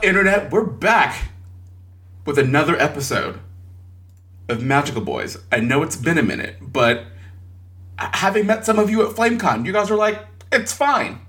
Up, 0.00 0.06
Internet? 0.06 0.50
We're 0.50 0.64
back 0.64 1.28
with 2.24 2.38
another 2.38 2.74
episode 2.80 3.38
of 4.48 4.62
Magical 4.62 5.02
Boys. 5.02 5.36
I 5.52 5.60
know 5.60 5.82
it's 5.82 5.94
been 5.96 6.16
a 6.16 6.22
minute, 6.22 6.56
but 6.62 7.04
having 7.98 8.46
met 8.46 8.64
some 8.64 8.78
of 8.78 8.88
you 8.88 9.06
at 9.06 9.14
FlameCon, 9.14 9.66
you 9.66 9.74
guys 9.74 9.90
were 9.90 9.98
like, 9.98 10.24
it's 10.50 10.72
fine. 10.72 11.20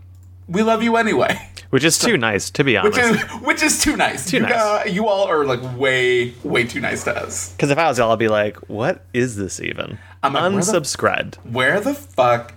We 0.48 0.64
love 0.64 0.84
you 0.84 0.96
anyway. 0.96 1.50
Which 1.72 1.84
is 1.84 2.00
too 2.00 2.16
nice, 2.16 2.50
to 2.52 2.64
be 2.64 2.78
honest. 2.78 2.98
Which 2.98 3.06
is 3.06 3.22
which 3.42 3.62
is 3.62 3.82
too 3.82 3.98
nice. 3.98 4.30
Too 4.30 4.38
you, 4.38 4.44
nice. 4.44 4.54
uh, 4.54 4.84
you 4.88 5.10
all 5.10 5.28
are 5.28 5.44
like 5.44 5.78
way, 5.78 6.34
way 6.42 6.64
too 6.64 6.80
nice 6.80 7.04
to 7.04 7.14
us. 7.14 7.52
Because 7.52 7.72
if 7.72 7.78
I 7.78 7.90
was 7.90 7.98
y'all, 7.98 8.14
I'd 8.14 8.20
be 8.20 8.30
like, 8.30 8.56
what 8.70 9.04
is 9.14 9.36
this 9.36 9.60
even? 9.60 9.98
I'm 10.24 10.32
like, 10.32 10.44
where 10.44 10.52
the- 10.52 10.58
Unsubscribed. 10.58 11.36
Where 11.40 11.82
the 11.82 11.94
fuck 11.94 12.54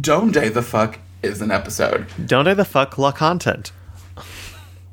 Dome 0.00 0.30
Day 0.30 0.48
the 0.48 0.62
fuck 0.62 1.00
is 1.24 1.42
an 1.42 1.50
episode? 1.50 2.06
Don't 2.24 2.46
I 2.46 2.54
the 2.54 2.64
fuck 2.64 2.98
la 2.98 3.10
content? 3.10 3.72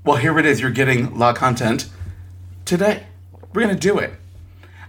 Well, 0.06 0.18
here 0.18 0.38
it 0.38 0.46
is. 0.46 0.62
You're 0.62 0.70
getting 0.70 1.18
law 1.18 1.34
content 1.34 1.90
today. 2.64 3.08
We're 3.54 3.62
gonna 3.64 3.74
do 3.74 3.98
it. 3.98 4.14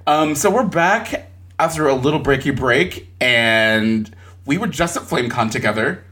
Um, 0.06 0.34
so 0.34 0.50
we're 0.50 0.66
back 0.66 1.30
after 1.58 1.88
a 1.88 1.94
little 1.94 2.20
breaky 2.20 2.54
break, 2.54 3.08
and 3.18 4.14
we 4.44 4.58
were 4.58 4.66
just 4.66 4.94
at 4.94 5.04
FlameCon 5.04 5.50
together. 5.50 6.04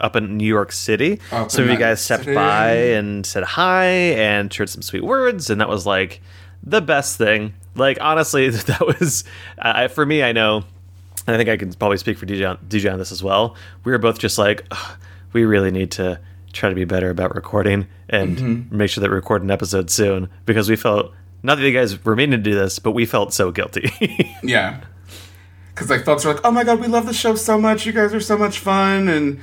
Up 0.00 0.16
in 0.16 0.36
New 0.38 0.46
York 0.46 0.72
City. 0.72 1.20
Up 1.30 1.52
Some 1.52 1.64
of 1.64 1.70
you 1.70 1.76
guys 1.76 2.00
stepped 2.00 2.24
city. 2.24 2.34
by 2.34 2.70
and 2.72 3.24
said 3.24 3.44
hi 3.44 3.84
and 3.84 4.52
shared 4.52 4.70
some 4.70 4.82
sweet 4.82 5.04
words, 5.04 5.48
and 5.48 5.60
that 5.60 5.68
was 5.68 5.86
like 5.86 6.20
the 6.64 6.80
best 6.80 7.18
thing. 7.18 7.54
Like, 7.76 7.98
honestly, 8.00 8.48
that 8.50 8.84
was, 8.84 9.22
I 9.56 9.86
for 9.86 10.04
me, 10.04 10.24
I 10.24 10.32
know, 10.32 10.64
and 11.28 11.36
I 11.36 11.36
think 11.36 11.48
I 11.48 11.56
can 11.56 11.72
probably 11.74 11.98
speak 11.98 12.18
for 12.18 12.26
DJ 12.26 12.50
on, 12.50 12.58
DJ 12.66 12.92
on 12.92 12.98
this 12.98 13.12
as 13.12 13.22
well. 13.22 13.54
We 13.84 13.92
were 13.92 13.98
both 13.98 14.18
just 14.18 14.36
like, 14.36 14.66
we 15.32 15.44
really 15.44 15.70
need 15.70 15.92
to 15.92 16.18
try 16.56 16.68
to 16.68 16.74
be 16.74 16.84
better 16.84 17.10
about 17.10 17.34
recording 17.34 17.86
and 18.08 18.36
Mm-hmm. 18.36 18.76
make 18.76 18.90
sure 18.90 19.00
that 19.02 19.10
we 19.10 19.16
record 19.16 19.42
an 19.42 19.50
episode 19.50 19.90
soon 19.90 20.28
because 20.44 20.68
we 20.68 20.76
felt, 20.76 21.12
not 21.42 21.56
that 21.56 21.64
you 21.66 21.72
guys 21.72 22.02
were 22.04 22.16
meaning 22.16 22.32
to 22.42 22.50
do 22.50 22.54
this, 22.54 22.78
but 22.78 22.92
we 22.92 23.04
felt 23.06 23.32
so 23.32 23.50
guilty. 23.50 23.90
Yeah. 24.42 24.80
Because 25.74 25.90
like 25.90 26.04
folks 26.04 26.24
are 26.24 26.32
like, 26.34 26.42
oh 26.44 26.50
my 26.50 26.64
god, 26.64 26.80
we 26.80 26.86
love 26.86 27.04
the 27.06 27.12
show 27.12 27.34
so 27.34 27.58
much. 27.58 27.84
You 27.84 27.92
guys 27.92 28.14
are 28.14 28.20
so 28.20 28.38
much 28.38 28.58
fun, 28.60 29.08
and 29.08 29.38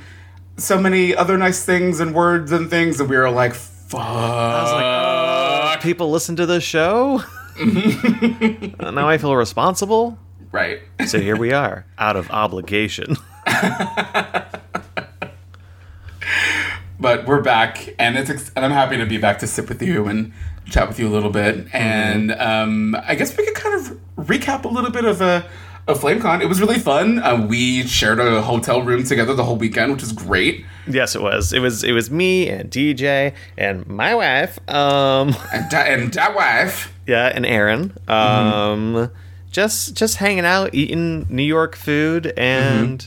so 0.56 0.80
many 0.80 1.14
other 1.14 1.38
nice 1.38 1.64
things 1.64 2.00
and 2.00 2.12
words 2.14 2.50
and 2.52 2.68
things, 2.68 2.98
and 3.00 3.08
we 3.08 3.16
were 3.16 3.30
like, 3.30 3.54
fuck. 3.54 4.00
I 4.00 4.62
was 4.62 4.72
like, 4.72 5.78
oh, 5.78 5.82
people 5.82 6.10
listen 6.10 6.34
to 6.36 6.46
this 6.46 6.64
show? 6.64 7.22
now 7.60 9.08
I 9.08 9.16
feel 9.18 9.36
responsible. 9.36 10.18
right. 10.50 10.80
So 11.06 11.20
here 11.20 11.36
we 11.36 11.52
are, 11.52 11.86
out 11.98 12.16
of 12.16 12.28
obligation. 12.32 13.16
but 17.04 17.26
we're 17.26 17.42
back, 17.42 17.94
and 17.98 18.16
it's 18.16 18.30
ex- 18.30 18.50
and 18.56 18.64
I'm 18.64 18.70
happy 18.70 18.96
to 18.96 19.04
be 19.04 19.18
back 19.18 19.38
to 19.40 19.46
sit 19.46 19.68
with 19.68 19.82
you 19.82 20.06
and 20.06 20.32
chat 20.70 20.88
with 20.88 20.98
you 20.98 21.06
a 21.06 21.12
little 21.12 21.28
bit. 21.28 21.66
And 21.74 22.32
um, 22.32 22.96
I 23.06 23.14
guess 23.14 23.36
we 23.36 23.44
could 23.44 23.54
kind 23.54 23.74
of 23.74 24.00
recap 24.16 24.64
a 24.64 24.68
little 24.68 24.90
bit 24.90 25.04
of 25.04 25.20
a. 25.20 25.44
Of 25.86 26.00
FlameCon, 26.00 26.40
it 26.40 26.46
was 26.46 26.62
really 26.62 26.78
fun. 26.78 27.18
Uh, 27.18 27.46
we 27.46 27.86
shared 27.86 28.18
a 28.18 28.40
hotel 28.40 28.80
room 28.80 29.04
together 29.04 29.34
the 29.34 29.44
whole 29.44 29.56
weekend, 29.56 29.92
which 29.92 30.02
is 30.02 30.12
great. 30.12 30.64
yes, 30.88 31.14
it 31.14 31.20
was. 31.20 31.52
It 31.52 31.58
was. 31.58 31.84
It 31.84 31.92
was 31.92 32.10
me 32.10 32.48
and 32.48 32.70
DJ 32.70 33.34
and 33.58 33.86
my 33.86 34.14
wife. 34.14 34.58
Um, 34.66 35.34
And 35.52 35.70
that, 35.70 35.88
and 35.90 36.10
that 36.14 36.34
wife, 36.34 36.90
yeah, 37.06 37.26
and 37.26 37.44
Aaron. 37.44 37.92
Um, 38.08 39.10
just 39.50 39.94
just 39.94 40.16
hanging 40.16 40.46
out, 40.46 40.72
eating 40.74 41.26
New 41.28 41.42
York 41.42 41.76
food, 41.76 42.32
and 42.38 43.06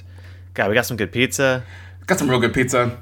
God, 0.53 0.69
we 0.69 0.75
got 0.75 0.85
some 0.85 0.97
good 0.97 1.11
pizza. 1.11 1.63
got 2.05 2.19
some 2.19 2.29
real 2.29 2.39
good 2.39 2.53
pizza. 2.53 2.95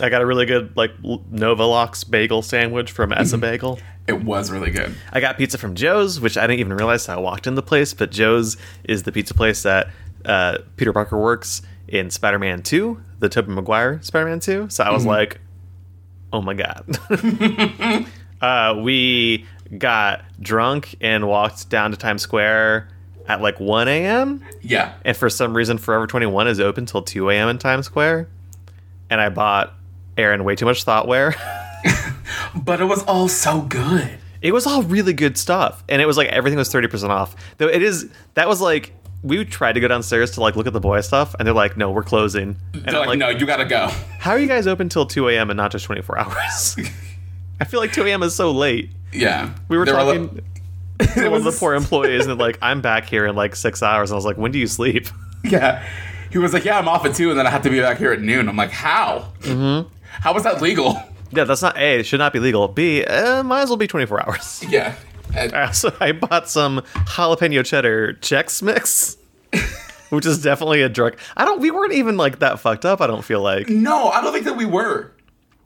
I 0.00 0.08
got 0.08 0.22
a 0.22 0.26
really 0.26 0.46
good 0.46 0.76
like 0.76 0.96
Novalox 1.02 2.08
bagel 2.08 2.42
sandwich 2.42 2.92
from 2.92 3.12
Ess-a-Bagel. 3.12 3.78
It 4.06 4.24
was 4.24 4.50
really 4.50 4.70
good. 4.70 4.94
I 5.12 5.20
got 5.20 5.38
pizza 5.38 5.58
from 5.58 5.74
Joe's, 5.74 6.20
which 6.20 6.36
I 6.36 6.46
didn't 6.46 6.60
even 6.60 6.72
realize 6.72 7.08
I 7.08 7.16
walked 7.16 7.46
in 7.46 7.54
the 7.54 7.62
place. 7.62 7.94
But 7.94 8.10
Joe's 8.10 8.56
is 8.84 9.04
the 9.04 9.12
pizza 9.12 9.34
place 9.34 9.62
that 9.62 9.88
uh, 10.24 10.58
Peter 10.76 10.92
Parker 10.92 11.18
works 11.18 11.62
in 11.88 12.10
Spider-Man 12.10 12.62
2, 12.62 13.00
the 13.18 13.28
Tobey 13.28 13.52
Maguire 13.52 14.00
Spider-Man 14.02 14.40
2. 14.40 14.68
So 14.70 14.84
I 14.84 14.90
was 14.90 15.04
like, 15.06 15.40
oh 16.32 16.40
my 16.40 16.54
god. 16.54 16.98
uh, 18.40 18.80
we 18.80 19.46
got 19.76 20.24
drunk 20.40 20.96
and 21.00 21.26
walked 21.28 21.68
down 21.68 21.90
to 21.90 21.96
Times 21.96 22.22
Square 22.22 22.88
at 23.26 23.40
like 23.40 23.60
1 23.60 23.88
a.m. 23.88 24.44
Yeah. 24.60 24.94
And 25.04 25.16
for 25.16 25.30
some 25.30 25.56
reason, 25.56 25.78
Forever 25.78 26.06
21 26.06 26.48
is 26.48 26.60
open 26.60 26.86
till 26.86 27.02
2 27.02 27.30
a.m. 27.30 27.48
in 27.48 27.58
Times 27.58 27.86
Square. 27.86 28.28
And 29.08 29.20
I 29.20 29.28
bought 29.28 29.74
Aaron 30.20 30.44
way 30.44 30.54
too 30.56 30.66
much 30.66 30.84
thoughtware. 30.84 31.34
But 32.54 32.80
it 32.80 32.84
was 32.84 33.02
all 33.04 33.28
so 33.28 33.62
good. 33.62 34.08
It 34.42 34.52
was 34.52 34.66
all 34.66 34.82
really 34.82 35.12
good 35.12 35.36
stuff, 35.38 35.84
and 35.88 36.00
it 36.02 36.06
was 36.06 36.16
like 36.16 36.28
everything 36.28 36.58
was 36.58 36.70
thirty 36.70 36.88
percent 36.88 37.12
off. 37.12 37.36
Though 37.58 37.68
it 37.68 37.82
is 37.82 38.08
that 38.34 38.48
was 38.48 38.60
like 38.60 38.92
we 39.22 39.44
tried 39.44 39.72
to 39.74 39.80
go 39.80 39.86
downstairs 39.88 40.32
to 40.32 40.40
like 40.40 40.56
look 40.56 40.66
at 40.66 40.72
the 40.72 40.80
boy 40.80 41.00
stuff, 41.02 41.34
and 41.38 41.46
they're 41.46 41.54
like, 41.54 41.76
"No, 41.76 41.90
we're 41.90 42.02
closing." 42.02 42.56
And 42.72 42.84
They're 42.86 43.00
I'm 43.00 43.06
like, 43.06 43.18
no, 43.18 43.28
you 43.28 43.46
gotta 43.46 43.64
go. 43.66 43.88
how 44.18 44.32
are 44.32 44.38
you 44.38 44.48
guys 44.48 44.66
open 44.66 44.88
till 44.88 45.06
two 45.06 45.28
a.m. 45.28 45.50
and 45.50 45.56
not 45.56 45.70
just 45.70 45.84
twenty 45.84 46.02
four 46.02 46.18
hours? 46.18 46.76
I 47.60 47.64
feel 47.64 47.78
like 47.80 47.92
two 47.92 48.04
a.m. 48.04 48.22
is 48.22 48.34
so 48.34 48.50
late. 48.50 48.90
Yeah. 49.12 49.52
We 49.68 49.76
were 49.78 49.84
They 49.84 49.92
talking 49.92 50.42
li- 51.00 51.06
to 51.14 51.28
one 51.28 51.38
of 51.38 51.44
the 51.44 51.52
poor 51.52 51.74
employees, 51.74 52.26
and 52.26 52.38
like, 52.40 52.58
"I'm 52.62 52.80
back 52.80 53.06
here 53.08 53.26
in 53.26 53.36
like 53.36 53.54
six 53.54 53.82
hours," 53.82 54.10
and 54.10 54.14
I 54.14 54.18
was 54.18 54.24
like, 54.24 54.38
"When 54.38 54.50
do 54.52 54.58
you 54.58 54.66
sleep?" 54.66 55.08
Yeah. 55.44 55.84
He 56.30 56.38
was 56.38 56.52
like, 56.52 56.64
yeah, 56.64 56.78
I'm 56.78 56.86
off 56.86 57.04
at 57.04 57.16
two, 57.16 57.30
and 57.30 57.38
then 57.38 57.44
I 57.46 57.50
have 57.50 57.62
to 57.62 57.70
be 57.70 57.80
back 57.80 57.98
here 57.98 58.12
at 58.12 58.20
noon. 58.22 58.48
I'm 58.48 58.56
like, 58.56 58.70
how? 58.70 59.32
Mm-hmm. 59.40 59.88
How 60.20 60.34
is 60.36 60.42
that 60.44 60.60
legal? 60.62 61.02
yeah, 61.32 61.44
that's 61.44 61.62
not 61.62 61.76
a. 61.76 62.00
It 62.00 62.06
should 62.06 62.18
not 62.18 62.32
be 62.32 62.40
legal. 62.40 62.68
B. 62.68 63.04
Uh, 63.04 63.42
might 63.42 63.62
as 63.62 63.68
well 63.70 63.76
be 63.76 63.86
twenty 63.86 64.06
four 64.06 64.22
hours. 64.26 64.64
Yeah. 64.68 64.94
And- 65.34 65.52
Uh, 65.54 65.70
so 65.70 65.94
I 66.00 66.12
bought 66.12 66.48
some 66.48 66.80
jalapeno 67.06 67.64
cheddar 67.64 68.14
Chex 68.14 68.62
Mix, 68.62 69.16
which 70.10 70.26
is 70.26 70.42
definitely 70.42 70.82
a 70.82 70.88
drug. 70.88 71.16
I 71.36 71.44
don't. 71.44 71.60
We 71.60 71.70
weren't 71.70 71.92
even 71.92 72.16
like 72.16 72.40
that 72.40 72.58
fucked 72.60 72.84
up. 72.84 73.00
I 73.00 73.06
don't 73.06 73.24
feel 73.24 73.40
like. 73.40 73.68
no, 73.68 74.08
I 74.08 74.20
don't 74.22 74.32
think 74.32 74.44
that 74.46 74.56
we 74.56 74.64
were. 74.66 75.12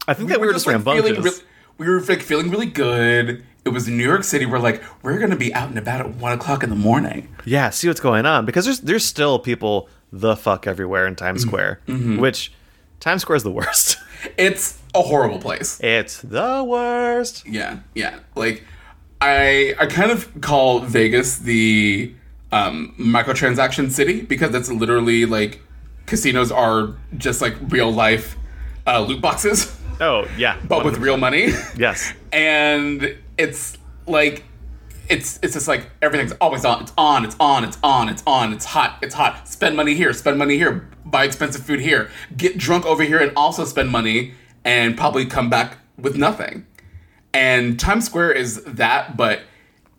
I 0.07 0.13
think 0.15 0.29
that 0.29 0.41
we 0.41 0.47
were 0.47 0.53
just 0.53 0.67
like, 0.67 0.75
rambunctious. 0.75 1.07
feeling 1.17 1.23
re- 1.25 1.41
we 1.79 1.89
were 1.89 2.01
like 2.03 2.21
feeling 2.23 2.51
really 2.51 2.67
good. 2.67 3.43
It 3.65 3.71
was 3.71 3.89
New 3.89 4.05
York 4.05 4.25
City. 4.25 4.45
We're 4.45 4.59
like, 4.59 4.83
we're 5.03 5.19
gonna 5.19 5.35
be 5.37 5.55
out 5.55 5.71
and 5.71 5.79
about 5.79 6.01
at 6.01 6.15
one 6.17 6.33
o'clock 6.35 6.63
in 6.63 6.69
the 6.69 6.77
morning. 6.77 7.35
yeah, 7.47 7.71
see 7.71 7.89
what's 7.89 8.01
going 8.01 8.27
on 8.27 8.45
because 8.45 8.67
there's 8.67 8.81
there's 8.81 9.05
still 9.05 9.39
people 9.39 9.89
the 10.13 10.37
fuck 10.37 10.67
everywhere 10.67 11.07
in 11.07 11.17
Times 11.17 11.41
Square, 11.43 11.81
which 11.89 12.53
Times 13.05 13.21
Square 13.21 13.37
is 13.37 13.43
the 13.43 13.51
worst. 13.51 13.99
It's 14.39 14.79
a 14.95 15.03
horrible 15.03 15.39
place. 15.39 15.79
it's 15.83 16.23
the 16.23 16.65
worst. 16.65 17.47
Yeah, 17.47 17.81
yeah. 17.95 18.21
Like, 18.35 18.65
I 19.21 19.75
I 19.79 19.85
kind 19.85 20.11
of 20.11 20.41
call 20.41 20.81
Vegas 20.81 21.37
the 21.41 22.15
um, 22.51 22.95
microtransaction 22.99 23.91
city 23.91 24.23
because 24.23 24.51
that's 24.51 24.71
literally 24.73 25.27
like 25.27 25.61
casinos 26.07 26.51
are 26.51 26.95
just 27.19 27.43
like 27.43 27.55
real 27.69 27.93
life 27.93 28.39
uh, 28.87 29.01
loot 29.01 29.21
boxes, 29.21 29.79
Oh 30.01 30.27
yeah, 30.39 30.57
but 30.69 30.87
with 30.87 30.97
real 30.97 31.19
money. 31.19 31.49
yes. 31.77 32.15
and 32.33 33.15
it's 33.37 33.77
like 34.07 34.45
it's 35.09 35.39
it's 35.43 35.55
just 35.55 35.69
like 35.69 35.91
everything's 36.03 36.33
always 36.41 36.65
on. 36.65 36.83
It's 36.83 36.93
on. 36.97 37.25
It's 37.25 37.37
on. 37.41 37.65
It's 37.65 37.79
on. 37.83 38.09
It's 38.09 38.23
on. 38.27 38.53
It's 38.53 38.65
hot. 38.65 38.99
It's 39.03 39.15
hot. 39.15 39.49
Spend 39.49 39.77
money 39.77 39.95
here. 39.95 40.13
Spend 40.13 40.39
money 40.39 40.57
here. 40.57 40.89
Buy 41.05 41.25
expensive 41.25 41.65
food 41.65 41.81
here. 41.81 42.11
Get 42.37 42.57
drunk 42.59 42.87
over 42.87 43.03
here 43.03 43.19
and 43.19 43.33
also 43.37 43.65
spend 43.65 43.91
money 43.91 44.35
and 44.65 44.97
probably 44.97 45.27
come 45.27 45.51
back 45.51 45.79
with 45.99 46.17
nothing. 46.17 46.67
And 47.33 47.79
Times 47.79 48.07
Square 48.07 48.33
is 48.33 48.63
that, 48.65 49.17
but 49.17 49.41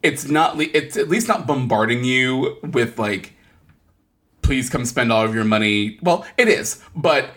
it's 0.02 0.28
not. 0.28 0.60
It's 0.60 0.98
at 0.98 1.10
least 1.10 1.28
not 1.28 1.46
bombarding 1.46 2.04
you 2.04 2.58
with 2.64 2.98
like, 2.98 3.34
please 4.42 4.70
come 4.70 4.86
spend 4.86 5.12
all 5.12 5.26
of 5.26 5.36
your 5.36 5.44
money. 5.44 6.00
Well, 6.02 6.26
it 6.38 6.48
is, 6.48 6.82
but 6.96 7.30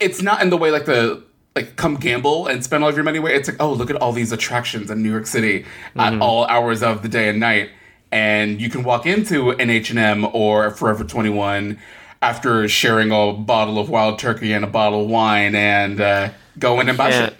it's 0.00 0.20
not 0.20 0.42
in 0.42 0.50
the 0.50 0.56
way 0.56 0.70
like 0.70 0.84
the 0.84 1.24
like 1.54 1.76
come 1.76 1.96
gamble 1.96 2.46
and 2.46 2.64
spend 2.64 2.82
all 2.82 2.90
of 2.90 2.96
your 2.96 3.04
money 3.04 3.18
away. 3.18 3.34
It's 3.34 3.48
like, 3.48 3.60
oh, 3.60 3.72
look 3.72 3.90
at 3.90 3.96
all 3.96 4.12
these 4.12 4.32
attractions 4.32 4.90
in 4.90 5.02
New 5.02 5.10
York 5.10 5.26
City 5.26 5.64
at 5.96 6.20
all 6.20 6.46
hours 6.46 6.82
of 6.82 7.02
the 7.02 7.08
day 7.08 7.28
and 7.28 7.40
night. 7.40 7.70
And 8.10 8.60
you 8.60 8.68
can 8.68 8.82
walk 8.82 9.06
into 9.06 9.50
an 9.50 9.70
H&M 9.70 10.26
or 10.34 10.70
Forever 10.70 11.04
21 11.04 11.78
after 12.20 12.68
sharing 12.68 13.10
a 13.10 13.32
bottle 13.32 13.78
of 13.78 13.90
wild 13.90 14.18
turkey 14.18 14.52
and 14.52 14.64
a 14.64 14.68
bottle 14.68 15.04
of 15.04 15.10
wine 15.10 15.54
and 15.54 16.00
uh, 16.00 16.30
go 16.58 16.80
in 16.80 16.88
and 16.88 16.96
buy 16.96 17.10
And 17.10 17.36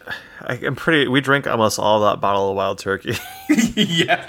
shit. 0.48 0.66
I'm 0.66 0.74
pretty. 0.74 1.08
We 1.08 1.20
drink 1.20 1.46
almost 1.46 1.78
all 1.78 2.00
that 2.00 2.20
bottle 2.20 2.50
of 2.50 2.56
wild 2.56 2.78
turkey. 2.78 3.14
yeah. 3.76 4.26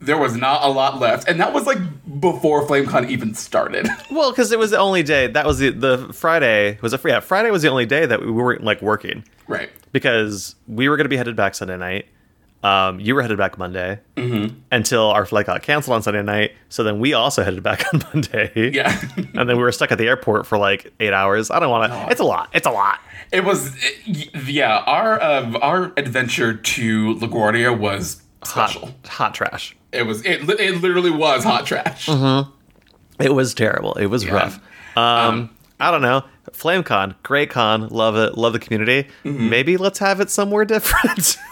There 0.00 0.18
was 0.18 0.36
not 0.36 0.62
a 0.64 0.68
lot 0.68 0.98
left. 1.00 1.28
And 1.28 1.40
that 1.40 1.52
was 1.52 1.66
like 1.66 1.78
before 2.20 2.66
FlameCon 2.66 3.08
even 3.10 3.34
started. 3.34 3.88
well, 4.10 4.30
because 4.30 4.52
it 4.52 4.58
was 4.58 4.70
the 4.70 4.78
only 4.78 5.02
day. 5.02 5.26
That 5.26 5.46
was 5.46 5.58
the 5.58 5.70
the 5.70 6.10
Friday 6.12 6.78
was 6.82 6.92
a 6.94 7.00
yeah 7.04 7.20
Friday 7.20 7.50
was 7.50 7.62
the 7.62 7.68
only 7.68 7.86
day 7.86 8.06
that 8.06 8.20
we 8.20 8.30
weren't 8.30 8.64
like 8.64 8.80
working 8.82 9.24
right. 9.48 9.70
because 9.92 10.54
we 10.68 10.88
were 10.88 10.96
going 10.96 11.04
to 11.04 11.08
be 11.10 11.16
headed 11.16 11.36
back 11.36 11.54
Sunday 11.54 11.76
night. 11.76 12.06
Um, 12.62 12.98
you 12.98 13.14
were 13.14 13.22
headed 13.22 13.38
back 13.38 13.58
Monday 13.58 14.00
until 14.72 15.10
our 15.10 15.24
flight 15.24 15.46
got 15.46 15.62
canceled 15.62 15.94
on 15.94 16.02
Sunday 16.02 16.22
night. 16.22 16.52
So 16.68 16.82
then 16.82 16.98
we 16.98 17.12
also 17.12 17.44
headed 17.44 17.62
back 17.62 17.84
on 17.94 18.02
Monday. 18.12 18.70
Yeah. 18.72 18.98
and 19.34 19.48
then 19.48 19.56
we 19.56 19.62
were 19.62 19.70
stuck 19.70 19.92
at 19.92 19.98
the 19.98 20.08
airport 20.08 20.46
for 20.46 20.58
like 20.58 20.92
eight 20.98 21.12
hours. 21.12 21.50
I 21.50 21.60
don't 21.60 21.70
want 21.70 21.92
to. 21.92 22.10
It's 22.10 22.20
a 22.20 22.24
lot. 22.24 22.48
It's 22.52 22.66
a 22.66 22.70
lot. 22.72 22.98
It 23.30 23.44
was, 23.44 23.76
it- 24.06 24.34
yeah. 24.48 24.78
Our 24.86 25.22
um, 25.22 25.56
our 25.62 25.92
adventure 25.96 26.54
to 26.54 27.14
LaGuardia 27.16 27.76
was 27.78 28.22
Hot, 28.42 28.70
special. 28.70 28.90
hot 29.06 29.34
trash. 29.34 29.76
It 29.96 30.06
was 30.06 30.24
it. 30.24 30.48
It 30.48 30.80
literally 30.80 31.10
was 31.10 31.42
hot 31.44 31.66
trash. 31.66 32.08
It 33.18 33.34
was 33.34 33.54
terrible. 33.54 33.94
It 33.94 34.06
was 34.06 34.28
rough. 34.28 34.60
Um, 34.96 35.50
I 35.80 35.90
don't 35.90 36.02
know. 36.02 36.22
FlameCon, 36.52 37.14
great 37.22 37.50
con, 37.50 37.88
love 37.88 38.16
it, 38.16 38.38
love 38.38 38.52
the 38.52 38.58
community. 38.58 39.08
Mm-hmm. 39.24 39.50
Maybe 39.50 39.76
let's 39.76 39.98
have 39.98 40.20
it 40.20 40.30
somewhere 40.30 40.64
different. 40.64 41.36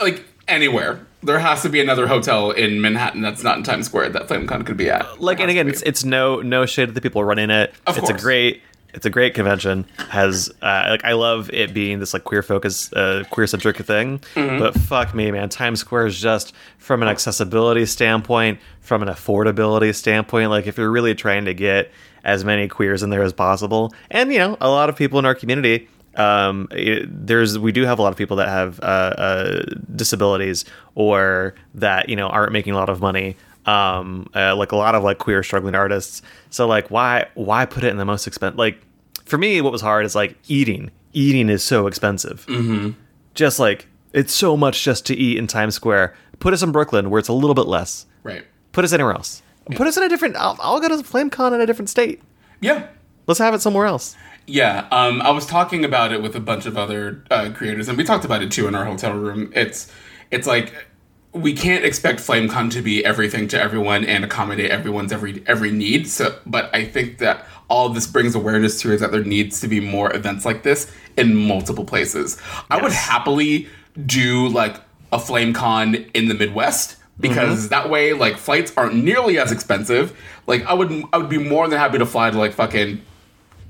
Like 0.00 0.24
anywhere, 0.48 1.04
there 1.22 1.38
has 1.38 1.60
to 1.62 1.68
be 1.68 1.78
another 1.78 2.06
hotel 2.06 2.50
in 2.52 2.80
Manhattan 2.80 3.20
that's 3.20 3.42
not 3.42 3.58
in 3.58 3.64
Times 3.64 3.84
Square 3.84 4.10
that 4.10 4.28
FlameCon 4.28 4.64
could 4.64 4.78
be 4.78 4.88
at. 4.88 5.20
like, 5.20 5.40
and 5.40 5.50
again, 5.50 5.68
it's, 5.68 5.82
it's 5.82 6.04
no 6.04 6.40
no 6.40 6.64
shade 6.64 6.86
to 6.86 6.92
the 6.92 7.02
people 7.02 7.22
running 7.22 7.50
it. 7.50 7.74
Of 7.86 7.98
it's 7.98 8.08
a 8.08 8.14
great 8.14 8.62
it's 8.94 9.04
a 9.06 9.10
great 9.10 9.34
convention. 9.34 9.84
Has 10.08 10.50
uh, 10.62 10.86
like 10.90 11.04
I 11.04 11.12
love 11.12 11.50
it 11.52 11.74
being 11.74 11.98
this 12.00 12.14
like 12.14 12.24
queer 12.24 12.42
focus, 12.42 12.92
uh, 12.92 13.24
queer 13.30 13.46
centric 13.46 13.76
thing. 13.78 14.20
Mm-hmm. 14.34 14.58
But 14.58 14.74
fuck 14.74 15.14
me, 15.14 15.30
man, 15.30 15.48
Times 15.48 15.80
Square 15.80 16.06
is 16.06 16.20
just 16.20 16.54
from 16.78 17.02
an 17.02 17.08
accessibility 17.08 17.86
standpoint, 17.86 18.60
from 18.80 19.02
an 19.02 19.08
affordability 19.08 19.94
standpoint. 19.94 20.50
Like 20.50 20.66
if 20.66 20.78
you're 20.78 20.90
really 20.90 21.14
trying 21.14 21.44
to 21.46 21.54
get 21.54 21.90
as 22.24 22.44
many 22.44 22.68
queers 22.68 23.02
in 23.02 23.10
there 23.10 23.22
as 23.22 23.32
possible, 23.32 23.92
and 24.10 24.32
you 24.32 24.38
know, 24.38 24.56
a 24.60 24.68
lot 24.70 24.88
of 24.88 24.96
people 24.96 25.18
in 25.18 25.24
our 25.26 25.34
community. 25.34 25.88
Um, 26.16 26.68
it- 26.70 27.26
there's 27.26 27.58
we 27.58 27.72
do 27.72 27.82
have 27.86 27.98
a 27.98 28.02
lot 28.02 28.12
of 28.12 28.16
people 28.16 28.36
that 28.36 28.46
have 28.48 28.78
uh, 28.78 28.82
uh, 28.84 29.64
disabilities 29.96 30.64
or 30.94 31.54
that 31.74 32.08
you 32.08 32.14
know 32.14 32.28
aren't 32.28 32.52
making 32.52 32.72
a 32.72 32.76
lot 32.76 32.88
of 32.88 33.00
money 33.00 33.36
um 33.66 34.28
uh, 34.34 34.54
like 34.56 34.72
a 34.72 34.76
lot 34.76 34.94
of 34.94 35.02
like 35.02 35.18
queer 35.18 35.42
struggling 35.42 35.74
artists. 35.74 36.22
So 36.50 36.66
like 36.66 36.90
why 36.90 37.26
why 37.34 37.66
put 37.66 37.84
it 37.84 37.88
in 37.88 37.96
the 37.96 38.04
most 38.04 38.26
expensive 38.26 38.58
like 38.58 38.78
for 39.24 39.38
me 39.38 39.60
what 39.60 39.72
was 39.72 39.80
hard 39.80 40.04
is 40.04 40.14
like 40.14 40.36
eating. 40.48 40.90
Eating 41.12 41.48
is 41.48 41.62
so 41.62 41.86
expensive. 41.86 42.44
Mm-hmm. 42.46 42.90
just 43.34 43.58
like 43.58 43.86
it's 44.12 44.32
so 44.32 44.56
much 44.56 44.82
just 44.84 45.06
to 45.06 45.14
eat 45.14 45.38
in 45.38 45.46
times 45.46 45.74
square. 45.74 46.14
Put 46.40 46.52
us 46.52 46.62
in 46.62 46.72
brooklyn 46.72 47.10
where 47.10 47.18
it's 47.18 47.28
a 47.28 47.32
little 47.32 47.54
bit 47.54 47.66
less. 47.66 48.06
Right. 48.22 48.44
put 48.72 48.84
us 48.84 48.92
anywhere 48.92 49.12
else. 49.12 49.42
Put 49.76 49.86
us 49.86 49.96
in 49.96 50.02
a 50.02 50.08
different 50.08 50.36
I'll, 50.36 50.56
I'll 50.60 50.80
go 50.80 50.88
to 50.88 50.96
flamecon 50.96 51.54
in 51.54 51.60
a 51.60 51.66
different 51.66 51.88
state. 51.88 52.20
Yeah. 52.60 52.86
let's 53.26 53.38
have 53.40 53.54
it 53.54 53.60
somewhere 53.62 53.86
else. 53.86 54.16
Yeah, 54.46 54.86
um, 54.90 55.22
I 55.22 55.30
was 55.30 55.46
talking 55.46 55.86
about 55.86 56.12
it 56.12 56.20
with 56.22 56.36
a 56.36 56.40
bunch 56.40 56.66
of 56.66 56.76
other 56.76 57.24
uh, 57.30 57.50
creators, 57.54 57.88
and 57.88 57.96
we 57.96 58.04
talked 58.04 58.26
about 58.26 58.42
it 58.42 58.50
too 58.52 58.68
in 58.68 58.74
our 58.74 58.84
hotel 58.84 59.14
room. 59.14 59.50
It's 59.54 59.90
it's 60.30 60.46
like 60.46 60.86
we 61.34 61.52
can't 61.52 61.84
expect 61.84 62.20
FlameCon 62.20 62.70
to 62.70 62.80
be 62.80 63.04
everything 63.04 63.48
to 63.48 63.60
everyone 63.60 64.04
and 64.04 64.24
accommodate 64.24 64.70
everyone's 64.70 65.12
every 65.12 65.42
every 65.46 65.72
need. 65.72 66.08
So, 66.08 66.38
but 66.46 66.74
I 66.74 66.84
think 66.84 67.18
that 67.18 67.46
all 67.68 67.88
this 67.88 68.06
brings 68.06 68.34
awareness 68.36 68.80
to 68.82 68.92
is 68.92 69.00
that 69.00 69.10
there 69.10 69.24
needs 69.24 69.60
to 69.60 69.68
be 69.68 69.80
more 69.80 70.14
events 70.14 70.44
like 70.44 70.62
this 70.62 70.92
in 71.16 71.34
multiple 71.34 71.84
places. 71.84 72.40
I 72.70 72.80
would 72.80 72.92
happily 72.92 73.68
do 74.06 74.48
like 74.48 74.76
a 75.12 75.18
FlameCon 75.18 76.08
in 76.14 76.28
the 76.28 76.34
Midwest 76.34 76.96
because 77.18 77.60
mm-hmm. 77.60 77.68
that 77.68 77.90
way, 77.90 78.12
like 78.12 78.36
flights 78.36 78.72
aren't 78.76 78.94
nearly 78.94 79.38
as 79.38 79.50
expensive. 79.50 80.16
Like 80.46 80.64
I 80.66 80.74
would 80.74 81.04
I 81.12 81.18
would 81.18 81.28
be 81.28 81.38
more 81.38 81.66
than 81.66 81.78
happy 81.78 81.98
to 81.98 82.06
fly 82.06 82.30
to 82.30 82.38
like 82.38 82.52
fucking 82.52 83.02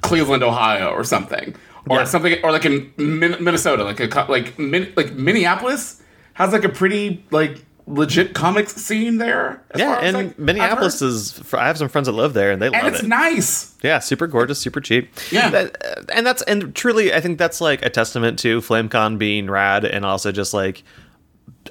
Cleveland, 0.02 0.42
Ohio, 0.42 0.90
or 0.90 1.02
something, 1.02 1.54
or 1.88 2.00
Yeah. 2.00 2.04
something, 2.04 2.36
or 2.44 2.52
like 2.52 2.66
in 2.66 2.92
Min- 2.98 3.42
Minnesota, 3.42 3.84
like 3.84 4.00
a 4.00 4.26
like 4.28 4.58
Min- 4.58 4.92
like 4.96 5.14
Minneapolis 5.14 6.02
has 6.34 6.52
like 6.52 6.64
a 6.64 6.68
pretty 6.68 7.24
like 7.30 7.64
legit 7.86 8.32
comics 8.34 8.74
scene 8.76 9.18
there. 9.18 9.62
as 9.72 9.78
yeah 9.80 9.98
and 10.00 10.16
like, 10.16 10.38
minneapolis 10.38 11.02
is 11.02 11.38
i 11.52 11.66
have 11.66 11.76
some 11.76 11.86
friends 11.88 12.06
that 12.06 12.12
live 12.12 12.32
there 12.32 12.50
and 12.50 12.62
they 12.62 12.70
love 12.70 12.82
and 12.82 12.94
it's 12.94 13.02
it 13.04 13.08
nice. 13.08 13.74
Yeah, 13.82 13.98
super 13.98 14.26
gorgeous, 14.26 14.58
super 14.58 14.80
cheap. 14.80 15.10
Yeah. 15.30 15.50
That- 15.50 16.06
and 16.14 16.24
that's 16.26 16.40
and 16.42 16.74
truly, 16.74 17.12
I 17.12 17.20
think 17.20 17.38
that's 17.38 17.60
like 17.60 17.84
a 17.84 17.90
testament 17.90 18.38
to 18.40 18.60
FlameCon 18.62 19.18
being 19.18 19.50
rad, 19.50 19.84
and 19.84 20.06
also 20.06 20.32
just 20.32 20.54
like 20.54 20.82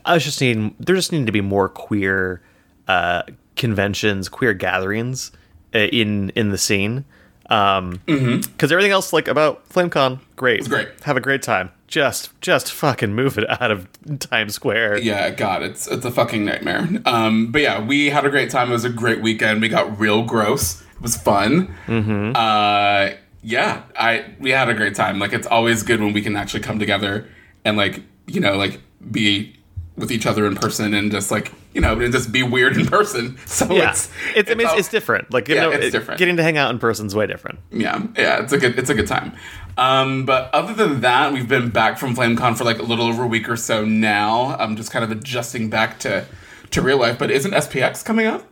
I 0.06 0.14
was 0.14 0.24
just 0.24 0.40
needing 0.40 0.76
there 0.80 0.96
just 0.96 1.12
need 1.12 1.26
to 1.26 1.32
be 1.32 1.42
more 1.42 1.68
queer 1.70 2.42
uh, 2.88 3.24
conventions, 3.56 4.30
queer 4.30 4.54
gatherings 4.54 5.32
uh, 5.74 5.80
in 5.80 6.30
in 6.32 6.50
the 6.50 6.58
scene. 6.60 7.06
Um, 7.50 8.00
because 8.06 8.72
everything 8.72 8.92
else 8.92 9.12
like 9.14 9.28
about 9.28 9.68
FlameCon, 9.70 10.20
great, 10.36 10.62
Mm-hmm. 10.62 10.72
great. 10.74 10.88
have 11.04 11.18
a 11.18 11.22
great 11.22 11.42
time. 11.42 11.72
Just 11.94 12.32
just 12.42 12.72
fucking 12.72 13.14
move 13.14 13.38
it 13.38 13.48
out 13.62 13.70
of 13.70 13.88
Times 14.18 14.56
Square. 14.56 14.98
Yeah, 14.98 15.30
God, 15.30 15.62
it's 15.62 15.88
it's 15.88 16.04
a 16.04 16.10
fucking 16.10 16.44
nightmare. 16.44 16.90
Um, 17.06 17.52
but 17.52 17.62
yeah, 17.62 17.86
we 17.86 18.10
had 18.10 18.26
a 18.26 18.32
great 18.32 18.50
time. 18.50 18.70
It 18.70 18.72
was 18.72 18.84
a 18.84 18.90
great 18.90 19.22
weekend. 19.22 19.62
We 19.62 19.70
got 19.70 20.00
real 20.00 20.24
gross. 20.24 20.82
It 20.82 21.02
was 21.02 21.16
fun. 21.16 21.68
Mm-hmm. 21.86 22.32
Uh, 22.36 23.16
yeah, 23.44 23.84
I 23.96 24.26
we 24.40 24.50
had 24.50 24.70
a 24.70 24.74
great 24.74 24.96
time. 24.96 25.20
Like 25.20 25.34
it's 25.34 25.46
always 25.46 25.84
good 25.84 26.00
when 26.02 26.14
we 26.14 26.24
can 26.24 26.36
actually 26.36 26.62
come 26.62 26.80
together 26.80 27.30
and 27.64 27.78
like 27.78 28.02
you 28.26 28.40
know 28.40 28.58
like 28.58 28.82
be 29.12 29.56
with 29.96 30.12
each 30.12 30.26
other 30.26 30.48
in 30.48 30.56
person 30.56 30.96
and 30.96 31.12
just 31.12 31.30
like 31.30 31.52
you 31.74 31.82
know 31.82 32.00
and 32.00 32.12
just 32.14 32.32
be 32.32 32.44
weird 32.44 32.78
in 32.78 32.86
person. 32.86 33.38
So 33.46 33.72
Yeah, 33.74 33.92
it's 33.92 34.10
it's, 34.36 34.50
it's, 34.50 34.64
all- 34.66 34.78
it's 34.78 34.90
different. 34.90 35.32
Like 35.34 35.48
Yeah, 35.48 35.62
know, 35.62 35.72
it's 35.72 35.86
it- 35.88 35.92
different. 35.92 36.20
Getting 36.20 36.38
to 36.38 36.44
hang 36.44 36.58
out 36.58 36.72
in 36.72 36.80
person 36.80 37.06
is 37.08 37.16
way 37.16 37.28
different. 37.28 37.60
yeah, 37.72 38.04
yeah, 38.18 38.42
it's 38.44 38.54
a 38.54 38.58
good 38.58 38.78
it's 38.80 38.90
a 38.90 38.94
good 38.96 39.08
time. 39.08 39.34
Um, 39.78 40.26
but 40.26 40.54
other 40.54 40.74
than 40.74 41.02
that, 41.02 41.34
we've 41.34 41.48
been 41.50 41.70
back 41.72 41.98
from 41.98 42.16
FlameCon 42.16 42.56
for 42.56 42.64
like 42.64 42.78
a 42.78 42.84
little 42.84 43.08
over 43.08 43.24
a 43.24 43.28
week 43.28 43.50
or 43.50 43.56
so 43.58 43.84
now. 43.84 44.56
I'm 44.60 44.76
just 44.76 44.92
kind 44.92 45.04
of 45.04 45.10
adjusting 45.12 45.70
back 45.70 46.00
to 46.00 46.26
to 46.72 46.82
real 46.82 46.98
life. 47.00 47.18
But 47.18 47.32
isn't 47.32 47.52
SPX 47.52 48.04
coming 48.06 48.28
up? 48.28 48.46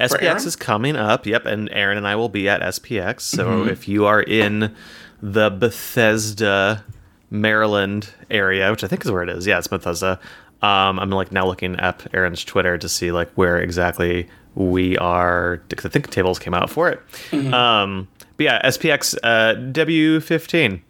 SPX 0.00 0.46
is 0.46 0.56
coming 0.56 0.96
up. 0.96 1.26
Yep, 1.26 1.44
and 1.46 1.68
Aaron 1.72 1.98
and 1.98 2.06
I 2.08 2.16
will 2.16 2.30
be 2.30 2.48
at 2.48 2.62
SPX. 2.62 3.20
So 3.20 3.46
Mm-hmm. 3.46 3.68
if 3.68 3.86
you 3.88 4.06
are 4.06 4.22
in 4.22 4.74
the 5.22 5.50
Bethesda, 5.50 6.84
Maryland 7.30 8.10
area, 8.30 8.70
which 8.70 8.82
I 8.84 8.88
think 8.88 9.04
is 9.04 9.10
where 9.10 9.22
it 9.22 9.28
is, 9.28 9.46
yeah, 9.46 9.58
it's 9.58 9.66
Bethesda. 9.68 10.18
Um, 10.62 10.98
I'm 10.98 11.10
like 11.10 11.32
now 11.32 11.46
looking 11.46 11.78
up 11.80 12.02
Aaron's 12.14 12.44
Twitter 12.44 12.78
to 12.78 12.88
see 12.88 13.12
like 13.12 13.30
where 13.34 13.58
exactly 13.58 14.28
we 14.54 14.96
are. 14.98 15.62
Because 15.68 15.86
I 15.86 15.88
think 15.88 16.10
tables 16.10 16.38
came 16.38 16.54
out 16.54 16.70
for 16.70 16.88
it. 16.88 17.00
Mm-hmm. 17.30 17.52
Um, 17.52 18.08
but 18.36 18.44
yeah, 18.44 18.68
SPX 18.68 19.16
uh, 19.22 19.54
W15, 19.72 20.80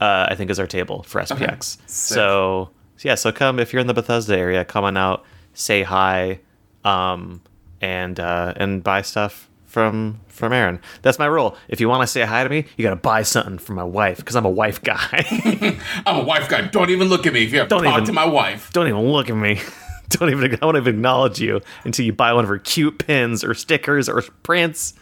uh, 0.00 0.26
I 0.30 0.34
think 0.34 0.50
is 0.50 0.58
our 0.58 0.66
table 0.66 1.02
for 1.02 1.20
SPX. 1.20 1.78
So 1.88 2.70
yeah, 3.00 3.14
so 3.14 3.32
come 3.32 3.58
if 3.58 3.72
you're 3.72 3.80
in 3.80 3.86
the 3.86 3.94
Bethesda 3.94 4.36
area, 4.36 4.64
come 4.64 4.84
on 4.84 4.96
out, 4.96 5.24
say 5.54 5.82
hi, 5.82 6.40
um, 6.84 7.40
and 7.80 8.18
uh, 8.18 8.54
and 8.56 8.82
buy 8.82 9.02
stuff 9.02 9.48
from 9.66 10.20
from 10.38 10.52
Aaron. 10.52 10.80
That's 11.02 11.18
my 11.18 11.26
rule. 11.26 11.56
If 11.68 11.80
you 11.80 11.88
want 11.88 12.02
to 12.02 12.06
say 12.06 12.22
hi 12.22 12.42
to 12.44 12.48
me, 12.48 12.64
you 12.76 12.82
got 12.84 12.90
to 12.90 12.96
buy 12.96 13.22
something 13.22 13.58
for 13.58 13.74
my 13.74 13.84
wife 13.84 14.16
because 14.18 14.36
I'm 14.36 14.46
a 14.46 14.50
wife 14.50 14.82
guy. 14.82 15.24
I'm 16.06 16.16
a 16.16 16.24
wife 16.24 16.48
guy. 16.48 16.62
Don't 16.62 16.90
even 16.90 17.08
look 17.08 17.26
at 17.26 17.32
me 17.32 17.44
if 17.44 17.52
you 17.52 17.58
have 17.58 17.68
to 17.68 17.74
Don't 17.74 17.84
talk 17.84 17.94
even- 17.94 18.06
to 18.06 18.12
my 18.12 18.24
wife. 18.26 18.72
Don't 18.72 18.86
even 18.88 19.08
look 19.10 19.28
at 19.28 19.36
me. 19.36 19.60
Don't 20.10 20.30
even 20.30 20.56
I 20.62 20.64
won't 20.64 20.78
even 20.78 20.94
acknowledge 20.94 21.38
you 21.38 21.60
until 21.84 22.06
you 22.06 22.14
buy 22.14 22.32
one 22.32 22.42
of 22.44 22.48
her 22.48 22.58
cute 22.58 22.98
pins 23.06 23.44
or 23.44 23.52
stickers 23.52 24.08
or 24.08 24.22
prints. 24.42 24.94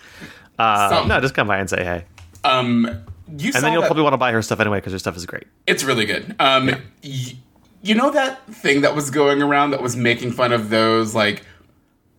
Uh, 0.59 1.05
no, 1.07 1.21
just 1.21 1.35
come 1.35 1.47
by 1.47 1.59
and 1.59 1.71
say 1.71 1.85
hey, 1.85 2.05
Um, 2.43 2.87
you 3.38 3.52
and 3.55 3.62
then 3.62 3.73
you'll 3.73 3.83
that- 3.83 3.87
probably 3.88 4.02
want 4.02 4.14
to 4.14 4.19
buy 4.19 4.33
her 4.33 4.43
stuff 4.43 4.59
anyway 4.59 4.78
because 4.78 4.93
her 4.93 4.99
stuff 4.99 5.16
is 5.16 5.25
great. 5.26 5.45
It's 5.66 5.85
really 5.85 6.07
good. 6.07 6.35
Um, 6.40 6.69
y- 7.05 7.37
you 7.83 7.95
know 7.95 8.11
that 8.11 8.45
thing 8.49 8.81
that 8.81 8.97
was 8.97 9.11
going 9.11 9.43
around 9.43 9.71
that 9.71 9.81
was 9.83 9.95
making 9.95 10.33
fun 10.33 10.50
of 10.52 10.71
those 10.71 11.14
like, 11.14 11.45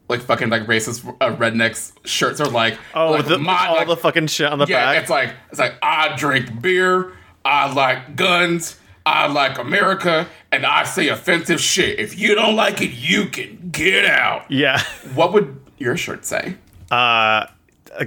like 0.10 0.22
fucking 0.22 0.50
like 0.50 0.64
racist 0.68 1.08
uh, 1.22 1.36
rednecks 1.36 1.92
shirts 2.06 2.40
are 2.40 2.48
like 2.50 2.78
Oh, 2.94 3.12
like, 3.12 3.26
the, 3.26 3.38
my- 3.38 3.68
all 3.68 3.76
like- 3.76 3.88
the 3.88 3.98
fucking 3.98 4.28
shit 4.28 4.48
on 4.52 4.60
the 4.60 4.66
yeah. 4.68 4.94
back. 4.94 5.02
It's 5.02 5.10
like 5.10 5.34
it's 5.50 5.60
like 5.60 5.76
I 5.82 6.16
drink 6.16 6.62
beer, 6.62 7.14
I 7.44 7.72
like 7.74 8.16
guns, 8.16 8.78
I 9.06 9.28
like 9.28 9.58
America, 9.58 10.28
and 10.52 10.66
I 10.66 10.84
say 10.84 11.08
offensive 11.10 11.60
shit. 11.62 12.00
If 12.00 12.18
you 12.20 12.36
don't 12.36 12.56
like 12.56 12.82
it, 12.82 12.92
you 12.92 13.28
can 13.28 13.70
get 13.72 14.06
out. 14.06 14.50
yeah. 14.52 14.82
What 15.14 15.34
would 15.34 15.60
your 15.78 15.98
shirt 15.98 16.26
say? 16.26 16.56
uh 16.92 17.46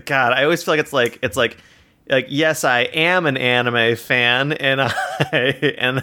god 0.07 0.33
i 0.33 0.45
always 0.45 0.63
feel 0.63 0.73
like 0.73 0.81
it's 0.81 0.93
like 0.93 1.19
it's 1.23 1.37
like 1.37 1.57
like 2.11 2.27
yes 2.29 2.65
i 2.65 2.81
am 2.81 3.25
an 3.27 3.37
anime 3.37 3.97
fan 3.97 4.53
and 4.53 4.81
i 4.83 4.93
and 5.79 6.03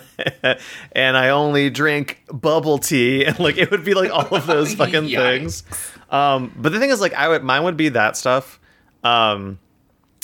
and 0.93 1.17
i 1.17 1.29
only 1.29 1.69
drink 1.69 2.23
bubble 2.31 2.77
tea 2.79 3.25
and 3.27 3.37
like 3.39 3.57
it 3.57 3.69
would 3.69 3.83
be 3.83 3.93
like 3.93 4.09
all 4.11 4.33
of 4.35 4.47
those 4.47 4.73
fucking 4.81 5.09
things. 5.09 5.63
Um 6.09 6.53
but 6.55 6.71
the 6.71 6.79
thing 6.79 6.89
is 6.89 7.01
like 7.01 7.13
i 7.13 7.27
would 7.27 7.43
mine 7.43 7.63
would 7.63 7.77
be 7.77 7.89
that 7.89 8.15
stuff. 8.17 8.59
Um 9.03 9.59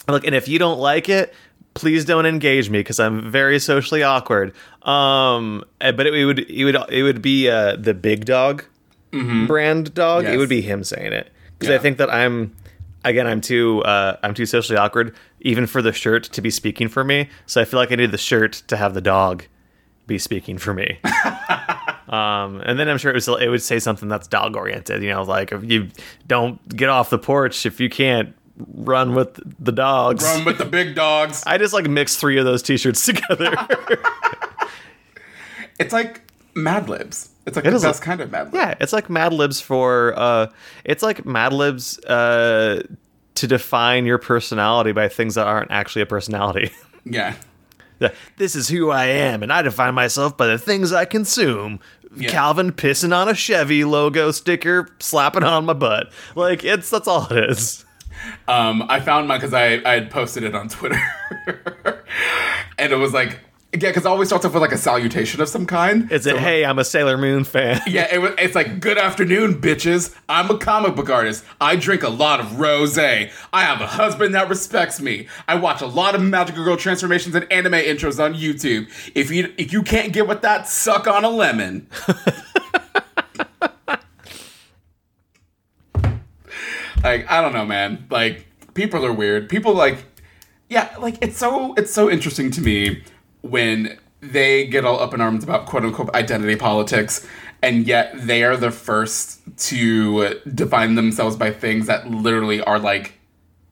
like 0.08 0.26
and 0.26 0.34
if 0.36 0.48
you 0.48 0.58
don't 0.60 0.80
like 0.80 1.10
it 1.10 1.34
please 1.76 2.06
don't 2.06 2.26
engage 2.28 2.70
me 2.70 2.80
because 2.80 3.00
i'm 3.00 3.32
very 3.32 3.60
socially 3.60 4.04
awkward. 4.04 4.54
Um 4.84 5.64
eh, 5.82 5.92
but 5.92 6.08
it, 6.08 6.26
would 6.26 6.40
it 6.40 6.64
would 6.66 6.78
it 6.90 7.04
would 7.04 7.22
be 7.22 7.50
uh 7.50 7.76
the 7.76 7.94
big 7.94 8.26
dog 8.26 8.64
brand 9.12 9.94
dog. 9.94 10.26
It 10.26 10.38
would 10.38 10.50
be 10.50 10.62
him 10.62 10.84
saying 10.84 11.14
it. 11.14 11.32
Because 11.60 11.70
Yeah. 11.72 11.76
i 11.76 11.80
think 11.80 11.98
that 11.98 12.14
i'm 12.14 12.56
again 13.06 13.28
i'm 13.28 13.42
too 13.42 13.82
uh 13.84 14.18
i'm 14.24 14.34
too 14.34 14.46
socially 14.46 14.78
awkward 14.78 15.16
even 15.42 15.66
for 15.68 15.82
the 15.82 15.92
shirt 15.92 16.24
to 16.24 16.42
be 16.42 16.50
speaking 16.50 16.88
for 16.88 17.04
me 17.04 17.30
so 17.46 17.62
i 17.62 17.66
feel 17.66 17.80
like 17.80 17.92
i 17.92 17.96
need 17.96 18.12
the 18.12 18.18
shirt 18.18 18.54
to 18.68 18.78
have 18.78 18.94
the 18.94 19.02
dog 19.02 19.46
be 20.08 20.18
speaking 20.18 20.58
for 20.58 20.74
me 20.74 21.00
Um, 22.14 22.62
and 22.64 22.78
then 22.78 22.90
I'm 22.90 23.00
sure 23.00 23.10
it, 23.10 23.16
was, 23.16 23.28
it 23.28 23.50
would 23.50 23.64
say 23.64 23.80
something 23.80 24.08
that's 24.08 24.28
dog 24.28 24.56
oriented, 24.56 25.02
you 25.02 25.10
know, 25.10 25.24
like 25.24 25.52
if 25.52 25.64
you 25.64 25.90
don't 26.28 26.64
get 26.76 26.90
off 26.90 27.10
the 27.10 27.18
porch 27.18 27.66
if 27.66 27.80
you 27.80 27.90
can't 27.90 28.36
run 28.76 29.16
with 29.16 29.40
the 29.64 29.72
dogs. 29.72 30.24
Run 30.24 30.46
with 30.46 30.60
the 30.60 30.66
big 30.66 30.94
dogs. 30.94 31.44
I 31.48 31.58
just 31.58 31.74
like 31.74 31.90
mixed 31.90 32.20
three 32.20 32.38
of 32.38 32.46
those 32.46 32.62
t-shirts 32.62 33.06
together. 33.06 33.56
It's 35.80 35.92
like 35.92 36.22
Mad 36.56 36.90
Libs. 36.90 37.30
It's 37.46 37.56
like 37.56 37.66
It 37.66 37.72
the 37.72 37.80
best 37.80 37.86
like- 37.86 38.02
kind 38.02 38.22
of 38.22 38.32
Mad 38.32 38.46
Lib. 38.46 38.54
yeah, 38.56 38.74
it's 38.80 38.94
like 38.94 39.10
Mad 39.10 39.34
Libs 39.34 39.60
for 39.62 40.14
uh 40.18 40.48
it's 40.86 41.04
like 41.04 41.26
Mad 41.26 41.52
Libs 41.54 42.00
uh 42.06 42.84
to 43.36 43.48
define 43.48 44.06
your 44.06 44.18
personality 44.20 44.92
by 44.92 45.08
things 45.10 45.36
that 45.36 45.48
aren't 45.48 45.72
actually 45.72 46.02
a 46.04 46.06
personality. 46.06 46.72
Yeah. 47.06 47.36
this 48.38 48.56
is 48.56 48.70
who 48.70 48.92
I 48.92 49.06
am, 49.08 49.44
and 49.44 49.52
I 49.52 49.62
define 49.62 49.94
myself 49.94 50.38
by 50.38 50.48
the 50.48 50.58
things 50.58 50.94
I 50.94 51.04
consume. 51.04 51.80
Yeah. 52.16 52.30
Calvin 52.30 52.72
pissing 52.72 53.14
on 53.14 53.28
a 53.28 53.34
Chevy 53.36 53.84
logo 53.84 54.32
sticker, 54.32 54.88
slapping 55.00 55.44
on 55.44 55.66
my 55.66 55.74
butt. 55.74 56.12
Like 56.36 56.64
it's 56.64 56.90
that's 56.90 57.08
all 57.08 57.28
it 57.30 57.50
is. 57.50 57.84
Um, 58.48 58.84
I 58.88 59.02
found 59.02 59.28
mine 59.28 59.40
because 59.40 59.54
I, 59.54 59.82
I 59.86 59.96
had 59.96 60.12
posted 60.12 60.44
it 60.44 60.56
on 60.56 60.70
Twitter. 60.70 61.02
and 62.78 62.94
it 62.94 62.96
was 62.98 63.12
like, 63.14 63.40
yeah, 63.74 63.90
because 63.90 64.06
it 64.06 64.08
always 64.08 64.30
starts 64.30 64.46
off 64.46 64.54
with 64.54 64.62
like 64.62 64.72
a 64.72 64.78
salutation 64.78 65.42
of 65.42 65.50
some 65.50 65.66
kind. 65.66 66.12
Is 66.12 66.28
it? 66.28 66.38
Hey, 66.38 66.64
I'm 66.64 66.78
a 66.78 66.86
Sailor 66.86 67.18
Moon 67.18 67.44
fan. 67.44 67.82
Yeah, 67.88 68.08
it 68.12 68.36
it's 68.40 68.56
like, 68.56 68.80
good 68.80 68.98
afternoon, 68.98 69.62
bitches. 69.62 70.16
I'm 70.30 70.50
a 70.50 70.58
comic 70.58 70.96
book 70.96 71.10
artist. 71.10 71.44
I 71.60 71.76
drink 71.76 72.04
a 72.04 72.10
lot 72.10 72.40
of 72.40 72.60
rose. 72.60 72.98
I 72.98 73.30
have 73.54 73.82
a 73.82 73.88
husband 73.88 74.36
that 74.36 74.48
respects 74.50 75.02
me. 75.02 75.28
I 75.48 75.56
watch 75.56 75.82
a 75.82 75.88
lot 75.88 76.16
of 76.16 76.22
magical 76.22 76.64
girl 76.64 76.78
transformations 76.78 77.36
and 77.36 77.52
anime 77.52 77.74
intros 77.74 78.24
on 78.24 78.36
YouTube. 78.36 78.88
If 79.16 79.32
you 79.32 79.54
if 79.58 79.74
you 79.74 79.82
can't 79.82 80.14
get 80.14 80.28
with 80.28 80.42
that, 80.42 80.68
suck 80.68 81.08
on 81.08 81.24
a 81.24 81.30
lemon. 81.30 81.88
like, 87.04 87.30
I 87.30 87.42
don't 87.42 87.54
know, 87.54 87.66
man. 87.66 88.06
Like, 88.10 88.46
people 88.74 89.06
are 89.06 89.14
weird. 89.14 89.50
People 89.50 89.74
like 89.74 90.06
yeah, 90.70 90.96
like 91.00 91.18
it's 91.22 91.38
so 91.38 91.74
it's 91.76 91.94
so 91.94 92.10
interesting 92.10 92.50
to 92.52 92.62
me 92.62 93.04
when 93.44 93.98
they 94.22 94.66
get 94.68 94.84
all 94.86 95.00
up 95.00 95.14
in 95.14 95.22
arms 95.22 95.44
about 95.44 95.66
quote 95.68 95.84
unquote 95.86 96.14
identity 96.16 96.56
politics, 96.56 97.26
and 97.62 97.86
yet 97.88 98.12
they 98.16 98.44
are 98.44 98.58
the 98.58 98.72
first 98.72 99.40
to 99.70 100.40
define 100.54 100.96
themselves 100.96 101.36
by 101.36 101.52
things 101.52 101.88
that 101.88 102.10
literally 102.10 102.60
are 102.62 102.80
like 102.80 103.14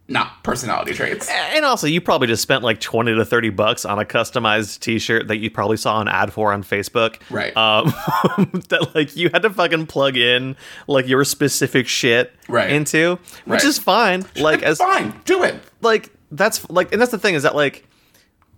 not 0.07 0.43
personality 0.43 0.91
traits. 0.93 1.29
And 1.29 1.63
also, 1.63 1.87
you 1.87 2.01
probably 2.01 2.27
just 2.27 2.41
spent 2.41 2.63
like 2.63 2.81
twenty 2.81 3.15
to 3.15 3.23
thirty 3.23 3.49
bucks 3.49 3.85
on 3.85 3.97
a 3.97 4.03
customized 4.03 4.79
T-shirt 4.81 5.29
that 5.29 5.37
you 5.37 5.49
probably 5.49 5.77
saw 5.77 6.01
an 6.01 6.09
ad 6.09 6.33
for 6.33 6.51
on 6.51 6.63
Facebook, 6.63 7.21
Right. 7.29 7.55
Um, 7.55 7.85
that 8.69 8.91
like 8.93 9.15
you 9.15 9.29
had 9.31 9.43
to 9.43 9.49
fucking 9.49 9.87
plug 9.87 10.17
in 10.17 10.57
like 10.87 11.07
your 11.07 11.23
specific 11.23 11.87
shit 11.87 12.33
Right. 12.49 12.71
into, 12.71 13.19
which 13.45 13.61
Right. 13.61 13.63
is 13.63 13.77
fine. 13.79 14.25
Like 14.35 14.63
as 14.63 14.79
fine, 14.79 15.13
do 15.23 15.43
it. 15.43 15.55
like 15.79 16.09
that's 16.29 16.69
like, 16.69 16.91
and 16.91 16.99
that's 17.01 17.11
the 17.11 17.17
thing 17.19 17.35
is 17.35 17.43
that 17.43 17.55
like, 17.55 17.87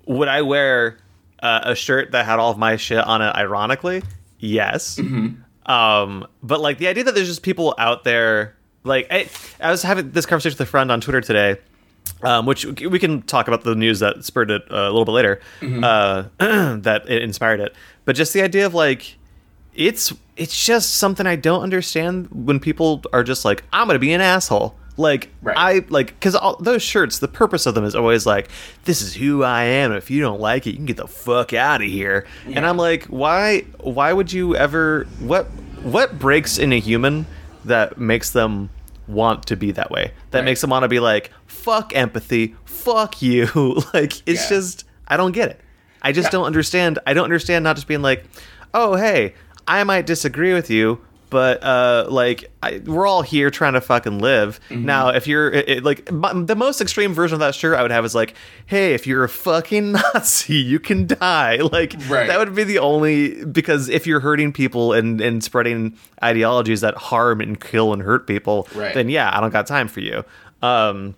would 0.08 0.28
I 0.28 0.42
wear 0.42 0.98
uh, 1.44 1.60
a 1.64 1.76
shirt 1.76 2.12
that 2.12 2.26
had 2.26 2.40
all 2.40 2.50
of 2.52 2.58
my 2.58 2.76
shit 2.78 2.98
on 3.06 3.22
it? 3.22 3.36
Ironically, 3.36 4.02
yes. 4.40 4.98
Um, 5.66 6.26
but 6.42 6.60
like 6.60 6.78
the 6.80 6.88
idea 6.88 7.04
that 7.04 7.14
there's 7.16 7.28
just 7.28 7.44
people 7.44 7.76
out 7.78 8.04
there, 8.04 8.56
like 8.84 9.08
I, 9.12 9.30
I 9.62 9.70
was 9.72 9.84
having 9.84 10.12
this 10.12 10.26
conversation 10.26 10.56
with 10.58 10.68
a 10.68 10.72
friend 10.72 10.92
on 10.92 11.00
Twitter 11.02 11.22
today. 11.22 11.58
Um, 12.22 12.46
which 12.46 12.66
we 12.66 13.00
can 13.00 13.22
talk 13.22 13.48
about 13.48 13.64
the 13.64 13.76
news 13.76 14.00
that 14.00 14.26
spurred 14.26 14.52
it 14.52 14.62
uh, 14.70 14.76
a 14.76 14.92
little 14.92 15.06
bit 15.06 15.12
later, 15.12 15.40
uh, 15.62 16.24
that 16.38 17.04
it 17.08 17.22
inspired 17.22 17.62
it. 17.62 17.74
But 18.04 18.18
just 18.18 18.34
the 18.34 18.42
idea 18.42 18.66
of 18.66 18.74
like, 18.74 19.16
it's 19.74 20.12
it's 20.36 20.66
just 20.66 20.96
something 20.96 21.26
I 21.26 21.38
don't 21.38 21.64
understand 21.64 22.28
when 22.32 22.60
people 22.60 23.04
are 23.14 23.24
just 23.24 23.46
like, 23.46 23.64
I'm 23.72 23.88
gonna 23.88 24.00
be 24.00 24.12
an 24.12 24.20
asshole. 24.20 24.76
Like 24.96 25.30
Right. 25.42 25.58
I 25.58 25.86
like 25.90 26.08
because 26.08 26.36
all 26.36 26.56
those 26.58 26.82
shirts, 26.84 27.20
the 27.20 27.28
purpose 27.28 27.66
of 27.66 27.74
them 27.76 27.84
is 27.84 27.96
always 27.96 28.26
like, 28.26 28.50
this 28.86 29.02
is 29.02 29.14
who 29.16 29.44
I 29.44 29.64
am. 29.64 29.92
If 29.92 30.12
you 30.12 30.22
don't 30.22 30.40
like 30.40 30.68
it, 30.68 30.72
you 30.72 30.76
can 30.78 30.86
get 30.86 30.98
the 30.98 31.08
fuck 31.08 31.52
out 31.54 31.82
of 31.82 31.88
here. 31.88 32.28
And 32.46 32.66
I'm 32.66 32.78
like, 32.78 33.06
why? 33.06 33.62
Why 33.80 34.14
would 34.14 34.32
you 34.32 34.56
ever? 34.56 35.06
What? 35.20 35.46
What 35.82 36.18
breaks 36.20 36.58
in 36.60 36.72
a 36.72 36.80
human 36.80 37.26
that 37.66 37.98
makes 37.98 38.30
them 38.32 38.70
want 39.08 39.48
to 39.48 39.56
be 39.56 39.72
that 39.72 39.90
way? 39.92 40.12
That 40.32 40.40
Right. 40.40 40.46
makes 40.46 40.62
them 40.62 40.70
want 40.70 40.84
to 40.84 40.88
be 40.90 41.00
like, 41.00 41.32
fuck 41.48 41.96
empathy, 41.96 42.56
fuck 42.66 43.22
you. 43.22 43.48
like 43.94 44.22
it's 44.28 44.44
Yeah. 44.44 44.50
just 44.50 44.86
I 45.08 45.18
don't 45.18 45.32
get 45.34 45.50
it. 45.50 45.60
I 46.02 46.12
just 46.12 46.32
don't 46.32 46.46
understand. 46.46 47.00
I 47.08 47.14
don't 47.14 47.24
understand 47.26 47.64
not 47.64 47.76
just 47.78 47.88
being 47.88 48.02
like, 48.04 48.26
oh 48.74 48.96
hey, 48.96 49.34
I 49.68 49.84
might 49.86 50.06
disagree 50.06 50.54
with 50.54 50.70
you, 50.70 51.02
but 51.34 51.62
uh, 51.64 52.06
like 52.10 52.50
I, 52.62 52.82
we're 52.86 53.08
all 53.08 53.24
here 53.24 53.50
trying 53.50 53.74
to 53.74 53.82
fucking 53.82 54.20
live. 54.20 54.60
Mm-hmm. 54.70 54.86
Now, 54.86 55.10
if 55.10 55.28
you're 55.28 55.50
it, 55.52 55.68
it- 55.68 55.84
like 55.84 56.08
m- 56.10 56.46
the 56.46 56.56
most 56.56 56.80
extreme 56.80 57.14
version 57.14 57.34
of 57.34 57.40
that 57.42 57.56
shirt, 57.56 57.76
I 57.78 57.82
would 57.82 57.92
have 57.92 58.06
is 58.06 58.14
like, 58.16 58.36
hey, 58.68 58.94
if 58.94 59.06
you're 59.08 59.24
a 59.24 59.30
fucking 59.30 59.92
Nazi, 60.14 60.56
you 60.56 60.80
can 60.80 61.08
die. 61.08 61.58
Like 61.74 61.96
Right. 62.08 62.28
that 62.28 62.38
would 62.40 62.54
be 62.56 62.64
the 62.64 62.78
only 62.80 63.44
because 63.46 63.90
if 63.90 64.06
you're 64.08 64.20
hurting 64.22 64.54
people 64.54 64.94
and 64.94 65.20
and 65.20 65.44
spreading 65.44 65.98
ideologies 66.24 66.82
that 66.82 66.96
harm 66.96 67.42
and 67.42 67.60
kill 67.60 67.92
and 67.94 68.02
hurt 68.04 68.28
people, 68.28 68.68
Right. 68.76 68.94
then 68.94 69.10
yeah, 69.10 69.36
I 69.36 69.42
don't 69.42 69.52
got 69.52 69.66
time 69.68 69.88
for 69.88 70.00
you. 70.02 70.24
Um, 70.62 71.16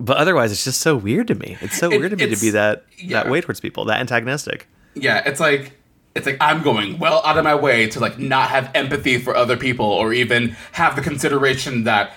but 0.00 0.16
otherwise, 0.16 0.50
it's 0.52 0.64
just 0.64 0.80
so 0.80 0.96
weird 0.96 1.26
to 1.28 1.34
me. 1.34 1.58
It's 1.60 1.76
so 1.76 1.90
It- 1.92 1.98
weird 2.00 2.10
to 2.12 2.16
me 2.16 2.34
to 2.34 2.40
be 2.40 2.50
that 2.50 2.86
yeah. 2.98 3.22
that 3.22 3.30
way 3.30 3.40
towards 3.42 3.60
people, 3.60 3.84
that 3.84 4.00
antagonistic. 4.00 4.66
Yeah, 4.94 5.22
it's 5.26 5.38
like 5.40 5.72
it's 6.14 6.26
like 6.26 6.36
I'm 6.40 6.62
going 6.62 6.98
well 6.98 7.22
out 7.24 7.38
of 7.38 7.44
my 7.44 7.54
way 7.54 7.88
to 7.88 8.00
like 8.00 8.18
not 8.18 8.50
have 8.50 8.70
empathy 8.74 9.18
for 9.18 9.36
other 9.36 9.56
people 9.56 9.86
or 9.86 10.12
even 10.12 10.56
have 10.72 10.96
the 10.96 11.02
consideration 11.02 11.84
that 11.84 12.12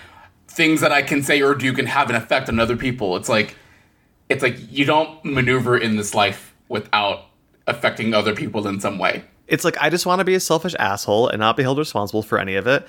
things 0.48 0.80
that 0.80 0.92
I 0.92 1.02
can 1.02 1.22
say 1.22 1.42
or 1.42 1.54
do 1.54 1.72
can 1.72 1.86
have 1.86 2.10
an 2.10 2.16
effect 2.16 2.48
on 2.48 2.58
other 2.58 2.76
people. 2.76 3.16
It's 3.16 3.28
like 3.28 3.56
it's 4.28 4.42
like 4.42 4.56
you 4.70 4.84
don't 4.84 5.24
maneuver 5.24 5.76
in 5.76 5.96
this 5.96 6.14
life 6.14 6.54
without 6.68 7.26
affecting 7.66 8.14
other 8.14 8.34
people 8.34 8.66
in 8.66 8.80
some 8.80 8.98
way. 8.98 9.24
It's 9.46 9.64
like 9.64 9.76
I 9.80 9.90
just 9.90 10.06
want 10.06 10.20
to 10.20 10.24
be 10.24 10.34
a 10.34 10.40
selfish 10.40 10.74
asshole 10.78 11.28
and 11.28 11.38
not 11.38 11.56
be 11.56 11.62
held 11.62 11.78
responsible 11.78 12.22
for 12.22 12.38
any 12.38 12.56
of 12.56 12.66
it. 12.66 12.86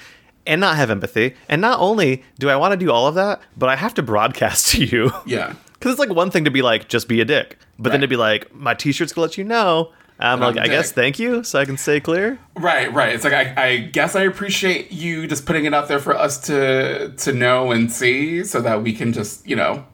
And 0.47 0.61
not 0.61 0.75
have 0.75 0.91
empathy. 0.91 1.33
And 1.49 1.59
not 1.59 1.79
only 1.79 2.23
do 2.37 2.49
I 2.49 2.55
want 2.55 2.73
to 2.73 2.77
do 2.77 2.91
all 2.91 3.07
of 3.07 3.15
that, 3.15 3.41
but 3.57 3.67
I 3.67 3.75
have 3.75 3.95
to 3.95 4.03
broadcast 4.03 4.67
to 4.73 4.85
you. 4.85 5.11
Yeah. 5.25 5.53
Because 5.73 5.91
it's 5.91 5.99
like 5.99 6.15
one 6.17 6.31
thing 6.31 6.45
to 6.45 6.51
be 6.51 6.63
like, 6.63 6.87
just 6.87 7.07
be 7.07 7.21
a 7.21 7.25
dick. 7.25 7.59
But 7.77 7.91
then 7.91 8.01
to 8.01 8.07
be 8.07 8.15
like, 8.15 8.51
my 8.55 8.73
t 8.73 8.91
shirt's 8.91 9.13
gonna 9.13 9.27
let 9.27 9.37
you 9.37 9.43
know. 9.43 9.91
I'm 10.19 10.41
I'm 10.41 10.55
like, 10.55 10.57
a 10.57 10.61
I 10.63 10.67
guess 10.67 10.91
um, 10.91 10.95
thank 10.95 11.19
you, 11.19 11.43
so 11.43 11.59
I 11.59 11.65
can 11.65 11.77
stay 11.77 11.99
clear. 11.99 12.39
Right, 12.55 12.91
right. 12.93 13.13
It's 13.13 13.23
like 13.23 13.33
I, 13.33 13.53
I 13.57 13.77
guess 13.77 14.15
I 14.15 14.21
appreciate 14.23 14.91
you 14.91 15.27
just 15.27 15.45
putting 15.45 15.65
it 15.65 15.73
out 15.73 15.87
there 15.87 15.99
for 15.99 16.15
us 16.15 16.37
to 16.47 17.09
to 17.17 17.33
know 17.33 17.71
and 17.71 17.91
see 17.91 18.43
so 18.43 18.61
that 18.61 18.81
we 18.81 18.93
can 18.93 19.11
just, 19.13 19.45
you 19.47 19.55
know, 19.55 19.85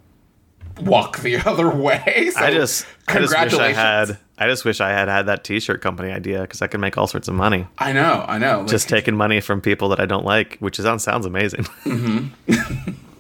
walk 0.82 1.20
the 1.20 1.38
other 1.46 1.70
way. 1.70 2.30
So 2.34 2.40
I 2.40 2.51
just, 2.51 2.86
I 3.08 3.20
just 3.20 3.32
wish 3.32 3.34
I 3.34 3.48
congratulations. 3.48 3.78
had, 3.78 4.18
I 4.38 4.48
just 4.48 4.66
wish 4.66 4.80
I 4.82 4.90
had 4.90 5.08
had 5.08 5.25
that 5.25 5.44
t 5.44 5.60
shirt 5.60 5.82
company 5.82 6.12
idea 6.12 6.42
because 6.42 6.62
I 6.62 6.68
could 6.68 6.80
make 6.80 6.98
all 6.98 7.08
sorts 7.08 7.28
of 7.28 7.34
money. 7.34 7.68
I 7.80 7.92
know, 7.94 8.25
I 8.28 8.38
know. 8.38 8.60
Like, 8.60 8.70
Just 8.70 8.90
taking 8.90 9.16
money 9.16 9.42
from 9.42 9.60
people 9.62 9.90
that 9.90 10.00
I 10.00 10.06
don't 10.06 10.25
like, 10.25 10.58
which 10.60 10.78
sounds 10.78 11.04
sounds 11.04 11.25
amazing. 11.25 11.63
Mm-hmm. 11.84 12.92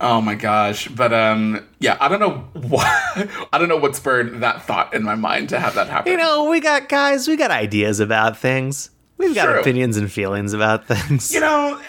Oh 0.00 0.20
my 0.20 0.34
gosh. 0.34 0.88
But 0.88 1.12
um 1.12 1.66
yeah, 1.78 1.96
I 2.00 2.08
don't 2.08 2.20
know 2.20 2.38
what 2.68 2.86
I 3.52 3.58
don't 3.58 3.68
know 3.68 3.76
what 3.76 3.94
spurred 3.96 4.40
that 4.40 4.62
thought 4.62 4.92
in 4.94 5.02
my 5.02 5.14
mind 5.14 5.48
to 5.50 5.58
have 5.60 5.74
that 5.76 5.88
happen. 5.88 6.12
you 6.12 6.18
know, 6.18 6.48
we 6.50 6.60
got 6.60 6.88
guys, 6.88 7.28
we 7.28 7.36
got 7.36 7.50
ideas 7.50 8.00
about 8.00 8.36
things. 8.36 8.90
We've 9.18 9.34
got 9.34 9.46
True. 9.46 9.60
opinions 9.60 9.96
and 9.96 10.10
feelings 10.10 10.52
about 10.52 10.86
things. 10.88 11.32
You 11.32 11.40
know, 11.40 11.80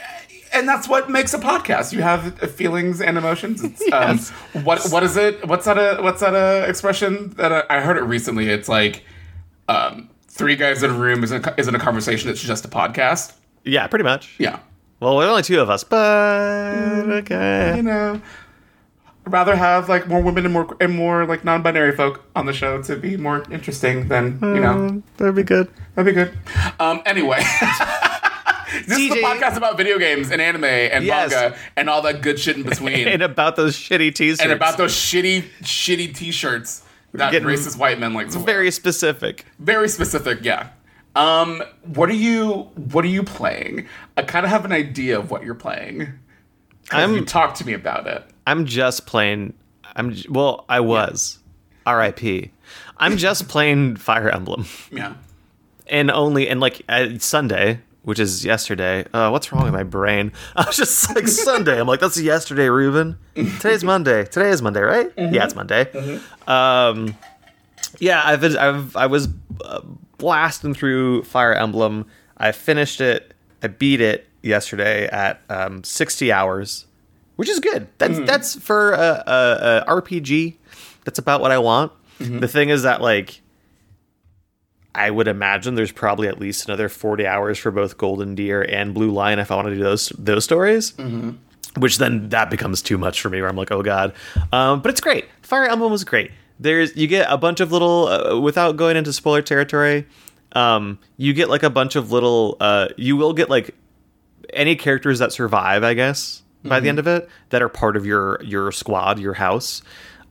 and 0.54 0.68
that's 0.70 0.88
what 0.88 1.10
makes 1.10 1.34
a 1.34 1.40
podcast. 1.40 1.92
You 1.92 2.02
have 2.04 2.38
feelings 2.52 3.02
and 3.02 3.18
emotions. 3.18 3.82
Yes. 3.86 4.32
um, 4.54 4.64
what 4.64 4.86
what 4.92 5.04
is 5.04 5.18
it? 5.18 5.46
What's 5.48 5.66
that 5.66 5.78
a 5.78 6.02
what's 6.02 6.22
that 6.22 6.36
a 6.36 6.70
expression 6.70 7.32
that 7.32 7.52
I, 7.52 7.64
I 7.78 7.82
heard 7.82 7.98
it 7.98 8.04
recently? 8.04 8.50
It's 8.50 8.70
like 8.70 9.04
um 9.68 10.10
three 10.28 10.56
guys 10.56 10.84
in 10.84 10.92
a 10.92 10.94
room 10.94 11.24
isn't 11.24 11.46
isn't 11.58 11.74
a 11.76 11.80
conversation. 11.80 12.30
It's 12.30 12.42
just 12.42 12.64
a 12.66 12.68
podcast. 12.70 13.34
yeah, 13.64 13.88
pretty 13.88 14.04
much. 14.04 14.36
Yeah. 14.38 14.60
Well, 15.00 15.18
we're 15.18 15.30
only 15.30 15.44
two 15.44 15.60
of 15.60 15.70
us, 15.70 15.84
but 15.84 15.98
okay. 16.00 17.74
You 17.78 17.84
know, 17.84 18.22
I'd 19.26 19.32
rather 19.34 19.56
have 19.56 19.90
like 19.90 20.08
more 20.08 20.22
women 20.22 20.46
and 20.46 20.54
more 20.54 20.76
and 20.80 20.96
more 20.96 21.26
like 21.26 21.44
non-binary 21.44 21.96
folk 21.96 22.24
on 22.36 22.46
the 22.46 22.54
show 22.54 22.82
to 22.84 22.96
be 22.96 23.18
more 23.18 23.44
interesting 23.52 24.08
than 24.08 24.40
you 24.42 24.62
know. 24.62 24.72
Um, 24.72 25.04
that'd 25.18 25.36
be 25.36 25.44
good. 25.44 25.70
That'd 25.96 26.14
be 26.16 26.22
good. 26.24 26.38
Um, 26.80 27.02
anyway. 27.06 27.40
this 28.88 28.98
is 28.98 29.10
the 29.10 29.16
DJ. 29.16 29.22
podcast 29.22 29.58
about 29.58 29.78
video 29.78 29.98
games 30.00 30.32
and 30.32 30.42
anime 30.42 30.64
and 30.64 31.04
Yes. 31.04 31.32
manga 31.32 31.58
and 31.76 31.90
all 31.90 32.02
that 32.04 32.22
good 32.22 32.40
shit 32.40 32.56
in 32.58 32.64
between. 32.64 33.08
And 33.16 33.22
about 33.22 33.56
those 33.56 33.76
shitty 33.78 34.14
t-shirts. 34.16 34.42
and 34.42 34.52
about 34.52 34.78
those 34.78 34.94
shitty, 34.94 35.44
shitty 35.62 36.16
t-shirts 36.16 36.84
that 37.14 37.34
racist 37.44 37.78
white 37.78 38.00
men 38.00 38.14
like 38.14 38.30
to 38.32 38.38
wear. 38.38 38.46
very 38.46 38.72
specific. 38.72 39.46
Very 39.60 39.88
specific, 39.88 40.40
yeah. 40.44 40.70
Um, 41.16 41.64
what 41.94 42.10
are 42.10 42.14
you 42.16 42.70
what 42.76 43.06
are 43.06 43.10
you 43.10 43.24
playing? 43.24 43.88
I 44.18 44.24
kind 44.24 44.46
of 44.46 44.50
have 44.50 44.66
an 44.66 44.72
idea 44.72 45.18
of 45.18 45.32
what 45.32 45.44
you're 45.44 45.56
playing. 45.56 46.14
I'm- 46.92 47.16
you 47.16 47.26
talked 47.26 47.58
to 47.58 47.66
me 47.66 47.74
about 47.74 48.06
it. 48.08 48.24
I'm 48.48 48.66
just 48.66 49.06
playing. 49.06 49.54
I'm 49.96 50.16
well. 50.30 50.66
I 50.70 50.82
was. 50.82 51.40
R.I.P. 51.88 52.52
I'm 52.98 53.18
just 53.18 53.48
playing 53.48 53.96
Fire 53.98 54.28
Emblem, 54.30 54.66
Yeah. 54.92 55.14
and 55.88 56.10
only 56.10 56.50
and 56.50 56.60
like 56.60 56.82
uh, 56.90 57.10
Sunday, 57.20 57.80
which 58.02 58.20
is 58.20 58.44
yesterday. 58.44 59.06
Uh, 59.14 59.30
what's 59.30 59.52
wrong 59.52 59.64
with 59.66 59.74
my 59.74 59.84
brain? 59.84 60.32
I 60.56 60.66
was 60.66 60.76
just 60.78 61.14
like 61.16 61.28
Sunday. 61.48 61.80
I'm 61.80 61.88
like 61.88 62.00
that's 62.00 62.20
yesterday, 62.20 62.70
Ruben. 62.70 63.18
Today's 63.36 63.84
Monday. 63.94 64.26
Today 64.26 64.50
is 64.50 64.62
Monday, 64.64 64.82
right? 64.82 65.12
Yeah, 65.16 65.46
it's 65.46 65.54
Monday. 65.56 66.20
Um, 66.48 67.16
yeah, 68.00 68.22
I've 68.26 68.42
been, 68.42 68.58
I've 68.58 68.96
I 68.96 69.06
was 69.06 69.28
uh, 69.64 69.82
blasting 70.26 70.74
through 70.74 71.22
Fire 71.24 71.54
Emblem. 71.54 72.08
I 72.36 72.52
finished 72.52 73.00
it. 73.00 73.36
I 73.62 73.68
beat 73.68 74.02
it 74.02 74.26
yesterday 74.42 75.06
at 75.08 75.40
um, 75.50 75.84
60 75.84 76.32
hours, 76.32 76.88
which 77.36 77.48
is 77.48 77.60
good. 77.60 77.88
That's 78.00 78.18
that's 78.26 78.56
for 78.60 78.94
a, 78.94 79.24
a, 79.28 79.84
a 79.88 80.02
RPG. 80.02 80.56
That's 81.04 81.20
about 81.20 81.42
what 81.42 81.52
I 81.52 81.60
want. 81.60 81.92
The 82.40 82.48
thing 82.48 82.70
is 82.70 82.82
that 82.82 83.02
like 83.02 83.42
I 84.96 85.12
would 85.12 85.28
imagine 85.28 85.76
there's 85.76 85.92
probably 85.92 86.28
at 86.28 86.40
least 86.40 86.66
another 86.68 86.90
40 86.90 87.28
hours 87.28 87.60
for 87.60 87.70
both 87.70 87.98
Golden 88.00 88.34
Deer 88.34 88.64
and 88.64 88.96
Blue 88.96 89.12
Lion 89.12 89.38
if 89.38 89.52
I 89.52 89.56
want 89.56 89.68
to 89.68 89.76
do 89.76 89.84
those 89.84 90.10
those 90.18 90.44
stories. 90.44 90.94
Which 91.78 92.00
then 92.00 92.30
that 92.30 92.50
becomes 92.50 92.82
too 92.82 92.98
much 92.98 93.22
for 93.22 93.30
me, 93.30 93.42
where 93.42 93.50
I'm 93.50 93.58
like, 93.58 93.70
oh 93.72 93.84
god. 93.84 94.14
Um, 94.52 94.82
but 94.82 94.90
it's 94.90 95.02
great. 95.02 95.26
Fire 95.44 95.66
Emblem 95.66 95.92
was 95.92 96.04
great. 96.04 96.32
There's 96.60 96.96
you 96.96 97.08
get 97.08 97.28
a 97.30 97.38
bunch 97.38 97.60
of 97.60 97.72
little 97.72 98.08
uh, 98.08 98.40
without 98.40 98.78
going 98.78 98.98
into 98.98 99.12
spoiler 99.14 99.42
territory. 99.42 100.08
Um, 100.54 101.00
you 101.18 101.34
get 101.34 101.50
like 101.50 101.64
a 101.64 101.70
bunch 101.70 101.96
of 101.96 102.12
little. 102.12 102.58
Uh, 102.60 102.88
you 102.98 103.18
will 103.18 103.34
get 103.34 103.50
like 103.50 103.76
any 104.54 104.76
characters 104.76 105.20
that 105.20 105.34
survive, 105.34 105.84
I 105.84 105.94
guess, 105.94 106.44
by 106.64 106.80
the 106.80 106.90
end 106.90 107.00
of 107.00 107.08
it, 107.08 107.30
that 107.50 107.62
are 107.62 107.70
part 107.70 107.98
of 107.98 108.06
your 108.06 108.42
your 108.44 108.72
squad, 108.72 109.20
your 109.20 109.34
house. 109.34 109.82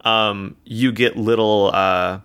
Um, 0.02 0.56
you 0.64 0.92
get 0.92 1.16
little. 1.16 1.70
Uh, 1.72 2.20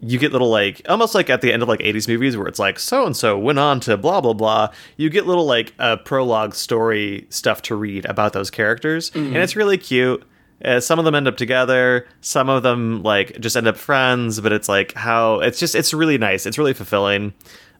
you 0.00 0.18
get 0.18 0.30
little 0.32 0.50
like 0.50 0.80
almost 0.88 1.14
like 1.14 1.28
at 1.28 1.40
the 1.40 1.52
end 1.52 1.62
of 1.62 1.68
like 1.68 1.80
80s 1.80 2.06
movies 2.06 2.36
where 2.36 2.46
it's 2.46 2.60
like 2.60 2.78
so 2.78 3.04
and 3.04 3.16
so 3.16 3.36
went 3.36 3.58
on 3.58 3.80
to 3.80 3.96
blah 3.96 4.20
blah 4.20 4.32
blah 4.32 4.68
you 4.96 5.10
get 5.10 5.26
little 5.26 5.44
like 5.44 5.74
uh, 5.80 5.96
prologue 5.96 6.54
story 6.54 7.26
stuff 7.30 7.62
to 7.62 7.74
read 7.74 8.04
about 8.04 8.32
those 8.32 8.48
characters 8.48 9.10
and 9.14 9.36
it's 9.38 9.56
really 9.56 9.76
cute 9.76 10.22
uh, 10.64 10.80
some 10.80 10.98
of 10.98 11.04
them 11.04 11.14
end 11.14 11.28
up 11.28 11.36
together. 11.36 12.06
Some 12.20 12.48
of 12.48 12.62
them 12.62 13.02
like 13.02 13.38
just 13.40 13.56
end 13.56 13.68
up 13.68 13.76
friends 13.76 14.40
but 14.40 14.52
it's 14.52 14.68
like 14.68 14.92
how 14.94 15.40
it's 15.40 15.58
just 15.58 15.74
it's 15.74 15.94
really 15.94 16.18
nice. 16.18 16.46
It's 16.46 16.58
really 16.58 16.74
fulfilling. 16.74 17.32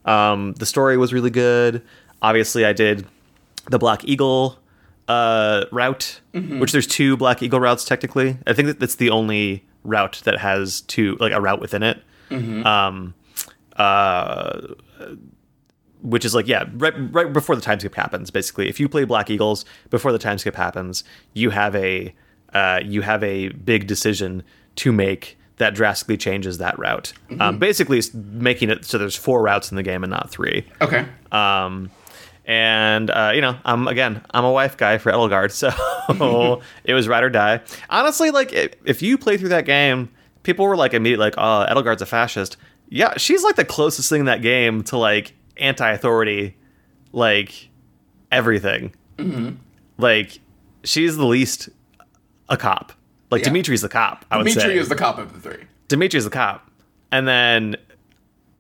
Um, 0.05 0.55
the 0.55 0.67
story 0.67 0.97
was 0.97 1.13
really 1.13 1.31
good. 1.31 1.83
Obviously 2.23 2.65
i 2.65 2.73
did 2.73 3.07
the 3.71 3.79
black 3.79 4.05
eagle 4.05 4.59
uh, 5.07 5.65
route 5.73 6.21
which 6.61 6.73
there's 6.73 6.87
two 6.87 7.17
black 7.17 7.43
eagle 7.43 7.61
routes 7.61 7.85
technically. 7.85 8.39
I 8.47 8.53
think 8.53 8.67
that 8.67 8.81
that's 8.81 8.97
the 8.97 9.11
only 9.11 9.65
route 9.85 10.21
that 10.25 10.39
has 10.39 10.83
two 10.83 11.17
like 11.21 11.33
a 11.33 11.41
route 11.41 11.61
within 11.61 11.83
it. 11.83 12.03
Um 12.67 13.15
uh 13.77 14.61
which 16.03 16.25
is 16.25 16.35
like 16.35 16.47
yeah 16.47 16.65
right 16.75 16.95
right 17.13 17.33
before 17.33 17.55
the 17.57 17.63
time 17.63 17.79
skip 17.81 17.95
happens 17.95 18.31
basically. 18.31 18.69
If 18.69 18.79
you 18.81 18.89
play 18.89 19.05
black 19.05 19.31
eagles 19.31 19.65
before 19.91 20.13
the 20.13 20.19
time 20.19 20.39
skip 20.39 20.55
happens 20.57 21.05
you 21.35 21.51
have 21.51 21.75
a 21.77 22.15
uh, 22.55 22.81
you 22.85 23.03
have 23.03 23.23
a 23.23 23.49
big 23.51 23.87
decision 23.87 24.43
to 24.77 24.93
make 24.93 25.37
that 25.57 25.75
drastically 25.75 26.17
changes 26.17 26.59
that 26.59 26.79
route 26.79 27.13
um, 27.41 27.59
basically 27.59 27.99
it's 27.99 28.13
making 28.15 28.71
it 28.71 28.85
so 28.85 28.97
there's 28.99 29.17
four 29.17 29.43
routes 29.43 29.71
in 29.71 29.77
the 29.77 29.83
game 29.83 30.05
and 30.05 30.11
not 30.11 30.31
three 30.31 30.65
Okay. 30.81 31.05
um, 31.33 31.91
and 32.45 33.11
uh, 33.11 33.33
you 33.35 33.43
know, 33.43 33.59
I'm 33.67 33.87
again, 33.89 34.25
I'm 34.31 34.47
a 34.47 34.51
wife 34.51 34.79
guy 34.79 34.97
for 34.97 35.13
Edelgard, 35.13 35.51
so 36.17 36.63
it 36.83 36.95
was 36.95 37.07
ride 37.07 37.23
or 37.23 37.29
die. 37.29 37.61
Honestly, 37.91 38.31
like 38.31 38.55
if, 38.55 39.03
you 39.03 39.19
play 39.19 39.37
through 39.37 39.51
that 39.51 39.67
game, 39.67 40.09
people 40.45 40.65
were 40.65 40.75
like 40.75 40.95
immediately 40.95 41.27
like, 41.27 41.35
"Oh, 41.37 41.67
Edelgard's 41.69 42.01
a 42.01 42.07
fascist." 42.07 42.57
Yeah, 42.89 43.19
she's 43.19 43.43
like 43.45 43.57
the 43.57 43.67
closest 43.67 44.09
thing 44.09 44.21
in 44.21 44.27
that 44.27 44.41
game 44.41 44.83
to 44.85 44.97
like 44.97 45.35
anti-authority, 45.59 46.57
like 47.13 47.69
everything. 48.33 48.95
Like 49.99 50.41
she's 50.85 51.19
the 51.19 51.27
least 51.27 51.69
a 52.49 52.57
cop. 52.57 52.93
Like 53.31 53.41
Yeah. 53.43 53.47
Dimitri's 53.51 53.83
the 53.83 53.89
cop. 53.89 54.25
I 54.31 54.37
would 54.39 54.45
Dimitri 54.47 54.63
say 54.75 54.79
is 54.79 54.89
the 54.89 54.95
cop 54.97 55.19
of 55.19 55.33
the 55.35 55.41
three. 55.41 55.65
Dimitri's 55.89 56.25
the 56.25 56.31
cop, 56.31 56.71
and 57.13 57.27
then 57.29 57.77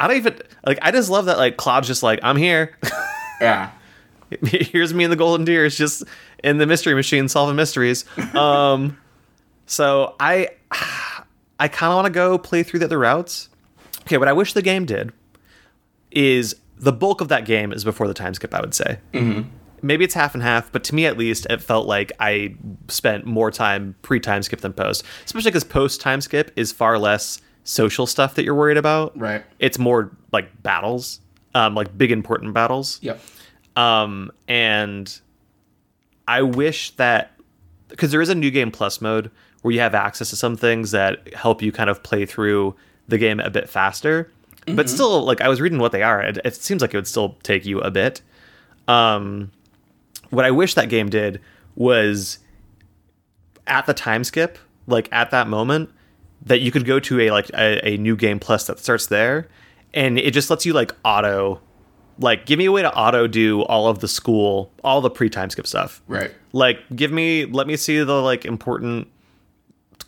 I 0.00 0.06
don't 0.08 0.16
even 0.18 0.38
like. 0.66 0.78
I 0.82 0.90
just 0.90 1.10
love 1.10 1.26
that 1.26 1.38
like 1.38 1.56
Claude's 1.56 1.86
just 1.86 2.02
like 2.02 2.20
I'm 2.22 2.36
here. 2.36 2.76
Yeah. 3.40 3.70
Here's 4.42 4.92
me 4.92 5.04
and 5.04 5.12
the 5.12 5.16
Golden 5.16 5.44
Deer. 5.44 5.64
It's 5.64 5.76
just 5.76 6.02
in 6.42 6.58
the 6.58 6.66
mystery 6.66 6.92
machine 6.94 7.28
solving 7.28 7.54
mysteries. 7.54 8.04
Um, 8.34 8.98
so 9.66 10.16
I 10.18 10.48
I 11.60 11.68
kind 11.68 11.92
of 11.92 11.96
want 11.96 12.06
to 12.06 12.12
go 12.12 12.36
play 12.36 12.64
through 12.64 12.80
the 12.80 12.86
other 12.86 12.98
routes. 12.98 13.48
Okay, 14.02 14.18
what 14.18 14.26
I 14.26 14.32
wish 14.32 14.54
the 14.54 14.62
game 14.62 14.86
did 14.86 15.12
is 16.10 16.56
the 16.76 16.92
bulk 16.92 17.20
of 17.20 17.28
that 17.28 17.44
game 17.44 17.72
is 17.72 17.84
before 17.84 18.08
the 18.08 18.14
time 18.14 18.34
skip. 18.34 18.52
I 18.54 18.60
would 18.60 18.74
say. 18.74 18.98
Mm-hmm. 19.12 19.48
Maybe 19.82 20.04
it's 20.04 20.14
half 20.14 20.34
and 20.34 20.42
half, 20.42 20.70
but 20.72 20.84
to 20.84 20.94
me 20.94 21.06
at 21.06 21.16
least, 21.16 21.46
it 21.50 21.62
felt 21.62 21.86
like 21.86 22.12
I 22.20 22.54
spent 22.88 23.26
more 23.26 23.50
time 23.50 23.94
pre 24.02 24.20
time 24.20 24.42
skip 24.42 24.60
than 24.60 24.72
post. 24.72 25.04
Especially 25.24 25.50
because 25.50 25.64
post 25.64 26.00
time 26.00 26.20
skip 26.20 26.50
is 26.56 26.72
far 26.72 26.98
less 26.98 27.40
social 27.64 28.06
stuff 28.06 28.34
that 28.34 28.44
you're 28.44 28.54
worried 28.54 28.76
about. 28.76 29.18
Right. 29.18 29.44
It's 29.58 29.78
more 29.78 30.10
like 30.32 30.62
battles, 30.62 31.20
um, 31.54 31.74
like 31.74 31.96
big 31.96 32.10
important 32.10 32.54
battles. 32.54 32.98
Yep. 33.02 33.20
Um, 33.76 34.30
and 34.48 35.20
I 36.26 36.42
wish 36.42 36.90
that 36.92 37.32
because 37.88 38.10
there 38.10 38.20
is 38.22 38.28
a 38.28 38.34
new 38.34 38.50
game 38.50 38.70
plus 38.70 39.00
mode 39.00 39.30
where 39.62 39.72
you 39.72 39.80
have 39.80 39.94
access 39.94 40.30
to 40.30 40.36
some 40.36 40.56
things 40.56 40.90
that 40.92 41.34
help 41.34 41.62
you 41.62 41.72
kind 41.72 41.90
of 41.90 42.02
play 42.02 42.26
through 42.26 42.74
the 43.08 43.18
game 43.18 43.40
a 43.40 43.50
bit 43.50 43.68
faster. 43.68 44.30
But 44.74 44.90
still, 44.90 45.24
like 45.24 45.40
I 45.40 45.48
was 45.48 45.62
reading 45.62 45.78
what 45.78 45.92
they 45.92 46.02
are, 46.02 46.20
it, 46.20 46.38
it 46.44 46.54
seems 46.54 46.82
like 46.82 46.92
it 46.92 46.96
would 46.98 47.06
still 47.06 47.38
take 47.42 47.64
you 47.64 47.80
a 47.80 47.90
bit. 47.90 48.20
Um, 48.86 49.50
what 50.30 50.44
I 50.44 50.50
wish 50.50 50.74
that 50.74 50.88
game 50.88 51.08
did 51.08 51.40
was 51.74 52.38
at 53.66 53.86
the 53.86 53.94
time 53.94 54.24
skip, 54.24 54.58
like 54.86 55.08
at 55.12 55.30
that 55.30 55.48
moment, 55.48 55.90
that 56.42 56.60
you 56.60 56.70
could 56.70 56.84
go 56.84 57.00
to 57.00 57.20
a 57.20 57.30
like 57.30 57.48
a, 57.50 57.86
a 57.86 57.96
new 57.96 58.16
game 58.16 58.38
plus 58.38 58.66
that 58.66 58.78
starts 58.78 59.06
there, 59.06 59.48
and 59.94 60.18
it 60.18 60.32
just 60.32 60.50
lets 60.50 60.64
you 60.66 60.72
like 60.72 60.92
auto, 61.04 61.60
like 62.18 62.46
give 62.46 62.58
me 62.58 62.66
a 62.66 62.72
way 62.72 62.82
to 62.82 62.94
auto 62.94 63.26
do 63.26 63.62
all 63.62 63.88
of 63.88 64.00
the 64.00 64.08
school, 64.08 64.72
all 64.82 65.00
the 65.00 65.10
pre 65.10 65.28
time 65.28 65.50
skip 65.50 65.66
stuff. 65.66 66.02
Right. 66.08 66.32
Like 66.52 66.78
give 66.94 67.12
me, 67.12 67.44
let 67.44 67.66
me 67.66 67.76
see 67.76 68.02
the 68.02 68.22
like 68.22 68.44
important 68.44 69.08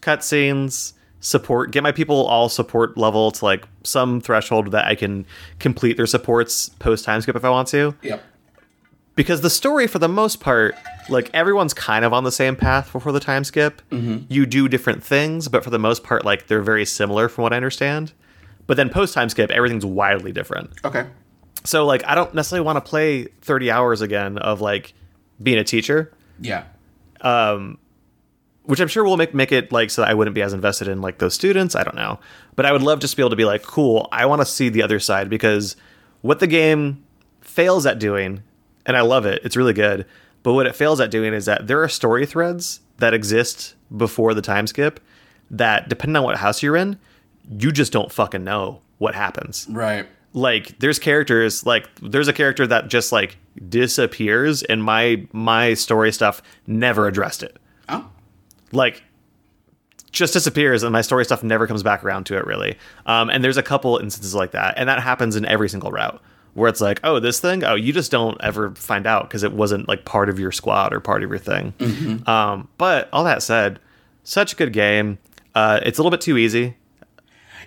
cutscenes, 0.01 0.95
support, 1.21 1.71
get 1.71 1.83
my 1.83 1.93
people 1.93 2.27
all 2.27 2.49
support 2.49 2.97
level 2.97 3.31
to 3.33 3.45
like 3.45 3.65
some 3.85 4.21
threshold 4.21 4.73
that 4.73 4.87
I 4.87 4.95
can 4.95 5.27
complete 5.59 5.97
their 5.97 6.07
supports 6.07 6.71
post 6.79 7.05
time 7.05 7.21
skip 7.21 7.37
if 7.37 7.45
I 7.45 7.51
want 7.51 7.69
to 7.69 7.95
Yep. 8.03 8.25
Because 9.21 9.43
the 9.43 9.51
story 9.51 9.87
for 9.87 9.99
the 9.99 10.09
most 10.09 10.41
part 10.41 10.75
like 11.11 11.29
everyone's 11.35 11.75
kind 11.75 12.07
of 12.07 12.13
on 12.15 12.25
the 12.25 12.33
same 12.33 12.57
path 12.57 12.91
before 12.91 13.13
the 13.13 13.21
time 13.21 13.45
skip. 13.45 13.83
You 13.91 14.47
do 14.47 14.67
different 14.67 15.05
things 15.05 15.47
but 15.47 15.63
for 15.63 15.69
the 15.69 15.79
most 15.79 16.03
part 16.03 16.25
like 16.25 16.47
they're 16.47 16.63
very 16.63 16.87
similar 16.87 17.29
from 17.29 17.43
what 17.43 17.53
i 17.53 17.57
understand. 17.57 18.15
But 18.67 18.79
then 18.79 18.89
post 18.89 19.13
time 19.13 19.29
skip 19.29 19.51
everything's 19.51 19.85
wildly 19.85 20.33
different. 20.33 20.71
Okay. 20.87 21.05
so 21.65 21.85
like 21.85 22.03
i 22.07 22.15
don't 22.15 22.33
necessarily 22.35 22.65
want 22.65 22.77
to 22.77 22.81
play 22.81 23.25
30 23.43 23.71
hours 23.71 24.01
again 24.01 24.39
of 24.39 24.63
like 24.63 24.95
being 25.43 25.59
a 25.59 25.65
teacher. 25.65 26.11
Yeah. 26.41 26.65
Um 27.21 27.77
which 28.63 28.81
i'm 28.81 28.89
sure 28.89 29.05
will 29.05 29.19
make 29.19 29.35
make 29.35 29.53
it 29.53 29.71
like 29.71 29.91
so 29.91 30.01
that 30.01 30.11
i 30.11 30.15
wouldn't 30.15 30.35
be 30.35 30.41
as 30.41 30.55
invested 30.55 30.89
in 30.89 31.03
like 31.03 31.19
those 31.19 31.35
students 31.35 31.77
i 31.77 31.83
don't 31.83 31.97
know. 31.97 32.19
But 32.57 32.65
i 32.65 32.73
would 32.73 32.83
love 32.83 33.01
just 33.01 33.13
to 33.13 33.17
be 33.19 33.23
able 33.23 33.31
to 33.31 33.37
be 33.37 33.45
like 33.45 33.63
cool 33.65 34.09
i 34.13 34.25
want 34.25 34.41
to 34.41 34.47
see 34.47 34.71
the 34.71 34.83
other 34.83 34.99
side 34.99 35.29
because 35.29 35.77
what 36.23 36.39
the 36.41 36.47
game 36.47 37.05
fails 37.43 37.85
at 37.85 37.99
doing 37.99 38.43
and 38.87 38.97
i 38.97 39.01
love 39.01 39.27
it. 39.27 39.41
It's 39.45 39.57
really 39.57 39.73
good. 39.75 40.07
But 40.43 40.55
what 40.55 40.67
it 40.67 40.75
fails 40.75 41.01
at 41.01 41.11
doing 41.11 41.35
is 41.35 41.45
that 41.45 41.67
there 41.67 41.83
are 41.83 41.89
story 41.89 42.25
threads 42.25 42.81
that 42.99 43.13
exist 43.13 43.75
before 43.95 44.33
the 44.35 44.43
time 44.43 44.67
skip 44.67 45.01
that 45.51 45.89
depending 45.89 46.17
on 46.17 46.23
what 46.25 46.37
house 46.39 46.63
you're 46.63 46.77
in 46.77 46.99
you 47.59 47.73
just 47.73 47.93
don't 47.93 48.13
fucking 48.13 48.45
know 48.45 48.81
what 48.99 49.15
happens. 49.15 49.67
Right. 49.69 50.07
like 50.33 50.79
there's 50.79 50.99
characters 50.99 51.67
like 51.67 51.89
there's 52.01 52.29
a 52.29 52.33
character 52.33 52.67
that 52.67 52.89
just 52.89 53.11
like 53.13 53.37
disappears 53.69 54.63
and 54.63 54.83
my 54.85 55.27
my 55.33 55.75
story 55.75 56.13
stuff 56.13 56.43
never 56.67 57.07
addressed 57.09 57.43
it. 57.43 57.59
Oh. 57.89 58.09
like 58.73 59.03
just 60.13 60.33
disappears 60.33 60.83
and 60.83 60.93
my 60.93 61.01
story 61.03 61.25
stuff 61.25 61.43
never 61.43 61.67
comes 61.67 61.83
back 61.83 62.05
around 62.05 62.25
to 62.25 62.37
it 62.37 62.45
really. 62.47 62.77
Um, 63.07 63.31
and 63.31 63.43
there's 63.45 63.57
a 63.57 63.63
couple 63.63 63.97
instances 63.99 64.35
like 64.35 64.53
that 64.53 64.75
and 64.77 64.89
that 64.89 65.01
happens 65.01 65.35
in 65.37 65.45
every 65.45 65.69
single 65.69 65.91
route 65.91 66.21
where 66.55 66.69
it's 66.69 66.81
like 66.81 67.01
oh 67.05 67.21
this 67.21 67.41
thing? 67.41 67.65
Oh 67.65 67.75
you 67.75 67.93
just 67.93 68.11
don't 68.11 68.37
ever 68.43 68.75
find 68.75 69.07
out 69.07 69.25
because 69.29 69.43
it 69.43 69.53
wasn't 69.53 69.89
like 69.89 70.05
part 70.05 70.29
of 70.29 70.39
your 70.39 70.53
squad 70.53 70.93
or 70.93 71.01
part 71.01 71.23
of 71.23 71.31
your 71.31 71.39
thing. 71.39 71.75
Um, 72.27 72.69
but 72.79 73.09
all 73.13 73.25
that 73.25 73.43
said 73.43 73.79
such 74.25 74.53
a 74.53 74.57
good 74.57 74.73
game. 74.73 75.19
Uh, 75.55 75.81
it's 75.85 75.99
a 75.99 76.03
little 76.03 76.11
bit 76.11 76.21
too 76.21 76.37
easy. 76.39 76.77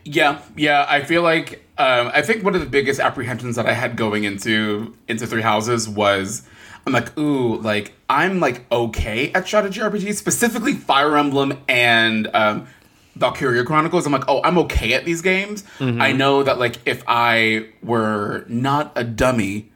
Yeah, 0.06 0.42
yeah. 0.56 0.86
I 0.88 1.02
feel 1.04 1.22
like 1.22 1.66
um, 1.78 2.12
I 2.14 2.22
think 2.22 2.44
one 2.44 2.56
of 2.56 2.62
the 2.62 2.68
biggest 2.68 3.00
apprehensions 3.00 3.56
that 3.56 3.66
I 3.68 3.74
had 3.74 3.96
going 3.96 4.26
into 4.26 4.96
into 5.08 5.26
Three 5.28 5.42
Houses 5.42 5.88
was 5.88 6.48
I'm 6.86 6.94
like, 6.94 7.18
ooh, 7.18 7.58
like 7.58 7.94
I'm 8.10 8.40
like 8.40 8.70
okay 8.72 9.32
at 9.32 9.48
strategy 9.48 9.80
RPGs, 9.80 10.16
specifically 10.16 10.74
Fire 10.74 11.18
Emblem 11.18 11.58
and 11.68 12.30
um, 12.34 12.68
Valkyria 13.16 13.64
Chronicles, 13.64 14.06
I'm 14.06 14.12
like, 14.12 14.28
oh, 14.28 14.42
I'm 14.44 14.58
okay 14.60 14.94
at 14.94 15.06
these 15.06 15.22
games. 15.22 15.64
I 16.02 16.12
know 16.14 16.44
that 16.44 16.58
like 16.60 16.78
if 16.86 17.04
I 17.08 17.68
were 17.84 18.46
not 18.48 18.92
a 18.96 19.04
dummy 19.04 19.72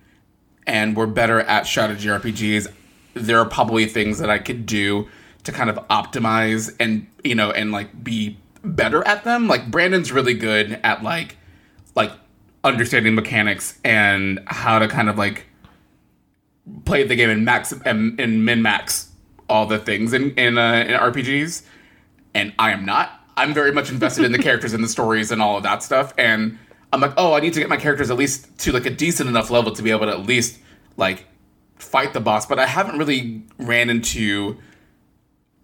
and 0.65 0.95
were 0.97 1.07
better 1.07 1.39
at 1.41 1.67
strategy 1.67 2.07
RPGs, 2.07 2.67
there 3.13 3.39
are 3.39 3.45
probably 3.45 3.85
things 3.85 4.19
that 4.19 4.29
I 4.29 4.39
could 4.39 4.65
do 4.65 5.07
to 5.43 5.51
kind 5.51 5.69
of 5.69 5.77
optimize 5.87 6.75
and 6.79 7.07
you 7.23 7.35
know 7.35 7.51
and 7.51 7.71
like 7.71 8.03
be 8.03 8.37
better 8.63 9.05
at 9.07 9.23
them. 9.23 9.47
Like 9.47 9.69
Brandon's 9.71 10.11
really 10.11 10.33
good 10.33 10.79
at 10.83 11.03
like 11.03 11.37
like 11.95 12.11
understanding 12.63 13.15
mechanics 13.15 13.79
and 13.83 14.39
how 14.47 14.79
to 14.79 14.87
kind 14.87 15.09
of 15.09 15.17
like 15.17 15.45
play 16.85 17.03
the 17.03 17.15
game 17.15 17.29
and 17.29 17.45
max 17.45 17.71
and, 17.85 18.19
and 18.19 18.45
min 18.45 18.61
max 18.61 19.09
all 19.49 19.65
the 19.65 19.79
things 19.79 20.13
in 20.13 20.31
in, 20.31 20.57
uh, 20.57 20.83
in 20.87 20.99
RPGs, 20.99 21.63
and 22.33 22.53
I 22.59 22.71
am 22.71 22.85
not. 22.85 23.16
I'm 23.37 23.53
very 23.53 23.71
much 23.71 23.89
invested 23.89 24.25
in 24.25 24.31
the 24.31 24.39
characters 24.39 24.73
and 24.73 24.83
the 24.83 24.87
stories 24.89 25.31
and 25.31 25.41
all 25.41 25.57
of 25.57 25.63
that 25.63 25.83
stuff, 25.83 26.13
and 26.17 26.57
I'm 26.91 27.01
like, 27.01 27.13
oh, 27.17 27.33
I 27.33 27.39
need 27.39 27.53
to 27.53 27.59
get 27.59 27.69
my 27.69 27.77
characters 27.77 28.09
at 28.09 28.17
least 28.17 28.57
to 28.59 28.71
like 28.71 28.85
a 28.85 28.89
decent 28.89 29.29
enough 29.29 29.49
level 29.49 29.71
to 29.71 29.83
be 29.83 29.91
able 29.91 30.07
to 30.07 30.11
at 30.11 30.25
least 30.25 30.59
like 30.97 31.25
fight 31.75 32.13
the 32.13 32.19
boss. 32.19 32.45
But 32.45 32.59
I 32.59 32.65
haven't 32.65 32.97
really 32.97 33.43
ran 33.57 33.89
into 33.89 34.57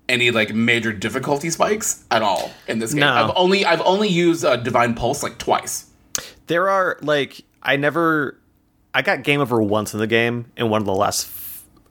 any 0.10 0.32
like 0.32 0.54
major 0.54 0.94
difficulty 0.94 1.50
spikes 1.50 2.06
at 2.12 2.22
all 2.22 2.52
in 2.68 2.80
this 2.80 2.94
game. 2.94 3.02
No. 3.02 3.14
I've 3.14 3.32
only 3.36 3.66
I've 3.66 3.82
only 3.82 4.10
used 4.10 4.46
uh, 4.46 4.58
Divine 4.58 4.94
Pulse 4.94 5.24
like 5.24 5.38
twice. 5.38 5.90
There 6.48 6.70
are 6.70 6.98
like 7.02 7.42
I 7.62 7.78
never 7.78 8.38
I 8.94 9.02
got 9.02 9.24
game 9.24 9.40
over 9.40 9.62
once 9.62 9.94
in 9.94 10.00
the 10.00 10.08
game 10.08 10.52
in 10.58 10.70
one 10.70 10.82
of 10.82 10.86
the 10.86 10.94
last 10.94 11.26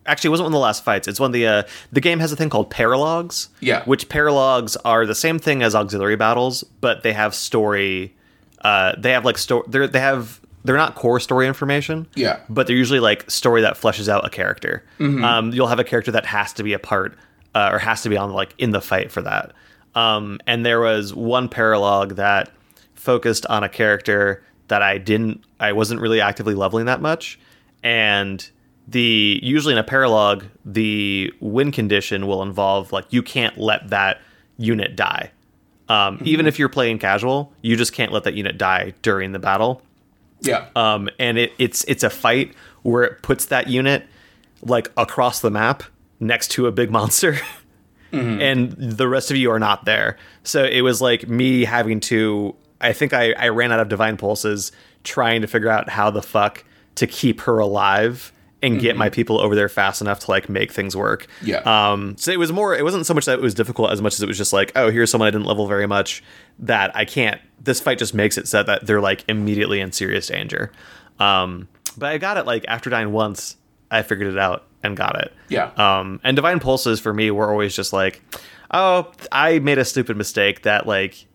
actually 0.07 0.29
it 0.29 0.31
wasn't 0.31 0.45
one 0.45 0.53
of 0.53 0.57
the 0.57 0.61
last 0.61 0.85
fights. 0.85 1.09
It's 1.09 1.21
one 1.21 1.29
of 1.29 1.33
the 1.33 1.47
uh 1.47 1.63
the 1.93 2.01
game 2.01 2.19
has 2.21 2.33
a 2.33 2.37
thing 2.37 2.51
called 2.51 2.71
paralogues. 2.71 3.49
Yeah. 3.61 3.85
Which 3.85 4.09
paralogues 4.09 4.77
are 4.85 5.07
the 5.07 5.15
same 5.15 5.39
thing 5.39 5.63
as 5.63 5.75
auxiliary 5.75 6.17
battles, 6.17 6.65
but 6.81 7.03
they 7.03 7.13
have 7.13 7.35
story 7.35 8.15
uh 8.63 8.95
they 8.99 9.13
have 9.13 9.25
like 9.25 9.39
story 9.39 9.65
they 9.69 9.87
they 9.87 10.01
have 10.01 10.41
they're 10.65 10.77
not 10.77 10.95
core 10.95 11.19
story 11.19 11.49
information. 11.49 12.07
Yeah. 12.15 12.39
But 12.49 12.67
they're 12.67 12.77
usually 12.77 13.01
like 13.01 13.29
story 13.31 13.63
that 13.63 13.75
fleshes 13.75 14.09
out 14.09 14.25
a 14.25 14.31
character. 14.31 14.85
Um, 15.01 15.53
you'll 15.53 15.67
have 15.67 15.81
a 15.81 15.85
character 15.85 16.13
that 16.13 16.25
has 16.27 16.53
to 16.55 16.63
be 16.63 16.73
a 16.73 16.79
part 16.79 17.17
uh, 17.55 17.71
or 17.73 17.79
has 17.79 18.03
to 18.03 18.09
be 18.09 18.17
on 18.17 18.33
like 18.33 18.55
in 18.59 18.71
the 18.71 18.81
fight 18.81 19.11
for 19.11 19.23
that. 19.23 19.53
Um, 19.95 20.39
and 20.47 20.65
there 20.65 20.81
was 20.81 21.13
one 21.15 21.49
paralogue 21.49 22.15
that 22.17 22.51
focused 22.95 23.45
on 23.47 23.65
a 23.65 23.69
character 23.69 24.45
that 24.69 24.83
I 24.83 24.99
didn't, 24.99 25.43
I 25.61 25.73
wasn't 25.73 26.01
really 26.01 26.21
actively 26.21 26.55
leveling 26.55 26.87
that 26.87 27.03
much, 27.03 27.39
and 27.83 28.49
the 28.89 29.39
usually 29.43 29.73
in 29.73 29.79
a 29.79 29.85
paralogue 29.85 30.45
the 30.65 31.33
win 31.41 31.71
condition 31.73 32.27
will 32.27 32.43
involve 32.43 32.93
like 32.93 33.05
you 33.11 33.23
can't 33.23 33.57
let 33.59 33.89
that 33.91 34.21
unit 34.59 34.97
die. 34.97 35.31
Um, 35.89 36.21
Even 36.25 36.47
if 36.47 36.59
you're 36.59 36.69
playing 36.69 36.99
casual, 36.99 37.53
you 37.63 37.77
just 37.77 37.93
can't 37.93 38.13
let 38.13 38.25
that 38.25 38.35
unit 38.35 38.57
die 38.59 38.95
during 39.03 39.33
the 39.33 39.39
battle 39.39 39.83
Yeah. 40.41 40.67
um, 40.75 41.09
and 41.19 41.37
it, 41.39 41.53
it's 41.59 41.85
it's 41.85 42.03
a 42.03 42.11
fight 42.11 42.55
where 42.83 43.05
it 43.05 43.23
puts 43.23 43.47
that 43.47 43.69
unit 43.69 44.07
like 44.63 44.91
across 44.97 45.41
the 45.41 45.51
map 45.51 45.83
next 46.21 46.49
to 46.53 46.67
a 46.67 46.73
big 46.73 46.91
monster, 46.99 47.39
and 48.13 48.73
the 48.73 49.09
rest 49.09 49.31
of 49.31 49.37
you 49.37 49.51
are 49.51 49.59
not 49.59 49.85
there. 49.85 50.17
So 50.45 50.65
it 50.65 50.83
was 50.83 51.01
like 51.01 51.29
me 51.29 51.65
having 51.65 52.01
to. 52.01 52.55
I 52.81 52.93
think 52.93 53.13
I, 53.13 53.33
I 53.33 53.49
ran 53.49 53.71
out 53.73 53.81
of 53.81 53.89
divine 53.89 54.17
pulses 54.17 54.73
trying 55.05 55.41
to 55.43 55.47
figure 55.47 55.69
out 55.69 55.89
how 55.89 56.11
the 56.11 56.23
fuck 56.23 56.65
to 56.97 57.07
keep 57.07 57.43
her 57.43 57.59
alive 57.59 58.33
and 58.63 58.81
get 58.81 58.97
my 58.97 59.11
people 59.11 59.41
over 59.41 59.55
there 59.57 59.69
fast 59.69 60.01
enough 60.01 60.21
to 60.21 60.31
like 60.31 60.49
make 60.49 60.71
things 60.73 60.97
work. 60.97 61.27
Yeah. 61.43 61.59
Um, 61.67 62.17
so 62.17 62.31
it 62.31 62.39
was 62.39 62.53
more. 62.53 62.75
It 62.77 62.85
wasn't 62.85 63.07
so 63.07 63.15
much 63.15 63.25
that 63.27 63.39
it 63.39 63.43
was 63.43 63.55
difficult 63.55 63.91
as 63.91 64.01
much 64.01 64.15
as 64.15 64.23
it 64.23 64.27
was 64.29 64.39
just 64.39 64.53
like, 64.53 64.71
oh, 64.77 64.91
here's 64.91 65.11
someone 65.11 65.27
I 65.27 65.31
didn't 65.31 65.47
level 65.47 65.67
very 65.67 65.87
much 65.87 66.23
that 66.61 66.95
I 66.97 67.05
can't. 67.05 67.41
This 67.61 67.81
fight 67.81 67.99
just 67.99 68.15
makes 68.15 68.39
it 68.39 68.47
so 68.49 68.63
that 68.63 68.87
they're 68.87 69.01
like 69.01 69.25
immediately 69.29 69.81
in 69.81 69.91
serious 69.93 70.29
danger. 70.29 70.71
Um, 71.19 71.69
but 71.99 72.11
I 72.11 72.19
got 72.19 72.37
it 72.37 72.47
like 72.47 72.65
after 72.69 72.89
dying 72.89 73.13
once, 73.13 73.57
I 73.91 74.03
figured 74.03 74.33
it 74.33 74.39
out 74.39 74.65
and 74.83 74.97
got 74.97 75.19
it. 75.21 75.33
Yeah. 75.49 75.71
Um, 75.77 76.21
and 76.25 76.37
divine 76.37 76.61
pulses 76.61 77.01
for 77.01 77.13
me 77.13 77.31
were 77.31 77.51
always 77.51 77.75
just 77.77 77.93
like, 77.93 78.23
oh, 78.71 79.11
I 79.31 79.59
made 79.59 79.79
a 79.79 79.85
stupid 79.85 80.17
mistake 80.17 80.63
that 80.63 80.87
like 80.87 81.27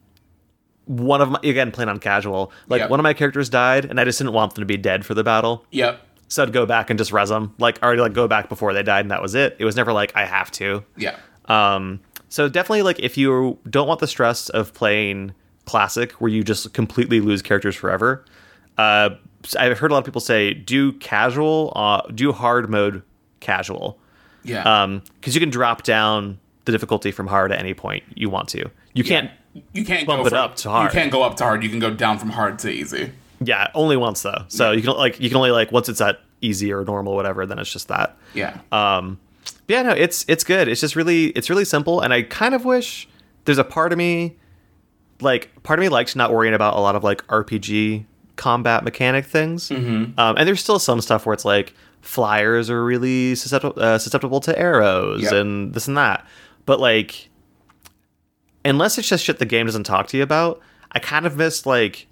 one 0.86 1.22
of 1.22 1.30
my 1.30 1.40
again 1.44 1.70
playing 1.72 1.90
on 1.90 2.00
casual 2.00 2.50
like 2.70 2.80
Yep. 2.80 2.90
one 2.90 3.00
of 3.00 3.04
my 3.04 3.14
characters 3.14 3.50
died 3.50 3.84
and 3.84 4.00
I 4.00 4.06
just 4.06 4.18
didn't 4.20 4.32
want 4.32 4.56
them 4.56 4.62
to 4.62 4.66
be 4.66 4.78
dead 4.78 5.06
for 5.06 5.14
the 5.14 5.24
battle. 5.24 5.66
yep. 5.70 6.02
So 6.30 6.44
I'd 6.44 6.52
go 6.54 6.66
back 6.66 6.90
and 6.90 6.98
just 7.00 7.12
res 7.14 7.30
them, 7.30 7.54
like 7.58 7.82
already 7.82 8.02
like 8.02 8.14
go 8.14 8.28
back 8.28 8.50
before 8.50 8.74
they 8.74 8.84
died, 8.84 9.02
and 9.02 9.12
that 9.12 9.22
was 9.22 9.34
it. 9.36 9.56
It 9.60 9.66
was 9.66 9.76
never 9.76 9.94
like 9.94 10.12
I 10.16 10.26
have 10.26 10.52
to. 10.52 10.84
Yeah. 10.98 11.16
Um, 11.46 12.02
so 12.30 12.50
definitely 12.50 12.82
like 12.82 13.00
if 13.00 13.18
you 13.18 13.58
don't 13.70 13.88
want 13.88 14.02
the 14.02 14.08
stress 14.08 14.50
of 14.50 14.74
playing 14.74 15.34
classic 15.66 16.12
where 16.14 16.30
you 16.30 16.44
just 16.44 16.74
completely 16.74 17.22
lose 17.22 17.42
characters 17.42 17.76
forever, 17.76 18.26
uh, 18.78 19.12
I've 19.58 19.78
heard 19.80 19.92
a 19.92 19.94
lot 19.94 20.00
of 20.00 20.06
people 20.06 20.20
say 20.22 20.54
do 20.54 20.92
casual, 20.94 21.72
uh, 21.76 22.02
do 22.14 22.34
hard 22.34 22.70
mode 22.70 23.04
casual, 23.40 23.98
Yeah. 24.44 24.64
um, 24.84 25.02
because 25.20 25.34
you 25.36 25.40
can 25.40 25.50
drop 25.50 25.84
down 25.84 26.40
the 26.66 26.74
difficulty 26.74 27.12
from 27.12 27.28
hard 27.28 27.54
at 27.54 27.60
any 27.60 27.74
point 27.74 28.04
you 28.16 28.30
want 28.30 28.50
to. 28.50 28.70
You 28.94 29.06
can't. 29.06 29.32
you 29.74 29.86
can't 29.86 30.06
bump 30.06 30.22
go 30.24 30.28
it 30.28 30.30
from- 30.32 30.40
up 30.40 30.56
to 30.58 30.70
hard. 30.70 30.92
You 30.94 31.00
can't 31.00 31.12
go 31.12 31.24
up 31.24 31.38
to 31.38 31.46
hard. 31.46 31.64
You 31.64 31.70
can 31.70 31.80
go 31.80 31.92
down 31.92 32.18
from 32.20 32.32
hard 32.32 32.60
to 32.60 32.70
easy. 32.70 33.12
Yeah, 33.40 33.68
only 33.76 33.98
once 33.98 34.22
though. 34.24 34.46
So 34.48 34.72
you 34.72 34.82
can 34.82 34.92
like 34.94 35.20
you 35.20 35.30
can 35.30 35.38
only 35.38 35.52
like 35.52 35.72
once 35.72 35.90
it's 35.90 36.02
at 36.02 36.20
easy 36.42 36.72
or 36.74 36.84
normal, 36.86 37.16
whatever. 37.16 37.46
Then 37.46 37.60
it's 37.60 37.72
just 37.72 37.88
that. 37.90 38.18
Yeah. 38.34 38.60
Um, 38.72 39.20
but 39.68 39.74
yeah, 39.74 39.82
no, 39.84 39.92
it's 39.92 40.26
it's 40.28 40.44
good. 40.44 40.68
It's 40.68 40.82
just 40.82 40.96
really 40.96 41.28
it's 41.28 41.50
really 41.50 41.66
simple, 41.66 42.02
and 42.02 42.14
I 42.14 42.24
kind 42.24 42.54
of 42.56 42.66
wish 42.66 43.08
there's 43.46 43.58
a 43.58 43.64
part 43.64 43.92
of 43.92 43.98
me, 43.98 44.36
like 45.22 45.52
part 45.64 45.80
of 45.80 45.82
me 45.84 45.90
likes 45.90 46.16
not 46.16 46.34
worrying 46.34 46.54
about 46.54 46.76
a 46.76 46.80
lot 46.80 46.96
of 46.96 47.04
like 47.04 47.26
RPG 47.28 48.06
combat 48.36 48.84
mechanic 48.84 49.26
things. 49.26 49.70
Mm-hmm. 49.70 50.20
Um, 50.20 50.36
and 50.38 50.48
there's 50.48 50.62
still 50.62 50.80
some 50.80 51.02
stuff 51.02 51.26
where 51.26 51.34
it's 51.34 51.46
like 51.46 51.74
flyers 52.02 52.70
are 52.70 52.84
really 52.84 53.36
susceptible, 53.36 53.82
uh, 53.82 53.98
susceptible 53.98 54.40
to 54.42 54.58
arrows 54.58 55.24
Yep. 55.24 55.32
and 55.34 55.74
this 55.74 55.88
and 55.88 55.98
that. 55.98 56.26
But 56.66 56.80
like, 56.80 57.30
unless 58.66 58.98
it's 58.98 59.08
just 59.08 59.24
shit 59.24 59.40
the 59.40 59.46
game 59.46 59.66
doesn't 59.66 59.84
talk 59.86 60.08
to 60.08 60.18
you 60.18 60.24
about, 60.24 60.60
I 60.92 61.00
kind 61.00 61.26
of 61.26 61.38
miss 61.38 61.66
like 61.66 62.08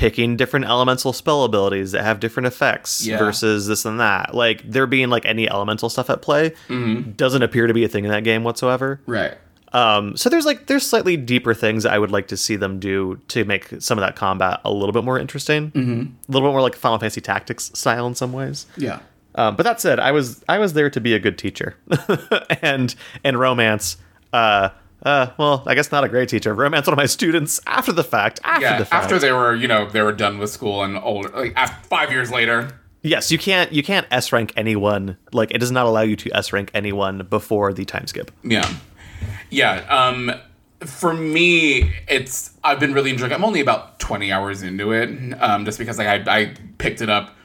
picking 0.00 0.34
different 0.36 0.64
elemental 0.64 1.12
spell 1.12 1.44
abilities 1.44 1.92
that 1.92 2.02
have 2.04 2.20
different 2.20 2.46
effects 2.46 3.06
Yeah. 3.06 3.18
versus 3.18 3.66
this 3.66 3.84
and 3.84 4.00
that. 4.00 4.34
Like 4.34 4.62
there 4.64 4.86
being 4.86 5.10
like 5.10 5.26
any 5.26 5.48
elemental 5.48 5.90
stuff 5.90 6.08
at 6.08 6.22
play 6.22 6.50
Mm-hmm. 6.68 7.10
doesn't 7.12 7.42
appear 7.42 7.66
to 7.66 7.74
be 7.74 7.84
a 7.84 7.88
thing 7.88 8.04
in 8.04 8.10
that 8.10 8.24
game 8.24 8.42
whatsoever. 8.42 9.00
right. 9.06 9.34
Um, 9.72 10.16
so 10.16 10.28
there's 10.28 10.46
like 10.46 10.66
there's 10.66 10.84
slightly 10.84 11.16
deeper 11.16 11.54
things 11.54 11.86
I 11.86 11.96
would 11.96 12.10
like 12.10 12.26
to 12.28 12.36
see 12.36 12.56
them 12.56 12.80
do 12.80 13.20
to 13.28 13.44
make 13.44 13.68
some 13.78 13.98
of 13.98 14.02
that 14.02 14.16
combat 14.16 14.60
a 14.64 14.72
little 14.72 14.92
bit 14.92 15.04
more 15.04 15.16
interesting, 15.16 15.70
mm-hmm. 15.70 16.00
a 16.00 16.32
little 16.32 16.48
bit 16.48 16.52
more 16.52 16.60
like 16.60 16.74
Final 16.74 16.98
Fantasy 16.98 17.20
Tactics 17.20 17.70
style 17.74 18.06
in 18.08 18.16
some 18.16 18.32
ways. 18.32 18.66
Yeah. 18.76 18.98
Um, 19.36 19.54
but 19.54 19.62
that 19.62 19.80
said, 19.80 20.00
I 20.00 20.10
was 20.10 20.42
I 20.48 20.58
was 20.58 20.72
there 20.72 20.90
to 20.90 21.00
be 21.00 21.14
a 21.14 21.20
good 21.20 21.38
teacher, 21.38 21.76
and 22.62 22.92
and 23.22 23.38
romance. 23.38 23.96
Uh, 24.32 24.70
uh, 25.04 25.28
well, 25.38 25.62
I 25.66 25.74
guess 25.74 25.90
not 25.92 26.04
a 26.04 26.08
great 26.08 26.28
teacher. 26.28 26.54
Romance 26.54 26.86
one 26.86 26.92
of 26.94 26.96
my 26.98 27.06
students 27.06 27.60
after 27.66 27.92
the 27.92 28.04
fact. 28.04 28.40
After 28.44 28.62
Yeah. 28.62 28.78
the 28.78 28.84
fact. 28.84 29.04
After 29.04 29.18
they 29.18 29.32
were, 29.32 29.54
you 29.54 29.68
know, 29.68 29.88
they 29.88 30.02
were 30.02 30.12
done 30.12 30.38
with 30.38 30.50
school 30.50 30.82
and 30.82 30.96
older, 30.98 31.28
like 31.30 31.52
after, 31.56 31.86
five 31.88 32.10
years 32.10 32.30
later. 32.30 32.70
yes, 33.02 33.30
you 33.32 33.38
can't 33.38 33.72
you 33.72 33.82
can't 33.82 34.06
S 34.10 34.32
rank 34.32 34.52
anyone. 34.56 35.16
Like 35.32 35.50
it 35.52 35.58
does 35.58 35.70
not 35.70 35.86
allow 35.86 36.02
you 36.02 36.16
to 36.16 36.36
S 36.36 36.52
rank 36.52 36.70
anyone 36.74 37.26
before 37.30 37.72
the 37.72 37.84
time 37.84 38.06
skip. 38.06 38.30
Yeah. 38.44 38.68
Yeah. 39.50 39.84
Um, 39.88 40.32
for 40.84 41.12
me, 41.12 41.92
it's 42.08 42.52
I've 42.64 42.80
been 42.80 42.94
really 42.94 43.10
enjoying. 43.10 43.32
It. 43.32 43.34
I'm 43.34 43.44
only 43.44 43.60
about 43.60 43.98
20 44.00 44.32
hours 44.32 44.62
into 44.62 44.92
it, 44.92 45.10
um, 45.42 45.64
just 45.64 45.78
because 45.78 45.98
like 45.98 46.06
I, 46.28 46.38
I 46.40 46.54
picked 46.78 47.00
it 47.02 47.10
up 47.10 47.36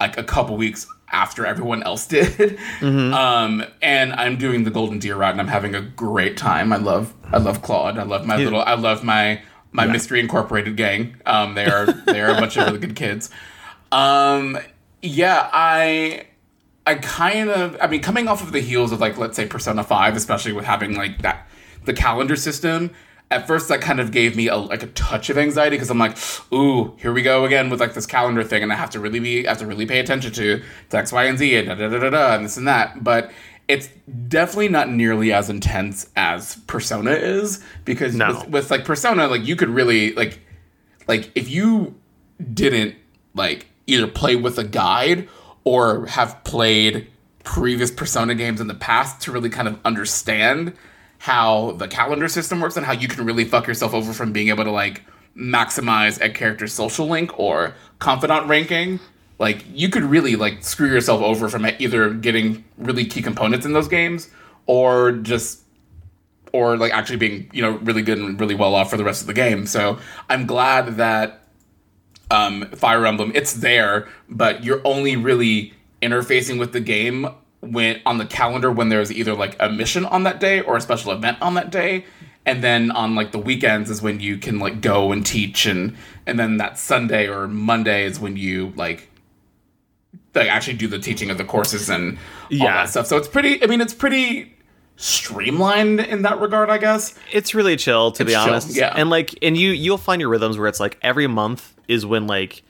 like 0.00 0.18
a 0.18 0.24
couple 0.24 0.56
weeks 0.56 0.86
after 1.10 1.46
everyone 1.46 1.82
else 1.82 2.06
did. 2.06 2.58
Um, 2.82 3.64
and 3.80 4.12
I'm 4.12 4.36
doing 4.36 4.64
the 4.64 4.70
Golden 4.70 4.98
Deer 4.98 5.16
route, 5.16 5.32
and 5.32 5.40
I'm 5.40 5.48
having 5.48 5.74
a 5.74 5.80
great 5.80 6.36
time. 6.36 6.72
I 6.72 6.76
love 6.76 7.14
I 7.32 7.38
love 7.38 7.62
Claude. 7.62 7.98
I 7.98 8.02
love 8.02 8.26
my 8.26 8.36
little. 8.36 8.60
I 8.60 8.74
love 8.74 9.02
my 9.04 9.40
my 9.72 9.86
Mystery 9.86 10.20
Incorporated 10.20 10.76
gang. 10.76 11.16
Um, 11.26 11.54
they 11.54 11.66
are 11.66 11.86
they 11.86 12.20
are 12.20 12.30
a 12.30 12.34
bunch 12.34 12.56
of 12.56 12.66
really 12.66 12.78
good 12.78 12.96
kids. 12.96 13.30
Um, 13.92 14.58
yeah, 15.02 15.48
I. 15.52 16.26
I 16.86 16.96
kind 16.96 17.48
of, 17.48 17.78
I 17.80 17.86
mean, 17.86 18.02
coming 18.02 18.28
off 18.28 18.42
of 18.42 18.52
the 18.52 18.60
heels 18.60 18.92
of 18.92 19.00
like, 19.00 19.16
let's 19.16 19.36
say 19.36 19.46
Persona 19.46 19.82
5, 19.82 20.16
especially 20.16 20.52
with 20.52 20.66
having 20.66 20.94
like 20.94 21.22
that, 21.22 21.48
the 21.86 21.94
calendar 21.94 22.36
system, 22.36 22.90
at 23.34 23.46
first 23.48 23.68
that 23.68 23.80
kind 23.80 23.98
of 24.00 24.12
gave 24.12 24.36
me 24.36 24.48
a, 24.48 24.56
like 24.56 24.82
a 24.82 24.86
touch 24.88 25.28
of 25.28 25.36
anxiety 25.36 25.76
because 25.76 25.90
I'm 25.90 25.98
like, 25.98 26.16
ooh, 26.52 26.94
here 26.98 27.12
we 27.12 27.20
go 27.22 27.44
again 27.44 27.68
with 27.68 27.80
like 27.80 27.94
this 27.94 28.06
calendar 28.06 28.44
thing 28.44 28.62
and 28.62 28.72
I 28.72 28.76
have 28.76 28.90
to 28.90 29.00
really 29.00 29.18
be, 29.18 29.46
I 29.46 29.50
have 29.50 29.58
to 29.58 29.66
really 29.66 29.86
pay 29.86 29.98
attention 29.98 30.32
to, 30.32 30.62
to 30.90 30.96
X, 30.96 31.10
Y, 31.12 31.24
and 31.24 31.36
Z 31.36 31.56
and 31.56 31.66
da 31.68 31.74
da 31.74 31.88
da 31.88 31.98
da 31.98 32.10
da 32.10 32.34
and 32.36 32.44
this 32.44 32.56
and 32.56 32.68
that. 32.68 33.02
But 33.02 33.32
it's 33.66 33.88
definitely 34.28 34.68
not 34.68 34.88
nearly 34.90 35.32
as 35.32 35.50
intense 35.50 36.10
as 36.16 36.56
Persona 36.66 37.10
is 37.10 37.62
because 37.84 38.14
No. 38.14 38.28
with, 38.28 38.48
with 38.48 38.70
like 38.70 38.84
Persona, 38.84 39.26
like 39.26 39.44
you 39.44 39.56
could 39.56 39.70
really, 39.70 40.12
like, 40.12 40.40
like 41.08 41.32
if 41.34 41.50
you 41.50 41.94
didn't 42.52 42.94
like 43.34 43.66
either 43.86 44.06
play 44.06 44.36
with 44.36 44.58
a 44.58 44.64
guide 44.64 45.28
or 45.64 46.06
have 46.06 46.42
played 46.44 47.08
previous 47.42 47.90
persona 47.90 48.34
games 48.34 48.60
in 48.60 48.68
the 48.68 48.74
past 48.74 49.20
to 49.22 49.32
really 49.32 49.50
kind 49.50 49.68
of 49.68 49.78
understand 49.84 50.72
how 51.24 51.70
the 51.78 51.88
calendar 51.88 52.28
system 52.28 52.60
works 52.60 52.76
and 52.76 52.84
how 52.84 52.92
you 52.92 53.08
can 53.08 53.24
really 53.24 53.46
fuck 53.46 53.66
yourself 53.66 53.94
over 53.94 54.12
from 54.12 54.30
being 54.30 54.48
able 54.50 54.62
to 54.62 54.70
like 54.70 55.00
maximize 55.34 56.20
a 56.20 56.28
character's 56.28 56.70
social 56.70 57.06
link 57.06 57.38
or 57.38 57.74
confidant 57.98 58.46
ranking. 58.46 59.00
Like 59.38 59.64
you 59.72 59.88
could 59.88 60.02
really 60.02 60.36
like 60.36 60.62
screw 60.62 60.86
yourself 60.86 61.22
over 61.22 61.48
from 61.48 61.66
either 61.78 62.12
getting 62.12 62.62
really 62.76 63.06
key 63.06 63.22
components 63.22 63.64
in 63.64 63.72
those 63.72 63.88
games 63.88 64.28
or 64.66 65.12
just 65.12 65.62
or 66.52 66.76
like 66.76 66.92
actually 66.92 67.16
being 67.16 67.48
you 67.54 67.62
know 67.62 67.78
really 67.78 68.02
good 68.02 68.18
and 68.18 68.38
really 68.38 68.54
well 68.54 68.74
off 68.74 68.90
for 68.90 68.98
the 68.98 69.04
rest 69.04 69.22
of 69.22 69.26
the 69.26 69.32
game. 69.32 69.64
So 69.64 69.98
i'm 70.28 70.44
glad 70.44 70.98
that 70.98 71.40
um, 72.30 72.66
fire 72.72 73.06
emblem 73.06 73.32
it's 73.34 73.54
there 73.54 74.08
but 74.28 74.62
you're 74.62 74.82
only 74.84 75.16
really 75.16 75.72
interfacing 76.02 76.58
with 76.58 76.72
the 76.72 76.80
game 76.80 77.28
when 77.72 78.00
on 78.06 78.18
the 78.18 78.26
calendar 78.26 78.70
when 78.70 78.88
there's 78.88 79.10
either 79.12 79.34
like 79.34 79.56
a 79.60 79.68
mission 79.70 80.04
on 80.06 80.22
that 80.24 80.40
day 80.40 80.60
or 80.60 80.76
a 80.76 80.80
special 80.80 81.12
event 81.12 81.38
on 81.40 81.54
that 81.54 81.70
day 81.70 82.04
and 82.46 82.62
then 82.62 82.90
on 82.90 83.14
like 83.14 83.32
the 83.32 83.38
weekends 83.38 83.88
is 83.90 84.02
when 84.02 84.20
you 84.20 84.36
can 84.38 84.58
like 84.58 84.80
go 84.80 85.12
and 85.12 85.24
teach 85.24 85.66
and 85.66 85.96
and 86.26 86.38
then 86.38 86.56
that 86.58 86.78
sunday 86.78 87.26
or 87.28 87.48
monday 87.48 88.04
is 88.04 88.20
when 88.20 88.36
you 88.36 88.72
like 88.76 89.08
like 90.34 90.48
actually 90.48 90.76
do 90.76 90.88
the 90.88 90.98
teaching 90.98 91.30
of 91.30 91.38
the 91.38 91.44
courses 91.44 91.88
and 91.88 92.16
all 92.16 92.18
Yeah. 92.50 92.74
that 92.82 92.88
stuff 92.90 93.06
so 93.06 93.16
it's 93.16 93.28
pretty 93.28 93.62
i 93.62 93.66
mean 93.66 93.80
it's 93.80 93.94
pretty 93.94 94.52
streamlined 94.96 96.00
in 96.00 96.22
that 96.22 96.40
regard 96.40 96.70
i 96.70 96.78
guess 96.78 97.14
it's 97.32 97.54
really 97.54 97.76
chill 97.76 98.12
to 98.12 98.24
be 98.24 98.32
It's 98.32 98.42
chill, 98.44 98.52
honest 98.52 98.76
yeah. 98.76 98.92
and 98.96 99.10
like 99.10 99.34
and 99.42 99.56
you 99.56 99.70
you'll 99.70 99.98
find 99.98 100.20
your 100.20 100.28
rhythms 100.30 100.58
where 100.58 100.68
it's 100.68 100.80
like 100.80 100.98
every 101.02 101.26
month 101.26 101.74
is 101.88 102.04
when 102.06 102.26
like 102.26 102.62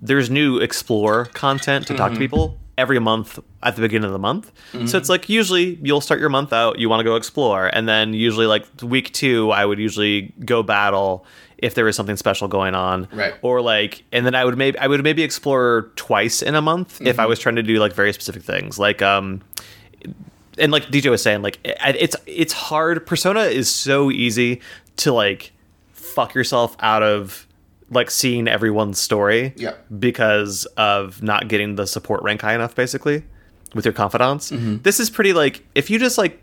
there's 0.00 0.28
new 0.30 0.58
explore 0.58 1.24
content 1.26 1.86
to 1.88 1.92
Mm-hmm. 1.94 1.98
talk 2.02 2.12
to 2.12 2.18
people 2.18 2.58
every 2.78 2.98
month 2.98 3.38
at 3.62 3.76
the 3.76 3.82
beginning 3.82 4.06
of 4.06 4.12
the 4.12 4.18
month 4.18 4.50
so 4.86 4.96
it's 4.96 5.08
like 5.10 5.28
usually 5.28 5.78
you'll 5.82 6.00
start 6.00 6.20
your 6.20 6.28
month 6.30 6.52
out 6.52 6.78
you 6.78 6.88
want 6.88 7.00
to 7.00 7.04
go 7.04 7.16
explore 7.16 7.66
and 7.66 7.86
then 7.88 8.14
usually 8.14 8.46
like 8.46 8.64
week 8.82 9.12
two 9.12 9.50
i 9.50 9.64
would 9.66 9.78
usually 9.78 10.32
go 10.44 10.62
battle 10.62 11.26
if 11.58 11.74
there 11.74 11.84
was 11.84 11.96
something 11.96 12.16
special 12.16 12.46
going 12.46 12.74
on 12.76 13.08
Right. 13.12 13.34
or 13.42 13.60
like 13.60 14.04
and 14.12 14.24
then 14.24 14.34
i 14.34 14.44
would 14.44 14.56
maybe 14.56 14.78
i 14.78 14.86
would 14.86 15.02
maybe 15.02 15.22
explore 15.24 15.90
twice 15.96 16.40
in 16.40 16.54
a 16.54 16.62
month 16.62 17.00
if 17.02 17.18
i 17.18 17.22
Mm-hmm. 17.22 17.28
was 17.30 17.38
trying 17.40 17.56
to 17.56 17.62
do 17.64 17.78
like 17.80 17.92
very 17.92 18.12
specific 18.12 18.42
things 18.44 18.78
like 18.78 19.02
um 19.02 19.42
and 20.60 20.72
like 20.72 20.86
DJ 20.86 21.08
was 21.10 21.22
saying, 21.22 21.42
like 21.42 21.58
it's 21.64 22.16
it's 22.26 22.52
hard. 22.52 23.06
Persona 23.06 23.42
is 23.42 23.70
so 23.70 24.10
easy 24.10 24.60
to 24.96 25.12
like 25.12 25.52
fuck 25.92 26.34
yourself 26.34 26.76
out 26.80 27.02
of 27.04 27.46
like 27.90 28.10
seeing 28.10 28.48
everyone's 28.48 29.00
story. 29.00 29.54
Yeah. 29.56 29.74
Because 29.98 30.66
of 30.76 31.22
not 31.22 31.48
getting 31.48 31.76
the 31.76 31.86
support 31.86 32.22
rank 32.22 32.42
high 32.42 32.54
enough, 32.54 32.74
basically, 32.74 33.24
with 33.74 33.84
your 33.84 33.94
confidants. 33.94 34.50
Mm-hmm. 34.50 34.78
This 34.82 35.00
is 35.00 35.10
pretty 35.10 35.32
like 35.32 35.64
if 35.74 35.90
you 35.90 35.98
just 35.98 36.18
like 36.18 36.40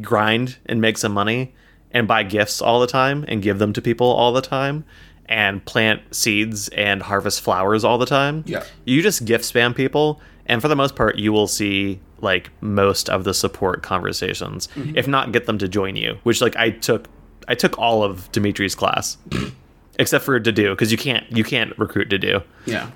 grind 0.00 0.56
and 0.66 0.80
make 0.80 0.98
some 0.98 1.12
money 1.12 1.54
and 1.90 2.06
buy 2.06 2.22
gifts 2.22 2.62
all 2.62 2.80
the 2.80 2.86
time 2.86 3.24
and 3.28 3.42
give 3.42 3.58
them 3.58 3.72
to 3.72 3.82
people 3.82 4.06
all 4.06 4.32
the 4.32 4.42
time 4.42 4.84
and 5.26 5.64
plant 5.64 6.02
seeds 6.14 6.68
and 6.70 7.02
harvest 7.02 7.40
flowers 7.40 7.84
all 7.84 7.98
the 7.98 8.06
time. 8.06 8.44
Yeah. 8.46 8.64
You 8.84 9.02
just 9.02 9.24
gift 9.24 9.44
spam 9.44 9.74
people 9.74 10.20
and 10.50 10.60
for 10.60 10.68
the 10.68 10.76
most 10.76 10.96
part 10.96 11.16
you 11.16 11.32
will 11.32 11.46
see 11.46 12.00
like 12.20 12.50
most 12.60 13.08
of 13.08 13.24
the 13.24 13.32
support 13.32 13.82
conversations 13.82 14.66
mm-hmm. 14.74 14.96
if 14.96 15.08
not 15.08 15.32
get 15.32 15.46
them 15.46 15.56
to 15.56 15.68
join 15.68 15.96
you 15.96 16.18
which 16.24 16.42
like 16.42 16.56
i 16.56 16.68
took 16.68 17.08
i 17.48 17.54
took 17.54 17.78
all 17.78 18.02
of 18.02 18.30
dimitri's 18.32 18.74
class 18.74 19.16
except 20.00 20.24
for 20.24 20.40
Dedue 20.40 20.70
because 20.72 20.90
you 20.90 20.98
can't 20.98 21.24
you 21.30 21.44
can't 21.44 21.78
recruit 21.78 22.08
Dedue 22.08 22.42
yeah. 22.66 22.90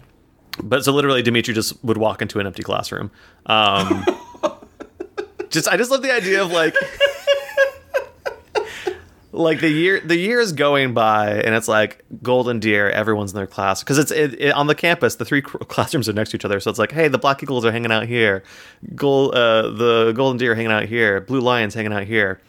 But 0.62 0.84
so 0.84 0.92
literally 0.92 1.22
dimitri 1.22 1.54
just 1.54 1.82
would 1.84 1.98
walk 1.98 2.20
into 2.22 2.40
an 2.40 2.46
empty 2.46 2.62
classroom. 2.64 3.10
Um 3.46 4.04
just 5.50 5.68
i 5.68 5.76
just 5.76 5.90
love 5.90 6.02
the 6.02 6.12
idea 6.12 6.42
of 6.42 6.50
like 6.50 6.74
like 9.32 9.58
the 9.60 9.68
year 9.68 10.00
the 10.00 10.16
year 10.16 10.38
is 10.40 10.52
going 10.52 10.94
by 10.94 11.30
and 11.32 11.54
it's 11.56 11.66
like 11.66 12.04
golden 12.22 12.60
deer 12.60 12.88
everyone's 12.90 13.32
in 13.32 13.36
their 13.36 13.46
class. 13.48 13.82
Because 13.82 13.98
it's 13.98 14.10
it, 14.12 14.40
it- 14.40 14.52
on 14.54 14.66
the 14.68 14.74
campus 14.76 15.16
the 15.16 15.24
three 15.24 15.42
classrooms 15.42 16.08
are 16.08 16.12
next 16.12 16.30
to 16.30 16.36
each 16.36 16.44
other. 16.44 16.60
So 16.60 16.70
it's 16.70 16.78
like 16.78 16.92
hey 16.92 17.08
the 17.08 17.18
black 17.18 17.42
eagles 17.42 17.64
are 17.64 17.72
hanging 17.72 17.90
out 17.92 18.06
here. 18.06 18.44
Gold 18.94 19.34
uh, 19.34 19.70
the 19.70 20.12
golden 20.14 20.38
deer 20.38 20.52
are 20.52 20.54
hanging 20.54 20.70
out 20.72 20.84
here. 20.84 21.20
Blue 21.20 21.40
lions 21.40 21.74
hanging 21.74 21.92
out 21.92 22.04
here. 22.04 22.40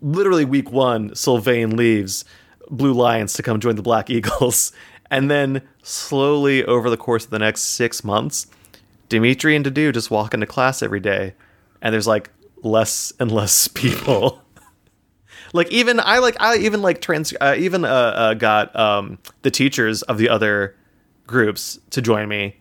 Literally 0.00 0.44
week 0.44 0.70
one 0.70 1.12
sylvain 1.14 1.76
leaves 1.76 2.24
blue 2.70 2.92
lions 2.92 3.32
to 3.34 3.42
come 3.42 3.60
join 3.60 3.76
the 3.76 3.82
black 3.82 4.10
eagles. 4.16 4.72
And 5.10 5.30
then 5.30 5.62
slowly 5.82 6.64
over 6.64 6.90
the 6.90 6.98
course 6.98 7.24
of 7.24 7.30
the 7.30 7.38
next 7.38 7.62
six 7.62 8.04
months 8.04 8.46
dimitri 9.08 9.56
and 9.56 9.64
Dedue 9.64 9.92
just 9.92 10.10
walk 10.10 10.34
into 10.34 10.46
class 10.46 10.82
every 10.82 11.00
day 11.00 11.34
and 11.80 11.92
there's 11.92 12.06
like 12.06 12.30
less 12.62 13.12
and 13.18 13.30
less 13.30 13.68
people. 13.74 14.42
Like 15.52 15.70
even 15.70 15.98
I 16.00 16.18
like 16.18 16.36
I 16.40 16.56
even 16.58 16.82
like 16.82 17.00
trans 17.00 17.32
uh, 17.40 17.54
even 17.56 17.84
uh, 17.84 17.88
uh, 17.88 18.34
got 18.34 18.74
um 18.76 19.18
the 19.42 19.50
teachers 19.50 20.02
of 20.02 20.18
the 20.18 20.28
other 20.28 20.76
groups 21.26 21.78
to 21.90 22.02
join 22.02 22.28
me, 22.28 22.60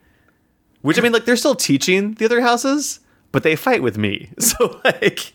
which 0.81 0.97
I 0.97 1.01
mean 1.01 1.11
like 1.11 1.25
they're 1.25 1.35
still 1.35 1.55
teaching 1.55 2.13
the 2.13 2.25
other 2.25 2.39
houses, 2.39 3.01
but 3.33 3.43
they 3.43 3.55
fight 3.55 3.81
with 3.81 3.97
me. 3.97 4.29
So 4.39 4.79
like, 4.85 5.33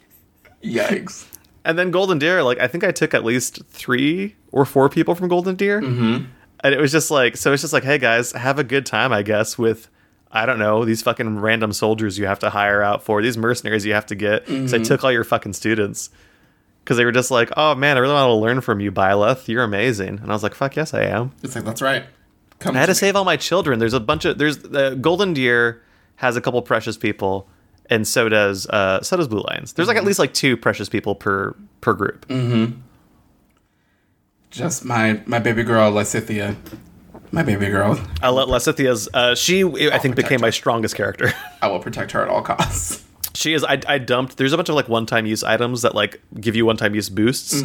yikes 0.64 1.26
and 1.64 1.78
then 1.78 1.90
Golden 1.90 2.18
Deer 2.18 2.42
like 2.42 2.58
I 2.60 2.66
think 2.68 2.84
I 2.84 2.92
took 2.92 3.14
at 3.14 3.24
least 3.24 3.64
three 3.68 4.36
or 4.50 4.64
four 4.64 4.88
people 4.88 5.14
from 5.14 5.28
Golden 5.28 5.54
Deer, 5.56 5.80
mm-hmm. 5.80 6.24
and 6.60 6.74
it 6.74 6.80
was 6.80 6.92
just 6.92 7.10
like 7.10 7.36
so 7.36 7.52
it's 7.52 7.62
just 7.62 7.72
like 7.72 7.84
hey 7.84 7.98
guys 7.98 8.32
have 8.32 8.58
a 8.58 8.64
good 8.64 8.86
time 8.86 9.12
I 9.12 9.22
guess 9.22 9.58
with. 9.58 9.88
I 10.34 10.46
don't 10.46 10.58
know 10.58 10.86
these 10.86 11.02
fucking 11.02 11.40
random 11.40 11.74
soldiers 11.74 12.18
you 12.18 12.24
have 12.24 12.38
to 12.38 12.48
hire 12.48 12.82
out 12.82 13.02
for 13.02 13.20
these 13.20 13.36
mercenaries 13.36 13.84
you 13.84 13.92
have 13.92 14.06
to 14.06 14.14
get. 14.14 14.48
So 14.48 14.78
I 14.78 14.82
took 14.82 15.04
all 15.04 15.12
your 15.12 15.24
fucking 15.24 15.52
students 15.52 16.08
because 16.82 16.96
they 16.96 17.04
were 17.04 17.12
just 17.12 17.30
like, 17.30 17.50
"Oh 17.54 17.74
man, 17.74 17.98
I 17.98 18.00
really 18.00 18.14
want 18.14 18.30
to 18.30 18.34
learn 18.36 18.62
from 18.62 18.80
you, 18.80 18.90
Byleth. 18.90 19.46
You're 19.46 19.62
amazing." 19.62 20.20
And 20.20 20.30
I 20.30 20.32
was 20.32 20.42
like, 20.42 20.54
"Fuck 20.54 20.76
yes, 20.76 20.94
I 20.94 21.02
am." 21.02 21.32
it's 21.42 21.54
like 21.54 21.66
that's 21.66 21.82
right 21.82 22.04
Come 22.62 22.76
I 22.76 22.80
had 22.80 22.86
to 22.86 22.92
me. 22.92 22.94
save 22.94 23.16
all 23.16 23.24
my 23.24 23.36
children. 23.36 23.78
There's 23.78 23.92
a 23.92 24.00
bunch 24.00 24.24
of 24.24 24.38
there's 24.38 24.58
the 24.58 24.96
Golden 25.00 25.34
Deer 25.34 25.82
has 26.16 26.36
a 26.36 26.40
couple 26.40 26.62
precious 26.62 26.96
people, 26.96 27.48
and 27.90 28.06
so 28.06 28.28
does 28.28 28.66
uh 28.68 29.02
so 29.02 29.16
does 29.16 29.28
Blue 29.28 29.42
Lions. 29.48 29.72
There's 29.72 29.88
like 29.88 29.96
at 29.96 30.04
least 30.04 30.18
like 30.18 30.34
two 30.34 30.56
precious 30.56 30.88
people 30.88 31.14
per 31.14 31.54
per 31.80 31.92
group. 31.94 32.26
Mm-hmm. 32.28 32.78
just 34.50 34.84
my 34.84 35.20
my 35.26 35.38
baby 35.38 35.62
girl 35.62 35.92
Lysithea. 35.92 36.56
My 37.30 37.42
baby 37.42 37.66
girl. 37.68 37.98
I 38.22 38.28
let 38.28 38.48
Lysithea's 38.48 39.08
uh 39.14 39.34
she 39.34 39.64
I 39.64 39.98
think 39.98 40.16
became 40.16 40.40
my 40.40 40.50
strongest 40.50 40.94
character. 40.94 41.32
I 41.62 41.68
will 41.68 41.80
protect 41.80 42.12
her 42.12 42.22
at 42.22 42.28
all 42.28 42.42
costs. 42.42 43.02
she 43.34 43.54
is 43.54 43.64
I, 43.64 43.80
I 43.88 43.98
dumped 43.98 44.36
there's 44.36 44.52
a 44.52 44.56
bunch 44.56 44.68
of 44.68 44.74
like 44.74 44.88
one 44.88 45.06
time 45.06 45.24
use 45.26 45.42
items 45.42 45.82
that 45.82 45.94
like 45.94 46.20
give 46.40 46.54
you 46.56 46.66
one 46.66 46.76
time 46.76 46.94
use 46.94 47.08
boosts, 47.08 47.62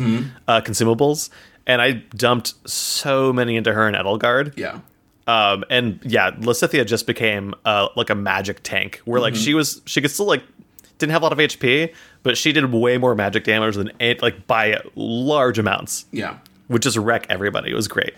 uh 0.47 0.61
consumables, 0.61 1.29
and 1.65 1.81
I 1.81 1.91
dumped 2.15 2.53
so 2.69 3.33
many 3.33 3.57
into 3.57 3.73
her 3.73 3.87
and 3.87 3.95
Edelgard. 3.95 4.57
Yeah. 4.57 4.79
Um, 5.27 5.63
and 5.69 5.99
yeah, 6.03 6.31
Lysithea 6.31 6.85
just 6.87 7.05
became 7.05 7.53
uh, 7.65 7.89
like 7.95 8.09
a 8.09 8.15
magic 8.15 8.61
tank 8.63 9.01
where 9.05 9.19
like 9.21 9.35
she 9.35 9.53
was 9.53 9.81
she 9.85 10.01
could 10.01 10.11
still 10.11 10.25
like 10.25 10.41
didn't 10.97 11.11
have 11.11 11.21
a 11.21 11.25
lot 11.25 11.33
of 11.33 11.37
HP, 11.39 11.93
but 12.23 12.37
she 12.37 12.51
did 12.53 12.71
way 12.73 12.97
more 12.97 13.13
magic 13.13 13.43
damage 13.43 13.75
than 13.75 13.91
it 13.99 14.21
like 14.21 14.47
by 14.47 14.81
large 14.95 15.59
amounts, 15.59 16.05
Yeah. 16.11 16.37
would 16.69 16.81
just 16.81 16.97
wreck 16.97 17.25
everybody. 17.29 17.69
It 17.71 17.75
was 17.75 17.87
great. 17.87 18.13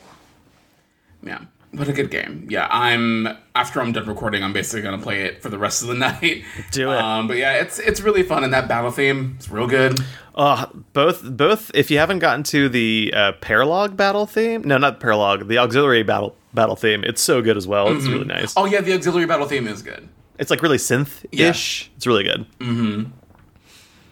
Yeah. 1.24 1.39
What 1.72 1.88
a 1.88 1.93
good 1.93 2.10
game. 2.10 2.48
Yeah, 2.50 2.67
I'm 2.72 3.28
after 3.54 3.80
I'm 3.80 3.91
done 3.91 4.08
recording, 4.08 4.43
I'm 4.43 4.54
basically 4.54 4.82
gonna 4.82 4.98
play 4.98 5.26
it 5.26 5.43
for 5.43 5.50
the 5.50 5.58
rest 5.60 5.84
of 5.84 5.88
the 5.89 5.93
night. 6.08 6.43
Do 6.72 6.89
it. 6.91 6.98
Um, 6.98 7.28
but 7.28 7.38
yeah, 7.38 7.54
it's 7.62 7.78
it's 7.78 8.02
really 8.02 8.24
fun 8.24 8.43
and 8.43 8.52
that 8.54 8.67
battle 8.67 8.89
theme, 8.89 9.36
it's 9.38 9.50
real 9.50 9.67
good. 9.67 10.00
Uh, 10.34 10.65
both 10.93 11.22
both 11.24 11.69
if 11.76 11.91
you 11.91 12.00
haven't 12.00 12.19
gotten 12.19 12.41
to 12.45 12.69
the 12.69 13.12
uh, 13.15 13.32
paralogue 13.34 13.95
battle 13.95 14.26
theme, 14.26 14.63
no, 14.63 14.78
not 14.80 15.00
paralogue, 15.00 15.48
the 15.48 15.60
auxiliary 15.60 16.02
battle 16.02 16.36
battle 16.53 16.75
theme, 16.75 17.03
it's 17.03 17.21
so 17.21 17.41
good 17.41 17.57
as 17.57 17.67
well. 17.67 17.95
It's 17.95 18.05
really 18.05 18.19
mm-hmm. 18.19 18.29
nice. 18.29 18.53
Oh 18.57 18.65
yeah, 18.65 18.81
the 18.81 18.93
auxiliary 18.93 19.27
battle 19.27 19.47
theme 19.47 19.67
is 19.67 19.81
good. 19.81 20.07
It's 20.38 20.49
like 20.49 20.62
really 20.62 20.77
synth-ish. 20.77 21.91
It's 21.95 22.07
really 22.07 22.23
good. 22.23 22.45
Mm-hmm. 22.59 23.12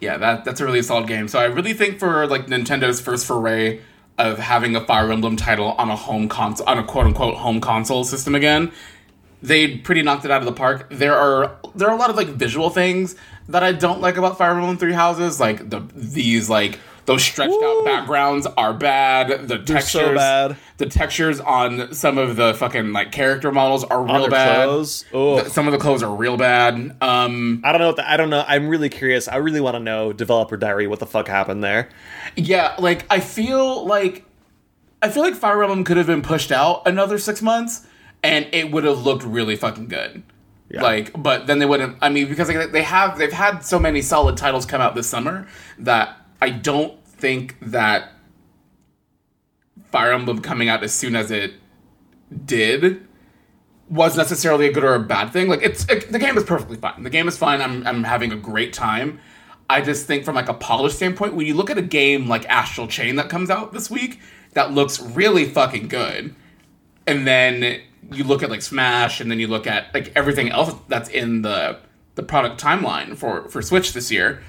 Yeah, 0.00 0.18
that 0.18 0.44
that's 0.44 0.60
a 0.60 0.64
really 0.64 0.82
solid 0.82 1.08
game. 1.08 1.28
So 1.28 1.38
I 1.38 1.44
really 1.44 1.74
think 1.74 1.98
for 1.98 2.26
like 2.26 2.46
Nintendo's 2.46 3.00
first 3.00 3.26
foray 3.26 3.80
of 4.18 4.38
having 4.38 4.76
a 4.76 4.84
Fire 4.84 5.10
Emblem 5.10 5.36
title 5.36 5.72
on 5.72 5.90
a 5.90 5.96
home 5.96 6.28
console 6.28 6.68
on 6.68 6.78
a 6.78 6.84
quote 6.84 7.06
unquote 7.06 7.36
home 7.36 7.60
console 7.60 8.04
system 8.04 8.34
again, 8.34 8.72
they 9.42 9.76
pretty 9.76 10.02
knocked 10.02 10.24
it 10.24 10.30
out 10.30 10.40
of 10.40 10.46
the 10.46 10.52
park. 10.52 10.88
There 10.90 11.16
are 11.16 11.56
there 11.74 11.88
are 11.88 11.94
a 11.94 11.98
lot 11.98 12.10
of 12.10 12.16
like 12.16 12.28
visual 12.28 12.70
things 12.70 13.16
that 13.48 13.62
I 13.62 13.72
don't 13.72 14.00
like 14.00 14.16
about 14.16 14.38
Fire 14.38 14.52
Emblem 14.52 14.76
Three 14.76 14.92
Houses, 14.92 15.40
like 15.40 15.70
the 15.70 15.80
these 15.94 16.50
like 16.50 16.78
those 17.08 17.24
stretched 17.24 17.54
out 17.54 17.84
backgrounds 17.86 18.46
are 18.58 18.74
bad. 18.74 19.48
The 19.48 19.58
textures, 19.58 20.14
bad. 20.14 20.58
the 20.76 20.84
textures 20.86 21.40
on 21.40 21.94
some 21.94 22.18
of 22.18 22.36
the 22.36 22.52
fucking 22.52 22.92
like 22.92 23.12
character 23.12 23.50
models 23.50 23.82
are 23.82 24.04
real 24.04 24.28
bad. 24.28 24.68
Ugh. 24.68 25.48
Some 25.48 25.66
of 25.66 25.72
the 25.72 25.78
clothes 25.78 26.02
are 26.02 26.14
real 26.14 26.36
bad. 26.36 26.96
Um, 27.00 27.62
I 27.64 27.72
don't 27.72 27.80
know. 27.80 27.86
What 27.86 27.96
the, 27.96 28.10
I 28.10 28.18
don't 28.18 28.28
know. 28.28 28.44
I'm 28.46 28.68
really 28.68 28.90
curious. 28.90 29.26
I 29.26 29.36
really 29.36 29.62
want 29.62 29.74
to 29.74 29.80
know 29.80 30.12
developer 30.12 30.58
diary. 30.58 30.86
What 30.86 30.98
the 30.98 31.06
fuck 31.06 31.28
happened 31.28 31.64
there? 31.64 31.88
Yeah, 32.36 32.76
like 32.78 33.06
I 33.08 33.20
feel 33.20 33.86
like 33.86 34.26
I 35.00 35.08
feel 35.08 35.22
like 35.22 35.34
Fire 35.34 35.62
Emblem 35.62 35.84
could 35.84 35.96
have 35.96 36.06
been 36.06 36.22
pushed 36.22 36.52
out 36.52 36.82
another 36.86 37.16
six 37.16 37.40
months, 37.40 37.86
and 38.22 38.46
it 38.52 38.70
would 38.70 38.84
have 38.84 38.98
looked 38.98 39.24
really 39.24 39.56
fucking 39.56 39.88
good. 39.88 40.22
Yeah. 40.68 40.82
Like, 40.82 41.10
but 41.20 41.46
then 41.46 41.58
they 41.58 41.64
wouldn't. 41.64 41.96
I 42.02 42.10
mean, 42.10 42.28
because 42.28 42.50
like, 42.54 42.72
they 42.72 42.82
have 42.82 43.16
they've 43.16 43.32
had 43.32 43.60
so 43.60 43.78
many 43.78 44.02
solid 44.02 44.36
titles 44.36 44.66
come 44.66 44.82
out 44.82 44.94
this 44.94 45.08
summer 45.08 45.48
that 45.78 46.14
I 46.40 46.50
don't 46.50 46.97
think 47.18 47.56
that 47.60 48.12
Fire 49.90 50.12
Emblem 50.12 50.40
coming 50.40 50.68
out 50.68 50.82
as 50.82 50.92
soon 50.92 51.16
as 51.16 51.30
it 51.30 51.54
did 52.44 53.06
was 53.90 54.16
necessarily 54.16 54.66
a 54.66 54.72
good 54.72 54.84
or 54.84 54.94
a 54.94 55.00
bad 55.00 55.32
thing. 55.32 55.48
Like 55.48 55.62
it's 55.62 55.88
it, 55.88 56.10
the 56.12 56.18
game 56.18 56.36
is 56.36 56.44
perfectly 56.44 56.76
fine. 56.76 57.02
The 57.02 57.10
game 57.10 57.28
is 57.28 57.36
fine. 57.36 57.60
I'm 57.60 57.86
I'm 57.86 58.04
having 58.04 58.32
a 58.32 58.36
great 58.36 58.72
time. 58.72 59.20
I 59.70 59.80
just 59.82 60.06
think 60.06 60.24
from 60.24 60.34
like 60.34 60.48
a 60.48 60.54
polish 60.54 60.94
standpoint, 60.94 61.34
when 61.34 61.46
you 61.46 61.54
look 61.54 61.70
at 61.70 61.78
a 61.78 61.82
game 61.82 62.28
like 62.28 62.46
Astral 62.48 62.86
Chain 62.86 63.16
that 63.16 63.28
comes 63.28 63.50
out 63.50 63.72
this 63.72 63.90
week, 63.90 64.20
that 64.54 64.72
looks 64.72 65.00
really 65.00 65.44
fucking 65.44 65.88
good, 65.88 66.34
and 67.06 67.26
then 67.26 67.80
you 68.12 68.24
look 68.24 68.42
at 68.42 68.50
like 68.50 68.62
Smash, 68.62 69.20
and 69.20 69.30
then 69.30 69.38
you 69.38 69.46
look 69.46 69.66
at 69.66 69.92
like 69.94 70.12
everything 70.14 70.50
else 70.50 70.74
that's 70.88 71.08
in 71.08 71.42
the 71.42 71.78
the 72.14 72.22
product 72.22 72.60
timeline 72.60 73.16
for 73.16 73.48
for 73.48 73.62
Switch 73.62 73.92
this 73.92 74.10
year. 74.10 74.42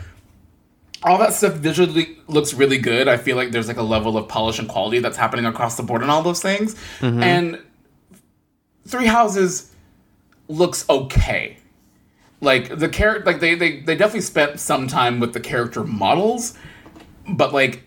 All 1.04 1.18
that 1.20 1.34
stuff 1.34 1.54
visually 1.54 2.18
looks 2.28 2.54
really 2.54 2.78
good. 2.78 3.08
I 3.08 3.16
feel 3.18 3.38
like 3.38 3.52
there's 3.52 3.68
like 3.70 3.78
a 3.78 3.82
level 3.84 4.18
of 4.18 4.28
polish 4.28 4.60
and 4.60 4.68
quality 4.68 5.00
that's 5.00 5.16
happening 5.18 5.46
across 5.46 5.78
the 5.78 5.84
board 5.84 6.02
and 6.02 6.12
all 6.12 6.22
those 6.22 6.42
things. 6.42 6.76
And 7.02 7.62
Three 8.86 9.06
Houses 9.06 9.74
looks 10.48 10.88
okay. 10.90 11.58
Like 12.42 12.78
the 12.80 12.90
character, 12.90 13.26
like 13.26 13.40
they, 13.40 13.56
they 13.56 13.82
they 13.82 13.96
definitely 13.96 14.22
spent 14.22 14.60
some 14.60 14.88
time 14.88 15.20
with 15.20 15.34
the 15.34 15.40
character 15.40 15.84
models, 15.84 16.58
but 17.28 17.54
like 17.54 17.84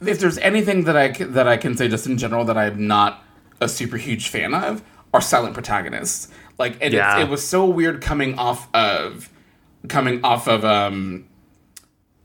if 0.00 0.20
there's 0.20 0.38
anything 0.38 0.84
that 0.84 0.96
I 0.96 1.08
that 1.08 1.48
I 1.48 1.56
can 1.56 1.76
say 1.76 1.88
just 1.88 2.06
in 2.06 2.16
general 2.18 2.44
that 2.44 2.56
I'm 2.56 2.86
not 2.86 3.24
a 3.60 3.68
super 3.68 3.96
huge 3.96 4.28
fan 4.28 4.54
of 4.54 4.82
are 5.12 5.20
silent 5.20 5.54
protagonists. 5.54 6.28
Like 6.58 6.76
and 6.80 6.94
Yeah. 6.94 7.18
it, 7.18 7.22
it 7.24 7.28
was 7.28 7.46
so 7.46 7.64
weird 7.66 8.00
coming 8.00 8.38
off 8.38 8.68
of 8.74 9.30
coming 9.88 10.24
off 10.24 10.46
of 10.48 10.64
um 10.64 11.24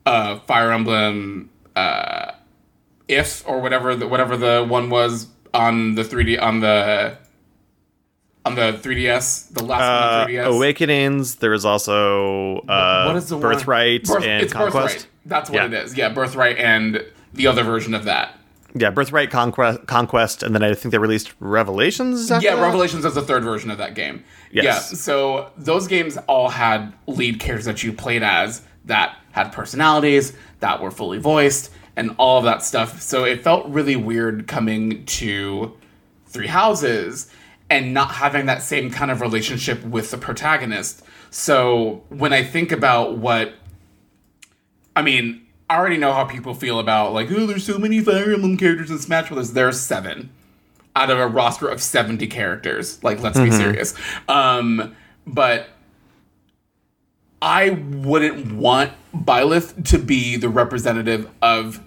uh 0.05 0.39
Fire 0.39 0.71
Emblem 0.71 1.49
uh 1.75 2.31
if 3.07 3.47
or 3.47 3.59
whatever 3.61 3.95
the 3.95 4.07
whatever 4.07 4.35
the 4.37 4.65
one 4.67 4.89
was 4.89 5.27
on 5.53 5.95
the 5.95 6.03
3D 6.03 6.41
on 6.41 6.59
the 6.61 7.17
on 8.45 8.55
the 8.55 8.73
3DS 8.81 9.53
the 9.53 9.63
last 9.63 9.81
Uh, 9.81 9.85
one 9.85 10.21
on 10.21 10.27
the 10.27 10.33
3DS 10.37 10.55
Awakenings. 10.55 11.35
There 11.35 11.51
was 11.51 11.65
also 11.65 12.57
uh, 12.67 13.05
what 13.05 13.15
is 13.15 13.29
the? 13.29 13.37
Birthright 13.37 14.03
Birth- 14.03 14.23
and 14.23 14.43
it's 14.43 14.51
Conquest. 14.53 14.73
Birthright. 14.95 15.07
That's 15.25 15.49
what 15.49 15.71
Yeah. 15.71 15.79
it 15.79 15.85
is. 15.85 15.97
Yeah, 15.97 16.09
Birthright 16.09 16.57
and 16.57 17.03
the 17.33 17.47
other 17.47 17.63
version 17.63 17.93
of 17.93 18.03
that. 18.05 18.35
Yeah, 18.75 18.89
Birthright, 18.89 19.29
Conquest, 19.29 19.85
Conquest, 19.85 20.41
and 20.41 20.55
then 20.55 20.63
I 20.63 20.73
think 20.73 20.91
they 20.91 20.97
released 20.97 21.33
Revelations. 21.39 22.29
Yeah, 22.31 22.39
that? 22.55 22.61
Revelations 22.61 23.05
is 23.05 23.13
the 23.13 23.21
third 23.21 23.43
version 23.43 23.69
of 23.69 23.77
that 23.77 23.93
game. 23.93 24.23
Yes. 24.51 24.63
Yeah, 24.65 24.79
so 24.97 25.49
those 25.55 25.87
games 25.87 26.17
all 26.27 26.49
had 26.49 26.91
lead 27.05 27.39
characters 27.39 27.65
that 27.65 27.83
you 27.83 27.93
played 27.93 28.23
as 28.23 28.63
that 28.85 29.17
had 29.31 29.51
personalities, 29.51 30.33
that 30.59 30.81
were 30.81 30.91
fully 30.91 31.17
voiced, 31.17 31.71
and 31.95 32.15
all 32.17 32.39
of 32.39 32.43
that 32.45 32.63
stuff. 32.63 33.01
So 33.01 33.23
it 33.23 33.41
felt 33.41 33.67
really 33.67 33.95
weird 33.95 34.47
coming 34.47 35.05
to 35.05 35.77
Three 36.27 36.47
Houses 36.47 37.29
and 37.69 37.93
not 37.93 38.11
having 38.11 38.45
that 38.47 38.61
same 38.61 38.91
kind 38.91 39.11
of 39.11 39.21
relationship 39.21 39.83
with 39.83 40.11
the 40.11 40.17
protagonist. 40.17 41.03
So 41.29 42.03
when 42.09 42.33
I 42.33 42.43
think 42.43 42.71
about 42.71 43.17
what 43.17 43.53
I 44.95 45.01
mean, 45.01 45.47
I 45.69 45.77
already 45.77 45.97
know 45.97 46.13
how 46.13 46.25
people 46.25 46.53
feel 46.53 46.79
about 46.79 47.13
like, 47.13 47.31
oh, 47.31 47.47
there's 47.47 47.65
so 47.65 47.79
many 47.79 47.99
Fire 47.99 48.33
Emblem 48.33 48.57
characters 48.57 48.91
in 48.91 48.99
Smash 48.99 49.29
Brothers. 49.29 49.53
There's 49.53 49.79
seven 49.79 50.29
out 50.95 51.09
of 51.09 51.17
a 51.17 51.27
roster 51.27 51.67
of 51.67 51.81
70 51.81 52.27
characters. 52.27 53.03
Like, 53.03 53.19
let's 53.21 53.39
be 53.39 53.49
serious. 53.49 53.95
Um, 54.27 54.95
but 55.25 55.69
I 57.43 57.71
wouldn't 57.71 58.53
want 58.55 58.93
Byleth 59.13 59.89
to 59.89 59.97
be 59.99 60.37
the 60.37 60.47
representative 60.47 61.29
of 61.41 61.81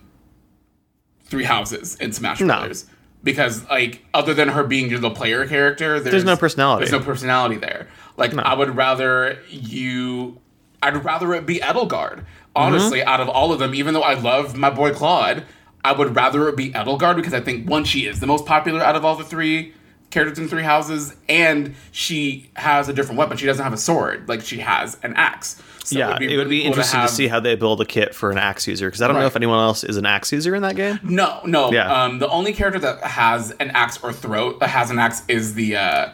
Three 1.25 1.45
Houses 1.45 1.97
in 1.97 2.13
Smash 2.13 2.41
No. 2.41 2.47
Brothers. 2.59 2.85
Because, 3.25 3.65
like, 3.71 4.05
other 4.15 4.35
than 4.35 4.49
her 4.49 4.63
being 4.63 5.01
the 5.01 5.11
player 5.11 5.47
character, 5.47 5.99
there's, 5.99 6.13
There's 6.13 6.25
no 6.25 6.37
personality. 6.37 6.85
There's 6.85 6.93
no 7.01 7.05
personality 7.05 7.57
there. 7.57 7.89
Like, 8.17 8.37
I 8.37 8.55
would 8.55 8.77
rather 8.77 9.39
you. 9.49 10.39
I'd 10.83 11.03
rather 11.05 11.33
it 11.35 11.47
be 11.47 11.59
Edelgard. 11.59 12.25
Honestly, 12.55 13.01
Mm-hmm. 13.01 13.09
out 13.09 13.21
of 13.21 13.29
all 13.29 13.53
of 13.53 13.59
them, 13.59 13.75
even 13.75 13.95
though 13.95 14.03
I 14.03 14.15
love 14.15 14.57
my 14.57 14.71
boy 14.71 14.93
Claude, 14.93 15.45
I 15.83 15.93
would 15.93 16.15
rather 16.15 16.49
it 16.49 16.57
be 16.57 16.71
Edelgard 16.73 17.17
because 17.17 17.35
I 17.35 17.41
think 17.41 17.69
one, 17.69 17.85
she 17.85 18.07
is 18.07 18.21
the 18.21 18.27
most 18.27 18.45
popular 18.47 18.81
out 18.83 18.95
of 18.95 19.05
all 19.05 19.17
the 19.17 19.25
three 19.25 19.73
characters 20.11 20.39
in 20.39 20.49
Three 20.49 20.63
Houses, 20.63 21.15
and 21.29 21.75
she 21.93 22.51
has 22.55 22.89
a 22.89 22.93
different 22.93 23.19
weapon. 23.19 23.37
She 23.37 23.47
doesn't 23.47 23.63
have 23.63 23.73
a 23.73 23.77
sword, 23.79 24.29
like 24.29 24.41
she 24.43 24.59
has 24.61 24.97
an 25.03 25.15
axe. 25.17 25.61
So 25.85 25.99
yeah, 25.99 26.09
it 26.09 26.13
would 26.13 26.19
be 26.21 26.27
really 26.37 26.59
cool 26.61 26.67
interesting 26.69 26.97
to, 26.99 27.01
have- 27.03 27.11
see 27.11 27.29
how 27.29 27.39
they 27.41 27.55
build 27.55 27.81
a 27.81 27.85
kit 27.85 28.15
for 28.15 28.31
an 28.31 28.39
axe 28.39 28.67
user 28.67 28.89
because 28.89 29.03
I 29.03 29.07
don't 29.07 29.17
know 29.17 29.27
if 29.27 29.37
anyone 29.37 29.59
else 29.61 29.85
is 29.85 29.97
an 29.97 30.07
axe 30.07 30.33
user 30.33 30.55
in 30.55 30.63
that 30.63 30.75
game. 30.77 30.99
No, 31.05 31.41
no. 31.45 31.71
Yeah. 31.73 32.05
Um, 32.05 32.19
the 32.19 32.29
only 32.29 32.53
character 32.53 32.81
that 32.81 33.03
has 33.05 33.53
an 33.53 33.71
axe 33.71 34.03
or 34.03 34.13
throat 34.13 34.59
that 34.61 34.71
has 34.71 34.91
an 34.91 34.99
axe 34.99 35.23
is 35.29 35.55
the 35.55 35.77
uh, 35.77 36.09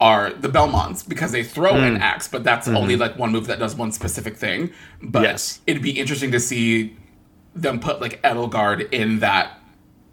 are 0.00 0.30
the 0.32 0.48
Belmonts 0.48 1.02
because 1.02 1.32
they 1.32 1.42
throw 1.42 1.72
Hmm. 1.72 1.82
an 1.84 1.96
axe, 1.96 2.28
but 2.28 2.44
that's 2.44 2.68
only 2.68 2.94
like 2.96 3.18
one 3.18 3.32
move 3.32 3.46
that 3.48 3.58
does 3.58 3.74
one 3.74 3.90
specific 3.92 4.36
thing. 4.36 4.70
But 5.02 5.20
Mm-hmm. 5.20 5.24
Yes. 5.24 5.60
it'd 5.66 5.82
be 5.82 5.98
interesting 5.98 6.30
to 6.32 6.38
see 6.40 6.96
them 7.54 7.80
put 7.80 8.00
like 8.00 8.22
Edelgard 8.22 8.92
in 8.92 9.18
that 9.20 9.58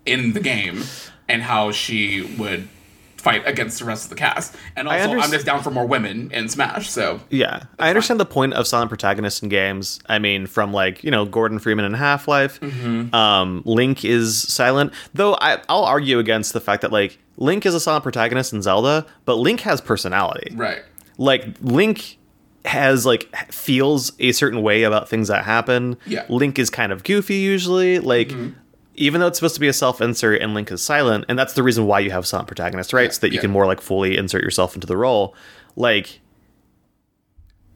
in 0.05 0.33
the 0.33 0.39
game 0.39 0.83
and 1.29 1.43
how 1.43 1.71
she 1.71 2.21
would 2.37 2.67
fight 3.23 3.41
against 3.47 3.79
the 3.79 3.85
rest 3.85 4.03
of 4.03 4.09
the 4.09 4.15
cast. 4.17 4.55
And 4.75 4.87
also, 4.87 5.07
underst- 5.07 5.23
I'm 5.23 5.31
just 5.31 5.45
down 5.45 5.63
for 5.63 5.71
more 5.71 5.85
women 5.85 6.29
in 6.31 6.49
Smash. 6.49 6.89
So 6.89 7.21
Yeah, 7.29 7.63
I 7.79 7.89
understand 7.89 8.19
the 8.19 8.25
point 8.25 8.53
of 8.53 8.67
silent 8.67 8.89
protagonists 8.89 9.41
in 9.41 9.49
games. 9.49 9.99
I 10.07 10.19
mean, 10.19 10.45
from 10.45 10.73
like 10.73 11.03
you 11.03 11.09
know 11.11 11.25
Gordon 11.25 11.59
Freeman 11.59 11.85
in 11.85 11.93
Half 11.93 12.27
Life, 12.27 12.59
Mm-hmm. 12.59 13.15
um, 13.15 13.61
Link 13.65 14.03
is 14.05 14.41
silent. 14.41 14.91
Though 15.13 15.35
I, 15.41 15.61
I'll 15.69 15.85
argue 15.85 16.19
against 16.19 16.53
the 16.53 16.59
fact 16.61 16.81
that 16.81 16.91
like 16.91 17.17
Link 17.37 17.65
is 17.65 17.73
a 17.73 17.79
silent 17.79 18.03
protagonist 18.03 18.53
in 18.53 18.61
Zelda, 18.61 19.05
but 19.25 19.35
Link 19.37 19.61
has 19.61 19.79
personality. 19.81 20.53
right. 20.55 20.83
Like 21.17 21.45
Link 21.61 22.17
has 22.65 23.05
like 23.05 23.33
feels 23.51 24.11
a 24.19 24.31
certain 24.31 24.61
way 24.61 24.83
about 24.83 25.07
things 25.09 25.27
that 25.29 25.43
happen. 25.45 25.97
Yeah. 26.05 26.25
Link 26.29 26.57
is 26.59 26.69
kind 26.69 26.91
of 26.91 27.03
goofy 27.03 27.35
usually. 27.35 27.99
Like. 27.99 28.31
Even 28.95 29.21
though 29.21 29.27
it's 29.27 29.39
supposed 29.39 29.55
to 29.55 29.61
be 29.61 29.67
a 29.67 29.73
self 29.73 30.01
insert 30.01 30.41
and 30.41 30.53
Link 30.53 30.71
is 30.71 30.83
silent, 30.83 31.25
and 31.27 31.37
that's 31.37 31.53
the 31.53 31.63
reason 31.63 31.85
why 31.87 31.99
you 31.99 32.11
have 32.11 32.27
silent 32.27 32.47
protagonists, 32.47 32.93
right? 32.93 33.13
so 33.13 33.21
that 33.21 33.29
you 33.29 33.35
yeah. 33.35 33.41
can 33.41 33.51
more 33.51 33.65
like 33.65 33.81
fully 33.81 34.17
insert 34.17 34.43
yourself 34.43 34.75
into 34.75 34.87
the 34.87 34.97
role. 34.97 35.35
Like, 35.75 36.19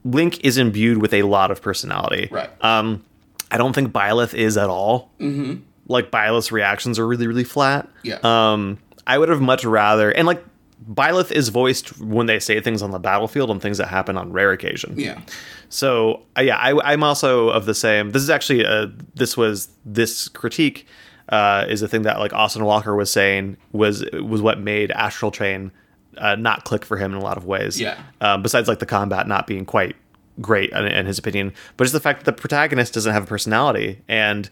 Link 0.04 0.44
is 0.46 0.58
imbued 0.58 1.02
with 1.02 1.14
a 1.14 1.24
lot 1.24 1.52
of 1.52 1.62
personality. 1.62 2.30
Right. 2.32 2.50
Um, 2.64 3.04
I 3.52 3.58
don't 3.58 3.74
think 3.74 3.92
Byleth 3.92 4.34
is 4.34 4.58
at 4.58 4.70
all. 4.70 5.12
Mm-hmm. 5.20 5.64
Like 5.88 6.12
Byleth's 6.12 6.52
reactions 6.52 7.00
are 7.00 7.08
really, 7.08 7.28
really 7.28 7.44
flat. 7.44 7.90
Yeah. 8.04 8.20
Um, 8.24 8.78
I 9.06 9.18
would 9.18 9.30
have 9.30 9.42
much 9.42 9.64
rather, 9.66 10.12
and 10.12 10.28
like 10.28 10.44
Byleth 10.90 11.32
is 11.32 11.50
voiced 11.50 12.00
when 12.00 12.28
they 12.28 12.40
say 12.40 12.60
things 12.62 12.82
on 12.82 12.92
the 12.92 13.00
battlefield 13.00 13.50
and 13.50 13.62
things 13.62 13.78
that 13.78 13.88
happen 13.88 14.18
on 14.18 14.32
rare 14.32 14.52
occasion. 14.52 15.00
yeah. 15.00 15.22
So 15.70 16.24
uh, 16.38 16.42
yeah, 16.42 16.58
I, 16.58 16.94
I'm 16.94 17.04
also 17.04 17.50
of 17.50 17.66
the 17.66 17.76
same. 17.76 18.12
This 18.12 18.22
is 18.22 18.30
actually 18.30 18.66
uh 18.66 18.88
this 19.16 19.36
was 19.36 19.70
this 19.86 20.30
critique 20.30 20.88
uh, 21.30 21.66
is 21.68 21.82
a 21.82 21.88
thing 21.88 22.04
that 22.04 22.20
like 22.20 22.34
Austin 22.34 22.64
Walker 22.66 22.96
was 22.96 23.12
saying 23.12 23.58
was 23.72 24.04
was 24.14 24.42
what 24.42 24.60
made 24.60 24.92
Astral 24.92 25.32
Chain 25.32 25.72
uh, 26.18 26.36
not 26.36 26.64
click 26.64 26.84
for 26.86 26.98
him 26.98 27.12
in 27.14 27.18
a 27.20 27.24
lot 27.24 27.38
of 27.38 27.46
ways. 27.46 27.80
Yeah. 27.80 28.02
Um, 28.22 28.42
besides 28.42 28.68
like 28.68 28.80
the 28.80 28.86
combat 28.86 29.28
not 29.28 29.46
being 29.48 29.66
quite 29.66 29.96
great 30.42 30.72
in, 30.72 30.86
in 30.86 31.06
his 31.06 31.18
opinion, 31.20 31.54
but 31.78 31.84
it's 31.86 31.94
the 31.94 32.00
fact 32.00 32.24
that 32.24 32.36
the 32.36 32.40
protagonist 32.42 32.94
doesn't 32.94 33.14
have 33.14 33.24
a 33.24 33.28
personality, 33.28 34.00
and 34.08 34.50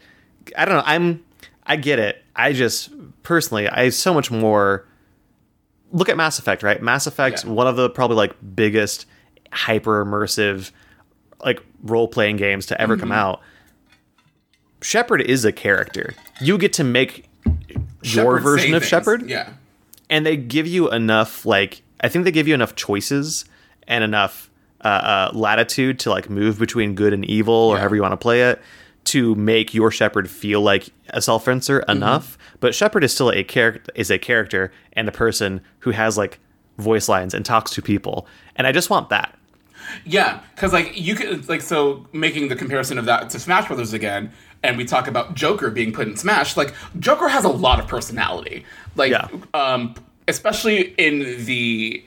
I 0.57 0.65
don't 0.65 0.75
know. 0.75 0.83
I'm 0.85 1.23
I 1.65 1.75
get 1.77 1.97
it. 1.99 2.23
I 2.35 2.53
just 2.53 2.89
personally 3.23 3.67
I 3.69 3.85
have 3.85 3.93
so 3.93 4.13
much 4.13 4.29
more 4.29 4.85
look 5.91 6.09
at 6.09 6.17
Mass 6.17 6.39
Effect, 6.39 6.61
right? 6.63 6.81
Mass 6.81 7.07
Effect, 7.07 7.45
Yeah. 7.45 7.51
one 7.51 7.67
of 7.67 7.75
the 7.77 7.89
probably 7.89 8.17
like 8.17 8.33
biggest 8.55 9.05
hyper 9.51 10.03
immersive 10.03 10.71
like 11.43 11.61
role 11.83 12.07
playing 12.07 12.37
games 12.37 12.65
to 12.67 12.81
ever 12.81 12.97
come 12.97 13.09
Mm-hmm. 13.09 13.17
out. 13.17 13.41
Shepard 14.85 15.21
is 15.21 15.43
a 15.45 15.51
character. 15.51 16.13
You 16.39 16.57
get 16.57 16.73
to 16.73 16.83
make 16.83 17.27
your 18.03 18.39
version 18.39 18.73
of 18.75 18.81
things. 18.83 18.89
Shepard, 18.89 19.27
Yeah. 19.27 19.53
and 20.09 20.25
they 20.25 20.37
give 20.37 20.67
you 20.67 20.91
enough 20.91 21.45
like 21.45 21.81
I 22.01 22.07
think 22.09 22.25
they 22.25 22.31
give 22.31 22.47
you 22.47 22.53
enough 22.53 22.75
choices 22.75 23.45
and 23.87 24.03
enough 24.03 24.49
uh, 24.81 24.87
uh, 24.87 25.31
latitude 25.33 25.97
to 25.99 26.09
like 26.11 26.29
move 26.29 26.59
between 26.59 26.93
good 26.93 27.13
and 27.13 27.25
evil 27.25 27.53
or 27.55 27.75
Yeah. 27.75 27.79
however 27.79 27.95
you 27.95 28.01
want 28.03 28.11
to 28.11 28.17
play 28.17 28.43
it 28.43 28.61
to 29.05 29.33
make 29.35 29.73
your 29.73 29.89
Shepard 29.91 30.29
feel 30.29 30.61
like 30.61 30.89
a 31.09 31.21
self 31.21 31.47
insert 31.47 31.81
Mm-hmm. 31.83 31.97
enough. 31.97 32.37
But 32.59 32.75
Shepard 32.75 33.03
is 33.03 33.13
still 33.13 33.31
a 33.31 33.43
character 33.43 33.91
is 33.95 34.11
a 34.11 34.19
character 34.19 34.71
and 34.93 35.07
a 35.07 35.11
person 35.11 35.61
who 35.79 35.91
has 35.91 36.17
like 36.17 36.39
voice 36.77 37.09
lines 37.09 37.33
and 37.33 37.43
talks 37.45 37.71
to 37.71 37.81
people, 37.81 38.27
and 38.55 38.67
I 38.67 38.71
just 38.71 38.89
want 38.91 39.09
that. 39.09 39.35
Yeah, 40.03 40.41
because 40.55 40.73
like 40.73 40.99
you 40.99 41.15
could 41.15 41.47
like 41.49 41.61
so 41.61 42.05
making 42.11 42.49
the 42.49 42.55
comparison 42.55 42.97
of 42.97 43.05
that 43.05 43.29
to 43.31 43.39
Smash 43.39 43.67
Brothers 43.67 43.93
again, 43.93 44.31
and 44.65 44.77
we 44.77 44.85
talk 44.85 45.07
about 45.07 45.35
Joker 45.35 45.69
being 45.69 45.91
put 45.93 46.07
in 46.07 46.15
Smash. 46.17 46.57
Like 46.57 46.73
Joker 46.99 47.27
has 47.29 47.43
a 47.45 47.49
lot 47.49 47.79
of 47.79 47.87
personality. 47.87 48.65
Like, 48.95 49.11
Yeah. 49.11 49.27
um, 49.53 49.93
especially 50.27 50.93
in 50.97 51.45
the 51.45 52.03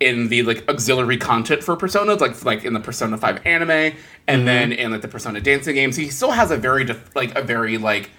in 0.00 0.28
the 0.28 0.42
like 0.44 0.66
auxiliary 0.68 1.18
content 1.18 1.62
for 1.62 1.76
Persona, 1.76 2.14
like 2.14 2.44
like 2.44 2.64
in 2.64 2.72
the 2.72 2.80
Persona 2.80 3.16
Five 3.18 3.40
anime, 3.46 3.70
and 3.70 3.94
Mm-hmm. 4.28 4.44
then 4.46 4.72
in 4.72 4.90
like 4.92 5.02
the 5.02 5.08
Persona 5.08 5.40
dancing 5.40 5.74
games. 5.74 5.96
He 5.96 6.08
still 6.08 6.30
has 6.30 6.50
a 6.50 6.56
very 6.56 6.84
def- 6.84 7.14
like 7.14 7.34
a 7.36 7.42
very 7.42 7.76
like 7.78 8.10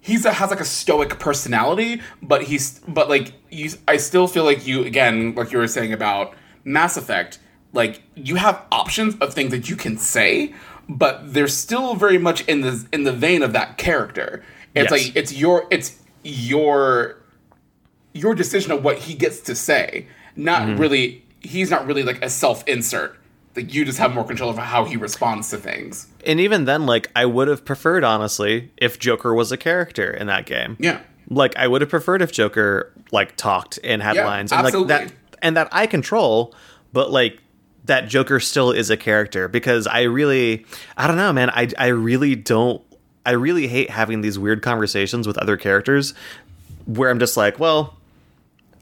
he's 0.00 0.24
a, 0.24 0.32
has 0.32 0.48
like 0.50 0.60
a 0.60 0.64
stoic 0.64 1.18
personality, 1.18 2.00
but 2.22 2.42
he's 2.44 2.78
but 2.88 3.08
like 3.08 3.34
you. 3.50 3.70
I 3.86 3.98
still 3.98 4.26
feel 4.26 4.44
like 4.44 4.66
you 4.66 4.84
again, 4.84 5.34
like 5.34 5.52
you 5.52 5.58
were 5.58 5.68
saying 5.68 5.92
about 5.92 6.34
Mass 6.64 6.96
Effect, 6.96 7.38
like 7.74 8.02
you 8.14 8.36
have 8.36 8.62
options 8.72 9.14
of 9.16 9.34
things 9.34 9.50
that 9.50 9.68
you 9.68 9.76
can 9.76 9.98
say, 9.98 10.54
but 10.88 11.32
they're 11.34 11.48
still 11.48 11.94
very 11.94 12.18
much 12.18 12.42
in 12.46 12.60
the 12.62 12.86
in 12.92 13.04
the 13.04 13.12
vein 13.12 13.42
of 13.42 13.52
that 13.52 13.76
character. 13.78 14.42
It's 14.74 14.90
Yes. 14.90 15.06
like 15.06 15.16
it's 15.16 15.32
your 15.34 15.66
it's 15.70 15.96
your 16.24 17.16
your 18.12 18.34
decision 18.34 18.72
of 18.72 18.82
what 18.84 18.98
he 18.98 19.14
gets 19.14 19.40
to 19.40 19.54
say. 19.54 20.06
Not 20.36 20.62
Mm-hmm. 20.62 20.80
really. 20.80 21.24
He's 21.40 21.70
not 21.70 21.86
really 21.86 22.02
like 22.02 22.22
a 22.24 22.28
self 22.30 22.66
insert. 22.66 23.16
Like 23.56 23.72
you 23.74 23.84
just 23.84 23.98
have 23.98 24.12
more 24.14 24.24
control 24.24 24.50
over 24.50 24.60
how 24.60 24.84
he 24.84 24.96
responds 24.96 25.50
to 25.50 25.56
things. 25.56 26.06
And 26.24 26.38
even 26.40 26.64
then, 26.64 26.86
like 26.86 27.10
I 27.16 27.26
would 27.26 27.48
have 27.48 27.64
preferred, 27.64 28.04
honestly, 28.04 28.70
if 28.76 28.98
Joker 28.98 29.34
was 29.34 29.50
a 29.52 29.56
character 29.56 30.10
in 30.10 30.26
that 30.28 30.46
game. 30.46 30.76
Yeah. 30.78 31.00
Like 31.30 31.56
I 31.56 31.66
would 31.68 31.80
have 31.80 31.90
preferred 31.90 32.22
if 32.22 32.32
Joker 32.32 32.92
like 33.12 33.36
talked 33.36 33.78
and 33.84 34.02
had 34.02 34.16
Yeah, 34.16 34.26
lines 34.26 34.52
and 34.52 34.64
absolutely. 34.66 34.94
like 34.94 35.08
that 35.08 35.14
and 35.42 35.56
that 35.56 35.68
I 35.72 35.86
control, 35.86 36.54
but 36.92 37.10
like 37.10 37.38
that 37.88 38.06
Joker 38.06 38.38
still 38.38 38.70
is 38.70 38.90
a 38.90 38.96
character 38.96 39.48
because 39.48 39.86
I 39.86 40.02
really 40.02 40.64
I 40.96 41.06
don't 41.06 41.16
know, 41.16 41.32
man. 41.32 41.50
I 41.50 41.68
I 41.76 41.88
really 41.88 42.36
don't 42.36 42.82
I 43.26 43.32
really 43.32 43.66
hate 43.66 43.90
having 43.90 44.20
these 44.20 44.38
weird 44.38 44.62
conversations 44.62 45.26
with 45.26 45.36
other 45.38 45.56
characters 45.56 46.14
where 46.86 47.10
I'm 47.10 47.18
just 47.18 47.36
like, 47.36 47.58
well, 47.58 47.96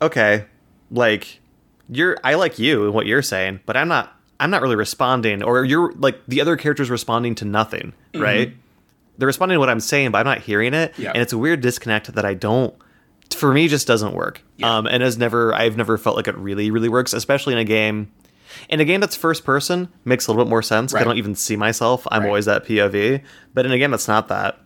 okay, 0.03 0.45
like 0.91 1.41
you're 1.89 2.17
I 2.23 2.35
like 2.35 2.59
you 2.59 2.85
and 2.85 2.95
what 2.95 3.07
you're 3.07 3.23
saying, 3.23 3.61
but 3.65 3.77
I'm 3.77 3.89
not 3.89 4.13
I'm 4.39 4.51
not 4.51 4.61
really 4.61 4.77
responding 4.77 5.43
or 5.43 5.65
you're 5.65 5.93
like 5.93 6.21
the 6.27 6.41
other 6.41 6.57
character's 6.57 6.91
responding 6.91 7.37
to 7.37 7.45
nothing, 7.45 7.93
right? 8.15 8.55
They're 9.19 9.27
responding 9.27 9.57
to 9.57 9.61
what 9.61 9.71
I'm 9.71 9.81
saying, 9.81 10.11
but 10.11 10.19
I'm 10.19 10.27
not 10.27 10.41
hearing 10.41 10.75
it. 10.75 10.93
Mm-hmm. 10.93 11.03
Yeah. 11.03 11.13
And 11.13 11.23
it's 11.23 11.33
a 11.33 11.39
weird 11.39 11.61
disconnect 11.61 12.13
that 12.13 12.25
I 12.25 12.35
don't 12.35 12.75
for 13.35 13.53
me 13.53 13.69
just 13.69 13.87
doesn't 13.87 14.15
work. 14.15 14.43
Yeah. 14.57 14.77
Um 14.77 14.87
and 14.89 15.01
has 15.01 15.17
never 15.17 15.55
I've 15.55 15.77
never 15.77 15.97
felt 15.97 16.17
like 16.17 16.27
it 16.27 16.37
really, 16.37 16.73
really 16.73 16.89
works, 16.89 17.13
especially 17.13 17.53
in 17.53 17.61
a 17.61 17.65
game 17.65 18.11
in 18.69 18.81
a 18.81 18.85
game 18.85 19.01
that's 19.01 19.17
first 19.17 19.45
person 19.45 19.89
makes 20.05 20.27
a 20.27 20.31
little 20.31 20.45
bit 20.45 20.51
more 20.51 20.63
sense. 20.63 20.93
'cause 20.93 21.01
I 21.01 21.05
don't 21.05 21.19
even 21.19 21.35
see 21.35 21.57
myself. 21.57 22.07
I'm 22.11 22.23
Right. 22.23 22.29
always 22.29 22.45
that 22.47 22.65
POV. 22.67 23.21
But 23.55 23.67
in 23.67 23.73
a 23.73 23.79
game 23.79 23.91
that's 23.91 24.09
not 24.09 24.29
that, 24.29 24.59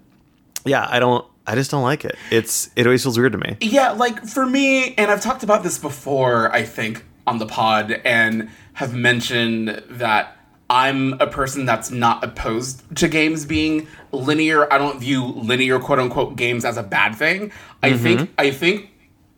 yeah, 0.64 0.86
I 0.90 0.98
don't 0.98 1.24
I 1.46 1.54
just 1.56 1.70
don't 1.70 1.82
like 1.82 2.04
it. 2.04 2.16
It's 2.30 2.70
it 2.76 2.86
always 2.86 3.02
feels 3.02 3.18
weird 3.18 3.32
to 3.32 3.38
me. 3.38 3.56
Yeah, 3.60 3.90
like 3.90 4.24
for 4.24 4.46
me, 4.46 4.94
and 4.94 5.10
I've 5.10 5.20
talked 5.20 5.42
about 5.42 5.62
this 5.64 5.78
before, 5.78 6.52
I 6.54 6.62
think, 6.62 7.04
on 7.26 7.38
the 7.38 7.46
pod, 7.46 8.00
and 8.04 8.48
have 8.74 8.94
mentioned 8.94 9.82
that 9.90 10.36
I'm 10.68 11.14
a 11.14 11.26
person 11.26 11.66
that's 11.66 11.90
not 11.90 12.22
opposed 12.22 12.82
to 12.96 13.08
games 13.08 13.44
being 13.44 13.88
linear. 14.12 14.72
I 14.72 14.78
don't 14.78 15.00
view 15.00 15.24
linear 15.24 15.80
quote 15.80 15.98
unquote 15.98 16.36
games 16.36 16.64
as 16.64 16.76
a 16.76 16.82
bad 16.84 17.16
thing. 17.16 17.50
I 17.82 17.90
mm-hmm. 17.90 18.02
think 18.02 18.30
I 18.38 18.50
think 18.52 18.90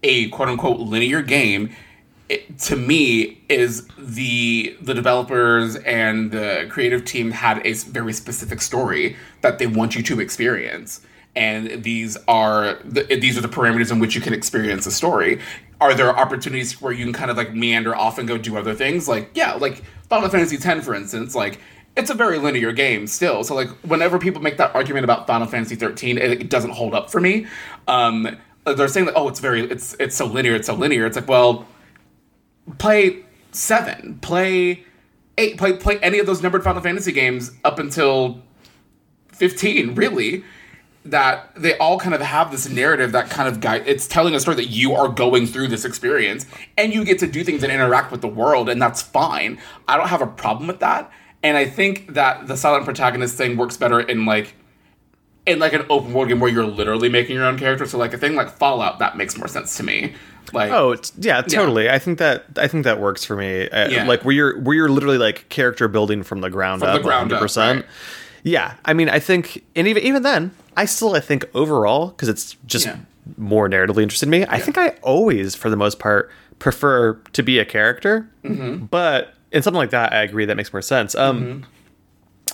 a 0.03 0.29
quote 0.29 0.49
unquote 0.49 0.81
linear 0.81 1.23
game 1.23 1.71
it, 2.33 2.59
to 2.61 2.77
me 2.77 3.43
is 3.51 3.87
the 3.99 4.75
the 4.81 4.95
developers 4.95 5.77
and 5.77 6.31
the 6.31 6.67
creative 6.71 7.05
team 7.05 7.31
had 7.31 7.65
a 7.67 7.75
very 7.75 8.15
specific 8.15 8.63
story 8.63 9.17
that 9.43 9.59
they 9.59 9.67
want 9.67 9.95
you 9.95 10.03
to 10.05 10.19
experience. 10.19 11.03
And 11.35 11.83
these 11.83 12.17
are 12.29 12.79
the, 12.85 13.03
these 13.05 13.37
are 13.37 13.43
the 13.43 13.49
parameters 13.49 13.91
in 13.93 13.99
which 13.99 14.15
you 14.15 14.21
can 14.23 14.33
experience 14.33 14.87
a 14.87 14.91
story. 14.91 15.41
Are 15.81 15.95
there 15.95 16.17
opportunities 16.17 16.81
where 16.81 16.93
you 16.93 17.05
can 17.05 17.13
kind 17.13 17.31
of 17.31 17.37
like 17.37 17.55
meander 17.55 17.95
off 17.95 18.19
and 18.19 18.27
go 18.27 18.39
do 18.39 18.57
other 18.57 18.75
things? 18.75 19.09
Like 19.09 19.31
yeah 19.35 19.55
like 19.55 19.83
final 20.09 20.29
fantasy 20.31 20.57
x 20.57 20.85
for 20.85 20.95
instance 20.95 21.35
like 21.35 21.61
it's 21.97 22.09
a 22.09 22.15
very 22.15 22.39
linear 22.39 22.73
game 22.73 23.07
still. 23.07 23.45
So 23.45 23.55
like 23.55 23.69
whenever 23.83 24.19
people 24.19 24.41
make 24.41 24.57
that 24.57 24.75
argument 24.75 25.05
about 25.05 25.27
final 25.27 25.47
fantasy 25.47 25.77
13 25.77 26.17
it, 26.17 26.31
it 26.31 26.49
doesn't 26.49 26.71
hold 26.71 26.95
up 26.95 27.11
for 27.11 27.21
me. 27.21 27.47
Um 27.89 28.39
they're 28.65 28.89
saying 28.89 29.07
that 29.07 29.17
oh 29.17 29.29
it's 29.29 29.41
very 29.41 29.71
it's 29.71 29.95
it's 30.01 30.17
so 30.17 30.25
linear 30.25 30.55
it's 30.55 30.67
so 30.67 30.75
linear. 30.75 31.05
It's 31.05 31.17
like 31.17 31.29
well 31.29 31.67
play 32.79 33.25
seven, 33.51 34.19
play 34.21 34.85
eight, 35.39 35.59
play 35.59 35.77
play 35.77 35.99
any 35.99 36.19
of 36.19 36.27
those 36.27 36.43
numbered 36.43 36.65
Final 36.65 36.83
Fantasy 36.83 37.13
games 37.13 37.53
up 37.65 37.79
until 37.79 38.43
fifteen, 39.29 39.95
really. 39.95 40.45
That 41.05 41.51
they 41.57 41.77
all 41.79 41.99
kind 41.99 42.15
of 42.15 42.21
have 42.21 42.53
this 42.53 42.69
narrative 42.69 43.11
that 43.11 43.29
kind 43.29 43.49
of 43.49 43.59
guide. 43.59 43.83
It's 43.87 44.07
telling 44.07 44.37
a 44.37 44.41
story 44.41 44.55
that 44.55 44.69
you 44.69 44.95
are 44.95 45.09
going 45.09 45.49
through 45.49 45.67
this 45.67 45.85
experience, 45.85 46.47
and 46.79 46.95
you 46.95 47.05
get 47.05 47.19
to 47.19 47.27
do 47.27 47.43
things 47.43 47.65
and 47.65 47.73
interact 47.73 48.13
with 48.13 48.21
the 48.21 48.29
world, 48.29 48.69
and 48.69 48.81
that's 48.81 49.03
fine. 49.03 49.59
I 49.89 49.97
don't 49.97 50.07
have 50.07 50.23
a 50.23 50.29
problem 50.29 50.69
with 50.69 50.79
that, 50.79 51.11
and 51.43 51.57
I 51.57 51.65
think 51.65 52.15
that 52.15 52.47
the 52.47 52.57
silent 52.57 52.85
protagonist 52.85 53.37
thing 53.37 53.57
works 53.57 53.77
better 53.77 53.99
in 53.99 54.27
like 54.27 54.55
in 55.45 55.59
like 55.59 55.73
an 55.73 55.85
open 55.91 56.13
world 56.13 56.29
game 56.29 56.39
where 56.39 56.53
you're 56.53 56.65
literally 56.65 57.09
making 57.09 57.35
your 57.35 57.47
own 57.47 57.59
character. 57.59 57.85
So 57.85 57.99
like 57.99 58.15
a 58.15 58.19
thing 58.19 58.37
like 58.37 58.49
Fallout 58.49 59.01
that 59.01 59.17
makes 59.17 59.37
more 59.37 59.49
sense 59.49 59.77
to 59.79 59.83
me. 59.83 60.15
Like 60.53 60.71
Oh, 60.73 60.93
it's, 60.93 61.13
yeah, 61.19 61.41
totally. 61.43 61.89
I 61.89 61.99
think 61.99 62.19
that 62.19 62.45
I 62.57 62.69
think 62.69 62.85
that 62.85 63.01
works 63.01 63.25
for 63.25 63.37
me. 63.37 63.69
Uh, 63.69 63.89
Yeah. 63.89 64.05
Like 64.07 64.25
where 64.25 64.35
you're 64.35 64.59
where 64.61 64.75
you're 64.77 64.89
literally 64.89 65.19
like 65.19 65.49
character 65.49 65.89
building 65.89 66.23
from 66.23 66.41
the 66.41 66.51
ground 66.51 66.81
From 66.81 66.91
up, 66.97 67.03
ground 67.03 67.31
100%. 67.31 67.77
right. 67.77 67.85
Yeah, 68.45 68.75
I 68.85 68.93
mean, 68.93 69.09
I 69.09 69.19
think, 69.21 69.63
and 69.77 69.87
even 69.87 70.03
even 70.03 70.23
then, 70.23 70.51
I 70.77 70.85
still 70.85 71.15
I 71.15 71.21
think 71.21 71.45
overall 71.55 72.09
because 72.09 72.29
it's 72.29 72.57
just 72.67 72.87
Yeah. 72.87 72.97
more 73.37 73.69
narratively 73.69 74.03
interested 74.03 74.27
in 74.27 74.31
me. 74.31 74.45
I 74.49 74.59
think 74.59 74.77
I 74.77 74.89
always, 75.03 75.55
for 75.55 75.71
the 75.71 75.77
most 75.77 75.99
part, 76.01 76.29
prefer 76.59 77.15
to 77.35 77.43
be 77.43 77.59
a 77.61 77.65
character. 77.65 78.29
Mm-hmm. 78.45 78.87
But 78.87 79.35
in 79.53 79.63
something 79.63 79.79
like 79.79 79.91
that, 79.91 80.13
I 80.13 80.23
agree 80.23 80.45
that 80.47 80.57
makes 80.57 80.73
more 80.73 80.83
sense. 80.83 81.15
Um, 81.15 81.41
Mm-hmm. 81.43 81.65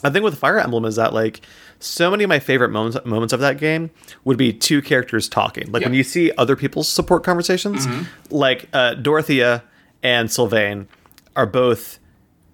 I 0.05 0.11
think 0.11 0.25
with 0.25 0.39
Fire 0.39 0.59
Emblem 0.61 0.85
is 0.85 0.95
that 0.97 1.13
like 1.13 1.41
so 1.81 2.11
many 2.11 2.25
of 2.25 2.29
my 2.29 2.39
favorite 2.39 2.71
moments 2.71 2.99
moments 3.05 3.33
of 3.33 3.41
that 3.41 3.59
game 3.59 3.91
would 4.25 4.37
be 4.37 4.53
two 4.53 4.83
characters 4.83 5.29
talking. 5.29 5.71
Like 5.71 5.85
when 5.85 5.95
you 5.95 6.03
see 6.05 6.33
other 6.37 6.57
people's 6.57 6.89
support 6.89 7.25
conversations, 7.25 7.87
mm-hmm. 7.87 8.05
like 8.35 8.69
uh, 8.73 8.95
Dorothea 8.95 9.63
and 10.03 10.31
Sylvain 10.31 10.89
are 11.37 11.47
both 11.47 11.99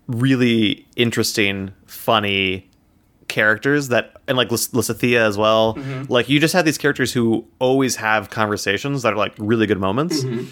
really 0.07 0.87
interesting, 0.97 1.73
funny 1.87 2.69
characters 3.29 3.89
that 3.89 4.17
and 4.29 4.37
like 4.37 4.51
Lys- 4.51 4.69
Lysithea 4.69 5.21
as 5.21 5.37
well. 5.37 5.75
Mm-hmm. 5.75 6.13
Like 6.13 6.29
you 6.29 6.39
just 6.39 6.55
have 6.55 6.65
these 6.65 6.79
characters 6.79 7.13
who 7.13 7.47
always 7.59 7.97
have 7.97 8.31
conversations 8.31 9.03
that 9.03 9.13
are 9.13 9.17
like 9.17 9.35
really 9.39 9.67
good 9.67 9.81
moments. 9.81 10.23
Mm-hmm. 10.23 10.49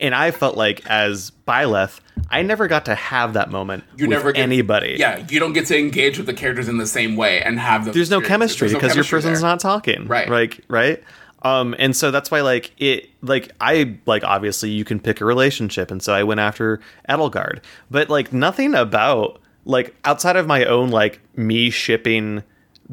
And 0.00 0.14
I 0.14 0.30
felt 0.32 0.56
like 0.56 0.84
as 0.86 1.30
Byleth, 1.46 2.00
I 2.30 2.42
never 2.42 2.66
got 2.68 2.86
to 2.86 2.94
have 2.94 3.34
that 3.34 3.50
moment 3.50 3.84
you 3.96 4.04
with 4.08 4.10
never 4.18 4.32
get, 4.32 4.42
anybody. 4.42 4.96
Yeah, 4.98 5.24
you 5.28 5.38
don't 5.38 5.52
get 5.52 5.66
to 5.66 5.78
engage 5.78 6.16
with 6.18 6.26
the 6.26 6.34
characters 6.34 6.68
in 6.68 6.78
the 6.78 6.86
same 6.86 7.16
way 7.16 7.40
and 7.42 7.58
have 7.60 7.84
those 7.84 7.94
there's 7.94 8.10
no 8.10 8.20
chemistry 8.20 8.66
There's 8.68 8.72
no 8.74 8.78
because 8.80 8.96
your 8.96 9.04
person's 9.04 9.40
there. 9.40 9.48
not 9.50 9.60
talking 9.60 10.06
Right. 10.06 10.28
like 10.28 10.60
right 10.68 11.02
um 11.42 11.74
and 11.78 11.94
so 11.94 12.10
that's 12.10 12.30
why 12.30 12.40
like 12.40 12.72
it 12.78 13.10
like 13.22 13.52
i 13.60 13.96
like 14.06 14.24
obviously 14.24 14.70
you 14.70 14.84
can 14.84 14.98
pick 14.98 15.20
a 15.20 15.24
relationship 15.26 15.90
and 15.90 16.02
so 16.02 16.12
i 16.14 16.22
went 16.22 16.40
after 16.40 16.80
edelgard 17.08 17.60
but 17.90 18.08
like 18.08 18.32
nothing 18.32 18.74
about 18.74 19.40
like 19.66 19.94
outside 20.06 20.36
of 20.36 20.46
my 20.46 20.64
own 20.64 20.88
like 20.90 21.20
me 21.36 21.68
shipping 21.70 22.42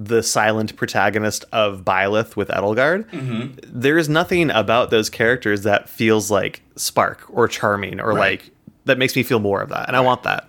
the 0.04 0.24
silent 0.24 0.76
protagonist 0.76 1.46
of 1.52 1.84
Byleth 1.84 2.36
with 2.36 2.48
Edelgard, 2.50 3.10
Mm-hmm. 3.12 3.60
there 3.66 3.98
is 3.98 4.08
nothing 4.10 4.50
about 4.50 4.90
those 4.90 5.10
characters 5.10 5.64
that 5.64 5.90
feels 5.90 6.32
like 6.32 6.62
spark 6.76 7.26
or 7.30 7.48
charming 7.48 8.00
or 8.00 8.10
Right. 8.10 8.42
like 8.42 8.52
that 8.86 8.98
makes 8.98 9.16
me 9.16 9.24
feel 9.24 9.40
more 9.40 9.62
of 9.62 9.70
that, 9.70 9.88
and 9.88 9.96
I 9.96 10.00
want 10.00 10.24
that. 10.24 10.48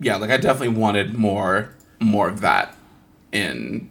Yeah, 0.00 0.16
like 0.16 0.30
I 0.30 0.36
definitely 0.36 0.76
wanted 0.76 1.14
more 1.14 1.74
more 2.00 2.28
of 2.28 2.40
that 2.42 2.76
in 3.32 3.90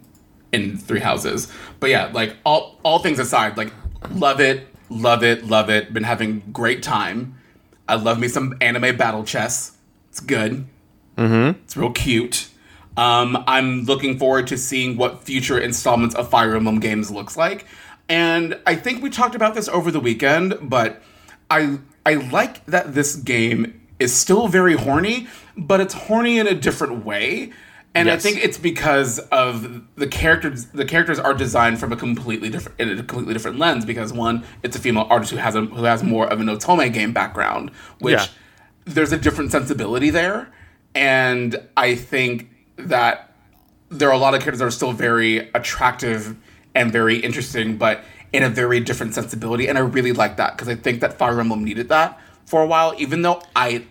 in 0.52 0.78
Three 0.78 1.00
Houses. 1.00 1.52
But 1.80 1.90
yeah, 1.90 2.10
like 2.12 2.36
all 2.44 2.78
all 2.82 2.98
things 3.00 3.18
aside, 3.18 3.56
like 3.56 3.72
love 4.10 4.40
it, 4.40 4.66
love 4.88 5.22
it, 5.22 5.44
love 5.46 5.68
it. 5.68 5.92
Been 5.92 6.04
having 6.04 6.42
great 6.52 6.82
time. 6.82 7.34
I 7.88 7.96
love 7.96 8.18
me 8.18 8.28
some 8.28 8.56
anime 8.60 8.96
battle 8.96 9.24
chess. 9.24 9.76
It's 10.10 10.20
good. 10.20 10.64
Mm-hmm. 11.16 11.60
It's 11.64 11.76
real 11.76 11.90
cute. 11.90 12.48
Um, 12.98 13.44
I'm 13.46 13.84
looking 13.84 14.18
forward 14.18 14.48
to 14.48 14.58
seeing 14.58 14.96
what 14.96 15.22
future 15.22 15.58
installments 15.58 16.14
of 16.16 16.28
Fire 16.28 16.56
Emblem 16.56 16.80
games 16.80 17.10
looks 17.10 17.36
like. 17.36 17.64
And 18.08 18.58
I 18.66 18.74
think 18.74 19.02
we 19.02 19.08
talked 19.10 19.34
about 19.36 19.54
this 19.54 19.68
over 19.68 19.90
the 19.90 20.00
weekend, 20.00 20.58
but 20.62 21.00
I 21.48 21.78
I 22.04 22.14
like 22.14 22.64
that 22.66 22.94
this 22.94 23.14
game 23.16 23.80
is 23.98 24.12
still 24.14 24.48
very 24.48 24.74
horny, 24.74 25.28
but 25.56 25.80
it's 25.80 25.94
horny 25.94 26.38
in 26.38 26.46
a 26.46 26.54
different 26.54 27.04
way. 27.04 27.52
And 27.94 28.10
I 28.10 28.16
think 28.16 28.44
it's 28.44 28.58
because 28.58 29.18
of 29.18 29.82
the 29.96 30.06
characters. 30.06 30.66
The 30.66 30.84
characters 30.84 31.18
are 31.18 31.34
designed 31.34 31.80
from 31.80 31.92
a 31.92 31.96
completely 31.96 32.48
different, 32.48 32.78
in 32.80 32.90
a 32.90 32.96
completely 32.96 33.32
different 33.32 33.58
lens. 33.58 33.84
Because 33.84 34.12
one, 34.12 34.44
it's 34.62 34.76
a 34.76 34.80
female 34.80 35.06
artist 35.10 35.30
who 35.32 35.36
has 35.38 35.54
a 35.54 35.62
who 35.62 35.84
has 35.84 36.02
more 36.02 36.26
of 36.28 36.40
an 36.40 36.46
otome 36.46 36.92
game 36.92 37.12
background, 37.12 37.70
which 38.00 38.14
Yeah. 38.18 38.26
there's 38.84 39.12
a 39.12 39.18
different 39.18 39.50
sensibility 39.52 40.10
there. 40.10 40.48
And 40.94 41.56
I 41.76 41.94
think 41.94 42.50
that 42.78 43.32
there 43.90 44.08
are 44.08 44.14
a 44.14 44.18
lot 44.18 44.34
of 44.34 44.40
characters 44.40 44.60
that 44.60 44.66
are 44.66 44.70
still 44.70 44.92
very 44.92 45.50
attractive 45.54 46.36
and 46.74 46.92
very 46.92 47.18
interesting, 47.18 47.76
but 47.76 48.02
in 48.32 48.42
a 48.42 48.48
very 48.48 48.80
different 48.80 49.14
sensibility. 49.14 49.66
And 49.66 49.78
I 49.78 49.80
really 49.80 50.12
like 50.12 50.36
that 50.36 50.52
because 50.56 50.68
I 50.68 50.74
think 50.74 51.00
that 51.00 51.18
Fire 51.18 51.40
Emblem 51.40 51.64
needed 51.64 51.88
that. 51.88 52.20
for 52.46 52.62
a 52.62 52.66
while, 52.66 52.94
even 52.96 53.20
though 53.20 53.42
I 53.54 53.84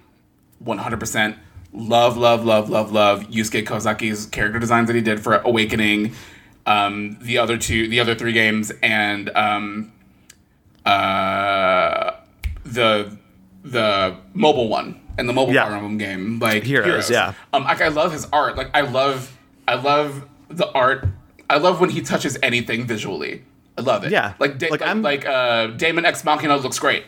100% 0.63 1.37
love, 1.73 2.17
love, 2.17 2.43
love, 2.43 2.69
love, 2.69 2.91
love 2.91 3.27
Yusuke 3.27 3.63
Kozaki's 3.63 4.25
character 4.25 4.57
designs 4.57 4.87
that 4.87 4.95
he 4.95 5.01
did 5.01 5.19
for 5.19 5.35
Awakening, 5.35 6.13
um, 6.65 7.17
the 7.21 7.37
other 7.37 7.57
two, 7.57 7.87
the 7.87 7.99
other 7.99 8.15
three 8.15 8.33
games, 8.33 8.71
and 8.81 9.29
um, 9.35 9.91
uh, 10.85 12.11
the 12.63 13.17
the 13.63 14.15
mobile 14.33 14.69
one 14.69 14.99
and 15.17 15.27
the 15.27 15.33
mobile 15.33 15.53
Yeah. 15.53 15.65
Fire 15.65 15.75
Emblem 15.75 15.97
game, 15.97 16.39
like 16.39 16.63
Heroes, 16.63 17.09
yeah. 17.09 17.33
Um, 17.53 17.63
like 17.63 17.81
I 17.81 17.87
love 17.89 18.11
his 18.11 18.27
art. 18.31 18.55
Like 18.57 18.69
I 18.73 18.81
love, 18.81 19.37
I 19.67 19.75
love 19.75 20.27
the 20.49 20.71
art. 20.71 21.05
I 21.49 21.57
love 21.57 21.79
when 21.79 21.89
he 21.89 22.01
touches 22.01 22.37
anything 22.43 22.85
visually. 22.85 23.43
I 23.77 23.81
love 23.81 24.03
it. 24.03 24.11
Yeah. 24.11 24.33
like 24.39 24.57
da- 24.57 24.69
Like, 24.69 24.81
like, 24.81 24.89
I'm- 24.89 25.01
like 25.01 25.25
uh, 25.25 25.67
Daemon 25.67 26.05
X 26.05 26.23
Machina 26.23 26.57
looks 26.57 26.79
great. 26.79 27.03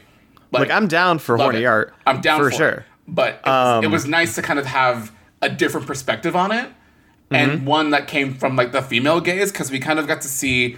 Like 0.52 0.72
I'm 0.72 0.88
down 0.88 1.20
for 1.20 1.38
horny 1.38 1.64
it. 1.64 1.66
art. 1.66 1.94
I'm 2.08 2.22
down 2.22 2.40
for, 2.40 2.50
for, 2.50 2.56
sure. 2.58 2.70
it. 2.70 2.84
But 3.08 3.34
it 3.36 3.46
was, 3.46 3.78
Um, 3.78 3.84
it 3.84 3.88
was 3.92 4.06
nice 4.08 4.36
to 4.36 4.42
kind 4.42 4.58
of 4.60 4.66
have 4.66 5.12
a 5.42 5.50
different 5.50 5.86
perspective 5.88 6.36
on 6.36 6.52
it, 6.52 6.66
Mm-hmm. 7.32 7.36
and 7.36 7.66
one 7.68 7.92
that 7.92 8.08
came 8.08 8.34
from 8.34 8.56
like 8.56 8.72
the 8.72 8.82
female 8.82 9.20
gaze 9.22 9.52
because 9.52 9.70
we 9.70 9.78
kind 9.80 10.00
of 10.00 10.08
got 10.08 10.22
to 10.22 10.28
see. 10.28 10.78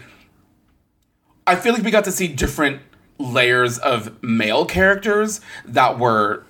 I 1.47 1.55
feel 1.55 1.73
like 1.73 1.83
we 1.83 1.91
got 1.91 2.03
to 2.05 2.11
see 2.11 2.27
different 2.27 2.81
layers 3.17 3.77
of 3.79 4.21
male 4.21 4.65
characters 4.65 5.41
that 5.65 5.97
were 5.99 6.43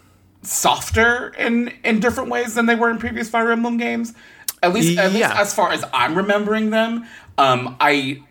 softer 0.43 1.33
in 1.37 1.73
in 1.83 1.99
different 1.99 2.29
ways 2.29 2.55
than 2.55 2.65
they 2.65 2.75
were 2.75 2.89
in 2.89 2.97
previous 2.97 3.29
Fire 3.29 3.51
Emblem 3.51 3.77
games. 3.77 4.13
At 4.63 4.73
least, 4.73 4.99
at 4.99 5.11
least 5.11 5.29
as 5.31 5.53
far 5.53 5.71
as 5.71 5.83
I'm 5.91 6.15
remembering 6.15 6.69
them. 6.69 7.05
Um, 7.37 7.75
I 7.79 8.21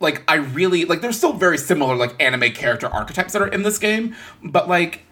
like 0.00 0.22
I 0.28 0.36
really 0.36 0.84
like 0.84 1.00
there's 1.00 1.16
still 1.16 1.32
very 1.32 1.58
similar 1.58 1.96
like 1.96 2.20
anime 2.22 2.52
character 2.52 2.86
archetypes 2.86 3.32
that 3.32 3.42
are 3.42 3.48
in 3.48 3.62
this 3.62 3.78
game, 3.78 4.14
but 4.42 4.68
like 4.68 5.05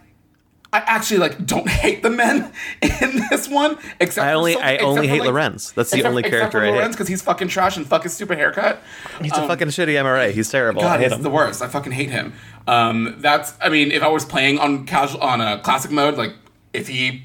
I 0.74 0.78
actually 0.86 1.18
like 1.18 1.46
don't 1.46 1.68
hate 1.82 2.02
the 2.02 2.10
men 2.10 2.52
in 2.82 3.22
this 3.30 3.48
one. 3.48 3.78
Except 4.00 4.26
I 4.26 4.32
for 4.32 4.36
only 4.38 4.52
some- 4.54 4.62
I 4.62 4.76
only 4.78 5.06
hate 5.06 5.20
like- 5.20 5.28
Lorenz. 5.28 5.72
That's 5.72 5.90
the 5.90 5.98
except- 5.98 6.10
only 6.10 6.22
character 6.24 6.60
I 6.60 6.70
Lorenz 6.70 6.82
hate. 6.82 6.90
because 6.92 7.08
he's 7.08 7.22
fucking 7.22 7.48
trash 7.48 7.76
and 7.76 7.86
fuck 7.86 8.02
his 8.02 8.12
stupid 8.12 8.38
haircut. 8.38 8.82
He's 9.22 9.32
a 9.32 9.46
fucking 9.46 9.68
shitty 9.68 9.94
MRA. 9.94 10.32
He's 10.32 10.50
terrible. 10.50 10.82
God, 10.82 11.00
he's 11.00 11.12
him. 11.12 11.22
the 11.22 11.30
worst. 11.30 11.62
I 11.62 11.68
fucking 11.68 11.92
hate 11.92 12.10
him. 12.10 12.32
Um, 12.66 13.14
that's 13.18 13.54
I 13.62 13.68
mean, 13.68 13.92
if 13.92 14.02
I 14.02 14.08
was 14.08 14.24
playing 14.24 14.58
on 14.58 14.84
casual 14.86 15.20
on 15.20 15.40
a 15.40 15.58
classic 15.60 15.90
mode, 15.90 16.16
like 16.16 16.34
if 16.72 16.88
he 16.88 17.24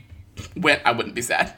went, 0.55 0.81
I 0.85 0.91
wouldn't 0.91 1.15
be 1.15 1.21
sad. 1.21 1.53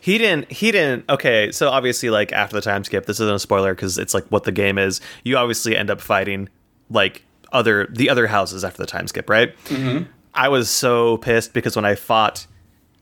He 0.00 0.18
didn't. 0.18 0.50
He 0.52 0.70
didn't. 0.70 1.08
Okay, 1.08 1.50
so 1.50 1.70
obviously, 1.70 2.10
like 2.10 2.32
after 2.32 2.54
the 2.56 2.60
time 2.62 2.84
skip, 2.84 3.06
this 3.06 3.20
isn't 3.20 3.34
a 3.34 3.38
spoiler 3.38 3.74
because 3.74 3.96
it's 3.98 4.14
like 4.14 4.24
what 4.28 4.44
the 4.44 4.52
game 4.52 4.78
is. 4.78 5.00
You 5.22 5.36
obviously 5.38 5.76
end 5.76 5.90
up 5.90 6.00
fighting 6.00 6.48
like 6.90 7.22
other 7.52 7.86
the 7.90 8.10
other 8.10 8.26
houses 8.26 8.64
after 8.64 8.78
the 8.82 8.86
time 8.86 9.06
skip, 9.06 9.28
right? 9.30 9.56
Mm-hmm. 9.66 10.04
I 10.34 10.48
was 10.48 10.68
so 10.68 11.16
pissed 11.18 11.52
because 11.52 11.76
when 11.76 11.84
I 11.84 11.94
fought 11.94 12.46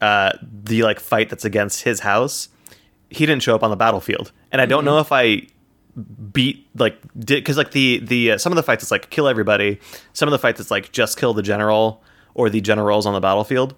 uh, 0.01 0.33
the 0.43 0.83
like 0.83 1.01
fight 1.01 1.30
that's 1.30 1.45
against 1.45 1.83
his 1.83 2.01
house, 2.01 2.49
he 3.11 3.24
didn't 3.26 3.43
show 3.43 3.55
up 3.55 3.62
on 3.62 3.70
the 3.70 3.76
battlefield, 3.76 4.33
and 4.51 4.61
I 4.61 4.66
don't 4.66 4.85
know 4.85 4.99
if 4.99 5.12
I 5.12 5.47
beat 6.33 6.66
like 6.74 6.99
did 7.18 7.37
because 7.43 7.57
like 7.59 7.72
the 7.72 7.99
the 8.03 8.33
uh, 8.33 8.39
some 8.39 8.53
of 8.53 8.57
the 8.57 8.62
fights 8.62 8.83
it's 8.83 8.91
like 8.91 9.11
kill 9.11 9.28
everybody, 9.28 9.78
some 10.12 10.28
of 10.28 10.33
the 10.33 10.39
fights 10.39 10.61
it's 10.61 10.70
like 10.70 10.93
just 10.93 11.18
kill 11.18 11.35
the 11.35 11.43
general 11.43 12.03
or 12.35 12.49
the 12.51 12.61
generals 12.61 13.05
on 13.07 13.12
the 13.14 13.20
battlefield. 13.20 13.74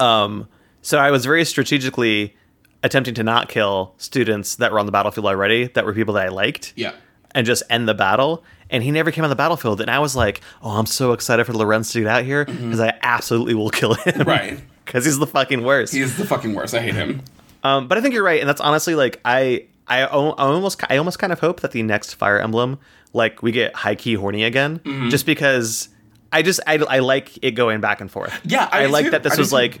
Um, 0.00 0.48
so 0.80 0.98
I 0.98 1.10
was 1.12 1.24
very 1.24 1.44
strategically 1.44 2.34
attempting 2.82 3.14
to 3.14 3.22
not 3.22 3.48
kill 3.48 3.94
students 3.98 4.56
that 4.56 4.72
were 4.72 4.80
on 4.80 4.86
the 4.86 4.92
battlefield 4.92 5.26
already, 5.26 5.68
that 5.68 5.84
were 5.84 5.92
people 5.94 6.14
that 6.14 6.26
I 6.26 6.30
liked, 6.30 6.72
Yeah. 6.74 6.94
and 7.32 7.46
just 7.46 7.62
end 7.70 7.88
the 7.88 7.94
battle. 7.94 8.42
And 8.72 8.82
he 8.82 8.90
never 8.90 9.12
came 9.12 9.22
on 9.22 9.30
the 9.30 9.36
battlefield, 9.36 9.80
and 9.80 9.88
I 9.90 10.00
was 10.00 10.16
like, 10.16 10.40
"Oh, 10.62 10.70
I'm 10.70 10.86
so 10.86 11.12
excited 11.12 11.44
for 11.44 11.52
Lorenz 11.52 11.92
to 11.92 12.00
get 12.00 12.08
out 12.08 12.24
here 12.24 12.44
because 12.46 12.80
I 12.80 12.98
absolutely 13.02 13.54
will 13.54 13.70
kill 13.70 13.94
him, 13.94 14.14
Mm-hmm. 14.14 14.22
Right. 14.28 14.60
Because 14.84 15.04
he's 15.04 15.18
the 15.20 15.26
fucking 15.28 15.62
worst." 15.62 15.92
He's 15.94 16.16
the 16.16 16.26
fucking 16.26 16.54
worst. 16.54 16.74
I 16.74 16.80
hate 16.80 16.94
him. 16.94 17.22
Um, 17.62 17.86
but 17.86 17.96
I 17.96 18.00
think 18.00 18.14
you're 18.14 18.24
right, 18.24 18.40
and 18.40 18.48
that's 18.48 18.60
honestly 18.60 18.94
like 18.96 19.20
I 19.24 19.66
I, 19.86 20.04
almost 20.06 20.82
I 20.90 20.96
almost 20.96 21.18
kind 21.20 21.32
of 21.32 21.38
hope 21.40 21.60
that 21.60 21.70
the 21.72 21.82
next 21.84 22.14
Fire 22.14 22.40
Emblem 22.40 22.78
like 23.12 23.42
we 23.42 23.52
get 23.52 23.74
high 23.76 23.94
key 23.94 24.14
horny 24.14 24.42
again, 24.44 24.78
Mm-hmm. 24.80 25.10
just 25.10 25.26
because 25.26 25.88
I 26.32 26.40
just 26.42 26.60
I, 26.66 26.78
I 26.88 26.98
like 27.00 27.38
it 27.44 27.50
going 27.52 27.80
back 27.82 28.00
and 28.00 28.10
forth. 28.10 28.32
Yeah, 28.44 28.68
I 28.72 28.84
I, 28.84 28.86
like 28.86 29.04
too. 29.04 29.10
that 29.10 29.22
this 29.22 29.34
I 29.34 29.38
was 29.38 29.50
too. 29.50 29.54
like 29.56 29.80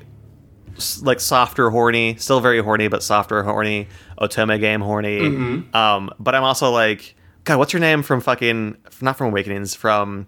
s- 0.76 1.00
like 1.02 1.18
softer 1.18 1.70
horny, 1.70 2.16
still 2.16 2.40
very 2.40 2.60
horny, 2.62 2.88
but 2.88 3.02
softer 3.02 3.42
horny. 3.42 3.88
Otome 4.20 4.60
game 4.60 4.80
horny. 4.82 5.20
Mm-hmm. 5.20 5.74
Um, 5.76 6.10
but 6.20 6.34
I'm 6.34 6.44
also 6.44 6.70
like, 6.70 7.16
God, 7.44 7.58
what's 7.58 7.72
your 7.72 7.80
name 7.80 8.02
from 8.02 8.20
fucking 8.20 8.76
not 9.00 9.16
from 9.16 9.28
Awakenings 9.28 9.74
from 9.74 10.26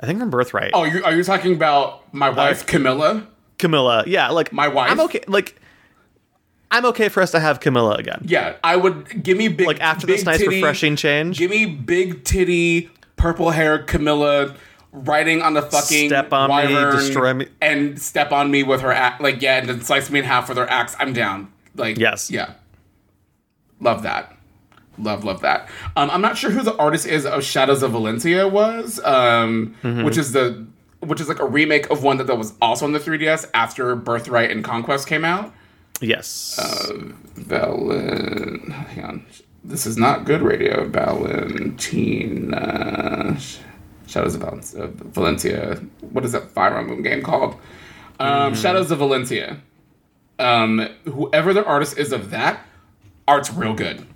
I 0.00 0.06
think 0.06 0.18
from 0.18 0.30
Birthright. 0.30 0.72
Oh, 0.74 0.84
you, 0.84 1.02
are 1.04 1.14
you 1.14 1.22
talking 1.24 1.54
about 1.54 2.12
my 2.12 2.28
wife 2.28 2.66
Camilla? 2.66 3.26
Camilla. 3.58 4.04
Yeah, 4.06 4.28
like 4.30 4.52
My 4.52 4.68
wife? 4.68 4.90
I'm 4.90 5.00
okay. 5.00 5.20
Like 5.28 5.60
I'm 6.70 6.84
okay 6.86 7.08
for 7.08 7.22
us 7.22 7.30
to 7.30 7.40
have 7.40 7.60
Camilla 7.60 7.94
again. 7.94 8.22
Yeah, 8.26 8.56
I 8.64 8.76
would 8.76 9.22
give 9.22 9.38
me 9.38 9.48
big 9.48 9.66
Like 9.66 9.80
after 9.80 10.06
big 10.06 10.16
this 10.16 10.24
nice 10.26 10.38
titty- 10.38 10.56
refreshing 10.56 10.96
change. 10.96 11.38
Give 11.38 11.50
me 11.50 11.64
big 11.66 12.24
titty, 12.24 12.90
purple 13.16 13.50
hair 13.50 13.78
Camilla 13.78 14.54
riding 14.92 15.42
on 15.42 15.54
the 15.54 15.62
fucking 15.62 16.08
Step 16.08 16.32
on 16.32 16.50
me, 16.66 16.74
destroy 16.90 17.34
me. 17.34 17.46
and 17.60 18.00
step 18.00 18.32
on 18.32 18.50
me 18.50 18.62
with 18.64 18.80
her 18.80 18.92
axe. 18.92 19.22
Like 19.22 19.40
yeah, 19.40 19.58
and 19.58 19.68
then 19.68 19.80
slice 19.82 20.10
me 20.10 20.18
in 20.18 20.24
half 20.24 20.48
with 20.48 20.58
her 20.58 20.68
axe. 20.68 20.96
I'm 20.98 21.12
down. 21.12 21.52
Like 21.76 21.98
Yes. 21.98 22.30
yeah, 22.30 22.54
love 23.80 24.02
that. 24.02 24.35
Love, 24.98 25.24
love 25.24 25.40
that. 25.42 25.68
Um, 25.96 26.10
I'm 26.10 26.20
not 26.22 26.36
sure 26.38 26.50
who 26.50 26.62
the 26.62 26.74
artist 26.76 27.06
is 27.06 27.26
of 27.26 27.44
Shadows 27.44 27.82
of 27.82 27.90
Valencia 27.92 28.48
was, 28.48 28.98
um, 29.04 29.74
Mm-hmm. 29.82 30.04
which 30.04 30.16
is 30.16 30.32
the 30.32 30.66
which 31.00 31.20
is 31.20 31.28
like 31.28 31.38
a 31.40 31.44
remake 31.46 31.90
of 31.90 32.02
one 32.02 32.16
that, 32.16 32.26
that 32.26 32.36
was 32.38 32.54
also 32.60 32.84
on 32.86 32.92
the 32.92 32.98
3DS 32.98 33.50
after 33.54 33.94
Birthright 33.94 34.50
and 34.50 34.64
Conquest 34.64 35.06
came 35.06 35.24
out. 35.26 35.52
Yes. 36.00 36.58
Valen. 37.38 38.70
Hang 38.72 39.04
on. 39.04 39.26
This 39.62 39.86
is 39.86 39.96
not 39.98 40.24
good 40.24 40.42
radio. 40.42 40.88
Valentina. 41.96 43.36
Shadows 44.06 44.34
of 44.36 44.40
Val- 44.42 44.82
of 44.84 44.90
Valencia. 44.94 45.82
What 46.00 46.24
is 46.24 46.32
that 46.32 46.50
Fire 46.52 46.78
Emblem 46.78 47.02
game 47.02 47.22
called? 47.22 47.56
Um, 48.20 48.54
Shadows 48.54 48.90
of 48.90 48.98
Valencia. 48.98 49.60
Um, 50.38 50.88
whoever 51.04 51.52
the 51.54 51.64
artist 51.64 51.98
is 51.98 52.12
of 52.12 52.30
that, 52.30 52.60
art's 53.26 53.52
real 53.52 53.74
good. 53.74 54.06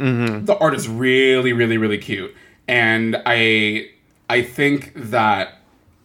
The 0.00 0.56
art 0.58 0.74
is 0.74 0.88
really, 0.88 1.52
really, 1.52 1.76
really 1.76 1.98
cute, 1.98 2.34
and 2.66 3.20
I, 3.26 3.90
I 4.30 4.42
think 4.42 4.92
that 4.96 5.58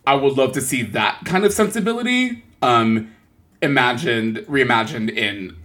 I 0.05 0.15
would 0.15 0.33
love 0.37 0.51
to 0.53 0.61
see 0.61 0.81
that 0.83 1.21
kind 1.25 1.45
of 1.45 1.53
sensibility 1.53 2.43
um, 2.61 3.13
imagined, 3.61 4.37
reimagined 4.49 5.15
in, 5.15 5.55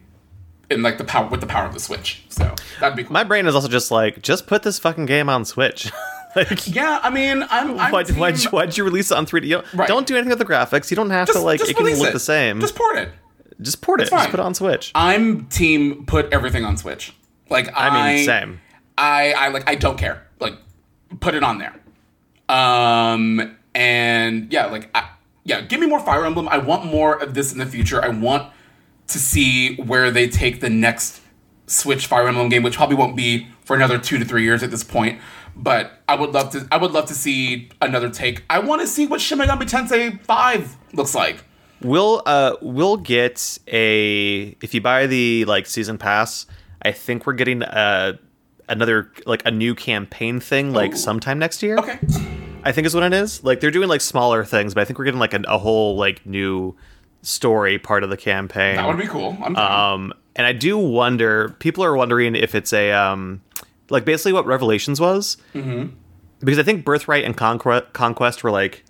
in 0.71 0.83
like 0.83 0.99
the 0.99 1.05
power 1.05 1.29
with 1.29 1.41
the 1.41 1.47
power 1.47 1.67
of 1.67 1.75
the 1.75 1.81
Switch. 1.81 2.23
So 2.29 2.55
that'd 2.79 2.97
be 2.97 3.03
cool. 3.05 3.13
My 3.13 3.25
brain 3.25 3.47
is 3.47 3.55
also 3.55 3.69
just 3.69 3.91
like, 3.91 4.23
just 4.23 4.47
put 4.47 4.63
this 4.63 4.79
fucking 4.79 5.07
game 5.07 5.29
on 5.29 5.45
Switch. 5.45 5.91
like, 6.37 6.73
yeah, 6.73 7.01
I 7.03 7.11
mean, 7.11 7.43
I'm. 7.51 7.79
I'm 7.79 7.91
why'd, 7.93 8.11
why'd, 8.11 8.39
you, 8.43 8.51
why'd 8.51 8.77
you 8.77 8.85
release 8.85 9.11
it 9.11 9.17
on 9.17 9.27
3D? 9.27 9.45
You 9.45 9.49
don't, 9.57 9.75
Right. 9.75 9.89
don't 9.89 10.07
do 10.07 10.15
anything 10.15 10.31
with 10.31 10.39
the 10.39 10.45
graphics. 10.45 10.91
You 10.91 10.95
don't 10.97 11.11
have 11.11 11.29
to 11.33 11.41
like. 11.41 11.61
it 11.61 11.77
can 11.77 11.87
look 11.87 12.13
the 12.13 12.21
same. 12.21 12.61
Just 12.61 12.75
Just, 12.75 12.79
port 12.79 12.97
it. 12.99 13.09
Just 13.61 13.83
port 13.83 14.01
it. 14.01 14.09
Just 14.11 14.31
put 14.31 14.39
it 14.41 14.43
on 14.45 14.55
Switch. 14.55 14.93
I'm 14.95 15.47
team. 15.47 16.07
Put 16.07 16.33
everything 16.33 16.65
on 16.65 16.77
Switch. 16.77 17.13
Like 17.51 17.77
I, 17.77 17.89
I 17.89 18.15
mean, 18.15 18.25
same. 18.25 18.61
I, 18.97 19.33
I 19.33 19.49
like. 19.49 19.69
I 19.69 19.75
don't 19.75 19.99
care. 19.99 20.27
Like, 20.39 20.55
put 21.21 21.35
it 21.35 21.43
on 21.43 21.59
there. 21.59 21.75
Um, 22.49 23.57
and 23.75 24.53
yeah, 24.53 24.67
like, 24.67 24.89
I, 24.95 25.11
yeah, 25.45 25.61
give 25.63 25.81
me 25.81 25.87
more 25.87 26.01
Fire 26.01 26.25
Emblem. 26.25 26.49
I 26.49 26.59
want 26.59 26.87
more 26.87 27.21
of 27.21 27.35
this 27.35 27.53
in 27.53 27.59
the 27.59 27.67
future. 27.67 28.03
I 28.03 28.09
want 28.09 28.53
to 29.09 29.19
see 29.19 29.77
where 29.77 30.11
they 30.11 30.29
take 30.29 30.61
the 30.61 30.71
next 30.71 31.21
Switch 31.67 32.07
Fire 32.07 32.29
Emblem 32.29 32.49
game, 32.49 32.63
which 32.63 32.77
probably 32.77 32.97
won't 32.97 33.17
be 33.17 33.49
for 33.65 33.75
another 33.77 33.99
two 33.99 34.19
to 34.19 34.25
three 34.25 34.45
years 34.45 34.63
at 34.63 34.71
this 34.71 34.85
point. 34.85 35.21
But 35.57 36.03
I 36.09 36.15
would 36.15 36.31
love 36.31 36.51
to. 36.51 36.67
I 36.71 36.77
would 36.77 36.93
love 36.93 37.07
to 37.07 37.15
see 37.15 37.69
another 37.83 38.11
take. 38.11 38.45
I 38.49 38.61
want 38.61 38.81
to 38.81 38.87
see 38.87 39.07
what 39.07 39.21
Shin 39.21 39.39
Megami 39.39 39.69
Tensei 39.69 40.21
Five 40.23 40.77
looks 40.93 41.15
like. 41.15 41.45
We'll 41.83 42.23
uh 42.27 42.57
we'll 42.61 42.99
get 42.99 43.59
a 43.67 44.57
if 44.61 44.75
you 44.75 44.81
buy 44.81 45.07
the 45.07 45.45
like 45.47 45.67
season 45.67 45.99
pass. 45.99 46.47
I 46.83 46.93
think 46.93 47.27
we're 47.27 47.35
getting 47.35 47.63
uh 47.63 48.15
another 48.69 49.11
like 49.27 49.43
a 49.45 49.51
new 49.51 49.75
campaign 49.75 50.41
thing 50.41 50.73
like 50.73 50.93
Ooh. 50.93 50.97
sometime 50.97 51.39
next 51.39 51.63
year. 51.63 51.77
Okay. 51.79 51.99
I 52.63 52.73
think 52.73 52.87
is 52.87 52.95
what 52.95 53.05
it 53.05 53.13
is. 53.13 53.43
Like 53.43 53.61
they're 53.61 53.71
doing 53.71 53.89
like 53.89 54.01
smaller 54.01 54.45
things, 54.45 54.75
but 54.75 54.83
I 54.83 54.85
think 54.85 54.99
we're 54.99 55.07
getting 55.07 55.21
like 55.21 55.35
a, 55.35 55.43
a 55.49 55.59
whole 55.59 55.97
like 55.97 56.25
new 56.27 56.77
story 57.23 57.79
part 57.79 58.05
of 58.05 58.11
the 58.11 58.17
campaign. 58.17 58.77
That 58.77 58.87
would 58.87 58.99
be 58.99 59.07
cool. 59.07 59.37
I'm. 59.43 59.57
Um, 59.57 60.13
and 60.37 60.47
I 60.47 60.53
do 60.53 60.79
wonder. 60.79 61.51
People 61.59 61.85
are 61.85 61.95
wondering 61.95 62.35
if 62.35 62.55
it's 62.55 62.73
a 62.73 62.93
um, 62.93 63.43
like 63.89 64.05
basically 64.05 64.33
what 64.33 64.47
Revelations 64.47 65.01
was, 65.01 65.37
mm-hmm. 65.55 65.95
because 66.41 66.59
I 66.59 66.63
think 66.63 66.85
Birthright 66.85 67.25
and 67.25 67.37
Conquest 67.37 67.93
Conquest 67.93 68.45
were 68.45 68.51
like 68.51 68.85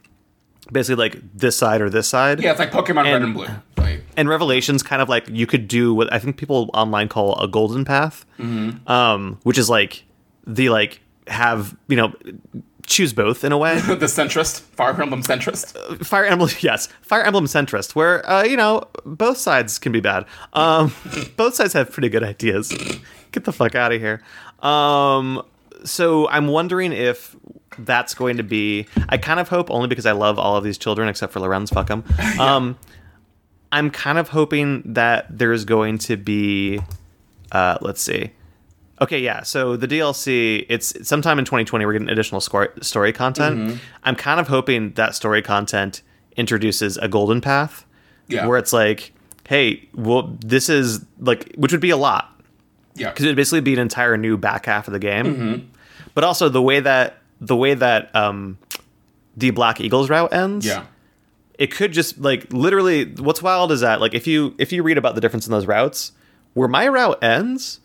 basically 0.71 0.97
like 1.03 1.21
this 1.35 1.57
side 1.57 1.81
or 1.81 1.89
this 1.91 2.09
side. 2.09 2.41
Yeah, 2.41 2.51
it's 2.51 2.61
like 2.61 2.71
Pokemon 2.71 3.05
Red 3.05 3.15
and- 3.17 3.25
and 3.25 3.35
Blue. 3.35 3.47
Like, 3.81 4.03
And 4.17 4.29
Revelations 4.29 4.83
kind 4.83 5.03
of 5.03 5.09
like 5.09 5.29
you 5.29 5.47
could 5.47 5.69
do 5.69 5.95
what 5.95 6.13
I 6.13 6.19
think 6.19 6.37
people 6.37 6.71
online 6.75 7.09
call 7.09 7.39
a 7.41 7.49
golden 7.49 7.85
path, 7.85 8.25
um, 8.87 9.39
which 9.43 9.59
is 9.59 9.69
like 9.71 10.05
the 10.47 10.69
like 10.69 11.01
have 11.27 11.77
you 11.89 11.97
know 11.97 12.13
choose 12.91 13.13
both 13.13 13.45
in 13.45 13.53
a 13.53 13.59
way. 13.59 13.81
the 13.81 14.07
centrist, 14.07 14.61
Fire 14.61 15.01
Emblem 15.01 15.23
centrist. 15.23 16.05
Fire 16.05 16.25
Emblem, 16.25 16.51
yes, 16.61 16.89
Fire 17.03 17.23
Emblem 17.23 17.47
centrist, 17.47 17.95
where 17.95 18.29
uh, 18.29 18.43
you 18.43 18.57
know 18.57 18.83
both 19.07 19.39
sides 19.39 19.79
can 19.79 19.93
be 19.93 20.01
bad. 20.01 20.27
Um, 20.53 20.93
both 21.37 21.55
sides 21.55 21.73
have 21.73 21.91
pretty 21.91 22.09
good 22.09 22.25
ideas. 22.25 22.73
Get 23.33 23.45
the 23.45 23.53
fuck 23.53 23.75
out 23.75 23.93
of 23.93 24.01
here. 24.01 24.21
Um, 24.61 25.43
so 25.85 26.29
I'm 26.29 26.49
wondering 26.49 26.93
if 26.93 27.37
that's 27.79 28.13
going 28.13 28.37
to 28.37 28.43
be. 28.43 28.87
I 29.09 29.17
kind 29.17 29.41
of 29.41 29.49
hope 29.49 29.71
only 29.71 29.89
because 29.89 30.05
I 30.05 30.13
love 30.13 30.39
all 30.39 30.57
of 30.57 30.65
these 30.65 30.77
children 30.77 31.09
except 31.09 31.33
for 31.33 31.41
Lorenz. 31.41 31.71
Fuck 31.71 31.87
them. 31.87 32.05
Um, 32.39 32.77
I'm 33.73 33.91
kind 33.91 34.19
of 34.19 34.29
hoping 34.31 34.83
that 34.95 35.27
there's 35.31 35.65
going 35.65 35.99
to 35.99 36.17
be. 36.17 36.81
Uh, 37.53 37.79
let's 37.81 38.01
see. 38.01 38.31
Okay, 39.01 39.19
yeah. 39.21 39.43
So 39.43 39.77
the 39.77 39.89
DLC, 39.89 40.67
it's 40.69 41.09
sometime 41.09 41.39
in 41.39 41.45
2020. 41.45 41.87
We're 41.87 41.93
getting 41.95 42.09
additional 42.11 42.41
story, 42.41 42.69
story 42.83 43.13
content. 43.13 43.81
I'm 44.05 44.15
kind 44.17 44.39
of 44.41 44.49
hoping 44.49 44.93
that 44.93 45.15
story 45.15 45.41
content 45.43 46.03
introduces 46.37 46.97
a 46.99 47.09
golden 47.09 47.41
path, 47.41 47.87
Yeah. 48.29 48.47
where 48.47 48.59
it's 48.59 48.73
like, 48.73 49.13
hey, 49.49 49.89
well, 49.95 50.37
this 50.45 50.69
is 50.69 51.05
like, 51.19 51.53
which 51.57 51.73
would 51.73 51.81
be 51.81 51.91
a 51.91 51.97
lot 51.97 52.41
Yeah. 52.95 53.09
because 53.11 53.25
it'd 53.25 53.37
basically 53.37 53.63
be 53.63 53.73
an 53.73 53.79
entire 53.81 54.17
new 54.17 54.37
back 54.37 54.67
half 54.67 54.87
of 54.87 54.93
the 54.93 54.99
game. 55.01 55.71
But 56.15 56.25
also 56.25 56.49
the 56.49 56.63
way 56.63 56.81
that 56.81 57.17
the 57.41 57.57
way 57.57 57.73
that 57.73 58.15
um, 58.15 58.59
the 59.37 59.49
Black 59.51 59.81
Eagles 59.81 60.11
route 60.11 60.33
ends, 60.35 60.67
Yeah. 60.67 60.85
It 61.61 61.71
could 61.71 61.93
just 61.93 62.19
like 62.19 62.51
literally. 62.53 63.05
What's 63.05 63.43
wild 63.43 63.71
is 63.71 63.83
that 63.83 64.01
like 64.01 64.15
if 64.15 64.27
you 64.27 64.55
if 64.57 64.73
you 64.73 64.83
read 64.83 64.97
about 64.97 65.15
the 65.15 65.21
difference 65.21 65.47
in 65.47 65.53
those 65.53 65.67
routes, 65.67 66.13
where 66.55 66.69
my 66.69 66.89
route 66.89 67.23
ends, 67.23 67.81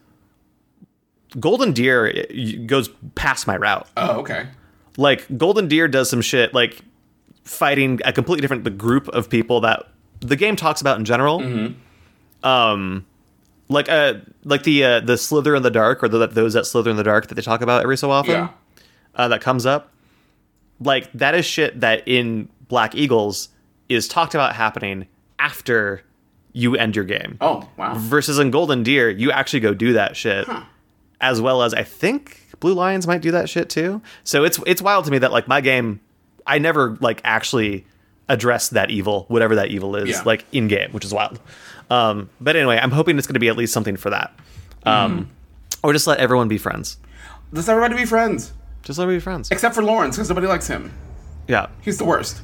Golden 1.37 1.73
Deer 1.73 2.25
goes 2.65 2.89
past 3.15 3.45
my 3.47 3.57
route. 3.57 3.85
Oh, 3.97 4.21
okay. 4.21 4.47
Like 4.95 5.27
Golden 5.37 5.67
Deer 5.67 5.89
does 5.89 6.09
some 6.09 6.21
shit 6.21 6.53
like 6.53 6.79
fighting 7.43 7.99
a 8.05 8.13
completely 8.13 8.39
different 8.41 8.77
group 8.77 9.09
of 9.09 9.29
people 9.29 9.59
that 9.59 9.87
the 10.21 10.37
game 10.37 10.55
talks 10.55 10.79
about 10.79 10.97
in 10.97 11.03
general. 11.03 11.41
Um, 12.43 13.05
like 13.67 13.89
uh, 13.89 14.15
like 14.45 14.63
the 14.63 14.85
uh, 14.85 14.99
the 15.01 15.17
Slither 15.17 15.53
in 15.53 15.63
the 15.63 15.71
Dark 15.71 16.01
or 16.01 16.07
the, 16.07 16.27
those 16.27 16.53
that 16.53 16.65
slither 16.65 16.91
in 16.91 16.95
the 16.95 17.03
dark 17.03 17.27
that 17.27 17.35
they 17.35 17.41
talk 17.41 17.59
about 17.59 17.83
every 17.83 17.97
so 17.97 18.09
often. 18.09 18.31
Yeah. 18.31 18.49
Uh, 19.15 19.27
that 19.27 19.41
comes 19.41 19.65
up. 19.65 19.91
Like 20.79 21.11
that 21.11 21.35
is 21.35 21.45
shit 21.45 21.81
that 21.81 22.07
in 22.07 22.47
Black 22.69 22.95
Eagles 22.95 23.49
is 23.89 24.07
talked 24.07 24.33
about 24.35 24.55
happening 24.55 25.07
after 25.39 26.01
you 26.53 26.75
end 26.75 26.95
your 26.95 27.05
game. 27.05 27.37
Oh, 27.41 27.67
wow. 27.77 27.93
Versus 27.95 28.39
in 28.39 28.49
Golden 28.51 28.83
Deer, 28.83 29.09
you 29.09 29.31
actually 29.31 29.59
go 29.59 29.73
do 29.73 29.93
that 29.93 30.15
shit. 30.15 30.47
As 31.21 31.39
well 31.41 31.63
as 31.63 31.73
I 31.73 31.83
think 31.83 32.41
Blue 32.59 32.73
Lions 32.73 33.07
might 33.07 33.21
do 33.21 33.31
that 33.31 33.49
shit 33.49 33.69
too. 33.69 34.01
So 34.23 34.43
it's 34.43 34.59
it's 34.65 34.81
wild 34.81 35.05
to 35.05 35.11
me 35.11 35.17
that 35.19 35.31
like 35.31 35.47
my 35.47 35.61
game 35.61 35.99
I 36.45 36.57
never 36.59 36.97
like 37.01 37.21
actually 37.23 37.85
address 38.29 38.69
that 38.69 38.89
evil, 38.91 39.25
whatever 39.27 39.55
that 39.55 39.69
evil 39.69 39.95
is, 39.95 40.09
Yeah. 40.09 40.21
like 40.25 40.45
in 40.51 40.67
game, 40.67 40.91
which 40.91 41.05
is 41.05 41.13
wild. 41.13 41.39
Um, 41.89 42.29
but 42.41 42.55
anyway, 42.55 42.79
I'm 42.81 42.91
hoping 42.91 43.17
it's 43.17 43.27
going 43.27 43.35
to 43.35 43.39
be 43.39 43.49
at 43.49 43.55
least 43.57 43.71
something 43.73 43.95
for 43.97 44.09
that. 44.09 44.33
Um, 44.85 45.29
Or 45.83 45.93
just 45.93 46.07
let 46.07 46.19
everyone 46.19 46.47
be 46.47 46.57
friends. 46.57 46.97
Let's 47.51 47.69
everybody 47.69 47.95
be 47.95 48.05
friends. 48.05 48.51
Just 48.83 48.97
let 48.97 49.03
everybody 49.03 49.19
be 49.19 49.23
friends. 49.23 49.51
Except 49.51 49.75
for 49.75 49.83
Lorenz, 49.83 50.15
because 50.15 50.29
nobody 50.29 50.47
likes 50.47 50.67
him. 50.67 50.91
Yeah. 51.47 51.67
He's 51.81 51.97
the 51.99 52.05
worst. 52.05 52.41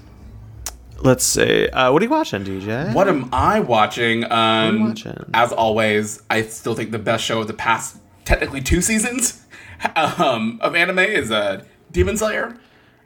Let's 1.03 1.23
see. 1.23 1.67
Uh, 1.69 1.91
what 1.91 2.01
are 2.01 2.05
you 2.05 2.11
watching, 2.11 2.43
DJ? 2.43 2.93
What 2.93 3.07
am 3.07 3.29
I 3.33 3.59
watching? 3.59 4.29
Um, 4.31 4.89
watching? 4.89 5.25
As 5.33 5.51
always, 5.51 6.21
I 6.29 6.43
still 6.43 6.75
think 6.75 6.91
the 6.91 6.99
best 6.99 7.23
show 7.23 7.41
of 7.41 7.47
the 7.47 7.53
past, 7.53 7.97
technically 8.25 8.61
two 8.61 8.81
seasons, 8.81 9.43
um, 9.95 10.59
of 10.61 10.75
anime 10.75 10.99
is 10.99 11.31
uh, 11.31 11.63
Demon 11.91 12.17
Slayer. 12.17 12.55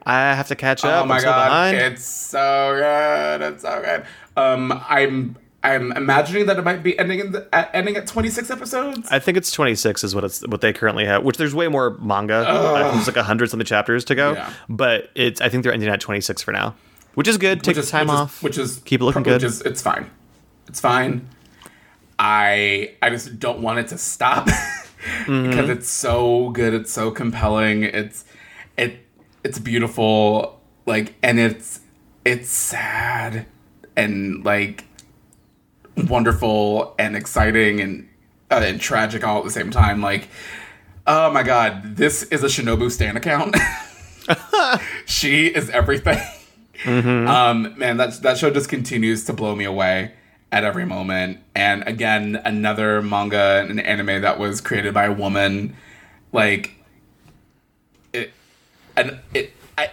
I 0.05 0.33
have 0.35 0.47
to 0.49 0.55
catch 0.55 0.83
up. 0.85 1.03
Oh 1.03 1.07
my 1.07 1.17
I'm 1.17 1.23
god, 1.23 1.73
it's 1.73 2.03
so 2.03 2.75
good! 2.75 3.41
It's 3.53 3.63
so 3.63 3.81
good. 3.81 4.05
Um, 4.37 4.83
I'm 4.87 5.35
I'm 5.63 5.91
imagining 5.93 6.45
that 6.45 6.59
it 6.59 6.63
might 6.63 6.83
be 6.83 6.97
ending 6.99 7.19
in 7.19 7.31
the, 7.31 7.47
at, 7.51 7.71
ending 7.73 7.97
at 7.97 8.05
26 8.05 8.51
episodes. 8.51 9.07
I 9.09 9.17
think 9.17 9.35
it's 9.35 9.51
26 9.51 10.03
is 10.03 10.13
what 10.13 10.23
it's 10.23 10.45
what 10.47 10.61
they 10.61 10.73
currently 10.73 11.05
have, 11.05 11.23
which 11.23 11.37
there's 11.37 11.55
way 11.55 11.67
more 11.67 11.97
manga. 11.97 12.45
Think 12.45 12.93
there's 12.93 13.07
like 13.07 13.15
100 13.15 13.49
something 13.49 13.65
chapters 13.65 14.05
to 14.05 14.15
go. 14.15 14.33
Yeah. 14.33 14.53
But 14.69 15.09
it's 15.15 15.41
I 15.41 15.49
think 15.49 15.63
they're 15.63 15.73
ending 15.73 15.89
at 15.89 15.99
26 15.99 16.43
for 16.43 16.51
now, 16.51 16.75
which 17.15 17.27
is 17.27 17.37
good. 17.37 17.63
Take 17.63 17.75
which 17.75 17.77
the 17.77 17.81
is, 17.83 17.91
time 17.91 18.07
which 18.07 18.13
is- 18.13 18.19
off. 18.21 18.43
which 18.43 18.57
is 18.57 18.81
keep 18.85 19.01
it 19.01 19.03
looking 19.03 19.23
which 19.23 19.41
good. 19.41 19.43
is 19.43 19.61
it's 19.61 19.81
fine. 19.81 20.09
It's 20.67 20.79
fine. 20.79 21.27
I 22.19 22.93
I 23.01 23.09
just 23.09 23.39
don't 23.39 23.61
want 23.61 23.79
it 23.79 23.87
to 23.89 23.97
stop 23.97 24.47
Mm-hmm. 25.25 25.49
because 25.51 25.69
it's 25.69 25.87
so 25.89 26.49
good. 26.49 26.73
It's 26.73 26.91
so 26.91 27.11
compelling. 27.11 27.83
It's 27.83 28.25
it 28.77 29.05
it's 29.43 29.59
beautiful. 29.59 30.59
Like 30.87 31.13
and 31.21 31.39
it's 31.39 31.79
it's 32.25 32.49
sad 32.49 33.45
and 33.95 34.43
like 34.43 34.83
wonderful 36.07 36.95
and 36.97 37.15
exciting 37.15 37.79
and 37.81 38.09
uh, 38.51 38.61
and 38.63 38.79
tragic 38.81 39.23
all 39.23 39.39
at 39.39 39.43
the 39.43 39.51
same 39.51 39.69
time. 39.71 40.01
Like 40.01 40.27
oh 41.07 41.31
my 41.31 41.43
god, 41.43 41.95
this 41.97 42.23
is 42.23 42.43
a 42.43 42.47
Shinobu 42.47 42.89
Stan 42.91 43.15
account. 43.15 43.55
she 45.05 45.47
is 45.47 45.69
everything. 45.69 46.17
Um, 46.85 47.77
man, 47.77 47.97
that 47.97 48.21
that 48.21 48.37
show 48.37 48.49
just 48.49 48.69
continues 48.69 49.23
to 49.25 49.33
blow 49.33 49.55
me 49.55 49.65
away 49.65 50.13
at 50.51 50.63
every 50.63 50.85
moment. 50.85 51.39
And 51.55 51.87
again, 51.87 52.41
another 52.45 53.01
manga 53.01 53.65
and 53.67 53.79
anime 53.79 54.21
that 54.21 54.39
was 54.39 54.61
created 54.61 54.93
by 54.93 55.05
a 55.05 55.13
woman. 55.13 55.75
Like 56.31 56.75
it, 58.13 58.31
and 58.95 59.19
it. 59.33 59.53
I, 59.77 59.91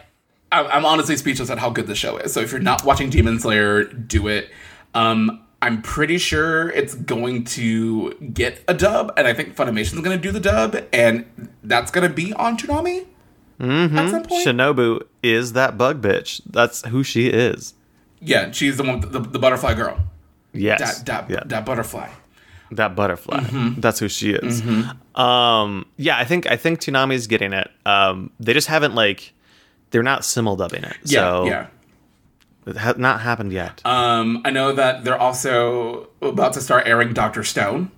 I'm 0.51 0.67
I'm 0.67 0.85
honestly 0.85 1.17
speechless 1.17 1.51
at 1.51 1.59
how 1.59 1.71
good 1.71 1.87
the 1.87 1.95
show 1.95 2.17
is. 2.19 2.33
So 2.33 2.41
if 2.41 2.53
you're 2.53 2.61
not 2.61 2.85
watching 2.85 3.11
Demon 3.11 3.39
Slayer, 3.39 3.85
do 3.85 4.29
it. 4.29 4.51
Um, 4.95 5.43
I'm 5.63 5.81
pretty 5.81 6.19
sure 6.19 6.71
it's 6.71 6.95
going 6.97 7.45
to 7.45 8.15
get 8.15 8.65
a 8.67 8.75
dub, 8.75 9.13
and 9.17 9.29
I 9.29 9.33
think 9.33 9.55
Funimation's 9.55 10.01
going 10.01 10.17
to 10.17 10.23
do 10.23 10.33
the 10.33 10.41
dub, 10.41 10.77
and 10.93 11.25
that's 11.63 11.93
going 11.93 12.07
to 12.07 12.13
be 12.13 12.33
on 12.33 12.59
Toonami 12.59 13.07
at 13.71 14.11
some 14.11 14.23
point. 14.25 14.47
Shinobu 14.47 15.03
is 15.23 15.53
that 15.53 15.79
bug 15.79 16.03
bitch. 16.03 16.41
That's 16.45 16.85
who 16.87 17.03
she 17.05 17.29
is. 17.29 17.75
Yeah, 18.21 18.51
she's 18.51 18.77
the 18.77 18.83
one, 18.83 19.01
the, 19.01 19.21
the 19.21 19.39
butterfly 19.39 19.75
girl. 19.75 19.99
Yes. 20.53 21.03
That 21.03 21.07
that 21.07 21.31
yeah. 21.31 21.43
that 21.47 21.65
butterfly. 21.65 22.09
that 22.73 22.97
butterfly. 22.97 23.41
Mm-hmm. 23.41 23.81
That's 23.81 23.99
who 23.99 24.09
she 24.09 24.33
is. 24.33 24.63
Um, 25.15 25.87
yeah, 25.97 26.17
I 26.19 26.25
think 26.25 26.47
I 26.47 26.57
think 26.57 26.81
Toonami's 26.81 27.27
getting 27.27 27.53
it. 27.53 27.71
Um, 27.87 28.31
they 28.41 28.53
just 28.53 28.69
haven't 28.69 28.95
like 28.95 29.33
they're 29.91 30.03
not 30.03 30.25
simul 30.25 30.57
dubbing 30.57 30.85
it. 30.85 30.97
Yeah, 31.05 31.21
so 31.21 31.45
yeah. 31.47 31.67
it 32.67 32.77
has 32.77 32.97
not 32.97 33.21
happened 33.21 33.53
yet. 33.53 33.83
Um, 33.85 34.43
I 34.45 34.51
know 34.51 34.73
that 34.73 35.05
they're 35.05 35.19
also 35.19 36.09
about 36.21 36.55
to 36.55 36.61
start 36.61 36.87
airing 36.87 37.13
Doctor 37.13 37.45
Stone, 37.45 37.91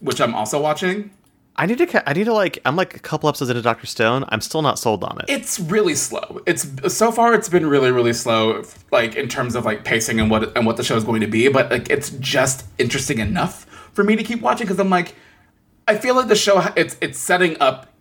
which 0.00 0.20
I'm 0.20 0.34
also 0.34 0.60
watching. 0.60 1.10
I 1.54 1.66
need 1.66 1.78
to. 1.78 2.08
I 2.08 2.14
need 2.14 2.24
to 2.24 2.32
like. 2.32 2.58
I'm 2.64 2.76
like 2.76 2.96
a 2.96 2.98
couple 2.98 3.28
episodes 3.28 3.50
into 3.50 3.60
Doctor 3.60 3.86
Stone. 3.86 4.24
I'm 4.28 4.40
still 4.40 4.62
not 4.62 4.78
sold 4.78 5.04
on 5.04 5.18
it. 5.18 5.26
It's 5.28 5.60
really 5.60 5.94
slow. 5.94 6.40
It's 6.46 6.66
so 6.94 7.12
far 7.12 7.34
it's 7.34 7.48
been 7.48 7.66
really 7.66 7.90
really 7.90 8.14
slow, 8.14 8.64
like 8.90 9.16
in 9.16 9.28
terms 9.28 9.54
of 9.54 9.66
like 9.66 9.84
pacing 9.84 10.18
and 10.18 10.30
what 10.30 10.56
and 10.56 10.64
what 10.64 10.78
the 10.78 10.84
show 10.84 10.96
is 10.96 11.04
going 11.04 11.20
to 11.20 11.26
be. 11.26 11.48
But 11.48 11.70
like 11.70 11.90
it's 11.90 12.10
just 12.10 12.64
interesting 12.78 13.18
enough 13.18 13.64
for 13.92 14.02
me 14.02 14.16
to 14.16 14.22
keep 14.22 14.40
watching 14.40 14.66
because 14.66 14.80
I'm 14.80 14.88
like, 14.88 15.14
I 15.86 15.96
feel 15.98 16.14
like 16.14 16.28
the 16.28 16.36
show 16.36 16.66
it's 16.74 16.96
it's 17.02 17.18
setting 17.18 17.58
up 17.60 17.92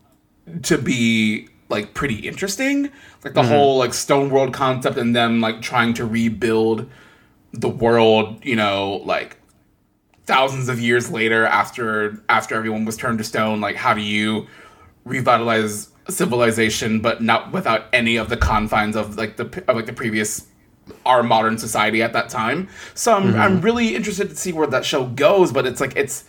to 0.63 0.77
be 0.77 1.49
like 1.67 1.93
pretty 1.93 2.15
interesting, 2.15 2.83
like 3.25 3.33
the 3.33 3.41
mm-hmm. 3.41 3.49
whole 3.49 3.77
like 3.77 3.93
Stone 3.93 4.29
World 4.29 4.53
concept 4.53 4.97
and 4.97 5.13
them 5.13 5.41
like 5.41 5.61
trying 5.61 5.93
to 5.95 6.05
rebuild 6.05 6.89
the 7.51 7.69
world. 7.69 8.45
You 8.45 8.55
know, 8.55 9.01
like 9.03 9.40
thousands 10.31 10.69
of 10.69 10.79
years 10.79 11.11
later 11.11 11.45
after 11.45 12.23
after 12.29 12.55
everyone 12.55 12.85
was 12.85 12.95
turned 12.95 13.17
to 13.17 13.23
stone 13.23 13.59
like 13.59 13.75
how 13.75 13.93
do 13.93 14.01
you 14.01 14.47
revitalize 15.03 15.89
civilization 16.07 17.01
but 17.01 17.21
not 17.21 17.51
without 17.51 17.85
any 17.91 18.15
of 18.15 18.29
the 18.29 18.37
confines 18.37 18.95
of 18.95 19.17
like 19.17 19.35
the 19.35 19.45
of 19.67 19.75
like 19.75 19.85
the 19.85 19.93
previous 19.93 20.47
our 21.05 21.21
modern 21.21 21.57
society 21.57 22.01
at 22.01 22.13
that 22.13 22.29
time 22.29 22.67
so 22.93 23.13
I'm, 23.13 23.23
mm-hmm. 23.23 23.39
I'm 23.39 23.61
really 23.61 23.95
interested 23.95 24.29
to 24.29 24.35
see 24.35 24.53
where 24.53 24.67
that 24.67 24.85
show 24.85 25.05
goes 25.07 25.51
but 25.51 25.65
it's 25.65 25.81
like 25.81 25.95
it's 25.95 26.23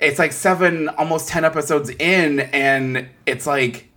it's 0.00 0.18
like 0.18 0.32
seven 0.32 0.88
almost 0.90 1.28
10 1.28 1.44
episodes 1.44 1.90
in 1.90 2.40
and 2.40 3.08
it's 3.26 3.46
like 3.46 3.88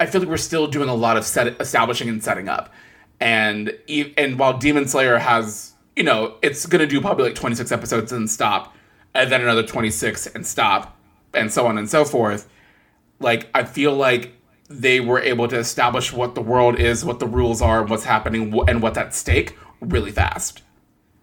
I 0.00 0.06
feel 0.06 0.22
like 0.22 0.30
we're 0.30 0.38
still 0.38 0.66
doing 0.66 0.88
a 0.88 0.94
lot 0.94 1.18
of 1.18 1.24
set 1.24 1.60
establishing 1.60 2.08
and 2.08 2.24
setting 2.24 2.48
up. 2.48 2.72
And 3.20 3.76
and 4.16 4.38
while 4.38 4.56
Demon 4.56 4.88
Slayer 4.88 5.18
has, 5.18 5.69
you 5.96 6.02
know, 6.02 6.36
it's 6.42 6.66
gonna 6.66 6.86
do 6.86 7.00
probably 7.00 7.24
like 7.24 7.34
26 7.34 7.72
episodes 7.72 8.12
and 8.12 8.30
stop, 8.30 8.74
and 9.14 9.30
then 9.30 9.40
another 9.40 9.62
26 9.62 10.26
and 10.28 10.46
stop, 10.46 10.96
and 11.34 11.52
so 11.52 11.66
on 11.66 11.78
and 11.78 11.88
so 11.88 12.04
forth. 12.04 12.48
Like 13.18 13.48
I 13.54 13.64
feel 13.64 13.94
like 13.94 14.32
they 14.68 15.00
were 15.00 15.20
able 15.20 15.48
to 15.48 15.58
establish 15.58 16.12
what 16.12 16.34
the 16.34 16.40
world 16.40 16.78
is, 16.78 17.04
what 17.04 17.18
the 17.18 17.26
rules 17.26 17.60
are, 17.60 17.82
what's 17.82 18.04
happening, 18.04 18.58
and 18.68 18.82
what's 18.82 18.98
at 18.98 19.14
stake 19.14 19.56
really 19.80 20.12
fast 20.12 20.62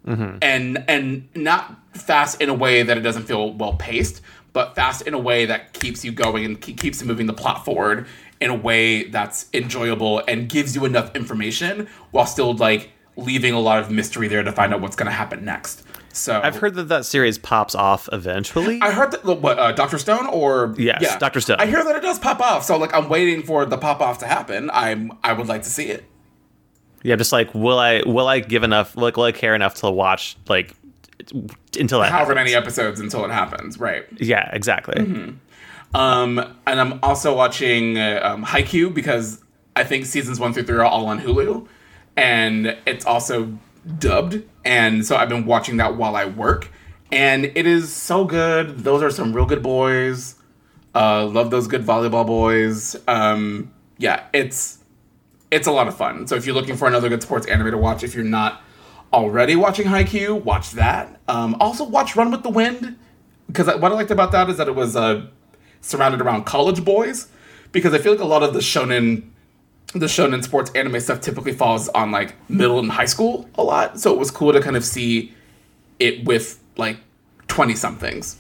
mm-hmm. 0.08 0.38
and 0.42 0.84
and 0.88 1.28
not 1.36 1.76
fast 1.94 2.42
in 2.42 2.50
a 2.50 2.54
way 2.54 2.84
that 2.84 2.98
it 2.98 3.02
doesn't 3.02 3.24
feel 3.24 3.54
well 3.54 3.74
paced, 3.74 4.22
but 4.54 4.76
fast 4.76 5.04
in 5.04 5.14
a 5.14 5.20
way 5.20 5.46
that 5.46 5.74
keeps 5.74 6.04
you 6.06 6.12
going 6.12 6.46
and 6.46 6.62
ke- 6.62 6.78
keeps 6.78 7.04
moving 7.04 7.26
the 7.28 7.34
plot 7.34 7.66
forward 7.66 8.08
in 8.40 8.50
a 8.50 8.56
way 8.56 9.04
that's 9.06 9.48
enjoyable 9.54 10.22
and 10.28 10.48
gives 10.48 10.76
you 10.76 10.86
enough 10.86 11.16
information 11.16 11.88
while 12.12 12.26
still 12.26 12.56
like 12.56 12.92
leaving 13.18 13.54
a 13.54 13.60
lot 13.60 13.80
of 13.80 13.92
mystery 13.92 14.28
there 14.30 14.44
to 14.44 14.52
find 14.54 14.74
out 14.74 14.80
what's 14.80 14.96
going 14.96 15.08
to 15.08 15.12
happen 15.12 15.44
next. 15.44 15.84
So 16.14 16.40
I've 16.42 16.56
heard 16.56 16.74
that 16.76 16.84
that 16.86 17.06
series 17.06 17.38
pops 17.38 17.76
off 17.76 18.08
eventually. 18.12 18.80
I 18.82 18.92
heard 18.92 19.12
that 19.12 19.26
what 19.26 19.60
uh, 19.60 19.72
Doctor 19.74 19.98
Stone 20.00 20.28
or 20.28 20.74
Yes, 20.78 21.18
Dr. 21.20 21.42
Stone. 21.42 21.58
I 21.60 21.66
hear 21.68 21.84
that 21.84 21.96
it 21.96 22.02
does 22.02 22.18
pop 22.18 22.40
off. 22.40 22.64
So 22.64 22.78
like 22.78 22.94
I'm 22.94 23.10
waiting 23.10 23.44
for 23.44 23.66
the 23.66 23.78
pop 23.78 24.00
off 24.02 24.18
to 24.20 24.26
happen. 24.28 24.72
I'm 24.74 25.12
I 25.24 25.34
would 25.34 25.48
like 25.48 25.64
to 25.64 25.70
see 25.70 25.90
it. 25.90 26.06
yeah, 27.04 27.16
just 27.18 27.32
like 27.32 27.54
will 27.54 27.78
I 27.78 28.02
will 28.06 28.28
I 28.28 28.40
give 28.40 28.64
enough 28.64 28.96
like 28.98 29.16
will 29.18 29.26
I 29.26 29.32
care 29.32 29.54
enough 29.54 29.76
to 29.76 29.92
watch 29.92 30.38
like 30.48 30.74
until 31.80 32.00
that 32.00 32.12
However 32.12 32.32
happens? 32.32 32.36
many 32.36 32.56
episodes 32.56 33.00
until 33.00 33.24
it 33.26 33.30
happens, 33.32 33.80
right? 33.80 34.06
Yeah, 34.20 34.50
exactly. 34.54 34.96
Um, 35.94 36.40
and 36.66 36.80
I'm 36.82 37.00
also 37.04 37.36
watching 37.36 37.98
uh, 37.98 38.20
um, 38.24 38.44
Haikyuu 38.46 38.94
because 38.94 39.42
I 39.76 39.84
think 39.84 40.06
seasons 40.06 40.40
one 40.40 40.54
through 40.54 40.64
three 40.64 40.78
are 40.78 40.84
all 40.84 41.06
on 41.06 41.20
Hulu, 41.22 41.68
and 42.18 42.78
it's 42.86 43.06
also 43.06 43.58
dubbed, 44.00 44.44
and 44.66 45.06
so 45.06 45.16
I've 45.16 45.30
been 45.30 45.46
watching 45.46 45.78
that 45.78 45.96
while 45.96 46.16
I 46.16 46.26
work, 46.26 46.70
and 47.12 47.46
it 47.46 47.66
is 47.66 47.94
so 47.94 48.26
good. 48.26 48.80
Those 48.80 49.02
are 49.02 49.10
some 49.10 49.32
real 49.34 49.46
good 49.46 49.64
boys. 49.64 50.36
Uh, 50.94 51.26
love 51.28 51.52
those 51.52 51.68
good 51.68 51.84
volleyball 51.84 52.26
boys. 52.26 52.96
Um, 53.08 53.72
yeah, 53.98 54.26
it's 54.34 54.80
it's 55.52 55.68
a 55.68 55.72
lot 55.72 55.88
of 55.88 55.96
fun. 55.96 56.28
So 56.28 56.36
if 56.36 56.46
you're 56.46 56.56
looking 56.56 56.76
for 56.76 56.88
another 56.88 57.08
good 57.08 57.22
sports 57.24 57.48
anime 57.48 57.72
to 57.72 57.78
watch, 57.78 58.04
if 58.04 58.14
you're 58.14 58.24
not 58.24 58.62
already 59.14 59.56
watching 59.56 59.88
Haikyuu, 59.88 60.44
watch 60.44 60.72
that. 60.72 61.22
Um, 61.28 61.56
also 61.60 61.84
watch 61.86 62.16
Run 62.16 62.32
with 62.32 62.44
the 62.44 62.50
Wind 62.50 62.98
because 63.48 63.68
what 63.68 63.92
I 63.92 63.96
liked 63.96 64.12
about 64.12 64.32
that 64.34 64.50
is 64.50 64.58
that 64.58 64.68
it 64.68 64.76
was 64.76 64.96
uh, 64.96 65.28
surrounded 65.82 66.22
around 66.22 66.46
college 66.46 66.84
boys 66.84 67.28
because 67.72 67.94
I 67.94 68.00
feel 68.00 68.12
like 68.12 68.22
a 68.22 68.26
lot 68.26 68.44
of 68.44 68.54
the 68.54 68.60
shonen 68.60 69.30
the 69.94 70.06
shonen 70.06 70.44
sports 70.44 70.72
anime 70.76 71.00
stuff 71.00 71.22
typically 71.22 71.54
falls 71.54 71.88
on 71.90 72.12
like 72.12 72.36
middle 72.50 72.80
and 72.80 72.92
high 72.92 73.06
school 73.06 73.50
a 73.56 73.64
lot. 73.64 74.00
So 74.00 74.14
it 74.14 74.20
was 74.20 74.32
cool 74.32 74.54
to 74.54 74.62
kind 74.62 74.76
of 74.76 74.84
see 74.84 75.34
it 76.00 76.26
with 76.26 76.60
like 76.78 76.98
20 77.48 77.74
somethings. 77.76 78.38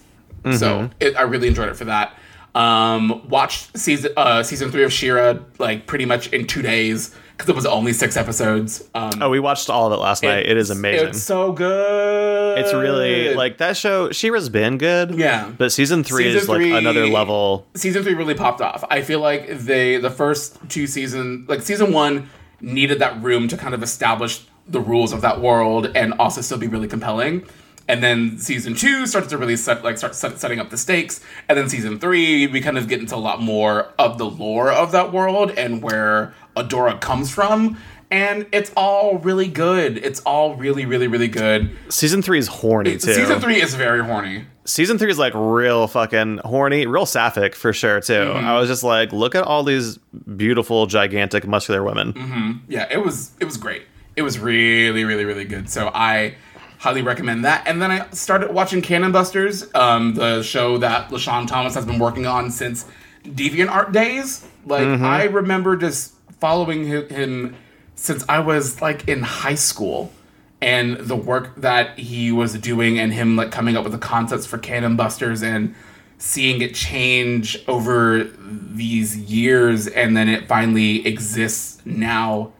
So 0.57 0.89
it, 0.99 1.15
I 1.17 1.23
really 1.23 1.47
enjoyed 1.47 1.69
it 1.69 1.75
for 1.75 1.85
that. 1.85 2.17
Um, 2.55 3.27
watched 3.27 3.77
season 3.77 4.13
uh, 4.17 4.43
season 4.43 4.71
three 4.71 4.83
of 4.83 4.91
She-Ra 4.93 5.39
like 5.59 5.85
pretty 5.87 6.05
much 6.05 6.31
in 6.33 6.47
two 6.47 6.61
days 6.61 7.13
because 7.37 7.49
it 7.49 7.55
was 7.55 7.65
only 7.67 7.93
six 7.93 8.17
episodes. 8.17 8.83
Um, 8.95 9.11
Oh, 9.21 9.29
we 9.29 9.39
watched 9.39 9.69
all 9.69 9.85
of 9.85 9.93
it 9.93 10.01
last 10.01 10.23
night. 10.23 10.47
It 10.47 10.57
is 10.57 10.71
amazing. 10.71 11.09
It's 11.09 11.21
so 11.21 11.51
good. 11.51 12.57
It's 12.57 12.73
really 12.73 13.35
like 13.35 13.59
that 13.59 13.77
show. 13.77 14.11
She-Ra's 14.11 14.49
been 14.49 14.77
good, 14.79 15.11
Yeah. 15.15 15.51
but 15.57 15.71
season 15.71 16.03
three 16.03 16.23
Season 16.33 16.41
is 16.41 16.49
like 16.49 16.61
another 16.61 17.05
level. 17.07 17.67
season 17.75 18.01
three 18.03 18.15
really 18.15 18.33
popped 18.33 18.61
off. 18.61 18.83
I 18.89 19.01
feel 19.03 19.19
like 19.19 19.59
they 19.59 19.97
the 19.97 20.09
first 20.09 20.57
two 20.69 20.87
season 20.87 21.45
like 21.47 21.61
season 21.61 21.93
one 21.93 22.29
needed 22.59 22.97
that 22.99 23.21
room 23.21 23.47
to 23.49 23.57
kind 23.57 23.75
of 23.75 23.83
establish 23.83 24.41
the 24.67 24.79
rules 24.81 25.13
of 25.13 25.21
that 25.21 25.39
world 25.39 25.91
and 25.95 26.13
also 26.19 26.41
still 26.41 26.57
be 26.57 26.67
really 26.67 26.87
compelling. 26.87 27.45
And 27.87 28.03
then 28.03 28.37
season 28.37 28.75
two 28.75 29.07
starts 29.07 29.27
to 29.29 29.37
really 29.37 29.55
set 29.55 29.83
like 29.83 29.97
start 29.97 30.15
set, 30.15 30.39
setting 30.39 30.59
up 30.59 30.69
the 30.69 30.77
stakes. 30.77 31.21
And 31.47 31.57
then 31.57 31.69
season 31.69 31.99
three, 31.99 32.47
we 32.47 32.61
kind 32.61 32.77
of 32.77 32.87
get 32.87 32.99
into 32.99 33.15
a 33.15 33.17
lot 33.17 33.41
more 33.41 33.93
of 33.97 34.17
the 34.17 34.25
lore 34.25 34.71
of 34.71 34.91
that 34.91 35.13
world 35.13 35.51
and 35.57 35.81
where 35.81 36.33
Adora 36.55 36.99
comes 36.99 37.33
from. 37.33 37.77
And 38.09 38.45
it's 38.53 38.71
all 38.77 39.17
really 39.17 39.47
good. 39.49 39.97
It's 39.97 40.21
all 40.21 40.55
really, 40.55 40.85
really, 40.85 41.07
really 41.07 41.27
good. 41.27 41.75
Season 41.89 42.21
three 42.21 42.39
is 42.39 42.47
horny 42.47 42.93
too. 42.93 43.13
Season 43.13 43.39
three 43.41 43.61
is 43.61 43.75
very 43.75 44.01
horny. 44.01 44.45
season 44.63 44.97
three 44.97 45.11
is 45.11 45.19
like 45.19 45.33
real 45.35 45.87
fucking 45.87 46.39
horny, 46.45 46.85
real 46.87 47.05
sapphic 47.05 47.53
for 47.53 47.73
sure 47.73 47.99
too. 47.99 48.13
Mm-hmm. 48.13 48.45
I 48.45 48.57
was 48.59 48.69
just 48.69 48.83
like, 48.83 49.11
look 49.11 49.35
at 49.35 49.43
all 49.43 49.63
these 49.63 49.97
beautiful, 50.37 50.87
gigantic, 50.87 51.45
muscular 51.45 51.83
women. 51.83 52.13
Mm-hmm. 52.13 52.51
yeah, 52.71 52.87
it 52.89 53.03
was 53.03 53.31
it 53.41 53.45
was 53.45 53.57
great. 53.57 53.83
It 54.15 54.21
was 54.21 54.39
really, 54.39 55.03
really, 55.03 55.25
really 55.25 55.45
good. 55.45 55.69
So 55.69 55.91
I 55.93 56.35
highly 56.77 57.01
recommend 57.01 57.45
that. 57.45 57.67
And 57.67 57.81
then 57.81 57.91
I 57.91 58.09
started 58.11 58.51
watching 58.51 58.81
Cannon 58.81 59.11
Busters, 59.11 59.73
um, 59.73 60.13
the 60.13 60.43
show 60.43 60.77
that 60.77 61.09
LeSean 61.09 61.47
Thomas 61.47 61.73
has 61.75 61.85
been 61.85 61.99
working 61.99 62.25
on 62.25 62.51
since 62.51 62.85
Deviant 63.23 63.69
Art 63.69 63.91
days. 63.91 64.45
Like 64.65 64.87
I 64.87 65.25
remember 65.25 65.75
just 65.75 66.13
following 66.39 66.85
him 66.85 67.55
since 67.95 68.23
I 68.29 68.39
was 68.39 68.81
like 68.81 69.07
in 69.07 69.23
high 69.23 69.55
school. 69.55 70.11
And 70.59 70.97
the 70.97 71.15
work 71.15 71.55
that 71.57 71.99
he 71.99 72.31
was 72.31 72.55
doing, 72.55 72.97
and 72.97 73.13
him 73.13 73.35
like 73.35 73.51
coming 73.51 73.77
up 73.77 73.83
with 73.83 73.91
the 73.91 73.99
concepts 73.99 74.47
for 74.47 74.57
Cannon 74.57 74.95
Busters, 74.95 75.43
and 75.43 75.75
seeing 76.17 76.61
it 76.61 76.73
change 76.73 77.63
over 77.67 78.23
these 78.23 79.15
years 79.17 79.87
and 79.87 80.17
then 80.17 80.27
it 80.27 80.47
finally 80.47 81.05
exists 81.05 81.79
now 81.85 82.51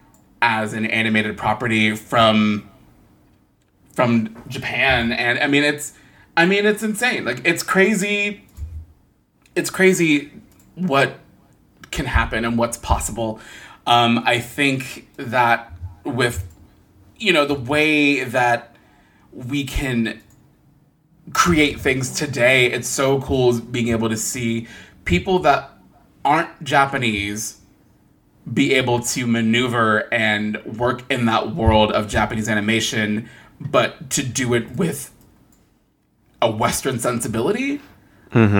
as 0.42 0.74
an 0.74 0.86
animated 0.86 1.38
property 1.38 1.96
from 1.96 2.67
from 3.98 4.44
Japan 4.48 5.12
and 5.12 5.40
I 5.40 5.48
mean 5.48 5.64
it's 5.64 5.94
I 6.38 6.46
mean 6.46 6.68
it's 6.68 6.84
insane 6.84 7.26
like 7.26 7.42
it's 7.44 7.64
crazy 7.64 8.46
it's 9.56 9.72
crazy 9.72 10.32
what 10.76 11.18
can 11.90 12.06
happen 12.06 12.46
and 12.46 12.60
what's 12.60 12.78
possible 12.78 13.40
um 13.88 14.20
I 14.24 14.38
think 14.40 15.10
that 15.18 15.74
with 16.06 16.46
you 17.18 17.34
know 17.34 17.46
the 17.46 17.56
way 17.74 18.24
that 18.24 18.76
we 19.32 19.64
can 19.64 20.22
create 21.34 21.80
things 21.80 22.12
today. 22.12 22.72
It's 22.72 22.88
so 22.88 23.20
cool 23.22 23.60
being 23.60 23.90
able 23.90 24.10
to 24.10 24.18
see 24.18 24.68
people 25.06 25.40
that 25.40 25.72
aren't 26.24 26.64
Japanese 26.64 27.62
be 28.54 28.74
able 28.76 29.02
to 29.02 29.28
maneuver 29.28 30.12
and 30.14 30.64
work 30.66 31.04
in 31.12 31.26
that 31.26 31.54
world 31.54 31.92
of 31.92 32.08
Japanese 32.08 32.48
animation, 32.48 33.28
but 33.60 34.10
to 34.12 34.24
do 34.24 34.54
it 34.54 34.76
with 34.76 35.14
a 36.42 36.50
Western 36.52 37.00
sensibility 37.00 37.82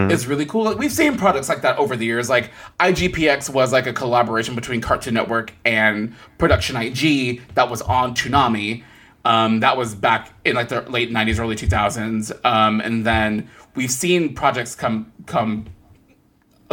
is 0.10 0.28
really 0.28 0.46
cool. 0.46 0.64
Like 0.64 0.78
we've 0.78 0.92
seen 0.92 1.18
products 1.18 1.50
like 1.50 1.62
that 1.62 1.78
over 1.78 1.96
the 1.96 2.06
years. 2.06 2.30
Like 2.30 2.52
IGPX 2.80 3.50
was 3.50 3.72
like 3.74 3.86
a 3.88 3.94
collaboration 3.94 4.56
between 4.56 4.82
Cartoon 4.82 5.14
Network 5.14 5.54
and 5.66 6.16
Production 6.38 6.76
IG 6.76 7.42
that 7.54 7.70
was 7.70 7.82
on 7.84 8.16
Toonami. 8.16 8.84
Um, 9.26 9.60
that 9.60 9.76
was 9.76 9.94
back 9.94 10.32
in 10.46 10.56
like 10.56 10.70
the 10.70 10.82
late 10.82 11.12
'90s, 11.12 11.40
early 11.40 11.56
2000s, 11.56 12.46
um, 12.46 12.80
and 12.80 13.06
then 13.06 13.50
we've 13.76 13.92
seen 13.92 14.34
projects 14.34 14.74
come 14.74 15.12
come 15.26 15.66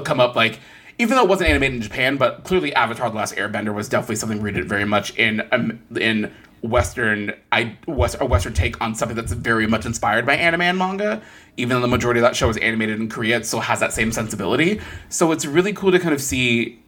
come 0.04 0.20
up 0.20 0.36
like 0.36 0.60
even 0.98 1.16
though 1.16 1.24
it 1.24 1.28
wasn't 1.28 1.50
animated 1.50 1.74
in 1.76 1.82
Japan, 1.82 2.16
but 2.16 2.44
clearly 2.44 2.72
Avatar: 2.74 3.10
The 3.10 3.16
Last 3.16 3.34
Airbender 3.34 3.74
was 3.74 3.88
definitely 3.88 4.16
something 4.16 4.40
rooted 4.40 4.68
very 4.68 4.84
much 4.84 5.16
in 5.16 5.42
um, 5.50 5.80
in 5.96 6.32
Western 6.64 7.34
I 7.52 7.76
West 7.86 8.16
a 8.20 8.24
Western 8.24 8.54
take 8.54 8.80
on 8.80 8.94
something 8.94 9.14
that's 9.14 9.32
very 9.32 9.66
much 9.66 9.84
inspired 9.84 10.24
by 10.24 10.34
anime 10.34 10.62
and 10.62 10.78
manga. 10.78 11.22
Even 11.58 11.76
though 11.76 11.82
the 11.82 11.88
majority 11.88 12.20
of 12.20 12.22
that 12.22 12.34
show 12.34 12.48
is 12.48 12.56
animated 12.56 12.98
in 12.98 13.10
Korea, 13.10 13.36
it 13.36 13.44
still 13.46 13.60
has 13.60 13.80
that 13.80 13.92
same 13.92 14.10
sensibility. 14.10 14.80
So 15.10 15.30
it's 15.30 15.44
really 15.44 15.74
cool 15.74 15.92
to 15.92 15.98
kind 15.98 16.14
of 16.14 16.22
see 16.22 16.82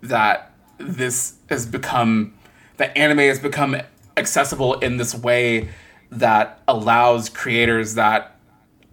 that 0.00 0.54
this 0.78 1.34
has 1.50 1.66
become 1.66 2.32
that 2.78 2.96
anime 2.96 3.18
has 3.18 3.38
become 3.38 3.76
accessible 4.16 4.74
in 4.74 4.96
this 4.96 5.14
way 5.14 5.68
that 6.10 6.62
allows 6.66 7.28
creators 7.28 7.94
that 7.94 8.34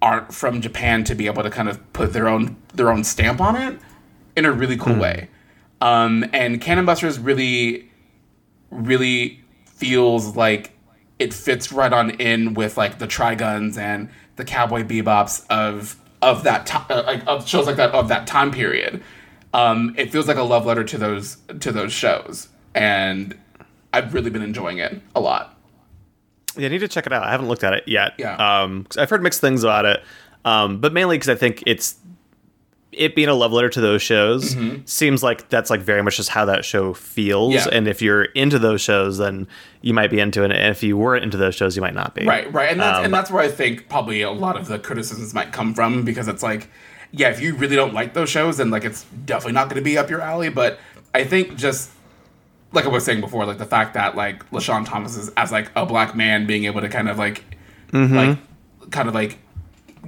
aren't 0.02 0.34
from 0.34 0.60
Japan 0.60 1.06
to 1.06 1.16
be 1.16 1.28
able 1.28 1.44
to 1.44 1.50
kind 1.50 1.70
of 1.70 1.94
put 1.94 2.12
their 2.12 2.28
own 2.28 2.58
their 2.74 2.92
own 2.92 3.06
stamp 3.06 3.40
on 3.40 3.56
it 3.56 3.80
in 4.36 4.44
a 4.44 4.52
really 4.52 4.76
cool 4.76 4.98
way. 4.98 5.30
Um, 5.80 6.26
and 6.34 6.60
Cannon 6.60 6.86
Busters 6.86 7.20
really, 7.20 7.90
really 8.70 9.45
feels 9.76 10.36
like 10.36 10.72
it 11.20 11.34
fits 11.34 11.72
right 11.72 11.94
on 11.94 12.12
in 12.12 12.54
with 12.54 12.78
like 12.78 13.00
the 13.00 13.08
Triguns 13.08 13.78
and 13.78 14.10
the 14.36 14.44
Cowboy 14.46 14.84
Bebops 14.84 15.46
of 15.50 15.98
of 16.22 16.44
that 16.44 16.66
time, 16.66 16.86
uh, 16.90 17.04
like 17.06 17.24
of 17.28 17.48
shows 17.48 17.68
like 17.68 17.78
that 17.78 17.92
of 17.92 18.08
that 18.08 18.28
time 18.28 18.52
period. 18.52 19.04
Um, 19.54 19.96
it 19.98 20.12
feels 20.12 20.28
like 20.28 20.38
a 20.38 20.44
love 20.44 20.66
letter 20.66 20.84
to 20.84 20.98
those 20.98 21.38
to 21.60 21.72
those 21.72 21.94
shows, 21.94 22.50
and 22.74 23.38
I've 23.94 24.14
really 24.14 24.30
been 24.30 24.42
enjoying 24.42 24.80
it 24.80 25.02
a 25.16 25.22
lot. 25.22 25.58
Yeah, 26.58 26.68
I 26.68 26.72
need 26.72 26.80
to 26.80 26.88
check 26.88 27.06
it 27.06 27.14
out. 27.14 27.24
I 27.24 27.32
haven't 27.32 27.48
looked 27.48 27.64
at 27.64 27.74
it 27.74 27.84
yet. 27.88 28.14
Yeah. 28.18 28.36
Um, 28.36 28.88
I've 28.98 29.10
heard 29.10 29.22
mixed 29.22 29.42
things 29.42 29.64
about 29.64 29.86
it, 29.86 30.04
um, 30.46 30.80
but 30.80 30.94
mainly 30.94 31.18
because 31.18 31.30
I 31.30 31.36
think 31.36 31.64
it's 31.66 31.96
it 32.96 33.16
being 33.16 33.28
a 33.28 33.34
love 33.34 33.52
letter 33.52 33.70
to 33.70 33.82
those 33.82 34.02
shows 34.02 34.56
seems 34.86 35.22
like 35.22 35.50
that's 35.50 35.70
like 35.70 35.82
very 35.82 36.02
much 36.02 36.18
just 36.18 36.30
how 36.30 36.46
that 36.46 36.66
show 36.66 36.94
feels. 36.94 37.54
Mm-hmm. 37.54 37.70
Yeah. 37.70 37.78
And 37.78 37.88
if 37.88 38.02
you're 38.02 38.24
into 38.24 38.58
those 38.60 38.82
shows, 38.82 39.18
then 39.18 39.48
you 39.82 39.94
might 39.94 40.10
be 40.10 40.20
into 40.20 40.44
it. 40.44 40.52
And 40.52 40.72
if 40.72 40.82
you 40.82 40.98
weren't 40.98 41.24
into 41.24 41.38
those 41.38 41.56
shows, 41.56 41.76
you 41.76 41.82
might 41.82 41.94
not 41.94 42.16
be. 42.16 42.26
Right, 42.26 42.52
right, 42.52 42.72
and 42.72 42.80
that's 42.80 43.00
Um, 43.00 43.06
and 43.06 43.14
that's 43.14 43.30
where 43.30 43.44
I 43.44 43.50
think 43.50 43.90
probably 43.90 44.22
a 44.22 44.32
lot 44.32 44.58
of 44.58 44.68
the 44.68 44.80
criticisms 44.80 45.34
might 45.34 45.52
come 45.52 45.74
from 45.74 46.04
because 46.04 46.28
it's 46.28 46.42
like, 46.44 46.70
yeah, 47.12 47.30
if 47.30 47.42
you 47.42 47.56
really 47.56 47.76
don't 47.76 47.94
like 47.94 48.14
those 48.14 48.30
shows, 48.30 48.58
then 48.58 48.70
like 48.70 48.84
it's 48.84 49.06
definitely 49.26 49.54
not 49.54 49.70
going 49.70 49.78
to 49.78 49.84
be 49.84 49.98
up 49.98 50.10
your 50.10 50.22
alley. 50.22 50.50
But 50.50 50.80
I 51.14 51.24
think 51.24 51.56
just 51.56 51.92
like 52.72 52.86
I 52.86 52.90
was 52.90 53.06
saying 53.06 53.22
before, 53.22 53.46
like 53.46 53.58
the 53.58 53.66
fact 53.66 53.94
that 53.94 54.16
like 54.16 54.50
LeSean 54.52 54.86
Thomas 54.86 55.16
is 55.16 55.30
as 55.38 55.52
like 55.52 55.72
a 55.76 55.86
black 55.86 56.16
man 56.16 56.46
being 56.46 56.66
able 56.66 56.82
to 56.82 56.90
kind 56.90 57.10
of 57.10 57.18
like, 57.18 57.44
like, 57.94 58.38
kind 58.92 59.08
of 59.08 59.16
like 59.16 59.38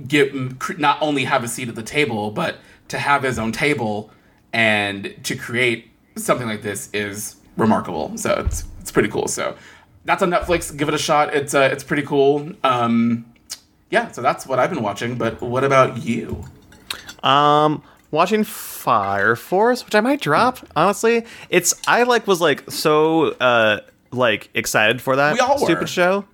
get 0.07 0.33
not 0.77 1.01
only 1.01 1.23
have 1.23 1.43
a 1.43 1.47
seat 1.47 1.69
at 1.69 1.75
the 1.75 1.83
table, 1.83 2.31
but 2.31 2.57
to 2.89 2.97
have 2.97 3.23
his 3.23 3.37
own 3.39 3.51
table 3.51 4.11
and 4.53 5.13
to 5.23 5.35
create 5.35 5.89
something 6.15 6.47
like 6.47 6.61
this 6.61 6.89
is 6.93 7.35
remarkable. 7.57 8.17
So 8.17 8.43
it's 8.45 8.63
it's 8.79 8.91
pretty 8.91 9.09
cool. 9.09 9.27
So 9.27 9.55
that's 10.05 10.23
on 10.23 10.29
Netflix. 10.29 10.75
Give 10.75 10.87
it 10.87 10.93
a 10.93 10.97
shot. 10.99 11.33
It's 11.35 11.53
uh, 11.53 11.69
it's 11.71 11.83
pretty 11.83 12.03
cool. 12.03 12.51
Um, 12.63 13.25
yeah, 13.89 14.11
so 14.11 14.21
that's 14.21 14.45
what 14.47 14.59
I've 14.59 14.69
been 14.69 14.83
watching. 14.83 15.17
But 15.17 15.41
what 15.41 15.63
about 15.63 16.03
you? 16.03 16.43
Um, 17.23 17.83
watching 18.11 18.43
Fire 18.43 19.35
Force, 19.35 19.83
which 19.85 19.95
I 19.95 19.99
might 20.01 20.21
drop. 20.21 20.59
Honestly, 20.75 21.25
it's 21.49 21.73
I 21.87 22.03
like 22.03 22.27
was 22.27 22.41
like 22.41 22.69
so 22.71 23.29
uh 23.39 23.81
like 24.11 24.49
excited 24.53 25.01
for 25.01 25.15
that 25.17 25.33
We 25.33 25.39
all 25.39 25.55
were. 25.59 25.65
stupid 25.65 25.89
show, 25.89 26.25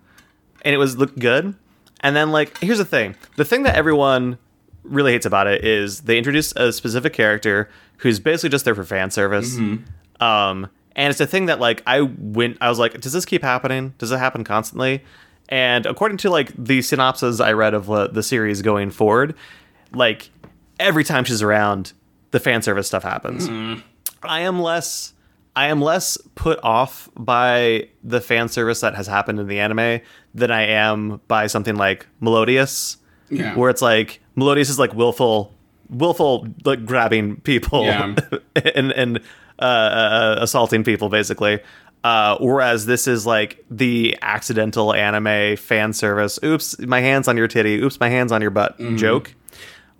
and 0.63 0.73
it 0.75 0.77
was 0.77 0.97
looked 0.97 1.17
good. 1.19 1.55
And 2.01 2.15
then 2.15 2.31
like 2.31 2.57
here's 2.59 2.77
the 2.77 2.85
thing: 2.85 3.15
the 3.37 3.45
thing 3.45 3.63
that 3.63 3.75
everyone 3.75 4.37
really 4.83 5.11
hates 5.11 5.25
about 5.25 5.47
it 5.47 5.63
is 5.63 6.01
they 6.01 6.17
introduce 6.17 6.51
a 6.55 6.71
specific 6.73 7.13
character 7.13 7.69
who's 7.97 8.19
basically 8.19 8.49
just 8.49 8.65
there 8.65 8.75
for 8.75 8.83
fan 8.83 9.11
service. 9.11 9.55
Mm-hmm. 9.55 10.23
Um, 10.23 10.69
and 10.95 11.09
it's 11.09 11.19
a 11.19 11.25
thing 11.25 11.47
that 11.47 11.59
like 11.59 11.81
I 11.87 12.01
went, 12.01 12.57
I 12.61 12.69
was 12.69 12.79
like, 12.79 12.99
does 13.01 13.13
this 13.13 13.25
keep 13.25 13.41
happening? 13.41 13.93
Does 13.97 14.11
it 14.11 14.17
happen 14.17 14.43
constantly? 14.43 15.03
And 15.49 15.85
according 15.85 16.17
to 16.19 16.29
like 16.29 16.51
the 16.57 16.81
synopsis 16.81 17.39
I 17.39 17.53
read 17.53 17.73
of 17.73 17.89
uh, 17.89 18.07
the 18.07 18.23
series 18.23 18.61
going 18.61 18.91
forward, 18.91 19.35
like 19.93 20.29
every 20.79 21.03
time 21.03 21.23
she's 21.23 21.41
around, 21.41 21.93
the 22.31 22.39
fan 22.39 22.61
service 22.61 22.87
stuff 22.87 23.03
happens. 23.03 23.47
I 24.23 24.41
am 24.41 24.59
less 24.59 25.13
I 25.55 25.67
am 25.67 25.81
less 25.81 26.17
put 26.35 26.59
off 26.63 27.09
by 27.15 27.89
the 28.03 28.19
fan 28.19 28.47
service 28.47 28.81
that 28.81 28.95
has 28.95 29.05
happened 29.05 29.39
in 29.39 29.47
the 29.47 29.59
anime 29.59 30.01
than 30.33 30.49
I 30.49 30.63
am 30.63 31.21
by 31.27 31.47
something 31.47 31.75
like 31.75 32.07
Meliodas. 32.19 32.97
Yeah. 33.29 33.55
Where 33.55 33.69
it's 33.69 33.81
like 33.81 34.19
Meliodas 34.35 34.69
is 34.69 34.79
like 34.79 34.93
willful 34.93 35.53
willful 35.89 36.47
like 36.65 36.85
grabbing 36.85 37.37
people 37.41 37.83
Yeah. 37.83 38.15
and 38.75 38.91
and 38.91 39.17
uh, 39.59 39.63
uh, 39.63 40.35
assaulting 40.39 40.83
people 40.83 41.09
basically. 41.09 41.59
Uh, 42.03 42.37
whereas 42.39 42.85
this 42.85 43.07
is 43.07 43.25
like 43.25 43.63
the 43.71 44.17
accidental 44.21 44.93
anime 44.93 45.55
fan 45.55 45.93
service. 45.93 46.37
Oops, 46.43 46.79
my 46.79 46.99
hands 46.99 47.29
on 47.29 47.37
your 47.37 47.47
titty. 47.47 47.79
Oops, 47.81 47.97
my 48.01 48.09
hands 48.09 48.33
on 48.33 48.41
your 48.41 48.51
butt. 48.51 48.77
Joke 48.97 49.33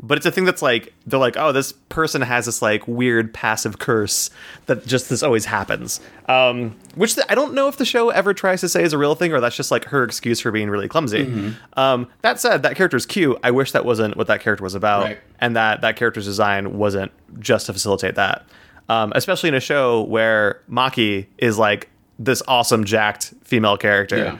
but 0.06 0.18
it's 0.18 0.26
a 0.28 0.32
thing 0.32 0.44
that's 0.44 0.62
like 0.62 0.94
they're 1.08 1.18
like 1.20 1.38
oh 1.38 1.52
this 1.54 1.72
person 1.90 2.22
has 2.22 2.46
this 2.46 2.62
like 2.62 2.86
weird 2.88 3.34
passive 3.34 3.80
curse 3.80 4.30
that 4.66 4.86
just 4.86 5.10
this 5.10 5.24
always 5.24 5.46
happens. 5.46 6.02
Um 6.28 6.76
which 6.96 7.16
th- 7.16 7.26
i 7.30 7.36
don't 7.36 7.54
know 7.54 7.68
if 7.70 7.78
the 7.78 7.86
show 7.86 8.10
ever 8.10 8.34
tries 8.34 8.60
to 8.62 8.70
say 8.70 8.84
is 8.84 8.92
a 8.94 8.98
real 8.98 9.16
thing 9.16 9.32
or 9.32 9.40
that's 9.40 9.56
just 9.56 9.72
like 9.72 9.86
her 9.86 10.04
excuse 10.04 10.40
for 10.42 10.52
being 10.52 10.70
really 10.70 10.88
clumsy. 10.90 11.54
Um 11.78 12.08
that 12.22 12.40
said 12.40 12.64
that 12.64 12.76
character's 12.76 13.06
cute. 13.06 13.38
I 13.44 13.52
wish 13.52 13.72
that 13.72 13.86
wasn't 13.86 14.18
what 14.18 14.28
that 14.28 14.42
character 14.42 14.64
was 14.64 14.76
about 14.76 15.04
Right. 15.04 15.20
and 15.40 15.56
that 15.56 15.82
that 15.82 15.96
character's 15.96 16.26
design 16.26 16.78
wasn't 16.78 17.12
just 17.40 17.68
to 17.68 17.74
facilitate 17.74 18.16
that. 18.16 18.46
Um 18.90 19.14
especially 19.16 19.48
in 19.50 19.56
a 19.56 19.62
show 19.62 20.02
where 20.04 20.62
maki 20.70 21.28
is 21.38 21.58
like 21.58 21.90
this 22.20 22.44
awesome 22.48 22.84
jacked 22.84 23.34
female 23.44 23.78
character. 23.78 24.18
Yeah. 24.18 24.38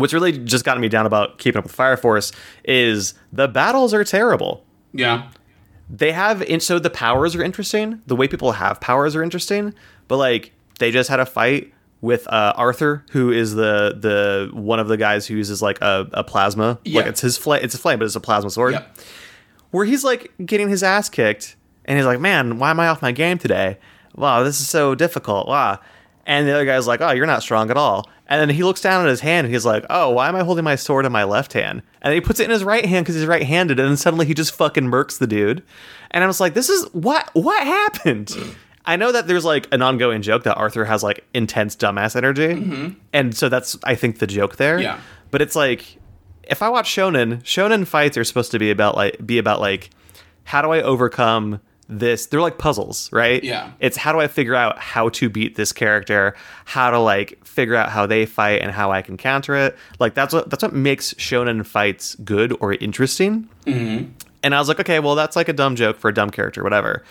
What's 0.00 0.12
really 0.12 0.32
just 0.32 0.64
gotten 0.64 0.80
me 0.80 0.88
down 0.88 1.06
about 1.06 1.38
keeping 1.38 1.58
up 1.58 1.64
with 1.64 1.72
Fire 1.72 1.96
Force 1.96 2.32
is 2.64 3.14
the 3.32 3.48
battles 3.48 3.94
are 3.94 4.04
terrible. 4.04 4.64
Yeah. 4.92 5.30
They 5.90 6.12
have 6.12 6.42
in 6.42 6.60
so 6.60 6.78
the 6.78 6.90
powers 6.90 7.34
are 7.34 7.42
interesting. 7.42 8.02
The 8.06 8.16
way 8.16 8.28
people 8.28 8.52
have 8.52 8.80
powers 8.80 9.16
are 9.16 9.22
interesting, 9.22 9.74
but 10.06 10.18
like 10.18 10.52
they 10.78 10.90
just 10.90 11.08
had 11.08 11.20
a 11.20 11.26
fight 11.26 11.72
with 12.00 12.28
uh, 12.28 12.52
Arthur, 12.56 13.04
who 13.10 13.30
is 13.30 13.54
the 13.54 13.96
the 13.98 14.50
one 14.52 14.80
of 14.80 14.88
the 14.88 14.96
guys 14.96 15.26
who 15.26 15.34
uses 15.34 15.62
like 15.62 15.80
a, 15.80 16.08
a 16.12 16.24
plasma. 16.24 16.78
Yeah. 16.84 17.00
Like 17.00 17.08
it's 17.10 17.20
his 17.20 17.38
flame. 17.38 17.62
It's 17.62 17.74
a 17.74 17.78
flame, 17.78 17.98
but 17.98 18.04
it's 18.04 18.16
a 18.16 18.20
plasma 18.20 18.50
sword. 18.50 18.78
Where 19.70 19.84
he's 19.84 20.04
like 20.04 20.32
getting 20.44 20.68
his 20.68 20.82
ass 20.82 21.08
kicked, 21.08 21.56
and 21.84 21.98
he's 21.98 22.06
like, 22.06 22.20
"Man, 22.20 22.58
why 22.58 22.70
am 22.70 22.80
I 22.80 22.88
off 22.88 23.02
my 23.02 23.12
game 23.12 23.38
today? 23.38 23.78
Wow, 24.14 24.42
this 24.42 24.60
is 24.60 24.68
so 24.68 24.94
difficult." 24.94 25.48
Wow. 25.48 25.80
And 26.28 26.46
the 26.46 26.52
other 26.52 26.66
guy's 26.66 26.86
like, 26.86 27.00
"Oh, 27.00 27.10
you're 27.10 27.26
not 27.26 27.42
strong 27.42 27.70
at 27.70 27.78
all." 27.78 28.08
And 28.28 28.38
then 28.38 28.54
he 28.54 28.62
looks 28.62 28.82
down 28.82 29.02
at 29.02 29.08
his 29.08 29.20
hand 29.20 29.46
and 29.46 29.54
he's 29.54 29.64
like, 29.64 29.84
"Oh, 29.88 30.10
why 30.10 30.28
am 30.28 30.36
I 30.36 30.44
holding 30.44 30.62
my 30.62 30.76
sword 30.76 31.06
in 31.06 31.10
my 31.10 31.24
left 31.24 31.54
hand?" 31.54 31.82
And 32.02 32.12
he 32.12 32.20
puts 32.20 32.38
it 32.38 32.44
in 32.44 32.50
his 32.50 32.62
right 32.62 32.84
hand 32.84 33.04
because 33.04 33.14
he's 33.14 33.24
right-handed. 33.24 33.80
And 33.80 33.88
then 33.88 33.96
suddenly 33.96 34.26
he 34.26 34.34
just 34.34 34.54
fucking 34.54 34.84
murks 34.84 35.18
the 35.18 35.26
dude. 35.26 35.62
And 36.10 36.22
I 36.22 36.26
was 36.26 36.38
like, 36.38 36.52
"This 36.52 36.68
is 36.68 36.84
what 36.92 37.30
what 37.32 37.66
happened?" 37.66 38.36
I 38.84 38.96
know 38.96 39.10
that 39.10 39.26
there's 39.26 39.44
like 39.44 39.68
an 39.72 39.80
ongoing 39.82 40.22
joke 40.22 40.44
that 40.44 40.56
Arthur 40.56 40.84
has 40.84 41.02
like 41.02 41.24
intense 41.32 41.74
dumbass 41.74 42.14
energy, 42.14 42.48
mm-hmm. 42.48 42.88
and 43.12 43.34
so 43.34 43.48
that's 43.48 43.78
I 43.82 43.94
think 43.94 44.18
the 44.18 44.26
joke 44.26 44.56
there. 44.56 44.78
Yeah. 44.78 45.00
But 45.30 45.40
it's 45.40 45.56
like 45.56 45.98
if 46.42 46.62
I 46.62 46.68
watch 46.68 46.90
shonen, 46.90 47.42
shonen 47.42 47.86
fights 47.86 48.18
are 48.18 48.24
supposed 48.24 48.50
to 48.52 48.58
be 48.58 48.70
about 48.70 48.96
like 48.96 49.26
be 49.26 49.38
about 49.38 49.60
like 49.60 49.90
how 50.44 50.60
do 50.60 50.70
I 50.72 50.82
overcome 50.82 51.60
this? 51.88 52.26
They're 52.26 52.40
like 52.40 52.58
puzzles, 52.58 53.10
right? 53.12 53.42
Yeah. 53.42 53.72
It's 53.80 53.96
how 53.96 54.12
do 54.12 54.20
I 54.20 54.28
figure 54.28 54.54
out 54.54 54.78
how 54.78 55.08
to 55.10 55.28
beat 55.28 55.56
this 55.56 55.72
character, 55.72 56.34
how 56.64 56.90
to 56.90 56.98
like 56.98 57.44
figure 57.44 57.74
out 57.74 57.88
how 57.90 58.06
they 58.06 58.26
fight 58.26 58.60
and 58.62 58.70
how 58.70 58.92
I 58.92 59.02
can 59.02 59.16
counter 59.16 59.54
it. 59.54 59.76
Like 59.98 60.14
that's 60.14 60.32
what 60.34 60.50
that's 60.50 60.62
what 60.62 60.72
makes 60.74 61.14
shonen 61.14 61.64
fights 61.66 62.14
good 62.16 62.56
or 62.60 62.74
interesting. 62.74 63.48
Mm-hmm. 63.66 64.10
And 64.42 64.54
I 64.54 64.58
was 64.58 64.68
like, 64.68 64.80
okay, 64.80 65.00
well 65.00 65.14
that's 65.14 65.34
like 65.36 65.48
a 65.48 65.52
dumb 65.52 65.74
joke 65.76 65.98
for 65.98 66.08
a 66.08 66.14
dumb 66.14 66.30
character, 66.30 66.62
whatever. 66.62 67.02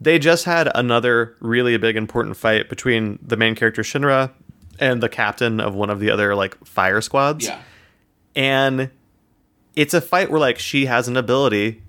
They 0.00 0.18
just 0.18 0.44
had 0.46 0.70
another 0.74 1.36
really 1.40 1.76
big 1.76 1.96
important 1.96 2.36
fight 2.36 2.68
between 2.70 3.18
the 3.20 3.36
main 3.36 3.54
character 3.54 3.82
Shinra 3.82 4.30
and 4.78 5.02
the 5.02 5.10
captain 5.10 5.60
of 5.60 5.74
one 5.74 5.90
of 5.90 6.00
the 6.00 6.10
other 6.10 6.34
like 6.34 6.56
fire 6.64 7.02
squads 7.02 7.44
Yeah. 7.46 7.60
and 8.34 8.90
it's 9.76 9.92
a 9.92 10.00
fight 10.00 10.30
where 10.30 10.40
like 10.40 10.58
she 10.58 10.86
has 10.86 11.06
an 11.06 11.16
ability 11.18 11.82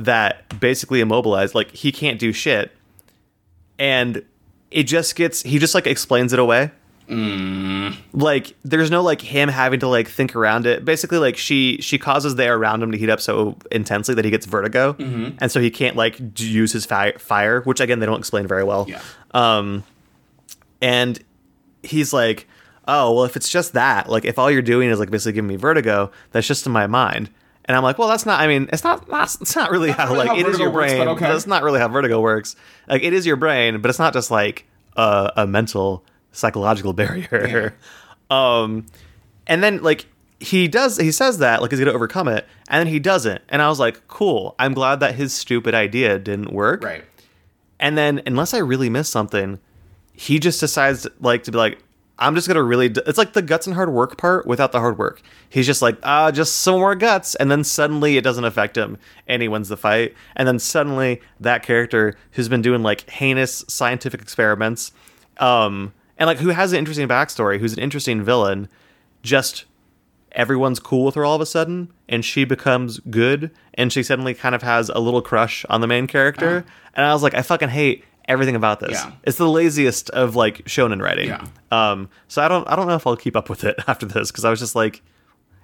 that 0.00 0.58
basically 0.60 1.00
immobilized 1.00 1.54
like 1.54 1.70
he 1.72 1.92
can't 1.92 2.18
do 2.18 2.32
shit. 2.32 2.72
And 3.78 4.22
it 4.70 4.84
just 4.84 5.14
gets 5.16 5.42
he 5.42 5.58
just 5.58 5.74
like 5.74 5.86
explains 5.86 6.32
it 6.32 6.38
away. 6.38 6.70
Like 8.12 8.54
there's 8.64 8.90
no 8.90 9.02
like 9.02 9.20
him 9.20 9.48
having 9.48 9.80
to 9.80 9.88
like 9.88 10.08
think 10.08 10.36
around 10.36 10.66
it. 10.66 10.84
Basically 10.84 11.18
like 11.18 11.36
she 11.36 11.78
she 11.80 11.98
causes 11.98 12.36
the 12.36 12.44
air 12.44 12.56
around 12.56 12.82
him 12.82 12.92
to 12.92 12.98
heat 12.98 13.10
up 13.10 13.20
so 13.20 13.56
intensely 13.72 14.14
that 14.14 14.24
he 14.24 14.30
gets 14.30 14.46
vertigo. 14.46 14.94
And 15.40 15.50
so 15.50 15.60
he 15.60 15.70
can't 15.70 15.96
like 15.96 16.20
use 16.38 16.72
his 16.72 16.86
fi- 16.86 17.12
fire 17.18 17.62
which 17.62 17.80
again 17.80 17.98
they 18.00 18.06
don't 18.06 18.18
explain 18.18 18.46
very 18.46 18.64
well. 18.64 18.86
Yeah. 18.88 19.02
um, 19.32 19.82
and 20.80 21.22
he's 21.82 22.12
like, 22.12 22.46
"Oh, 22.88 23.12
well, 23.14 23.24
if 23.24 23.36
it's 23.36 23.50
just 23.50 23.74
that, 23.74 24.08
like, 24.08 24.24
if 24.24 24.38
all 24.38 24.50
you're 24.50 24.62
doing 24.62 24.88
is 24.88 24.98
like 24.98 25.10
basically 25.10 25.32
giving 25.32 25.48
me 25.48 25.56
vertigo, 25.56 26.10
that's 26.30 26.46
just 26.46 26.64
in 26.64 26.72
my 26.72 26.86
mind." 26.86 27.28
And 27.66 27.76
I'm 27.76 27.82
like, 27.82 27.98
"Well, 27.98 28.08
that's 28.08 28.26
not. 28.26 28.40
I 28.40 28.46
mean, 28.46 28.68
it's 28.72 28.82
not. 28.84 29.08
not 29.08 29.34
it's 29.40 29.54
not 29.54 29.70
really 29.70 29.90
how 29.90 30.06
really 30.06 30.18
like 30.18 30.28
how 30.28 30.36
it 30.36 30.46
is 30.46 30.58
your 30.58 30.70
works, 30.70 30.92
brain. 30.92 31.08
okay. 31.08 31.26
That's 31.28 31.46
not 31.46 31.62
really 31.62 31.78
how 31.78 31.88
vertigo 31.88 32.20
works. 32.20 32.56
Like, 32.88 33.02
it 33.02 33.12
is 33.12 33.26
your 33.26 33.36
brain, 33.36 33.80
but 33.80 33.88
it's 33.90 33.98
not 33.98 34.12
just 34.12 34.30
like 34.30 34.66
a, 34.96 35.32
a 35.36 35.46
mental 35.46 36.04
psychological 36.32 36.92
barrier." 36.94 37.76
um, 38.30 38.86
and 39.46 39.62
then 39.62 39.82
like 39.82 40.06
he 40.40 40.68
does, 40.68 40.96
he 40.96 41.12
says 41.12 41.38
that 41.38 41.60
like 41.60 41.70
he's 41.70 41.78
gonna 41.80 41.92
overcome 41.92 42.28
it, 42.28 42.46
and 42.68 42.80
then 42.80 42.92
he 42.92 42.98
doesn't. 42.98 43.42
And 43.50 43.60
I 43.62 43.68
was 43.68 43.78
like, 43.78 44.08
"Cool. 44.08 44.54
I'm 44.58 44.74
glad 44.74 45.00
that 45.00 45.14
his 45.14 45.32
stupid 45.32 45.74
idea 45.74 46.18
didn't 46.18 46.52
work." 46.52 46.82
Right. 46.82 47.04
And 47.78 47.96
then, 47.96 48.20
unless 48.26 48.52
I 48.52 48.58
really 48.58 48.90
miss 48.90 49.08
something, 49.08 49.58
he 50.12 50.38
just 50.38 50.60
decides 50.60 51.06
like 51.20 51.44
to 51.44 51.52
be 51.52 51.58
like, 51.58 51.78
I'm 52.20 52.34
just 52.34 52.46
gonna 52.46 52.62
really. 52.62 52.90
D-. 52.90 53.00
It's 53.06 53.18
like 53.18 53.32
the 53.32 53.42
guts 53.42 53.66
and 53.66 53.74
hard 53.74 53.90
work 53.90 54.18
part 54.18 54.46
without 54.46 54.72
the 54.72 54.78
hard 54.78 54.98
work. 54.98 55.22
He's 55.48 55.66
just 55.66 55.82
like, 55.82 55.96
ah, 56.02 56.30
just 56.30 56.58
some 56.58 56.78
more 56.78 56.94
guts, 56.94 57.34
and 57.34 57.50
then 57.50 57.64
suddenly 57.64 58.16
it 58.16 58.22
doesn't 58.22 58.44
affect 58.44 58.76
him, 58.76 58.98
and 59.26 59.42
he 59.42 59.48
wins 59.48 59.68
the 59.68 59.76
fight. 59.76 60.14
And 60.36 60.46
then 60.46 60.58
suddenly 60.58 61.20
that 61.40 61.62
character 61.62 62.14
who's 62.32 62.48
been 62.48 62.62
doing 62.62 62.82
like 62.82 63.08
heinous 63.08 63.64
scientific 63.68 64.20
experiments, 64.20 64.92
um, 65.38 65.92
and 66.18 66.26
like 66.26 66.38
who 66.38 66.50
has 66.50 66.72
an 66.72 66.78
interesting 66.78 67.08
backstory, 67.08 67.58
who's 67.58 67.72
an 67.72 67.80
interesting 67.80 68.22
villain, 68.22 68.68
just 69.22 69.64
everyone's 70.32 70.78
cool 70.78 71.04
with 71.04 71.14
her 71.14 71.24
all 71.24 71.34
of 71.34 71.40
a 71.40 71.46
sudden 71.46 71.92
and 72.08 72.24
she 72.24 72.44
becomes 72.44 73.00
good 73.10 73.50
and 73.74 73.92
she 73.92 74.02
suddenly 74.02 74.32
kind 74.32 74.54
of 74.54 74.62
has 74.62 74.88
a 74.90 74.98
little 75.00 75.22
crush 75.22 75.64
on 75.68 75.80
the 75.80 75.86
main 75.86 76.06
character 76.06 76.64
and 76.94 77.04
i 77.04 77.12
was 77.12 77.22
like 77.22 77.34
i 77.34 77.42
fucking 77.42 77.68
hate 77.68 78.04
everything 78.30 78.56
about 78.56 78.80
this 78.80 78.92
Yeah. 78.92 79.12
it's 79.24 79.36
the 79.38 79.48
laziest 79.48 80.08
of 80.10 80.36
like 80.36 80.64
shonen 80.64 81.02
writing 81.02 81.28
Yeah. 81.28 81.44
um 81.72 82.08
so 82.28 82.40
i 82.42 82.48
don't 82.48 82.66
i 82.68 82.76
don't 82.76 82.86
know 82.86 82.94
if 82.94 83.06
i'll 83.06 83.16
keep 83.16 83.36
up 83.36 83.48
with 83.50 83.64
it 83.64 83.76
after 83.86 84.06
this 84.06 84.30
because 84.30 84.44
i 84.44 84.50
was 84.50 84.60
just 84.60 84.74
like 84.74 85.02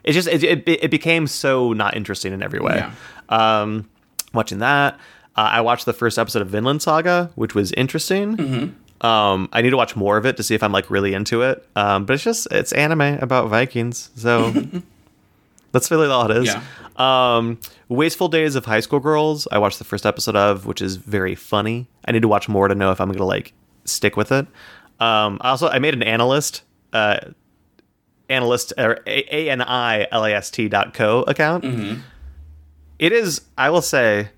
it 0.04 0.12
just 0.12 0.28
it, 0.28 0.42
it, 0.44 0.68
it 0.68 0.90
became 0.90 1.26
so 1.26 1.72
not 1.72 1.96
interesting 1.96 2.32
in 2.32 2.42
every 2.42 2.60
way 2.60 2.84
um 3.30 3.88
watching 4.34 4.58
that 4.58 4.94
uh, 5.36 5.50
i 5.52 5.60
watched 5.60 5.84
the 5.86 5.92
first 5.92 6.18
episode 6.18 6.42
of 6.42 6.48
vinland 6.48 6.82
saga 6.82 7.30
which 7.36 7.54
was 7.54 7.72
interesting 7.72 8.36
Mm-hmm. 8.36 9.06
um, 9.06 9.48
I 9.52 9.60
need 9.62 9.70
to 9.70 9.76
watch 9.76 9.94
more 9.96 10.16
of 10.16 10.24
it 10.26 10.36
to 10.38 10.42
see 10.42 10.54
if 10.54 10.62
I'm 10.62 10.72
like 10.72 10.88
really 10.90 11.12
into 11.12 11.42
it. 11.42 11.66
Um, 11.76 12.06
but 12.06 12.14
it's 12.14 12.24
just 12.24 12.48
it's 12.50 12.72
anime 12.72 13.18
about 13.20 13.50
Vikings, 13.50 14.08
so 14.16 14.54
that's 15.72 15.90
really 15.90 16.08
all 16.08 16.30
it 16.30 16.36
is. 16.36 16.46
Yeah. 16.46 16.62
Um, 16.96 17.58
Wasteful 17.88 18.28
Days 18.28 18.54
of 18.54 18.64
High 18.64 18.80
School 18.80 19.00
Girls. 19.00 19.46
I 19.52 19.58
watched 19.58 19.78
the 19.78 19.84
first 19.84 20.06
episode 20.06 20.36
of, 20.36 20.66
which 20.66 20.80
is 20.80 20.96
very 20.96 21.34
funny. 21.34 21.88
I 22.06 22.12
need 22.12 22.22
to 22.22 22.28
watch 22.28 22.48
more 22.48 22.68
to 22.68 22.74
know 22.74 22.90
if 22.90 23.00
I'm 23.00 23.10
gonna 23.12 23.24
like 23.24 23.52
stick 23.84 24.16
with 24.16 24.32
it. 24.32 24.46
Um, 24.98 25.38
I 25.40 25.50
also 25.50 25.68
I 25.68 25.78
made 25.78 25.94
an 25.94 26.00
AniList, 26.00 26.62
uh, 26.92 27.18
AniList 28.30 28.72
or 28.78 29.00
a 29.06 29.48
n 29.50 29.60
i 29.62 30.06
l 30.10 30.24
a 30.24 30.32
s 30.32 30.50
t 30.50 30.68
dot 30.68 30.94
co 30.94 31.22
account. 31.22 31.64
It 32.98 33.12
is, 33.12 33.42
I 33.58 33.68
will 33.68 33.82
say, 33.82 34.30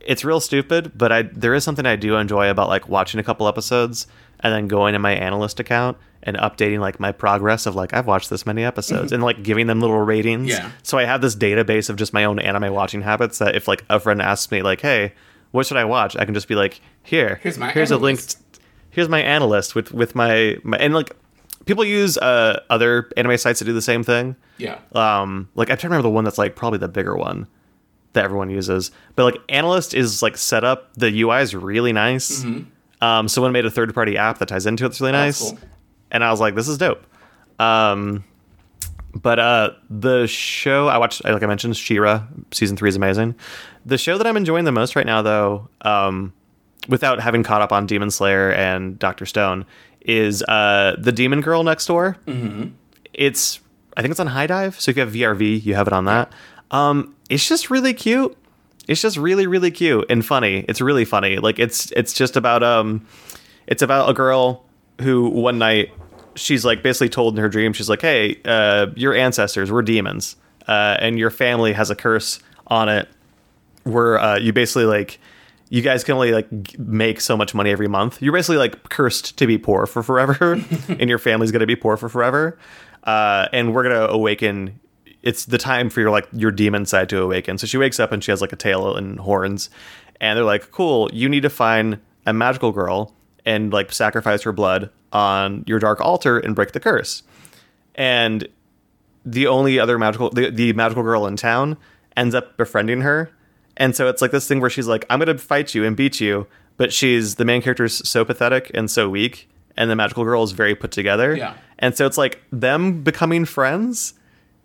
it's 0.00 0.24
real 0.24 0.40
stupid, 0.40 0.92
but 0.96 1.10
I 1.10 1.22
there 1.22 1.54
is 1.54 1.64
something 1.64 1.86
I 1.86 1.96
do 1.96 2.16
enjoy 2.16 2.50
about 2.50 2.68
like 2.68 2.88
watching 2.88 3.18
a 3.18 3.22
couple 3.22 3.48
episodes 3.48 4.06
and 4.44 4.52
then 4.52 4.68
going 4.68 4.92
to 4.92 4.98
my 5.00 5.16
AniList 5.16 5.58
account 5.58 5.96
and 6.22 6.36
updating 6.36 6.78
like 6.78 7.00
my 7.00 7.10
progress 7.10 7.66
of 7.66 7.74
like 7.74 7.92
I've 7.94 8.06
watched 8.06 8.30
this 8.30 8.46
many 8.46 8.62
episodes 8.62 9.10
and 9.10 9.22
like 9.22 9.42
giving 9.42 9.66
them 9.66 9.80
little 9.80 9.98
ratings. 9.98 10.48
Yeah. 10.50 10.70
So 10.82 10.98
I 10.98 11.04
have 11.04 11.20
this 11.22 11.34
database 11.34 11.88
of 11.90 11.96
just 11.96 12.12
my 12.12 12.24
own 12.24 12.38
anime 12.38 12.72
watching 12.72 13.02
habits 13.02 13.38
that 13.38 13.56
if 13.56 13.66
like 13.66 13.84
a 13.88 13.98
friend 13.98 14.22
asks 14.22 14.52
me 14.52 14.62
like, 14.62 14.82
"Hey, 14.82 15.14
what 15.50 15.66
should 15.66 15.78
I 15.78 15.84
watch?" 15.84 16.14
I 16.16 16.24
can 16.26 16.34
just 16.34 16.46
be 16.46 16.54
like, 16.54 16.80
"Here, 17.02 17.40
Here's 17.42 17.58
my 17.58 17.72
here's 17.72 17.90
a 17.90 17.96
link. 17.96 18.20
AniList." 18.20 18.36
Here's 18.90 19.08
my 19.08 19.22
AniList 19.22 19.74
with 19.74 19.92
with 19.92 20.14
my, 20.14 20.58
my 20.62 20.76
and 20.76 20.94
like 20.94 21.16
people 21.64 21.84
use 21.84 22.16
uh 22.18 22.60
other 22.70 23.10
anime 23.16 23.36
sites 23.38 23.58
to 23.60 23.64
do 23.64 23.72
the 23.72 23.82
same 23.82 24.04
thing. 24.04 24.36
Yeah. 24.58 24.78
Um, 24.92 25.48
like 25.54 25.68
trying 25.68 25.78
to 25.78 25.86
remember 25.88 26.02
the 26.02 26.10
one 26.10 26.24
that's 26.24 26.38
like 26.38 26.54
probably 26.54 26.78
the 26.78 26.88
bigger 26.88 27.16
one 27.16 27.48
that 28.12 28.24
everyone 28.24 28.50
uses. 28.50 28.90
But 29.16 29.24
like 29.24 29.46
AniList 29.48 29.94
is 29.94 30.22
like 30.22 30.36
set 30.36 30.64
up. 30.64 30.94
The 30.94 31.22
UI 31.22 31.40
is 31.40 31.54
really 31.54 31.92
nice. 31.92 32.44
Um, 33.04 33.28
someone 33.28 33.52
made 33.52 33.66
a 33.66 33.70
third 33.70 33.92
party 33.94 34.16
app 34.16 34.38
that 34.38 34.48
ties 34.48 34.66
into 34.66 34.84
it. 34.84 34.88
That's 34.88 35.00
really 35.00 35.12
nice. 35.12 35.50
cool. 35.50 35.58
And 36.10 36.24
I 36.24 36.30
was 36.30 36.40
like, 36.40 36.54
this 36.54 36.68
is 36.68 36.78
dope. 36.78 37.04
Um, 37.58 38.24
but 39.14 39.38
uh, 39.38 39.70
the 39.90 40.26
show 40.26 40.88
I 40.88 40.98
watched, 40.98 41.24
like 41.24 41.42
I 41.42 41.46
mentioned, 41.46 41.76
She-Ra 41.76 42.26
season 42.50 42.76
three 42.76 42.88
is 42.88 42.96
amazing. 42.96 43.34
The 43.84 43.98
show 43.98 44.16
that 44.18 44.26
I'm 44.26 44.36
enjoying 44.36 44.64
the 44.64 44.72
most 44.72 44.96
right 44.96 45.06
now, 45.06 45.22
though, 45.22 45.68
um, 45.82 46.32
without 46.88 47.20
having 47.20 47.42
caught 47.42 47.62
up 47.62 47.72
on 47.72 47.86
Demon 47.86 48.10
Slayer 48.10 48.52
and 48.52 48.98
Doctor 48.98 49.26
Stone, 49.26 49.66
is 50.00 50.42
uh, 50.44 50.96
the 50.98 51.12
Demon 51.12 51.40
Girl 51.40 51.62
Next 51.62 51.86
Door. 51.86 52.16
Mm-hmm. 52.26 52.70
It's 53.12 53.60
I 53.96 54.02
think 54.02 54.10
it's 54.10 54.20
on 54.20 54.28
HIDIVE, 54.28 54.80
so 54.80 54.90
if 54.90 54.96
you 54.96 55.02
have 55.02 55.12
VRV, 55.12 55.64
you 55.64 55.74
have 55.74 55.86
it 55.86 55.92
on 55.92 56.06
that. 56.06 56.32
Um, 56.70 57.14
it's 57.30 57.48
just 57.48 57.70
really 57.70 57.94
cute. 57.94 58.36
It's 58.88 59.00
just 59.00 59.16
really 59.16 59.46
really 59.46 59.70
cute 59.70 60.06
and 60.10 60.24
funny. 60.24 60.64
It's 60.68 60.80
really 60.80 61.04
funny. 61.04 61.38
Like 61.38 61.58
it's 61.58 61.90
it's 61.92 62.12
just 62.12 62.36
about 62.36 62.62
um, 62.62 63.06
it's 63.66 63.82
about 63.82 64.10
a 64.10 64.14
girl 64.14 64.64
who 65.00 65.28
one 65.28 65.58
night 65.58 65.90
she's 66.36 66.64
like 66.64 66.82
basically 66.82 67.08
told 67.08 67.34
in 67.36 67.42
her 67.42 67.48
dream 67.48 67.72
she's 67.72 67.88
like, 67.88 68.00
hey, 68.02 68.40
uh, 68.44 68.86
your 68.96 69.14
ancestors 69.14 69.70
were 69.70 69.82
demons, 69.82 70.36
uh, 70.68 70.96
and 71.00 71.18
your 71.18 71.30
family 71.30 71.72
has 71.72 71.90
a 71.90 71.94
curse 71.94 72.40
on 72.66 72.88
it 72.88 73.08
where 73.84 74.18
uh, 74.18 74.38
you 74.38 74.52
basically 74.52 74.86
like 74.86 75.18
you 75.70 75.82
guys 75.82 76.04
can 76.04 76.14
only 76.14 76.32
like 76.32 76.78
make 76.78 77.20
so 77.20 77.36
much 77.36 77.54
money 77.54 77.70
every 77.70 77.88
month. 77.88 78.20
You're 78.20 78.32
basically 78.32 78.58
like 78.58 78.88
cursed 78.90 79.36
to 79.38 79.46
be 79.46 79.58
poor 79.58 79.86
for 79.86 80.02
forever, 80.02 80.52
and 80.88 81.08
your 81.08 81.18
family's 81.18 81.52
gonna 81.52 81.66
be 81.66 81.76
poor 81.76 81.96
for 81.96 82.08
forever. 82.08 82.58
Uh, 83.02 83.48
and 83.52 83.74
we're 83.74 83.82
gonna 83.82 84.06
awaken. 84.06 84.80
It's 85.24 85.46
the 85.46 85.58
time 85.58 85.88
for 85.90 86.00
your 86.00 86.10
like 86.10 86.28
your 86.32 86.50
demon 86.52 86.84
side 86.86 87.08
to 87.08 87.20
awaken. 87.22 87.58
So 87.58 87.66
she 87.66 87.76
wakes 87.78 87.98
up 87.98 88.12
and 88.12 88.22
she 88.22 88.30
has 88.30 88.40
like 88.40 88.52
a 88.52 88.56
tail 88.56 88.94
and 88.96 89.18
horns, 89.18 89.70
and 90.20 90.36
they're 90.36 90.44
like, 90.44 90.70
"Cool, 90.70 91.10
you 91.12 91.28
need 91.28 91.42
to 91.42 91.50
find 91.50 91.98
a 92.26 92.32
magical 92.32 92.72
girl 92.72 93.14
and 93.44 93.72
like 93.72 93.92
sacrifice 93.92 94.42
her 94.42 94.52
blood 94.52 94.90
on 95.12 95.64
your 95.66 95.78
dark 95.78 96.00
altar 96.00 96.38
and 96.38 96.54
break 96.54 96.72
the 96.72 96.80
curse." 96.80 97.22
And 97.94 98.48
the 99.24 99.46
only 99.46 99.78
other 99.78 99.98
magical 99.98 100.30
the, 100.30 100.50
the 100.50 100.72
magical 100.74 101.02
girl 101.02 101.26
in 101.26 101.36
town 101.36 101.76
ends 102.16 102.34
up 102.34 102.56
befriending 102.58 103.00
her 103.00 103.30
and 103.76 103.96
so 103.96 104.06
it's 104.08 104.20
like 104.22 104.30
this 104.30 104.46
thing 104.46 104.60
where 104.60 104.68
she's 104.70 104.86
like 104.86 105.04
i'm 105.08 105.18
gonna 105.18 105.36
fight 105.38 105.74
you 105.74 105.82
and 105.84 105.96
beat 105.96 106.20
you 106.20 106.46
but 106.76 106.92
she's 106.92 107.36
the 107.36 107.44
main 107.44 107.62
character 107.62 107.84
is 107.84 107.96
so 108.04 108.22
pathetic 108.24 108.70
and 108.74 108.90
so 108.90 109.08
weak 109.08 109.48
and 109.78 109.90
the 109.90 109.96
magical 109.96 110.22
girl 110.24 110.42
is 110.44 110.52
very 110.52 110.74
put 110.74 110.92
together 110.92 111.34
Yeah. 111.34 111.54
and 111.78 111.96
so 111.96 112.04
it's 112.06 112.18
like 112.18 112.42
them 112.52 113.02
becoming 113.02 113.46
friends 113.46 114.12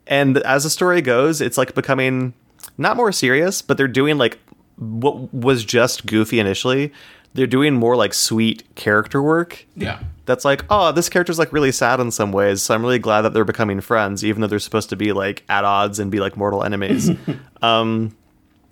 and 0.10 0.38
as 0.40 0.64
the 0.66 0.70
story 0.70 1.02
goes 1.02 1.40
it's 1.40 1.58
like 1.58 1.74
becoming 1.74 2.34
not 2.78 2.98
more 2.98 3.12
serious 3.14 3.62
but 3.62 3.78
they're 3.78 3.88
doing 3.88 4.18
like 4.18 4.38
what 4.78 5.34
was 5.34 5.64
just 5.64 6.06
goofy 6.06 6.40
initially 6.40 6.92
they're 7.36 7.48
doing 7.48 7.74
more 7.76 7.96
like 7.96 8.14
sweet 8.14 8.64
character 8.76 9.22
work 9.22 9.66
Yeah. 9.76 10.00
that's 10.26 10.44
like, 10.44 10.66
oh, 10.72 10.92
this 10.92 11.10
character's 11.10 11.38
like 11.38 11.54
really 11.54 11.72
sad 11.72 12.00
in 12.00 12.10
some 12.10 12.32
ways. 12.32 12.64
So 12.64 12.74
I'm 12.74 12.82
really 12.82 12.98
glad 12.98 13.22
that 13.22 13.36
they're 13.36 13.46
becoming 13.46 13.82
friends, 13.82 14.26
even 14.26 14.42
though 14.42 14.48
they're 14.48 14.58
supposed 14.58 14.90
to 14.90 14.96
be 14.96 15.12
like 15.14 15.44
at 15.48 15.64
odds 15.64 16.00
and 16.00 16.10
be 16.12 16.20
like 16.20 16.36
mortal 16.36 16.64
enemies. 16.64 17.12
um, 17.62 18.16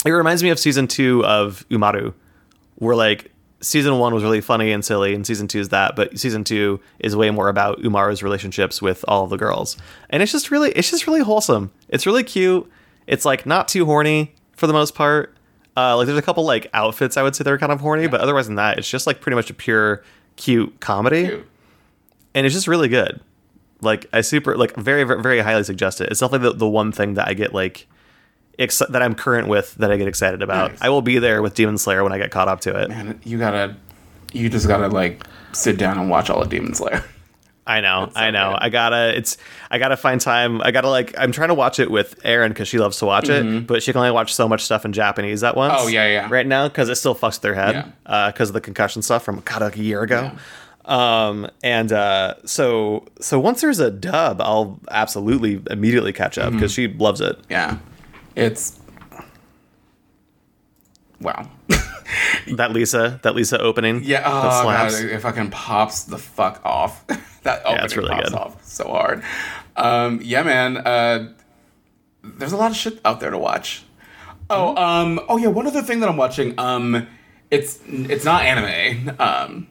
it 0.03 0.09
reminds 0.09 0.41
me 0.41 0.49
of 0.49 0.57
season 0.57 0.87
two 0.87 1.23
of 1.23 1.65
Umaru, 1.69 2.15
where 2.77 2.95
like 2.95 3.31
season 3.61 3.97
one 3.99 4.13
was 4.13 4.23
really 4.23 4.41
funny 4.41 4.71
and 4.71 4.83
silly, 4.83 5.13
and 5.13 5.25
season 5.25 5.47
two 5.47 5.59
is 5.59 5.69
that, 5.69 5.95
but 5.95 6.17
season 6.19 6.43
two 6.43 6.79
is 6.99 7.15
way 7.15 7.31
more 7.31 7.49
about 7.49 7.79
Umaru's 7.79 8.21
relationships 8.23 8.81
with 8.81 9.03
all 9.07 9.23
of 9.23 9.29
the 9.29 9.37
girls, 9.37 9.77
and 10.09 10.21
it's 10.23 10.31
just 10.31 10.51
really, 10.51 10.71
it's 10.71 10.89
just 10.91 11.07
really 11.07 11.21
wholesome. 11.21 11.71
It's 11.89 12.05
really 12.05 12.23
cute. 12.23 12.69
It's 13.07 13.25
like 13.25 13.45
not 13.45 13.67
too 13.67 13.85
horny 13.85 14.33
for 14.55 14.67
the 14.67 14.73
most 14.73 14.95
part. 14.95 15.33
Uh, 15.75 15.95
like 15.95 16.07
there's 16.07 16.17
a 16.17 16.23
couple 16.23 16.43
like 16.43 16.67
outfits 16.73 17.17
I 17.17 17.23
would 17.23 17.35
say 17.35 17.43
they're 17.43 17.57
kind 17.57 17.71
of 17.71 17.79
horny, 17.81 18.07
but 18.07 18.19
otherwise 18.21 18.47
than 18.47 18.55
that, 18.55 18.77
it's 18.79 18.89
just 18.89 19.05
like 19.07 19.21
pretty 19.21 19.35
much 19.35 19.49
a 19.49 19.53
pure 19.53 20.03
cute 20.35 20.79
comedy 20.79 21.27
Cute. 21.27 21.47
and 22.35 22.45
it's 22.45 22.55
just 22.55 22.67
really 22.67 22.87
good. 22.87 23.21
Like 23.81 24.07
I 24.11 24.21
super 24.21 24.57
like 24.57 24.75
very 24.75 25.03
very, 25.03 25.21
very 25.21 25.39
highly 25.39 25.63
suggest 25.63 26.01
it. 26.01 26.09
It's 26.09 26.19
definitely 26.19 26.49
the, 26.49 26.57
the 26.57 26.67
one 26.67 26.91
thing 26.91 27.13
that 27.13 27.27
I 27.27 27.33
get 27.33 27.53
like 27.53 27.87
ex- 28.59 28.81
that 28.89 29.01
I'm 29.01 29.15
current 29.15 29.47
with 29.47 29.75
that 29.75 29.91
I 29.91 29.97
get 29.97 30.07
excited 30.07 30.41
about. 30.41 30.71
Nice. 30.71 30.81
I 30.81 30.89
will 30.89 31.01
be 31.01 31.19
there 31.19 31.41
with 31.41 31.53
Demon 31.55 31.77
Slayer 31.77 32.03
when 32.03 32.11
I 32.13 32.17
get 32.17 32.31
caught 32.31 32.47
up 32.47 32.61
to 32.61 32.75
it. 32.81 32.89
Man, 32.89 33.19
you 33.23 33.37
gotta, 33.37 33.75
you 34.33 34.49
just 34.49 34.67
gotta 34.67 34.87
like 34.87 35.23
sit 35.53 35.77
down 35.77 35.97
and 35.97 36.09
watch 36.09 36.29
all 36.29 36.41
of 36.41 36.49
Demon 36.49 36.73
Slayer. 36.73 37.03
I 37.67 37.81
know, 37.81 38.07
so 38.13 38.17
I 38.21 38.31
know. 38.31 38.51
good. 38.53 38.59
I 38.63 38.69
gotta. 38.69 39.17
It's. 39.17 39.37
I 39.69 39.77
gotta 39.77 39.97
find 39.97 40.21
time. 40.21 40.61
I 40.61 40.71
gotta 40.71 40.89
like. 40.89 41.13
I'm 41.17 41.33
trying 41.33 41.49
to 41.49 41.53
watch 41.53 41.79
it 41.79 41.91
with 41.91 42.17
Erin 42.23 42.53
because 42.53 42.69
she 42.69 42.77
loves 42.77 42.97
to 42.99 43.05
watch 43.05 43.27
it, 43.27 43.67
but 43.67 43.83
she 43.83 43.91
can 43.91 43.99
only 43.99 44.11
watch 44.11 44.33
so 44.33 44.47
much 44.47 44.63
stuff 44.63 44.85
in 44.85 44.93
Japanese 44.93 45.43
at 45.43 45.57
once. 45.57 45.73
Mm-hmm. 45.73 45.83
Oh, 45.83 45.87
yeah, 45.89 46.07
yeah. 46.07 46.27
Right 46.31 46.47
now, 46.47 46.69
because 46.69 46.87
it 46.87 46.95
still 46.95 47.13
fucks 47.13 47.41
their 47.41 47.55
head 47.55 47.91
Yeah. 48.05 48.31
because 48.31 48.51
of 48.51 48.53
the 48.53 48.61
concussion 48.61 49.01
stuff 49.01 49.23
from 49.25 49.41
God 49.41 49.61
like 49.61 49.75
a 49.75 49.83
year 49.83 50.01
ago. 50.01 50.31
Um 50.85 51.49
and 51.61 51.91
uh 51.91 52.35
so 52.45 53.05
so 53.19 53.37
once 53.37 53.59
there's 53.59 53.79
a 53.81 53.91
dub, 53.91 54.39
I'll 54.39 54.79
absolutely 54.89 55.61
immediately 55.69 56.13
catch 56.13 56.37
up 56.37 56.47
Mm-hmm. 56.47 56.55
because 56.57 56.71
she 56.71 56.87
loves 56.87 57.19
it. 57.19 57.37
Yeah, 57.49 57.79
it's 58.37 58.79
wow. 61.19 61.49
That 62.47 62.71
LiSA, 62.71 63.21
that 63.23 63.33
LiSA 63.33 63.59
opening. 63.59 64.01
Yeah, 64.05 64.21
that 64.21 64.27
oh 64.29 64.63
god, 64.63 64.93
it 64.93 65.19
fucking 65.19 65.51
pops 65.51 66.05
the 66.05 66.17
fuck 66.17 66.61
off. 66.63 67.05
that 67.43 67.61
opening 67.65 67.83
it's 67.83 67.97
really 67.97 68.09
pops 68.09 68.29
good. 68.29 68.37
off 68.37 68.63
so 68.65 68.87
hard. 68.87 69.21
Um, 69.75 70.21
yeah, 70.23 70.43
man. 70.43 70.77
Uh, 70.77 71.33
there's 72.23 72.53
a 72.53 72.57
lot 72.57 72.71
of 72.71 72.77
shit 72.77 73.01
out 73.03 73.19
there 73.19 73.31
to 73.31 73.37
watch. 73.37 73.83
Oh, 74.49 74.73
Mm-hmm. 74.75 74.77
um, 75.19 75.25
oh 75.27 75.35
yeah. 75.37 75.47
One 75.49 75.67
other 75.67 75.81
thing 75.81 75.99
that 75.99 76.07
I'm 76.07 76.15
watching. 76.15 76.57
Um, 76.57 77.05
it's 77.51 77.79
it's 77.85 78.23
not 78.23 78.43
anime. 78.43 79.11
Um, 79.19 79.67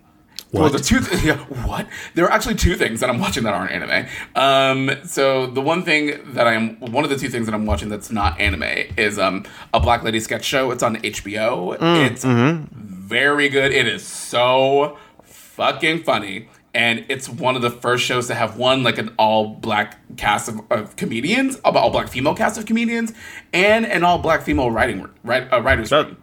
well, 0.52 0.70
the 0.70 0.78
two. 0.78 1.00
Th- 1.00 1.22
yeah, 1.24 1.36
what? 1.66 1.86
There 2.14 2.24
are 2.24 2.30
actually 2.30 2.54
two 2.54 2.76
things 2.76 3.00
that 3.00 3.10
I'm 3.10 3.18
watching 3.18 3.44
that 3.44 3.54
aren't 3.54 3.72
anime. 3.72 4.06
Um, 4.34 4.90
so 5.04 5.46
the 5.46 5.60
one 5.60 5.82
thing 5.82 6.32
that 6.34 6.46
I'm 6.46 6.78
one 6.80 7.04
of 7.04 7.10
the 7.10 7.16
two 7.16 7.28
things 7.28 7.46
that 7.46 7.54
I'm 7.54 7.66
watching 7.66 7.88
that's 7.88 8.10
not 8.10 8.38
anime 8.40 8.62
is 8.96 9.18
um 9.18 9.44
a 9.74 9.80
Black 9.80 10.02
Lady 10.02 10.20
sketch 10.20 10.44
show. 10.44 10.70
It's 10.70 10.82
on 10.82 10.96
HBO. 10.96 11.78
Mm, 11.78 12.10
it's 12.10 12.24
mm-hmm. 12.24 12.66
very 12.72 13.48
good. 13.48 13.72
It 13.72 13.86
is 13.86 14.04
so 14.04 14.98
fucking 15.24 16.04
funny. 16.04 16.48
And 16.74 17.06
it's 17.08 17.26
one 17.26 17.56
of 17.56 17.62
the 17.62 17.70
first 17.70 18.04
shows 18.04 18.26
to 18.26 18.34
have 18.34 18.58
one 18.58 18.82
like 18.82 18.98
an 18.98 19.14
all 19.18 19.48
black 19.48 20.16
cast 20.18 20.50
of, 20.50 20.60
of 20.70 20.94
comedians, 20.96 21.56
all 21.64 21.76
all 21.76 21.90
black 21.90 22.08
female 22.08 22.34
cast 22.34 22.58
of 22.58 22.66
comedians, 22.66 23.14
and 23.54 23.86
an 23.86 24.04
all 24.04 24.18
black 24.18 24.42
female 24.42 24.70
writing 24.70 25.08
write, 25.24 25.50
uh, 25.50 25.62
writers. 25.62 25.88
That- 25.90 26.14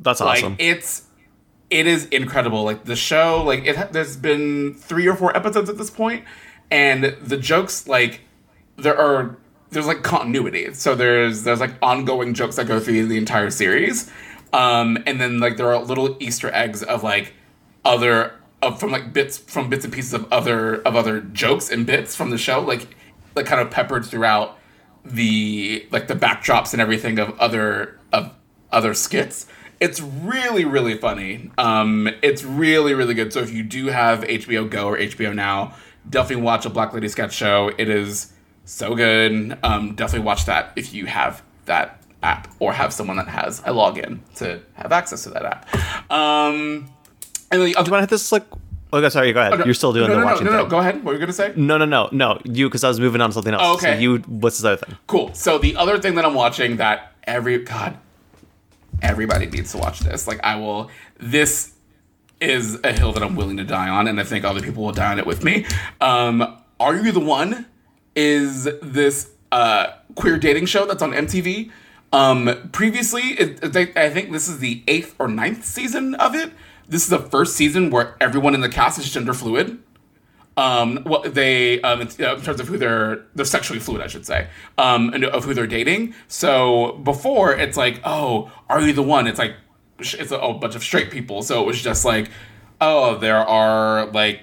that's 0.00 0.20
Like 0.20 0.38
awesome. 0.38 0.56
it's 0.58 1.02
it 1.70 1.86
is 1.86 2.06
incredible. 2.06 2.64
Like 2.64 2.84
the 2.84 2.96
show, 2.96 3.42
like 3.44 3.64
it 3.64 3.92
there's 3.92 4.16
been 4.16 4.74
three 4.74 5.06
or 5.06 5.14
four 5.14 5.36
episodes 5.36 5.70
at 5.70 5.78
this 5.78 5.90
point, 5.90 6.24
and 6.70 7.16
the 7.22 7.36
jokes 7.36 7.86
like 7.86 8.22
there 8.76 8.98
are 8.98 9.36
there's 9.70 9.86
like 9.86 10.02
continuity. 10.02 10.74
So 10.74 10.94
there's 10.94 11.44
there's 11.44 11.60
like 11.60 11.74
ongoing 11.80 12.34
jokes 12.34 12.56
that 12.56 12.66
go 12.66 12.80
through 12.80 13.06
the 13.06 13.16
entire 13.16 13.50
series, 13.50 14.10
um, 14.52 14.98
and 15.06 15.20
then 15.20 15.38
like 15.38 15.56
there 15.56 15.72
are 15.72 15.78
little 15.80 16.16
Easter 16.20 16.52
eggs 16.52 16.82
of 16.82 17.02
like 17.02 17.34
other 17.84 18.34
of 18.62 18.80
from 18.80 18.90
like 18.90 19.12
bits 19.12 19.38
from 19.38 19.70
bits 19.70 19.84
and 19.84 19.94
pieces 19.94 20.12
of 20.12 20.30
other 20.32 20.82
of 20.82 20.96
other 20.96 21.20
jokes 21.20 21.70
and 21.70 21.86
bits 21.86 22.16
from 22.16 22.30
the 22.30 22.38
show, 22.38 22.60
like 22.60 22.88
like 23.36 23.46
kind 23.46 23.60
of 23.60 23.70
peppered 23.70 24.04
throughout 24.04 24.58
the 25.04 25.86
like 25.92 26.08
the 26.08 26.14
backdrops 26.14 26.72
and 26.72 26.82
everything 26.82 27.18
of 27.18 27.38
other 27.38 27.98
of 28.12 28.34
other 28.72 28.92
skits. 28.92 29.46
It's 29.80 30.00
really 30.00 30.64
really 30.64 30.96
funny. 30.96 31.50
Um, 31.58 32.08
it's 32.22 32.44
really 32.44 32.94
really 32.94 33.14
good. 33.14 33.32
So 33.32 33.40
if 33.40 33.52
you 33.52 33.62
do 33.62 33.86
have 33.86 34.20
HBO 34.22 34.68
Go 34.68 34.88
or 34.88 34.98
HBO 34.98 35.34
Now, 35.34 35.74
definitely 36.08 36.44
watch 36.44 36.66
a 36.66 36.70
Black 36.70 36.92
Lady 36.92 37.08
sketch 37.08 37.32
show. 37.32 37.72
It 37.76 37.88
is 37.88 38.32
so 38.64 38.94
good. 38.94 39.58
Um, 39.62 39.94
definitely 39.94 40.26
watch 40.26 40.46
that 40.46 40.72
if 40.76 40.94
you 40.94 41.06
have 41.06 41.42
that 41.64 42.00
app 42.22 42.48
or 42.58 42.72
have 42.72 42.92
someone 42.92 43.16
that 43.16 43.28
has 43.28 43.60
a 43.60 43.70
login 43.72 44.20
to 44.36 44.60
have 44.74 44.92
access 44.92 45.22
to 45.24 45.30
that 45.30 45.44
app. 45.44 46.10
Um, 46.10 46.90
and 47.50 47.60
then 47.60 47.60
the 47.60 47.64
Do 47.66 47.68
you 47.68 47.74
want 47.76 47.86
to 47.86 48.00
hit 48.00 48.10
this 48.10 48.32
like? 48.32 48.44
Okay, 48.92 49.08
sorry. 49.08 49.32
Go 49.32 49.40
ahead. 49.40 49.64
You're 49.64 49.74
still 49.74 49.92
doing 49.92 50.08
no, 50.08 50.14
the 50.14 50.20
no, 50.20 50.26
watching 50.26 50.46
no, 50.46 50.52
no, 50.52 50.58
thing. 50.58 50.66
no. 50.66 50.70
Go 50.70 50.78
ahead. 50.80 50.96
What 50.96 51.04
were 51.04 51.12
you 51.14 51.18
gonna 51.20 51.32
say? 51.32 51.52
No, 51.56 51.78
no, 51.78 51.84
no, 51.84 52.08
no. 52.12 52.40
You, 52.44 52.68
because 52.68 52.82
I 52.82 52.88
was 52.88 52.98
moving 52.98 53.20
on 53.20 53.30
to 53.30 53.34
something 53.34 53.54
else. 53.54 53.62
Oh, 53.64 53.74
okay. 53.74 53.94
So 53.94 54.00
you, 54.00 54.18
what's 54.26 54.58
this 54.58 54.64
other 54.64 54.76
thing? 54.76 54.96
Cool. 55.06 55.32
So 55.34 55.58
the 55.58 55.76
other 55.76 55.98
thing 55.98 56.16
that 56.16 56.24
I'm 56.24 56.34
watching 56.34 56.76
that 56.78 57.12
every 57.24 57.58
God, 57.58 57.96
everybody 59.02 59.46
needs 59.46 59.72
to 59.72 59.78
watch 59.78 60.00
this. 60.00 60.26
Like 60.26 60.40
I 60.42 60.56
will. 60.56 60.90
This 61.18 61.74
is 62.40 62.78
a 62.84 62.92
hill 62.92 63.12
that 63.12 63.22
I'm 63.22 63.36
willing 63.36 63.58
to 63.58 63.64
die 63.64 63.88
on, 63.88 64.08
and 64.08 64.18
I 64.18 64.24
think 64.24 64.44
other 64.44 64.60
people 64.60 64.84
will 64.84 64.92
die 64.92 65.12
on 65.12 65.18
it 65.18 65.26
with 65.26 65.44
me. 65.44 65.66
Um, 66.00 66.58
Are 66.78 66.96
You 66.96 67.12
the 67.12 67.20
One? 67.20 67.66
Is 68.16 68.64
this 68.82 69.30
uh, 69.52 69.88
queer 70.14 70.38
dating 70.38 70.66
show 70.66 70.86
that's 70.86 71.02
on 71.02 71.12
MTV? 71.12 71.70
Um, 72.12 72.70
previously, 72.72 73.22
it, 73.22 73.76
I 73.96 74.10
think 74.10 74.32
this 74.32 74.48
is 74.48 74.58
the 74.58 74.82
eighth 74.88 75.14
or 75.18 75.28
ninth 75.28 75.64
season 75.64 76.14
of 76.16 76.34
it. 76.34 76.52
This 76.88 77.04
is 77.04 77.08
the 77.08 77.20
first 77.20 77.54
season 77.54 77.90
where 77.90 78.16
everyone 78.20 78.54
in 78.54 78.62
the 78.62 78.68
cast 78.68 78.98
is 78.98 79.10
gender 79.12 79.32
fluid 79.32 79.80
um, 80.60 80.98
what 81.04 81.34
they 81.34 81.80
um, 81.80 82.02
in, 82.02 82.08
in 82.08 82.42
terms 82.42 82.60
of 82.60 82.68
who 82.68 82.76
they're 82.76 83.24
they're 83.34 83.46
sexually 83.46 83.80
fluid, 83.80 84.02
I 84.02 84.08
should 84.08 84.26
say, 84.26 84.48
um, 84.76 85.14
and 85.14 85.24
of 85.24 85.44
who 85.44 85.54
they're 85.54 85.66
dating. 85.66 86.14
So 86.28 87.00
before 87.02 87.54
it's 87.54 87.78
like, 87.78 88.00
oh, 88.04 88.52
are 88.68 88.82
you 88.82 88.92
the 88.92 89.02
one? 89.02 89.26
It's 89.26 89.38
like 89.38 89.54
it's 89.98 90.30
a, 90.30 90.36
a 90.36 90.52
bunch 90.52 90.74
of 90.74 90.82
straight 90.82 91.10
people. 91.10 91.42
So 91.42 91.62
it 91.62 91.66
was 91.66 91.80
just 91.80 92.04
like, 92.04 92.30
oh, 92.78 93.16
there 93.16 93.38
are 93.38 94.06
like 94.10 94.42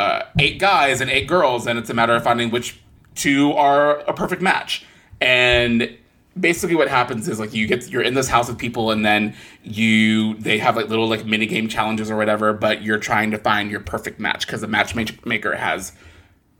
uh, 0.00 0.22
eight 0.40 0.58
guys 0.58 1.00
and 1.00 1.08
eight 1.08 1.28
girls, 1.28 1.68
and 1.68 1.78
it's 1.78 1.90
a 1.90 1.94
matter 1.94 2.16
of 2.16 2.24
finding 2.24 2.50
which 2.50 2.80
two 3.14 3.52
are 3.52 4.00
a 4.00 4.12
perfect 4.12 4.42
match. 4.42 4.84
And 5.20 5.96
basically, 6.38 6.76
what 6.76 6.88
happens 6.88 7.28
is 7.28 7.38
like 7.38 7.52
you 7.52 7.66
get 7.66 7.88
you're 7.88 8.02
in 8.02 8.14
this 8.14 8.28
house 8.28 8.48
with 8.48 8.58
people, 8.58 8.90
and 8.90 9.04
then 9.04 9.34
you 9.62 10.34
they 10.34 10.58
have 10.58 10.76
like 10.76 10.88
little 10.88 11.08
like 11.08 11.24
mini 11.24 11.46
game 11.46 11.68
challenges 11.68 12.10
or 12.10 12.16
whatever, 12.16 12.52
but 12.52 12.82
you're 12.82 12.98
trying 12.98 13.30
to 13.30 13.38
find 13.38 13.70
your 13.70 13.80
perfect 13.80 14.20
match 14.20 14.46
because 14.46 14.60
the 14.60 14.68
matchmaker 14.68 15.56
has 15.56 15.92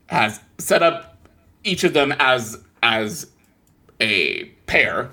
has 0.07 0.41
set 0.59 0.83
up 0.83 1.17
each 1.65 1.85
of 1.85 1.93
them 1.93 2.13
as 2.19 2.63
as 2.83 3.27
a 4.01 4.45
pair, 4.67 5.11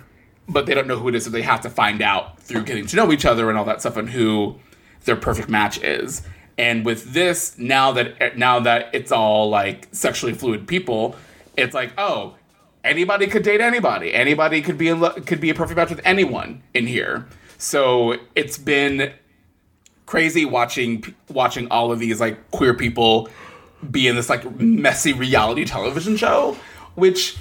but 0.48 0.66
they 0.66 0.74
don't 0.74 0.88
know 0.88 0.98
who 0.98 1.10
it 1.10 1.16
is, 1.16 1.26
so 1.26 1.30
they 1.30 1.42
have 1.42 1.62
to 1.62 1.70
find 1.70 2.02
out 2.02 2.40
through 2.40 2.64
getting 2.64 2.86
to 2.88 2.96
know 2.96 3.12
each 3.12 3.26
other 3.26 3.50
and 3.50 3.58
all 3.58 3.66
that 3.66 3.80
stuff 3.80 3.98
and 3.98 4.10
who 4.10 4.56
their 5.06 5.16
perfect 5.16 5.50
match 5.50 5.82
is. 5.84 6.24
And 6.58 6.86
with 6.86 7.14
this, 7.14 7.58
now 7.58 7.94
that 7.94 8.38
now 8.38 8.60
that 8.60 8.90
it's 8.94 9.12
all 9.12 9.50
like 9.50 9.88
sexually 9.92 10.34
fluid 10.34 10.68
people, 10.68 11.16
it's 11.56 11.74
like, 11.74 11.94
oh, 11.98 12.36
anybody 12.90 13.28
could 13.28 13.44
date 13.44 13.62
anybody. 13.62 14.14
Anybody 14.14 14.62
could 14.62 14.78
be 14.78 14.90
in 14.90 15.00
lo- 15.00 15.12
could 15.12 15.40
be 15.40 15.50
a 15.50 15.54
perfect 15.54 15.78
match 15.78 15.90
with 15.90 16.02
anyone 16.04 16.64
in 16.74 16.88
here. 16.88 17.28
So 17.58 18.18
it's 18.36 18.58
been 18.58 19.14
crazy 20.06 20.44
watching 20.44 21.16
watching 21.30 21.68
all 21.70 21.92
of 21.92 22.00
these 22.00 22.20
like 22.20 22.50
queer 22.52 22.74
people 22.74 23.30
be 23.92 24.08
in 24.08 24.16
this 24.16 24.30
like 24.30 24.60
messy 24.60 25.14
reality 25.14 25.66
television 25.66 26.18
show, 26.18 26.58
which 26.96 27.38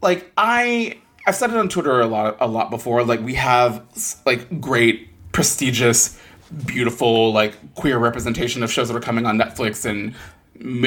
like 0.00 0.32
I 0.36 0.98
I've 1.26 1.36
said 1.36 1.50
it 1.50 1.56
on 1.56 1.68
Twitter 1.68 2.00
a 2.00 2.06
lot 2.06 2.36
a 2.40 2.48
lot 2.48 2.70
before. 2.70 3.04
Like 3.04 3.20
we 3.20 3.34
have 3.34 3.84
like 4.24 4.60
great 4.60 5.10
prestigious, 5.32 6.18
beautiful 6.64 7.32
like 7.32 7.74
queer 7.74 7.98
representation 7.98 8.62
of 8.62 8.72
shows 8.72 8.88
that 8.88 8.96
are 8.96 9.00
coming 9.00 9.26
on 9.26 9.38
Netflix 9.38 9.84
and 9.84 10.14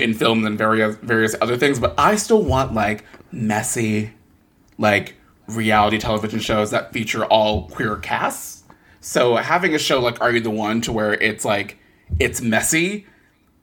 in 0.02 0.14
films 0.14 0.46
and 0.46 0.58
various 0.58 0.96
various 0.98 1.36
other 1.42 1.58
things. 1.58 1.80
But 1.80 1.94
I 1.98 2.16
still 2.16 2.42
want 2.42 2.74
like 2.74 3.04
messy, 3.32 4.12
like 4.78 5.16
reality 5.48 5.98
television 5.98 6.40
shows 6.40 6.72
that 6.72 6.94
feature 6.94 7.26
all 7.26 7.70
queer 7.70 7.96
casts. 7.98 8.64
So 9.00 9.36
having 9.38 9.74
a 9.74 9.80
show 9.80 10.00
like 10.00 10.20
Are 10.22 10.32
You 10.32 10.42
the 10.42 10.50
One 10.50 10.82
to 10.82 10.92
where 10.92 11.14
it's 11.14 11.46
like 11.46 11.78
it's 12.20 12.42
messy 12.42 13.06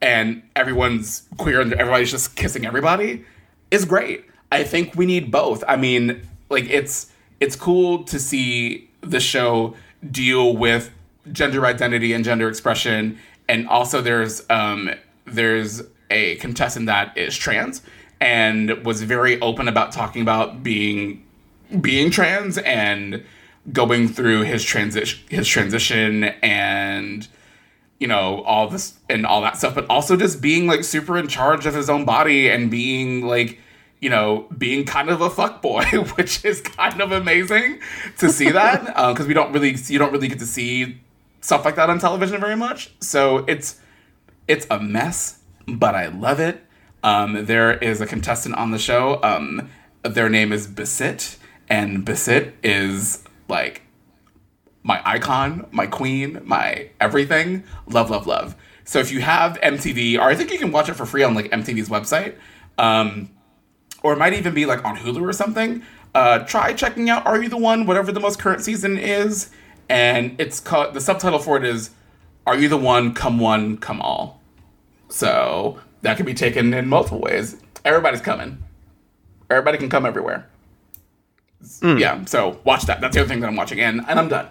and 0.01 0.43
everyone's 0.55 1.27
queer 1.37 1.61
and 1.61 1.73
everybody's 1.73 2.11
just 2.11 2.35
kissing 2.35 2.65
everybody 2.65 3.25
is 3.71 3.85
great. 3.85 4.25
I 4.51 4.63
think 4.63 4.95
we 4.95 5.05
need 5.05 5.31
both. 5.31 5.63
I 5.67 5.75
mean, 5.75 6.21
like 6.49 6.69
it's 6.69 7.11
it's 7.39 7.55
cool 7.55 8.03
to 8.05 8.19
see 8.19 8.89
the 9.01 9.19
show 9.19 9.75
deal 10.09 10.55
with 10.55 10.91
gender 11.31 11.65
identity 11.65 12.13
and 12.13 12.23
gender 12.23 12.47
expression 12.47 13.17
and 13.47 13.67
also 13.67 14.01
there's 14.01 14.47
um 14.49 14.91
there's 15.25 15.81
a 16.11 16.35
contestant 16.35 16.85
that 16.85 17.17
is 17.17 17.35
trans 17.35 17.81
and 18.21 18.85
was 18.85 19.01
very 19.01 19.39
open 19.41 19.67
about 19.67 19.91
talking 19.91 20.21
about 20.21 20.63
being 20.63 21.23
being 21.81 22.11
trans 22.11 22.57
and 22.59 23.23
going 23.71 24.07
through 24.07 24.43
his 24.43 24.63
transition 24.63 25.19
his 25.29 25.47
transition 25.47 26.25
and 26.43 27.27
you 27.99 28.07
know 28.07 28.43
all 28.43 28.67
this 28.67 28.99
and 29.09 29.25
all 29.25 29.41
that 29.41 29.57
stuff 29.57 29.73
but 29.73 29.85
also 29.89 30.15
just 30.15 30.41
being 30.41 30.67
like 30.67 30.83
super 30.83 31.17
in 31.17 31.27
charge 31.27 31.65
of 31.65 31.73
his 31.73 31.89
own 31.89 32.05
body 32.05 32.49
and 32.49 32.69
being 32.69 33.25
like 33.25 33.59
you 33.99 34.09
know 34.09 34.45
being 34.57 34.85
kind 34.85 35.09
of 35.09 35.21
a 35.21 35.29
fuck 35.29 35.61
boy 35.61 35.83
which 36.15 36.45
is 36.45 36.61
kind 36.61 37.01
of 37.01 37.11
amazing 37.11 37.79
to 38.17 38.29
see 38.29 38.51
that 38.51 38.93
uh, 38.95 39.11
because 39.11 39.25
we 39.25 39.33
don't 39.33 39.51
really 39.51 39.75
you 39.87 39.97
don't 39.97 40.11
really 40.11 40.27
get 40.27 40.39
to 40.39 40.45
see 40.45 40.99
stuff 41.45 41.63
like 41.63 41.75
that 41.75 41.89
on 41.91 41.99
television 41.99 42.41
very 42.41 42.55
much. 42.55 42.91
So 42.99 43.45
it's 43.47 43.79
it's 44.47 44.67
a 44.69 44.79
mess 44.79 45.39
but 45.67 45.95
i 45.95 46.05
love 46.07 46.39
it 46.39 46.64
um, 47.05 47.45
there 47.45 47.77
is 47.77 48.01
a 48.01 48.05
contestant 48.05 48.55
on 48.55 48.71
the 48.71 48.79
show 48.79 49.23
um, 49.23 49.69
their 50.13 50.29
name 50.29 50.51
is 50.51 50.67
Basit, 50.67 51.37
and 51.69 52.05
Basit 52.05 52.53
is 52.63 53.23
like 53.47 53.81
my 54.83 55.01
icon, 55.03 55.67
my 55.71 55.87
queen, 55.87 56.41
my 56.43 56.89
everything. 56.99 57.63
Love, 57.87 58.09
love, 58.09 58.27
love. 58.27 58.55
So 58.83 58.99
if 58.99 59.11
you 59.11 59.21
have 59.21 59.59
MTV, 59.61 60.19
or 60.19 60.23
I 60.23 60.35
think 60.35 60.51
you 60.51 60.59
can 60.59 60.71
watch 60.71 60.89
it 60.89 60.93
for 60.93 61.05
free 61.05 61.23
on 61.23 61.33
like 61.33 61.49
MTV's 61.49 61.89
website, 61.89 62.35
um, 62.77 63.29
or 64.03 64.13
it 64.13 64.17
might 64.17 64.33
even 64.33 64.53
be 64.53 64.65
like 64.65 64.85
on 64.85 64.97
Hulu 64.97 65.21
or 65.21 65.33
something. 65.33 65.81
Uh, 66.13 66.39
try 66.39 66.71
checking 66.73 67.09
out 67.09 67.25
Are 67.25 67.41
You 67.41 67.49
the 67.49 67.57
One, 67.57 67.85
whatever 67.85 68.11
the 68.11 68.19
most 68.19 68.39
current 68.39 68.61
season 68.61 68.97
is, 68.97 69.49
and 69.89 70.39
it's 70.39 70.59
called 70.59 70.93
the 70.93 71.01
subtitle 71.01 71.39
for 71.39 71.57
it 71.57 71.65
is 71.65 71.89
Are 72.45 72.55
You 72.55 72.69
the 72.69 72.77
One? 72.77 73.13
Come 73.13 73.39
one, 73.39 73.77
come 73.77 74.01
all. 74.01 74.41
So 75.09 75.79
that 76.05 76.17
can 76.17 76.25
be 76.25 76.33
taken 76.33 76.73
in 76.73 76.87
multiple 76.87 77.19
ways. 77.19 77.57
Everybody's 77.83 78.21
coming. 78.21 78.63
Everybody 79.49 79.77
can 79.77 79.89
come 79.89 80.05
everywhere. 80.05 80.47
Yeah, 81.81 82.23
so 82.25 82.59
watch 82.63 82.83
that. 82.83 83.01
That's 83.01 83.15
the 83.15 83.21
other 83.21 83.27
thing 83.29 83.39
that 83.41 83.47
I'm 83.47 83.55
watching, 83.55 83.79
and 83.79 84.01
and 84.07 84.19
I'm 84.19 84.29
done. 84.29 84.47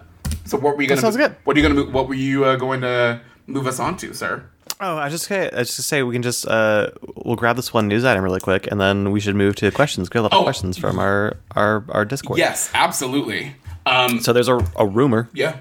So 0.47 0.59
what 0.59 0.77
were 0.77 0.83
you 0.83 0.89
gonna? 0.89 1.01
sounds 1.01 1.17
good. 1.17 1.35
What 1.45 1.57
are 1.57 1.61
you 1.61 1.69
gonna? 1.69 1.91
What 1.91 2.09
were 2.09 2.15
you 2.15 2.45
uh, 2.45 2.57
going 2.57 2.81
to 2.81 3.21
move 3.47 3.67
us 3.67 3.79
on 3.79 3.97
to, 3.99 4.13
sir? 4.15 4.45
Oh, 4.81 4.97
I 4.97 5.09
just 5.09 5.27
say, 5.27 5.47
I 5.53 5.59
just 5.63 5.77
say 5.85 6.03
we 6.03 6.15
can 6.15 6.23
just 6.23 6.47
uh, 6.47 6.91
we'll 7.25 7.37
grab 7.37 7.55
this 7.57 7.73
one 7.73 7.87
news 7.87 8.05
item 8.05 8.25
really 8.25 8.41
quick, 8.41 8.67
and 8.71 8.81
then 8.81 9.13
we 9.13 9.21
should 9.21 9.37
move 9.37 9.55
to 9.57 9.71
questions. 9.71 10.09
Get 10.09 10.19
a 10.21 10.23
lot 10.23 10.33
of 10.33 10.41
Oh. 10.41 10.43
questions 10.43 10.77
from 10.77 10.99
our 10.99 11.37
our 11.55 11.85
our 11.91 12.05
Discord. 12.05 12.39
Yes, 12.39 12.71
absolutely. 12.75 13.55
Um, 13.87 14.21
So 14.21 14.33
there's 14.33 14.49
a, 14.49 14.59
a 14.77 14.87
rumor 14.87 15.29
yeah. 15.35 15.57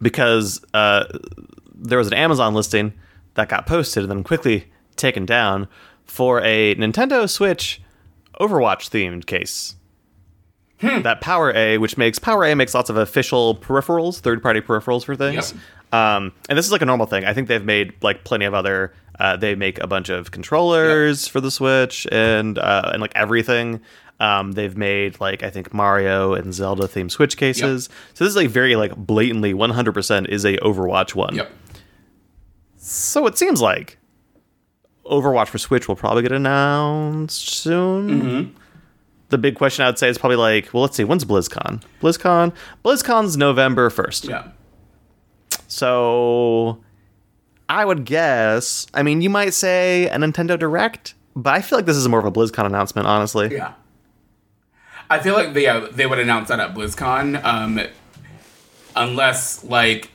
because 0.00 0.64
uh, 0.72 1.04
there 1.74 1.98
was 1.98 2.06
an 2.06 2.14
Amazon 2.14 2.54
listing 2.54 2.92
that 3.34 3.48
got 3.48 3.66
posted 3.66 4.04
and 4.04 4.10
then 4.10 4.22
quickly 4.24 4.66
taken 5.00 5.26
down 5.26 5.66
for 6.04 6.40
a 6.42 6.74
Nintendo 6.76 7.28
Switch 7.28 7.80
Overwatch 8.40 8.88
themed 8.90 9.26
case. 9.26 9.74
That 10.80 11.20
PowerA, 11.20 11.78
which 11.78 11.98
makes 11.98 12.18
PowerA 12.18 12.56
makes 12.56 12.74
lots 12.74 12.88
of 12.88 12.96
official 12.96 13.54
peripherals, 13.56 14.20
third 14.20 14.42
party 14.42 14.60
peripherals 14.62 15.04
for 15.04 15.14
things. 15.14 15.52
Um, 15.92 16.32
and 16.48 16.56
this 16.56 16.64
is 16.64 16.72
like 16.72 16.80
a 16.80 16.86
normal 16.86 17.04
thing. 17.06 17.24
I 17.26 17.34
think 17.34 17.48
they've 17.48 17.64
made 17.64 17.92
like 18.02 18.24
plenty 18.24 18.46
of 18.46 18.54
other. 18.54 18.94
Uh, 19.18 19.36
they 19.36 19.54
make 19.54 19.78
a 19.80 19.86
bunch 19.86 20.08
of 20.08 20.30
controllers 20.30 21.28
for 21.28 21.40
the 21.42 21.50
Switch 21.50 22.06
and 22.10 22.58
uh, 22.58 22.90
and 22.94 23.02
like 23.02 23.12
everything. 23.14 23.82
Um, 24.20 24.52
they've 24.52 24.76
made 24.76 25.20
like 25.20 25.42
I 25.42 25.50
think 25.50 25.74
Mario 25.74 26.32
and 26.32 26.54
Zelda 26.54 26.84
themed 26.84 27.10
Switch 27.10 27.36
cases. 27.36 27.90
So 28.14 28.24
this 28.24 28.30
is 28.30 28.36
like 28.36 28.48
very 28.48 28.74
like 28.76 28.96
blatantly 28.96 29.52
100% 29.52 30.28
is 30.28 30.46
a 30.46 30.56
Overwatch 30.58 31.14
one. 31.14 31.34
Yep. 31.36 31.50
So 32.78 33.26
it 33.26 33.36
seems 33.36 33.60
like 33.60 33.98
Overwatch 35.06 35.48
for 35.48 35.58
Switch 35.58 35.88
will 35.88 35.96
probably 35.96 36.22
get 36.22 36.32
announced 36.32 37.48
soon. 37.48 38.54
The 39.30 39.38
big 39.38 39.54
question 39.56 39.84
I 39.84 39.88
would 39.88 39.98
say 39.98 40.08
is 40.08 40.18
probably 40.18 40.36
like, 40.36 40.72
well, 40.74 40.82
let's 40.82 40.96
see, 40.96 41.04
when's 41.04 41.24
BlizzCon? 41.24 41.82
BlizzCon, 42.02 42.52
BlizzCon's 42.84 43.36
November 43.36 43.88
first. 43.90 44.24
Yeah. 44.24 44.48
So 45.68 46.82
I 47.68 47.84
would 47.84 48.04
guess. 48.04 48.86
I 48.92 49.04
mean, 49.04 49.22
you 49.22 49.30
might 49.30 49.54
say 49.54 50.08
a 50.08 50.16
Nintendo 50.16 50.58
Direct, 50.58 51.14
but 51.36 51.54
I 51.54 51.62
feel 51.62 51.78
like 51.78 51.86
this 51.86 51.96
is 51.96 52.08
more 52.08 52.18
of 52.18 52.26
a 52.26 52.32
BlizzCon 52.32 52.66
announcement, 52.66 53.06
honestly. 53.06 53.54
Yeah. 53.54 53.74
I 55.08 55.20
feel 55.20 55.34
like 55.34 55.54
they 55.54 55.66
uh, 55.66 55.86
they 55.90 56.06
would 56.06 56.18
announce 56.18 56.48
that 56.48 56.60
at 56.60 56.74
BlizzCon, 56.74 57.42
um, 57.44 57.80
unless 58.94 59.64
like 59.64 60.10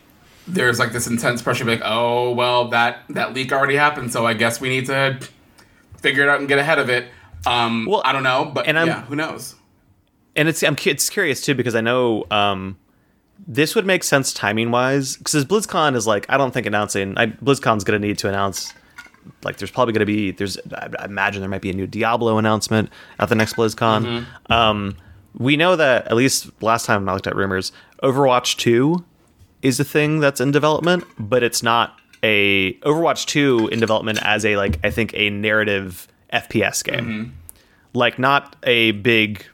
there's 0.48 0.80
like 0.80 0.92
this 0.94 1.08
intense 1.08 1.42
pressure, 1.42 1.66
like, 1.66 1.82
oh 1.84 2.32
well, 2.34 2.68
that 2.70 3.00
that 3.10 3.34
leak 3.34 3.52
already 3.52 3.76
happened, 3.76 4.12
so 4.12 4.26
I 4.26 4.34
guess 4.34 4.62
we 4.62 4.70
need 4.70 4.86
to 4.88 5.20
figure 6.00 6.24
it 6.24 6.30
out 6.30 6.40
and 6.40 6.48
get 6.48 6.60
ahead 6.60 6.80
of 6.80 6.90
it. 6.90 7.08
Um, 7.46 7.86
Well, 7.86 8.02
I 8.06 8.12
don't 8.12 8.24
know, 8.24 8.52
but 8.54 8.68
and 8.68 8.78
I'm- 8.78 8.88
yeah, 8.88 9.02
who 9.06 9.16
knows? 9.16 9.56
and 10.36 10.50
it's 10.50 10.62
I'm 10.64 10.76
it's 10.86 11.10
curious 11.10 11.42
too 11.42 11.56
because 11.56 11.76
I 11.76 11.82
know 11.82 12.26
um, 12.30 12.78
this 13.48 13.74
would 13.76 13.86
make 13.86 14.04
sense 14.04 14.34
timing 14.34 14.70
wise 14.72 15.16
because 15.18 15.46
BlizzCon 15.46 15.96
is 15.96 16.06
like 16.06 16.26
I 16.30 16.38
don't 16.38 16.52
think 16.54 16.66
announcing 16.68 17.18
I, 17.18 17.28
BlizzCon's 17.28 17.84
going 17.86 18.02
to 18.02 18.06
need 18.08 18.18
to 18.20 18.28
announce 18.30 18.74
like 19.44 19.58
there's 19.58 19.72
probably 19.72 19.94
going 19.94 20.02
to 20.02 20.06
be 20.06 20.32
there's 20.32 20.58
I 20.74 20.90
I 21.00 21.06
imagine 21.06 21.42
there 21.42 21.50
might 21.50 21.62
be 21.62 21.70
a 21.70 21.74
new 21.74 21.88
Diablo 21.88 22.38
announcement 22.38 22.90
at 23.20 23.30
the 23.30 23.36
next 23.36 23.56
BlizzCon. 23.56 24.26
Um, 24.50 24.98
we 25.38 25.56
know 25.58 25.76
that 25.78 26.08
at 26.08 26.16
least 26.16 26.50
last 26.62 26.86
time 26.86 27.08
I 27.08 27.14
looked 27.14 27.28
at 27.28 27.36
rumors, 27.36 27.72
Overwatch 28.04 28.58
2 28.58 29.04
is 29.66 29.80
a 29.80 29.84
thing 29.84 30.20
that's 30.20 30.40
in 30.40 30.52
development, 30.52 31.04
but 31.18 31.42
it's 31.44 31.62
not 31.64 31.98
a 32.24 32.74
Overwatch 32.82 33.26
2 33.26 33.70
in 33.72 33.80
development 33.80 34.20
as 34.24 34.46
a 34.46 34.56
like 34.58 34.80
I 34.84 34.90
think 34.92 35.14
a 35.16 35.30
narrative 35.30 36.08
FPS 36.32 36.84
game. 36.84 37.34
Like 37.94 38.20
not 38.20 38.56
a 38.64 38.92
big 38.92 39.46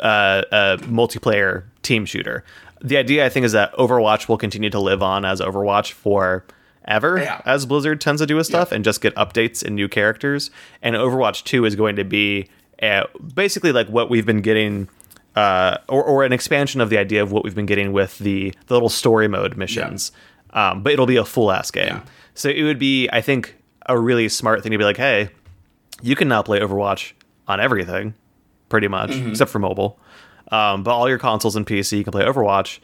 uh, 0.00 0.42
uh, 0.52 0.76
multiplayer 0.78 1.64
team 1.82 2.04
shooter. 2.06 2.44
The 2.80 2.96
idea 2.96 3.24
I 3.26 3.28
think 3.28 3.44
is 3.44 3.52
that 3.52 3.72
Overwatch 3.74 4.28
will 4.28 4.38
continue 4.38 4.70
to 4.70 4.80
live 4.80 5.02
on 5.02 5.24
as 5.24 5.40
Overwatch 5.40 5.92
for 5.92 6.44
ever 6.86 7.18
Yeah. 7.18 7.40
as 7.44 7.64
Blizzard 7.66 8.00
tends 8.00 8.20
to 8.20 8.26
do 8.26 8.36
with 8.36 8.46
stuff 8.46 8.68
Yeah. 8.70 8.76
and 8.76 8.84
just 8.84 9.00
get 9.00 9.14
updates 9.14 9.62
and 9.64 9.76
new 9.76 9.88
characters. 9.88 10.50
And 10.82 10.96
Overwatch 10.96 11.44
2 11.44 11.64
is 11.64 11.76
going 11.76 11.96
to 11.96 12.04
be 12.04 12.48
uh, 12.82 13.04
basically 13.34 13.70
like 13.72 13.86
what 13.88 14.10
we've 14.10 14.26
been 14.26 14.40
getting, 14.42 14.88
uh, 15.36 15.78
or, 15.88 16.02
or 16.04 16.24
an 16.24 16.32
expansion 16.32 16.80
of 16.80 16.90
the 16.90 16.98
idea 16.98 17.22
of 17.22 17.32
what 17.32 17.44
we've 17.44 17.54
been 17.54 17.66
getting 17.66 17.92
with 17.92 18.18
the, 18.18 18.52
the 18.66 18.74
little 18.74 18.88
story 18.88 19.28
mode 19.28 19.56
missions. 19.56 20.12
Um, 20.50 20.82
but 20.82 20.92
it'll 20.92 21.06
be 21.06 21.16
a 21.16 21.24
full 21.24 21.50
ass 21.50 21.70
game. 21.70 21.86
Yeah. 21.86 22.02
So 22.34 22.48
it 22.50 22.62
would 22.62 22.78
be, 22.78 23.08
I 23.10 23.20
think, 23.22 23.56
a 23.86 23.98
really 23.98 24.28
smart 24.28 24.62
thing 24.62 24.72
to 24.72 24.78
be 24.78 24.84
like, 24.84 24.96
hey, 24.98 25.30
you 26.02 26.14
can 26.16 26.28
now 26.28 26.42
play 26.42 26.60
Overwatch 26.60 27.12
on 27.48 27.60
everything, 27.60 28.14
pretty 28.68 28.88
much, 28.88 29.10
Mm-hmm. 29.10 29.30
except 29.30 29.50
for 29.50 29.58
mobile. 29.58 29.98
Um, 30.50 30.82
but 30.82 30.92
all 30.92 31.08
your 31.08 31.18
consoles 31.18 31.56
and 31.56 31.66
PC, 31.66 31.96
you 31.98 32.04
can 32.04 32.10
play 32.12 32.24
Overwatch. 32.24 32.80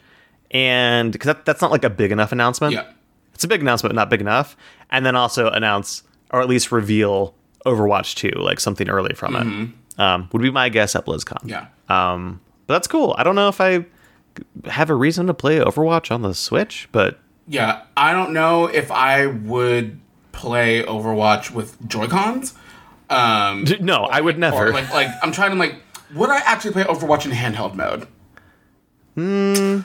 And 0.51 1.11
because 1.11 1.27
that, 1.27 1.45
that's 1.45 1.61
not 1.61 1.69
like 1.71 1.83
a 1.83 1.89
big 1.89 2.11
enough 2.11 2.31
announcement 2.31 2.73
Yeah. 2.73 2.85
it's 3.35 3.43
a 3.43 3.47
big 3.47 3.61
announcement, 3.61 3.93
but 3.93 3.95
not 4.01 4.09
big 4.09 4.21
enough. 4.21 4.57
And 4.89 5.05
then 5.05 5.15
also 5.15 5.49
announce 5.51 6.01
or 6.31 6.41
at 6.41 6.47
least 6.49 6.71
reveal 6.71 7.35
Overwatch 7.65 8.15
2, 8.15 8.31
like 8.39 8.59
something 8.59 8.89
early 8.89 9.13
from 9.13 9.35
it. 9.35 9.69
Um, 9.99 10.29
would 10.31 10.41
be 10.41 10.49
my 10.49 10.69
guess 10.69 10.95
at 10.95 11.05
BlizzCon. 11.05 11.47
Yeah. 11.47 11.67
Um, 11.89 12.41
but 12.67 12.73
that's 12.75 12.87
cool. 12.87 13.13
I 13.17 13.23
don't 13.23 13.35
know 13.35 13.49
if 13.49 13.59
I 13.61 13.85
have 14.65 14.89
a 14.89 14.95
reason 14.95 15.27
to 15.27 15.33
play 15.33 15.59
Overwatch 15.59 16.09
on 16.11 16.21
the 16.21 16.33
Switch, 16.33 16.87
but 16.91 17.19
Yeah, 17.47 17.83
I 17.97 18.13
don't 18.13 18.31
know 18.33 18.65
if 18.67 18.91
I 18.91 19.25
would 19.27 19.99
play 20.31 20.83
Overwatch 20.83 21.51
with 21.51 21.85
Joy 21.87 22.07
Cons. 22.07 22.53
Um, 23.09 23.65
no, 23.81 24.05
I 24.05 24.21
would 24.21 24.37
never. 24.39 24.71
like, 24.71 24.89
like 24.93 25.09
I'm 25.21 25.31
trying 25.31 25.51
to 25.51 25.57
like, 25.57 25.75
would 26.15 26.29
I 26.29 26.37
actually 26.45 26.71
play 26.71 26.83
Overwatch 26.83 27.25
in 27.25 27.31
handheld 27.31 27.75
mode? 27.75 28.07
Hmm. 29.15 29.81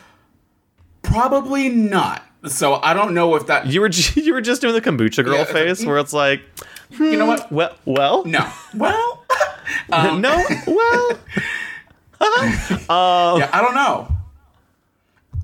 Probably 1.03 1.69
not. 1.69 2.23
So 2.47 2.75
I 2.75 2.93
don't 2.95 3.15
know 3.15 3.35
if 3.37 3.47
that. 3.47 3.67
you 3.67 3.81
were 3.81 3.89
you 4.15 4.33
were 4.35 4.41
just 4.41 4.61
doing 4.61 4.75
the 4.75 4.81
kombucha 4.81 5.25
girl 5.25 5.39
Yeah, 5.39 5.45
face, 5.45 5.85
where 5.85 5.99
it's 5.99 6.13
like, 6.13 6.43
You 6.91 7.17
know 7.17 7.27
what? 7.27 7.51
well, 7.51 7.75
well, 7.85 8.25
No. 8.25 8.49
Well, 8.75 9.14
um, 9.93 10.21
no, 10.21 10.45
well, 10.67 11.21
yeah, 13.39 13.51
I 13.53 13.61
don't 13.61 13.75
know. 13.75 14.09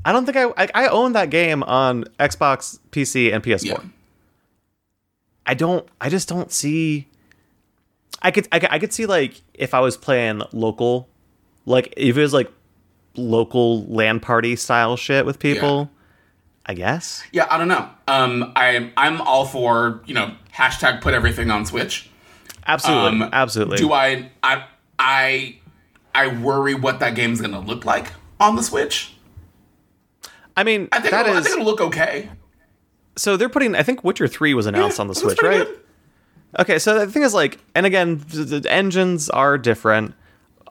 I 0.05 0.12
don't 0.12 0.24
think 0.24 0.36
I, 0.36 0.44
I 0.56 0.68
I 0.74 0.88
own 0.88 1.12
that 1.12 1.30
game 1.30 1.62
on 1.62 2.05
Xbox, 2.18 2.78
PC, 2.90 3.32
and 3.32 3.42
PS4. 3.42 3.64
Yeah. 3.64 3.78
I 5.47 5.55
don't. 5.55 5.86
I 6.01 6.09
just 6.09 6.28
don't 6.28 6.51
see. 6.52 7.06
I 8.22 8.30
could. 8.30 8.48
I 8.52 8.59
could, 8.59 8.70
I 8.70 8.78
could 8.78 8.92
see 8.92 9.06
like 9.06 9.42
if 9.55 9.74
I 9.74 9.80
was 9.80 9.97
playing 9.97 10.42
local, 10.52 11.09
like 11.66 11.92
if 11.97 12.16
it 12.16 12.20
was 12.20 12.32
like 12.32 12.51
local 13.16 13.84
land 13.86 14.22
party 14.22 14.56
style 14.56 14.97
shit 14.97 15.26
with 15.26 15.38
people. 15.38 15.90
I 16.66 16.74
guess. 16.74 17.24
Yeah, 17.32 17.48
I 17.51 17.59
don't 17.59 17.68
know. 17.68 17.88
Um, 18.06 18.52
I'm 18.55 18.92
I'm 18.97 19.20
all 19.22 19.44
for 19.44 20.02
you 20.06 20.14
know 20.14 20.34
hashtag 20.55 21.01
put 21.01 21.14
everything 21.14 21.51
on 21.51 21.66
Switch. 21.66 22.10
Absolutely. 22.66 23.23
Um, 23.23 23.31
absolutely. 23.32 23.78
Do 23.78 23.93
I 23.93 24.31
I 24.43 24.65
I 24.99 25.57
I 26.15 26.28
worry 26.28 26.74
what 26.74 27.01
that 27.01 27.15
game's 27.15 27.41
gonna 27.41 27.61
look 27.61 27.85
like 27.85 28.12
on 28.39 28.57
the 28.57 28.62
Switch? 28.62 29.15
I 30.57 30.65
mean, 30.65 30.89
I 30.93 31.01
think 31.01 31.12
that 31.12 31.27
it'll, 31.27 31.39
I 31.39 31.41
think 31.43 31.53
it'll 31.55 31.65
look 31.65 31.81
okay. 31.81 32.28
so 33.16 33.37
they're 33.37 33.49
putting. 33.49 33.74
I 33.74 33.82
think 33.82 34.05
Witcher 34.05 34.28
Three 34.28 34.53
was 34.55 34.66
announced 34.66 34.99
Yeah, 34.99 35.03
on 35.03 35.09
the 35.09 35.15
Switch, 35.15 35.41
right? 35.43 35.66
good. 35.66 35.81
Okay, 36.59 36.78
so 36.81 36.99
the 36.99 37.11
thing 37.11 37.23
is 37.23 37.32
like, 37.32 37.59
and 37.74 37.87
again, 37.87 38.19
the 38.28 38.61
the 38.61 38.70
engines 38.73 39.31
are 39.31 39.57
different. 39.57 40.15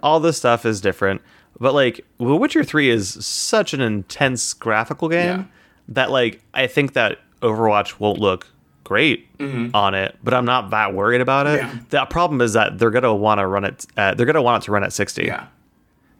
All 0.03 0.19
this 0.19 0.37
stuff 0.37 0.65
is 0.65 0.79
different, 0.81 1.21
but 1.59 1.73
like, 1.73 2.05
The 2.19 2.35
Witcher 2.35 2.63
Three 2.63 2.89
is 2.89 3.25
such 3.25 3.73
an 3.73 3.81
intense 3.81 4.53
graphical 4.53 5.09
game 5.09 5.39
Yeah. 5.39 5.43
that 5.89 6.11
like 6.11 6.41
I 6.53 6.67
think 6.67 6.93
that 6.93 7.19
Overwatch 7.41 7.99
won't 7.99 8.19
look 8.19 8.47
great 8.89 9.27
on 9.73 9.93
it, 9.93 10.17
but 10.23 10.33
I'm 10.33 10.45
not 10.45 10.71
that 10.71 10.93
worried 10.95 11.21
about 11.21 11.45
it. 11.47 11.61
Mm-hmm. 11.61 11.77
Yeah. 11.77 11.83
The 11.89 12.05
problem 12.05 12.41
is 12.41 12.53
that 12.53 12.77
they're 12.79 12.89
gonna 12.91 13.15
want 13.15 13.39
to 13.39 13.45
run 13.47 13.63
it. 13.63 13.85
Uh, 13.95 14.15
they're 14.15 14.25
gonna 14.25 14.41
want 14.41 14.63
it 14.63 14.65
to 14.65 14.71
run 14.71 14.83
at 14.83 14.91
60, 14.91 15.23
Yeah, 15.25 15.45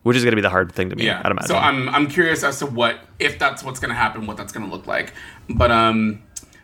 which 0.04 0.16
is 0.16 0.24
gonna 0.24 0.36
be 0.36 0.41
the 0.44 0.50
hard 0.52 0.72
thing 0.72 0.90
to 0.91 0.96
me. 0.96 1.06
yeah. 1.06 1.22
I'd 1.26 1.32
imagine. 1.32 1.48
So 1.50 1.58
I'm 1.58 1.90
I'm 1.90 2.08
curious 2.08 2.44
as 2.44 2.60
to 2.60 2.68
what 2.68 3.00
if 3.20 3.38
that's 3.40 3.64
what's 3.64 3.80
gonna 3.80 3.96
happen, 3.96 4.28
what 4.28 4.38
that's 4.38 4.54
gonna 4.54 4.70
look 4.70 4.86
like. 4.88 5.14
But 5.50 5.72
um, 5.72 6.22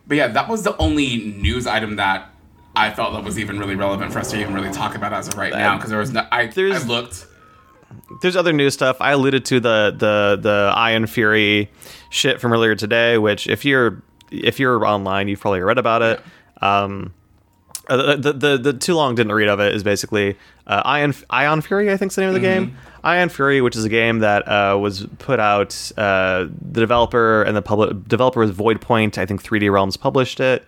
but 0.08 0.16
yeah, 0.18 0.28
that 0.28 0.48
was 0.48 0.64
the 0.64 0.78
only 0.78 1.18
news 1.38 1.66
item 1.68 1.96
that 1.98 2.30
I 2.76 2.92
felt 2.92 3.14
that 3.14 3.24
was 3.24 3.40
even 3.40 3.58
really 3.58 3.76
relevant 3.76 4.14
for 4.14 4.20
us 4.20 4.30
to 4.32 4.40
even 4.40 4.54
really 4.54 4.72
talk 4.72 4.96
about 4.96 5.12
as 5.12 5.28
of 5.28 5.36
right 5.38 5.52
now 5.54 5.76
because 5.76 5.90
there 5.90 6.00
was 6.00 6.12
no. 6.14 6.22
I 6.32 6.42
I 6.42 6.48
There's- 6.48 6.86
looked. 6.88 7.26
there's 8.22 8.36
other 8.36 8.54
new 8.54 8.70
stuff. 8.70 8.98
I 9.02 9.12
alluded 9.14 9.44
to 9.46 9.60
the 9.60 9.94
the 9.98 10.38
the 10.42 10.72
Iron 10.76 11.08
Fury 11.08 11.72
shit 12.12 12.40
from 12.40 12.54
earlier 12.54 12.76
today, 12.76 13.18
which 13.18 13.48
if 13.48 13.66
you're 13.66 14.04
if 14.32 14.60
you're 14.60 14.86
online, 14.86 15.28
you've 15.28 15.40
probably 15.40 15.62
read 15.62 15.78
about 15.78 16.02
it. 16.02 16.22
Um, 16.62 17.14
uh, 17.88 18.16
the, 18.16 18.34
the 18.34 18.58
the 18.58 18.74
too 18.74 18.96
long 18.96 19.14
didn't 19.16 19.32
read 19.32 19.48
of 19.48 19.60
it 19.60 19.76
is 19.76 19.84
basically 19.84 20.36
uh, 20.66 20.82
Ion 20.86 21.14
Ion 21.30 21.62
Fury, 21.62 21.92
I 21.92 21.98
think 21.98 22.12
is 22.12 22.16
the 22.16 22.22
name 22.22 22.30
of 22.30 22.34
the 22.34 22.40
game. 22.40 22.76
Ion 23.04 23.30
Fury, 23.30 23.62
which 23.62 23.76
is 23.76 23.86
a 23.86 23.90
game 23.90 24.20
that 24.20 24.48
uh, 24.48 24.78
was 24.80 25.06
put 25.20 25.40
out. 25.40 25.92
Uh, 25.96 26.48
the 26.50 26.80
developer 26.80 27.44
and 27.44 27.56
the 27.56 27.62
public 27.62 28.08
developer 28.08 28.42
is 28.42 28.52
Voidpoint. 28.52 29.20
I 29.20 29.28
think 29.28 29.44
3D 29.44 29.72
Realms 29.72 29.98
published 29.98 30.40
it. 30.40 30.66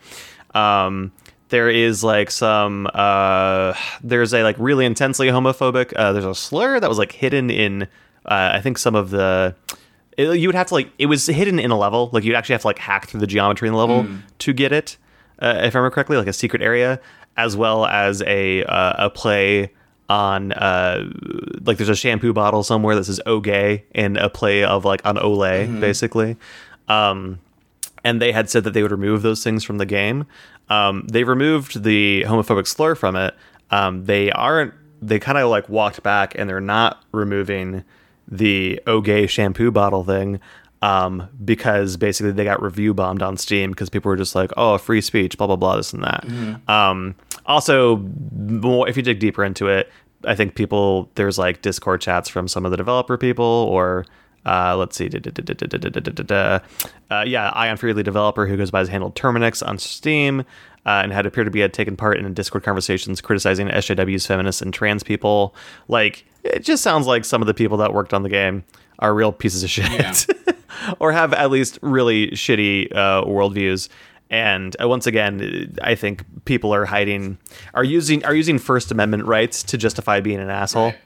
Um, 0.53 1.11
there 1.49 1.69
is 1.69 2.03
like 2.03 2.29
some 2.29 2.87
uh, 2.93 3.73
there's 4.03 4.33
a 4.33 4.43
like 4.43 4.55
really 4.59 4.85
intensely 4.85 5.27
homophobic. 5.27 5.93
Uh, 5.95 6.13
there's 6.13 6.25
a 6.25 6.35
slur 6.35 6.79
that 6.79 6.89
was 6.89 6.99
like 6.99 7.13
hidden 7.13 7.49
in 7.49 7.83
uh, 8.25 8.51
I 8.53 8.61
think 8.61 8.77
some 8.77 8.95
of 8.95 9.09
the 9.09 9.55
it- 10.17 10.39
you 10.39 10.47
would 10.47 10.55
have 10.55 10.67
to 10.67 10.73
like 10.73 10.89
it 10.99 11.05
was 11.05 11.25
hidden 11.27 11.59
in 11.59 11.71
a 11.71 11.77
level 11.77 12.09
like 12.11 12.23
you'd 12.23 12.35
actually 12.35 12.53
have 12.53 12.61
to 12.61 12.67
like 12.67 12.79
hack 12.79 13.07
through 13.07 13.19
the 13.19 13.27
geometry 13.27 13.67
in 13.67 13.73
the 13.73 13.79
level 13.79 14.05
to 14.39 14.51
get 14.53 14.71
it 14.71 14.97
uh, 15.39 15.53
if 15.63 15.75
i 15.75 15.77
remember 15.79 15.89
correctly 15.91 16.17
like 16.17 16.27
a 16.27 16.33
secret 16.33 16.61
area 16.61 16.99
as 17.37 17.55
well 17.55 17.85
as 17.85 18.21
a 18.23 18.63
uh, 18.63 19.05
a 19.05 19.09
play 19.09 19.71
on 20.09 20.51
uh 20.53 21.03
like 21.65 21.77
there's 21.77 21.89
a 21.89 21.95
shampoo 21.95 22.33
bottle 22.33 22.63
somewhere 22.63 22.95
that 22.95 23.03
says 23.03 23.19
oh 23.25 23.39
gay 23.39 23.83
and 23.93 24.17
a 24.17 24.29
play 24.29 24.63
of 24.63 24.85
like 24.85 25.05
on 25.05 25.15
olay 25.17 25.79
basically 25.79 26.35
um 26.87 27.39
and 28.03 28.21
they 28.21 28.31
had 28.31 28.49
said 28.49 28.63
that 28.63 28.71
they 28.73 28.81
would 28.81 28.91
remove 28.91 29.21
those 29.21 29.43
things 29.43 29.65
from 29.65 29.79
the 29.79 29.85
game. 29.85 30.25
Um, 30.69 31.05
they 31.11 31.25
removed 31.25 31.83
the 31.83 32.23
homophobic 32.25 32.65
slur 32.67 32.95
from 32.95 33.17
it. 33.17 33.33
Um, 33.69 34.05
they 34.05 34.31
aren't. 34.31 34.73
They 35.01 35.19
kind 35.19 35.37
of 35.37 35.49
like 35.49 35.67
walked 35.67 36.03
back, 36.03 36.33
and 36.37 36.49
they're 36.49 36.61
not 36.61 37.03
removing 37.11 37.83
the 38.27 38.81
"oh 38.87 39.01
gay" 39.01 39.27
shampoo 39.27 39.71
bottle 39.71 40.03
thing 40.03 40.39
um, 40.81 41.27
because 41.43 41.97
basically 41.97 42.31
they 42.31 42.43
got 42.43 42.61
review 42.61 42.93
bombed 42.93 43.21
on 43.21 43.37
Steam 43.37 43.71
because 43.71 43.89
people 43.89 44.09
were 44.09 44.15
just 44.15 44.35
like, 44.35 44.51
"Oh, 44.57 44.77
free 44.77 45.01
speech," 45.01 45.37
blah 45.37 45.47
blah 45.47 45.55
blah, 45.55 45.77
this 45.77 45.93
and 45.93 46.03
that. 46.03 46.25
Um, 46.69 47.15
also, 47.45 47.97
more 48.35 48.87
if 48.87 48.97
you 48.97 49.03
dig 49.03 49.19
deeper 49.19 49.43
into 49.43 49.67
it, 49.67 49.89
I 50.23 50.35
think 50.35 50.55
people 50.55 51.09
there's 51.15 51.37
like 51.37 51.61
Discord 51.61 52.01
chats 52.01 52.29
from 52.29 52.47
some 52.47 52.65
of 52.65 52.71
the 52.71 52.77
developer 52.77 53.17
people 53.17 53.45
or 53.45 54.05
uh, 54.45 54.75
let's 54.77 54.95
see. 54.95 55.09
Uh, 55.09 56.59
yeah, 57.25 57.49
Ion 57.49 57.77
the 57.77 58.03
developer 58.03 58.47
who 58.47 58.57
goes 58.57 58.71
by 58.71 58.79
his 58.79 58.89
handle 58.89 59.11
Terminix 59.11 59.65
on 59.65 59.77
Steam, 59.77 60.41
uh, 60.85 61.01
and 61.03 61.11
had 61.11 61.25
appeared 61.25 61.45
to 61.45 61.51
be 61.51 61.59
had 61.59 61.73
taken 61.73 61.97
part 61.97 62.17
in 62.17 62.33
Discord 62.33 62.63
conversations 62.63 63.19
criticizing 63.19 63.67
SJWs, 63.67 64.25
feminists, 64.25 64.61
and 64.61 64.73
trans 64.73 65.03
people. 65.03 65.53
Like, 65.87 66.25
it 66.43 66.63
just 66.63 66.81
sounds 66.81 67.07
like 67.07 67.25
some 67.25 67.41
of 67.41 67.47
the 67.47 67.53
people 67.53 67.77
that 67.77 67.93
worked 67.93 68.13
on 68.13 68.23
the 68.23 68.29
game 68.29 68.63
are 68.99 69.13
real 69.13 69.31
pieces 69.31 69.63
of 69.63 69.69
shit, 69.69 69.89
Yeah. 69.91 70.13
or 70.99 71.11
have 71.11 71.33
at 71.33 71.51
least 71.51 71.77
really 71.81 72.29
shitty 72.31 72.95
uh, 72.95 73.23
worldviews. 73.25 73.89
And 74.29 74.75
uh, 74.81 74.87
once 74.87 75.07
again, 75.07 75.75
I 75.81 75.95
think 75.95 76.23
people 76.45 76.73
are 76.73 76.85
hiding, 76.85 77.37
are 77.73 77.83
using, 77.83 78.23
are 78.25 78.35
using 78.35 78.57
First 78.57 78.91
Amendment 78.91 79.25
rights 79.25 79.63
to 79.63 79.77
justify 79.77 80.19
being 80.21 80.39
an 80.39 80.49
asshole 80.49 80.87
Right. 80.87 80.97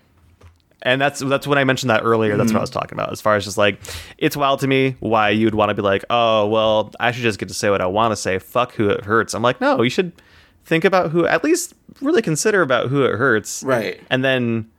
And 0.83 0.99
that's 1.01 1.19
that's 1.19 1.45
when 1.47 1.57
I 1.57 1.63
mentioned 1.63 1.89
that 1.89 2.03
earlier. 2.03 2.37
That's 2.37 2.47
what 2.47 2.49
Mm-hmm. 2.49 2.57
I 2.57 2.61
was 2.61 2.69
talking 2.69 2.93
about. 2.93 3.11
As 3.11 3.21
far 3.21 3.35
as 3.35 3.45
just 3.45 3.57
like, 3.57 3.79
it's 4.17 4.35
wild 4.37 4.59
to 4.61 4.67
me 4.67 4.95
why 4.99 5.29
you'd 5.29 5.55
want 5.55 5.69
to 5.69 5.73
be 5.75 5.81
like, 5.81 6.03
oh 6.09 6.47
well, 6.47 6.91
I 6.99 7.11
should 7.11 7.23
just 7.23 7.39
get 7.39 7.47
to 7.49 7.53
say 7.55 7.69
what 7.69 7.81
I 7.81 7.85
want 7.87 8.11
to 8.11 8.15
say. 8.15 8.39
Fuck 8.39 8.73
who 8.73 8.89
it 8.89 9.05
hurts. 9.05 9.33
I'm 9.33 9.41
like, 9.43 9.61
no, 9.61 9.81
you 9.81 9.89
should 9.89 10.11
think 10.65 10.83
about 10.85 11.11
who. 11.11 11.25
At 11.25 11.43
least 11.43 11.73
really 12.01 12.21
consider 12.21 12.61
about 12.61 12.87
who 12.89 13.03
it 13.03 13.15
hurts. 13.17 13.63
Right. 13.63 13.99
And 14.09 14.23
then, 14.23 14.69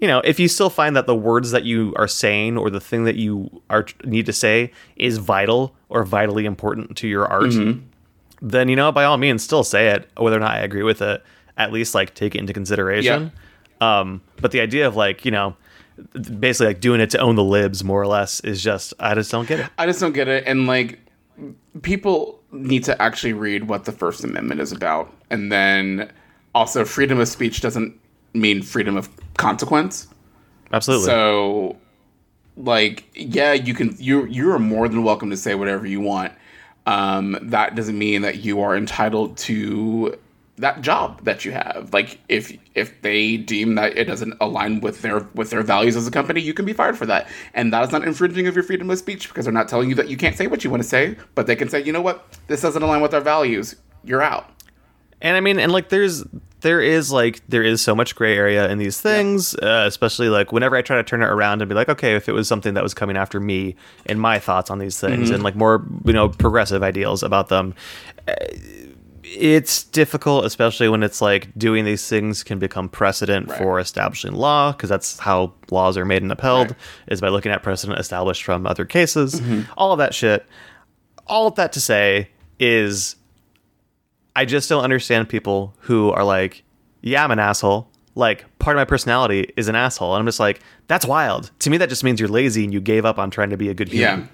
you 0.00 0.08
know, 0.08 0.20
if 0.20 0.40
you 0.40 0.48
still 0.48 0.70
find 0.70 0.96
that 0.96 1.06
the 1.06 1.14
words 1.14 1.50
that 1.52 1.64
you 1.64 1.92
are 1.96 2.08
saying 2.08 2.56
or 2.58 2.68
the 2.70 2.80
thing 2.80 3.04
that 3.04 3.16
you 3.16 3.62
are 3.70 3.86
need 4.04 4.26
to 4.26 4.32
say 4.32 4.72
is 4.96 5.18
vital 5.18 5.74
or 5.88 6.04
vitally 6.04 6.46
important 6.46 6.96
to 6.98 7.08
your 7.08 7.26
art, 7.26 7.44
Mm-hmm. 7.50 7.80
then 8.42 8.68
you 8.68 8.76
know, 8.76 8.90
by 8.92 9.04
all 9.04 9.16
means, 9.16 9.42
still 9.42 9.62
say 9.64 9.88
it, 9.90 10.10
whether 10.16 10.36
or 10.36 10.40
not 10.40 10.50
I 10.52 10.58
agree 10.58 10.82
with 10.82 11.00
it. 11.00 11.22
At 11.56 11.72
least 11.72 11.94
like 11.94 12.14
take 12.14 12.34
it 12.34 12.38
into 12.38 12.52
consideration. 12.52 13.30
Um, 13.84 14.20
but 14.40 14.50
the 14.50 14.60
idea 14.60 14.86
of 14.86 14.96
like, 14.96 15.24
you 15.24 15.30
know, 15.30 15.56
basically 16.40 16.68
like 16.68 16.80
doing 16.80 17.00
it 17.00 17.10
to 17.10 17.18
own 17.18 17.36
the 17.36 17.44
libs 17.44 17.84
more 17.84 18.00
or 18.00 18.06
less 18.06 18.40
is 18.40 18.62
just 18.62 18.94
I 18.98 19.14
just 19.14 19.30
don't 19.30 19.46
get 19.46 19.60
it. 19.60 19.70
I 19.78 19.86
just 19.86 20.00
don't 20.00 20.12
get 20.12 20.28
it. 20.28 20.44
And 20.46 20.66
like, 20.66 21.00
people 21.82 22.40
need 22.52 22.84
to 22.84 23.00
actually 23.02 23.32
read 23.32 23.68
what 23.68 23.84
the 23.84 23.92
First 23.92 24.24
Amendment 24.24 24.60
is 24.60 24.72
about. 24.72 25.12
And 25.30 25.50
then 25.50 26.12
also, 26.54 26.84
freedom 26.84 27.18
of 27.18 27.28
speech 27.28 27.60
doesn't 27.60 27.98
mean 28.32 28.62
freedom 28.62 28.96
of 28.96 29.08
consequence. 29.36 30.06
Absolutely. 30.72 31.06
So, 31.06 31.76
like, 32.56 33.04
yeah, 33.14 33.52
you 33.52 33.74
can, 33.74 33.96
you, 33.98 34.26
you 34.26 34.52
are 34.52 34.58
more 34.60 34.88
than 34.88 35.02
welcome 35.02 35.30
to 35.30 35.36
say 35.36 35.54
whatever 35.56 35.86
you 35.86 36.00
want. 36.00 36.32
Um, 36.86 37.36
that 37.42 37.74
doesn't 37.74 37.98
mean 37.98 38.22
that 38.22 38.44
you 38.44 38.60
are 38.60 38.76
entitled 38.76 39.36
to 39.38 40.16
that 40.56 40.80
job 40.82 41.22
that 41.24 41.44
you 41.44 41.52
have. 41.52 41.90
Like 41.92 42.18
if 42.28 42.56
if 42.74 43.00
they 43.02 43.36
deem 43.36 43.74
that 43.74 43.96
it 43.96 44.04
doesn't 44.04 44.34
align 44.40 44.80
with 44.80 45.02
their 45.02 45.20
with 45.34 45.50
their 45.50 45.62
values 45.62 45.96
as 45.96 46.06
a 46.06 46.10
company, 46.10 46.40
you 46.40 46.54
can 46.54 46.64
be 46.64 46.72
fired 46.72 46.96
for 46.96 47.06
that. 47.06 47.28
And 47.54 47.72
that 47.72 47.84
is 47.84 47.92
not 47.92 48.04
infringing 48.04 48.46
of 48.46 48.54
your 48.54 48.64
freedom 48.64 48.90
of 48.90 48.98
speech 48.98 49.28
because 49.28 49.46
they're 49.46 49.54
not 49.54 49.68
telling 49.68 49.88
you 49.88 49.94
that 49.96 50.08
you 50.08 50.16
can't 50.16 50.36
say 50.36 50.46
what 50.46 50.64
you 50.64 50.70
want 50.70 50.82
to 50.82 50.88
say, 50.88 51.16
but 51.34 51.46
they 51.46 51.56
can 51.56 51.68
say, 51.68 51.82
"You 51.82 51.92
know 51.92 52.02
what? 52.02 52.38
This 52.46 52.62
doesn't 52.62 52.82
align 52.82 53.00
with 53.00 53.14
our 53.14 53.20
values. 53.20 53.76
You're 54.04 54.22
out." 54.22 54.50
And 55.20 55.36
I 55.36 55.40
mean, 55.40 55.58
and 55.58 55.72
like, 55.72 55.88
there's 55.88 56.24
there 56.60 56.80
is 56.80 57.12
like 57.12 57.42
there 57.48 57.62
is 57.62 57.82
so 57.82 57.94
much 57.94 58.14
gray 58.14 58.36
area 58.36 58.68
in 58.70 58.78
these 58.78 59.00
things, 59.00 59.54
uh, 59.56 59.84
especially 59.86 60.28
like 60.28 60.50
whenever 60.50 60.76
I 60.76 60.82
try 60.82 60.96
to 60.96 61.04
turn 61.04 61.22
it 61.22 61.26
around 61.26 61.62
and 61.62 61.68
be 61.68 61.74
like, 61.74 61.88
okay, 61.88 62.14
if 62.14 62.28
it 62.28 62.32
was 62.32 62.48
something 62.48 62.74
that 62.74 62.82
was 62.82 62.94
coming 62.94 63.16
after 63.16 63.38
me 63.38 63.76
and 64.06 64.20
my 64.20 64.38
thoughts 64.38 64.70
on 64.70 64.78
these 64.78 64.98
things 64.98 65.30
and 65.30 65.42
like 65.42 65.56
more 65.56 65.84
you 66.04 66.12
know 66.12 66.28
progressive 66.30 66.82
ideals 66.82 67.22
about 67.22 67.48
them. 67.48 67.74
uh, 68.28 68.34
It's 69.36 69.84
difficult, 69.84 70.44
especially 70.44 70.88
when 70.88 71.02
it's 71.02 71.20
like 71.20 71.48
doing 71.58 71.84
these 71.84 72.08
things 72.08 72.42
can 72.44 72.58
become 72.58 72.88
precedent 72.88 73.48
Right. 73.48 73.58
for 73.58 73.78
establishing 73.80 74.32
law, 74.32 74.72
because 74.72 74.88
that's 74.88 75.18
how 75.18 75.52
laws 75.70 75.96
are 75.98 76.04
made 76.04 76.22
and 76.22 76.30
upheld, 76.30 76.68
Right. 76.68 76.76
is 77.08 77.20
by 77.20 77.28
looking 77.28 77.50
at 77.52 77.62
precedent 77.62 77.98
established 77.98 78.44
from 78.44 78.66
other 78.66 78.84
cases. 78.84 79.40
Mm-hmm. 79.40 79.72
All 79.76 79.92
of 79.92 79.98
that 79.98 80.14
shit. 80.14 80.46
All 81.26 81.46
of 81.48 81.54
that 81.56 81.72
to 81.72 81.80
say 81.80 82.28
is 82.60 83.16
I 84.36 84.44
just 84.44 84.68
don't 84.68 84.82
understand 84.84 85.28
people 85.28 85.74
who 85.80 86.10
are 86.10 86.24
like, 86.24 86.62
yeah, 87.02 87.24
I'm 87.24 87.30
an 87.30 87.38
asshole. 87.38 87.88
Like, 88.16 88.44
part 88.58 88.76
of 88.76 88.80
my 88.80 88.84
personality 88.84 89.52
is 89.56 89.68
an 89.68 89.74
asshole. 89.74 90.14
And 90.14 90.20
I'm 90.20 90.26
just 90.26 90.40
like, 90.40 90.60
that's 90.86 91.04
wild. 91.06 91.50
To 91.60 91.70
me, 91.70 91.76
that 91.78 91.88
just 91.88 92.04
means 92.04 92.20
you're 92.20 92.28
lazy 92.28 92.62
and 92.64 92.72
you 92.72 92.80
gave 92.80 93.04
up 93.04 93.18
on 93.18 93.30
trying 93.30 93.50
to 93.50 93.56
be 93.56 93.68
a 93.68 93.74
good 93.74 93.88
human. 93.88 94.20
Yeah. 94.20 94.26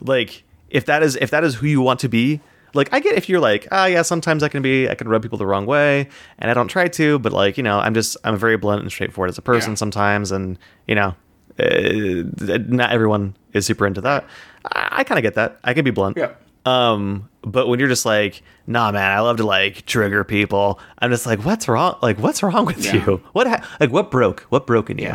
Like, 0.00 0.42
if 0.70 0.84
that 0.86 1.02
is 1.04 1.14
if 1.16 1.30
that 1.30 1.44
is 1.44 1.56
who 1.56 1.66
you 1.68 1.80
want 1.80 2.00
to 2.00 2.08
be, 2.08 2.40
like 2.74 2.88
I 2.92 3.00
get 3.00 3.16
if 3.16 3.28
you're 3.28 3.40
like, 3.40 3.66
ah, 3.72 3.86
yeah, 3.86 4.02
sometimes 4.02 4.42
I 4.42 4.48
can 4.48 4.62
be 4.62 4.88
I 4.88 4.94
can 4.94 5.08
rub 5.08 5.22
people 5.22 5.38
the 5.38 5.46
wrong 5.46 5.66
way, 5.66 6.08
and 6.38 6.50
I 6.50 6.54
don't 6.54 6.68
try 6.68 6.88
to, 6.88 7.18
but 7.18 7.32
like 7.32 7.56
you 7.56 7.62
know, 7.62 7.78
I'm 7.78 7.94
just 7.94 8.16
I'm 8.24 8.36
very 8.36 8.56
blunt 8.56 8.82
and 8.82 8.90
straightforward 8.90 9.30
as 9.30 9.38
a 9.38 9.42
person 9.42 9.72
Yeah. 9.72 9.76
sometimes, 9.76 10.30
and 10.32 10.58
you 10.86 10.94
know, 10.94 11.14
uh, 11.58 12.58
not 12.68 12.92
everyone 12.92 13.36
is 13.52 13.66
super 13.66 13.86
into 13.86 14.00
that. 14.02 14.26
I, 14.72 14.88
I 15.00 15.04
kind 15.04 15.18
of 15.18 15.22
get 15.22 15.34
that. 15.34 15.58
I 15.64 15.74
can 15.74 15.84
be 15.84 15.90
blunt. 15.90 16.16
Yeah. 16.16 16.32
Um, 16.66 17.28
but 17.42 17.68
when 17.68 17.78
you're 17.78 17.88
just 17.88 18.06
like, 18.06 18.42
nah, 18.66 18.90
man, 18.90 19.10
I 19.16 19.20
love 19.20 19.36
to 19.36 19.44
like 19.44 19.84
trigger 19.86 20.24
people. 20.24 20.80
I'm 20.98 21.10
just 21.10 21.26
like, 21.26 21.44
what's 21.44 21.68
wrong? 21.68 21.98
Like, 22.02 22.18
what's 22.18 22.42
wrong 22.42 22.64
with 22.64 22.82
Yeah. 22.84 22.94
you? 23.06 23.22
What 23.32 23.46
ha- 23.46 23.68
like 23.80 23.90
what 23.90 24.10
broke? 24.10 24.40
What 24.48 24.66
broke 24.66 24.88
in 24.90 24.98
you? 24.98 25.14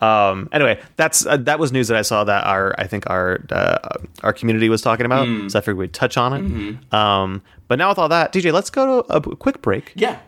Um. 0.00 0.48
Anyway, 0.52 0.80
that's 0.96 1.26
uh, 1.26 1.36
that 1.38 1.58
was 1.58 1.72
news 1.72 1.88
that 1.88 1.96
I 1.96 2.02
saw 2.02 2.24
that 2.24 2.44
our 2.44 2.74
I 2.78 2.86
think 2.86 3.08
our 3.08 3.40
uh, 3.50 3.98
our 4.22 4.32
community 4.32 4.68
was 4.68 4.82
talking 4.82 5.06
about. 5.06 5.26
Mm. 5.26 5.50
So 5.50 5.58
I 5.58 5.62
figured 5.62 5.76
we'd 5.76 5.92
touch 5.92 6.16
on 6.16 6.32
it. 6.32 6.42
Mm-hmm. 6.42 6.94
Um. 6.94 7.42
But 7.68 7.78
now 7.78 7.88
with 7.90 7.98
all 7.98 8.08
that, 8.08 8.32
DJ, 8.32 8.52
let's 8.52 8.70
go 8.70 9.02
to 9.02 9.14
a 9.14 9.36
quick 9.36 9.62
break. 9.62 9.92
Yeah. 9.94 10.18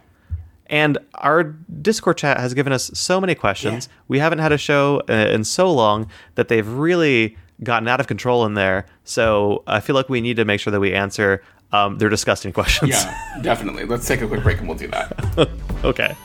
And 0.66 0.96
our 1.16 1.42
Discord 1.42 2.16
chat 2.16 2.38
has 2.38 2.54
given 2.54 2.72
us 2.72 2.90
so 2.94 3.20
many 3.20 3.34
questions. 3.34 3.88
Yeah. 3.90 3.96
We 4.08 4.18
haven't 4.20 4.38
had 4.38 4.52
a 4.52 4.58
show 4.58 5.02
uh, 5.08 5.12
in 5.12 5.44
so 5.44 5.70
long 5.70 6.08
that 6.36 6.48
they've 6.48 6.66
really 6.66 7.36
gotten 7.62 7.88
out 7.88 8.00
of 8.00 8.06
control 8.06 8.46
in 8.46 8.54
there. 8.54 8.86
So 9.04 9.62
I 9.66 9.80
feel 9.80 9.94
like 9.94 10.08
we 10.08 10.20
need 10.20 10.36
to 10.36 10.44
make 10.44 10.60
sure 10.60 10.70
that 10.70 10.80
we 10.80 10.94
answer 10.94 11.42
um, 11.72 11.98
their 11.98 12.08
disgusting 12.08 12.52
questions. 12.54 12.90
Yeah. 12.90 13.38
definitely. 13.42 13.84
Let's 13.84 14.06
take 14.06 14.22
a 14.22 14.26
quick 14.26 14.42
break 14.42 14.58
and 14.58 14.68
we'll 14.68 14.78
do 14.78 14.88
that. 14.88 15.50
okay. 15.84 16.16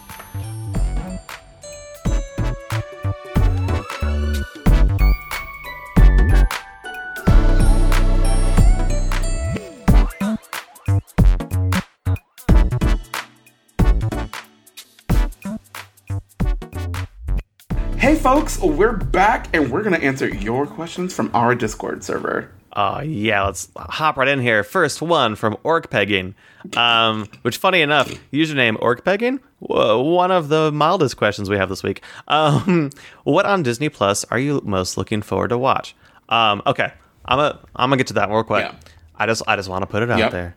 Hey, 18.08 18.16
folks, 18.16 18.58
we're 18.60 18.94
back 18.94 19.54
and 19.54 19.70
we're 19.70 19.84
gonna 19.84 19.98
answer 19.98 20.30
your 20.30 20.66
questions 20.66 21.14
from 21.14 21.30
our 21.34 21.54
Discord 21.54 22.06
server. 22.06 22.50
Uh, 22.72 23.02
yeah, 23.06 23.44
let's 23.44 23.68
hop 23.76 24.16
right 24.16 24.30
in 24.30 24.40
here. 24.40 24.64
First 24.64 25.02
one 25.02 25.36
from 25.36 25.58
Orc 25.64 25.90
Pegging, 25.90 26.34
um, 26.78 27.28
which, 27.42 27.58
funny 27.58 27.82
enough, 27.82 28.08
username 28.32 28.78
Orc 28.82 29.04
Pegging, 29.04 29.42
w- 29.62 30.10
one 30.14 30.32
of 30.32 30.48
the 30.48 30.72
mildest 30.72 31.18
questions 31.18 31.50
we 31.50 31.58
have 31.58 31.68
this 31.68 31.84
week. 31.84 32.02
Um, 32.30 32.92
what 33.26 33.46
on 33.46 33.62
Disney 33.62 33.90
Plus 33.90 34.24
are 34.32 34.40
you 34.40 34.62
most 34.64 34.96
looking 34.96 35.22
forward 35.22 35.50
to 35.50 35.58
watch? 35.58 35.94
Um, 36.30 36.62
okay, 36.66 36.94
I'm 37.26 37.40
a, 37.40 37.60
I'm 37.76 37.90
gonna 37.90 37.98
get 37.98 38.08
to 38.08 38.14
that 38.14 38.30
real 38.30 38.44
quick. 38.46 38.64
Yeah. 38.64 38.76
I 39.18 39.26
just, 39.26 39.42
I 39.48 39.58
just 39.58 39.68
want 39.68 39.82
to 39.82 39.88
put 39.88 40.02
it 40.02 40.10
out 40.10 40.20
Yep. 40.20 40.32
there. 40.32 40.56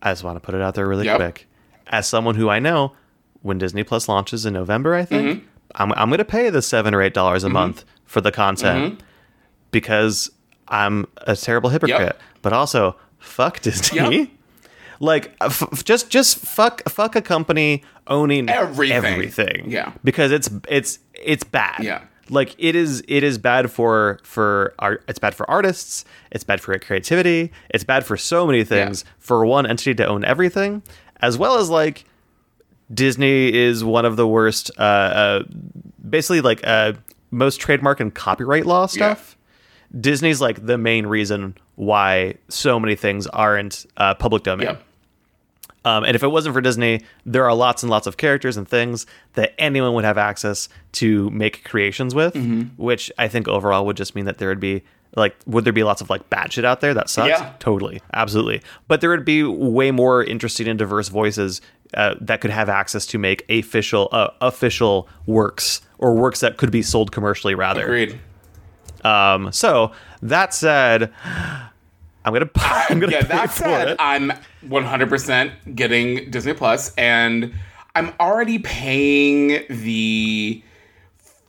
I 0.00 0.12
just 0.12 0.22
want 0.22 0.36
to 0.36 0.40
put 0.40 0.54
it 0.54 0.62
out 0.62 0.76
there 0.76 0.86
really 0.86 1.06
Yep. 1.06 1.16
quick. 1.16 1.48
As 1.88 2.06
someone 2.06 2.36
who 2.36 2.48
I 2.48 2.60
know, 2.60 2.92
when 3.40 3.58
Disney 3.58 3.82
Plus 3.82 4.08
launches 4.08 4.46
in 4.46 4.52
November, 4.52 4.94
I 4.94 5.04
think 5.04 5.26
Mm-hmm. 5.40 5.46
I'm, 5.74 5.92
I'm 5.92 6.10
gonna 6.10 6.24
pay 6.24 6.50
the 6.50 6.62
seven 6.62 6.94
or 6.94 7.02
eight 7.02 7.14
dollars 7.14 7.44
a 7.44 7.48
month 7.48 7.84
for 8.04 8.20
the 8.20 8.32
content 8.32 8.94
Mm-hmm. 8.94 9.06
because 9.70 10.30
I'm 10.68 11.06
a 11.18 11.36
terrible 11.36 11.70
hypocrite. 11.70 12.16
But 12.42 12.52
also, 12.52 12.96
fuck 13.18 13.60
Disney. 13.60 14.18
Yep. 14.20 14.28
Like, 15.00 15.34
f- 15.40 15.82
just 15.82 16.10
just 16.10 16.38
fuck 16.38 16.88
fuck 16.88 17.16
a 17.16 17.22
company 17.22 17.82
owning 18.06 18.48
Everything. 18.48 19.04
everything. 19.04 19.68
Yeah. 19.68 19.94
because 20.04 20.30
it's 20.30 20.48
it's 20.68 21.00
it's 21.12 21.42
bad. 21.42 21.82
Yeah. 21.82 22.02
like 22.30 22.54
it 22.56 22.76
is 22.76 23.02
it 23.08 23.24
is 23.24 23.36
bad 23.36 23.68
for 23.68 24.20
for 24.22 24.74
art. 24.78 25.02
It's 25.08 25.18
bad 25.18 25.34
for 25.34 25.48
artists. 25.50 26.04
It's 26.30 26.44
bad 26.44 26.60
for 26.60 26.78
creativity. 26.78 27.50
It's 27.70 27.82
bad 27.82 28.06
for 28.06 28.16
so 28.16 28.46
many 28.46 28.62
things. 28.62 29.04
For 29.18 29.44
one 29.44 29.66
entity 29.66 29.92
to 29.96 30.06
own 30.06 30.24
everything, 30.24 30.84
as 31.20 31.36
well 31.36 31.56
as 31.58 31.68
like 31.68 32.04
Disney 32.92 33.52
is 33.52 33.82
one 33.84 34.04
of 34.04 34.16
the 34.16 34.26
worst, 34.26 34.70
uh, 34.78 34.82
uh, 34.82 35.42
basically 36.08 36.40
like 36.40 36.60
uh, 36.64 36.92
most 37.30 37.60
trademark 37.60 38.00
and 38.00 38.14
copyright 38.14 38.66
law 38.66 38.86
stuff. 38.86 39.36
Disney's 39.98 40.40
like 40.40 40.64
the 40.64 40.78
main 40.78 41.06
reason 41.06 41.56
why 41.76 42.34
so 42.48 42.80
many 42.80 42.94
things 42.96 43.26
aren't 43.26 43.86
uh, 43.96 44.14
public 44.14 44.42
domain. 44.42 44.66
Yep. 44.68 44.82
Um, 45.84 46.04
and 46.04 46.14
if 46.14 46.22
it 46.22 46.28
wasn't 46.28 46.54
for 46.54 46.60
Disney, 46.60 47.00
there 47.26 47.44
are 47.44 47.54
lots 47.54 47.82
and 47.82 47.90
lots 47.90 48.06
of 48.06 48.16
characters 48.16 48.56
and 48.56 48.68
things 48.68 49.04
that 49.34 49.52
anyone 49.58 49.94
would 49.94 50.04
have 50.04 50.16
access 50.16 50.68
to 50.92 51.28
make 51.30 51.64
creations 51.64 52.14
with, 52.14 52.34
Mm-hmm. 52.34 52.80
which 52.82 53.10
I 53.18 53.26
think 53.28 53.48
overall 53.48 53.84
would 53.86 53.96
just 53.96 54.14
mean 54.14 54.24
that 54.26 54.38
there 54.38 54.48
would 54.48 54.60
be 54.60 54.82
like, 55.16 55.34
would 55.44 55.64
there 55.64 55.72
be 55.72 55.82
lots 55.82 56.00
of 56.00 56.08
like 56.08 56.30
bad 56.30 56.52
shit 56.52 56.64
out 56.64 56.80
there 56.80 56.94
that 56.94 57.10
sucks? 57.10 57.28
Yeah. 57.28 57.52
Totally, 57.58 58.00
absolutely. 58.14 58.62
But 58.86 59.00
there 59.00 59.10
would 59.10 59.24
be 59.24 59.42
way 59.42 59.90
more 59.90 60.22
interesting 60.22 60.68
and 60.68 60.78
diverse 60.78 61.08
voices 61.08 61.60
uh, 61.94 62.14
that 62.20 62.40
could 62.40 62.50
have 62.50 62.68
access 62.68 63.06
to 63.06 63.18
make 63.18 63.44
official 63.50 64.08
uh, 64.12 64.28
official 64.40 65.08
works 65.26 65.80
or 65.98 66.14
works 66.14 66.40
that 66.40 66.56
could 66.56 66.70
be 66.70 66.82
sold 66.82 67.12
commercially 67.12 67.54
rather. 67.54 67.84
Agreed. 67.84 68.18
Um, 69.04 69.52
so 69.52 69.92
that 70.22 70.54
said, 70.54 71.12
I'm 71.24 72.32
gonna 72.32 72.46
buy, 72.46 72.86
I'm 72.90 73.00
gonna 73.00 73.12
yeah, 73.12 73.22
pay 73.22 73.28
that 73.28 73.50
for 73.50 73.64
said, 73.64 73.88
it. 73.88 73.96
I'm 73.98 74.32
100% 74.66 75.74
getting 75.74 76.30
Disney 76.30 76.54
Plus, 76.54 76.94
and 76.96 77.52
I'm 77.94 78.12
already 78.20 78.58
paying 78.58 79.64
the. 79.68 80.62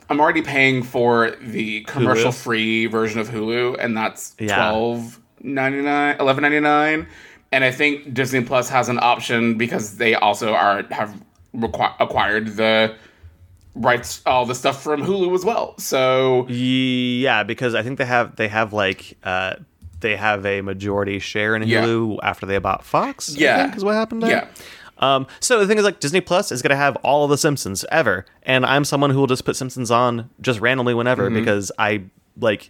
I'm 0.09 0.19
already 0.19 0.41
paying 0.41 0.83
for 0.83 1.31
the 1.41 1.81
commercial 1.85 2.31
free 2.31 2.87
version 2.87 3.19
of 3.21 3.29
Hulu, 3.29 3.77
and 3.79 3.95
that's 3.95 4.35
Yeah. 4.37 4.55
twelve 4.55 5.19
ninety 5.41 5.81
nine, 5.81 6.17
eleven 6.19 6.41
ninety 6.41 6.59
nine, 6.59 7.07
and 7.53 7.63
I 7.63 7.71
think 7.71 8.13
Disney 8.13 8.41
Plus 8.43 8.67
has 8.69 8.89
an 8.89 8.99
option 9.01 9.57
because 9.57 9.97
they 9.97 10.15
also 10.15 10.53
are 10.53 10.83
have 10.91 11.11
requi- 11.55 11.95
acquired 11.99 12.47
the 12.55 12.95
rights, 13.75 14.21
all 14.25 14.45
the 14.45 14.55
stuff 14.55 14.83
from 14.83 15.01
Hulu 15.01 15.33
as 15.33 15.45
well. 15.45 15.77
So 15.79 16.45
Yeah, 16.49 17.43
because 17.43 17.73
I 17.75 17.81
think 17.83 17.97
they 17.97 18.05
have 18.05 18.35
they 18.35 18.47
have 18.47 18.73
like 18.73 19.17
uh 19.23 19.55
they 20.01 20.15
have 20.17 20.45
a 20.45 20.61
majority 20.61 21.19
share 21.19 21.55
in 21.55 21.63
Yeah. 21.63 21.83
Hulu 21.85 22.19
after 22.23 22.45
they 22.45 22.57
bought 22.59 22.83
Fox. 22.83 23.35
I 23.35 23.39
Yeah. 23.39 23.63
think 23.63 23.77
is 23.77 23.83
what 23.85 23.93
happened. 23.95 24.23
There. 24.23 24.31
Yeah. 24.31 24.47
Um, 24.99 25.27
so 25.39 25.59
the 25.59 25.67
thing 25.67 25.77
is, 25.77 25.83
like 25.83 25.99
Disney 25.99 26.21
Plus 26.21 26.51
is 26.51 26.61
gonna 26.61 26.75
have 26.75 26.95
all 26.97 27.23
of 27.23 27.29
the 27.29 27.37
Simpsons 27.37 27.83
ever, 27.91 28.25
and 28.43 28.65
I'm 28.65 28.85
someone 28.85 29.09
who 29.11 29.19
will 29.19 29.27
just 29.27 29.43
put 29.45 29.55
Simpsons 29.55 29.89
on 29.91 30.29
just 30.41 30.59
randomly 30.59 30.93
whenever 30.93 31.25
Mm-hmm. 31.29 31.39
because 31.39 31.71
I 31.79 32.03
like. 32.39 32.69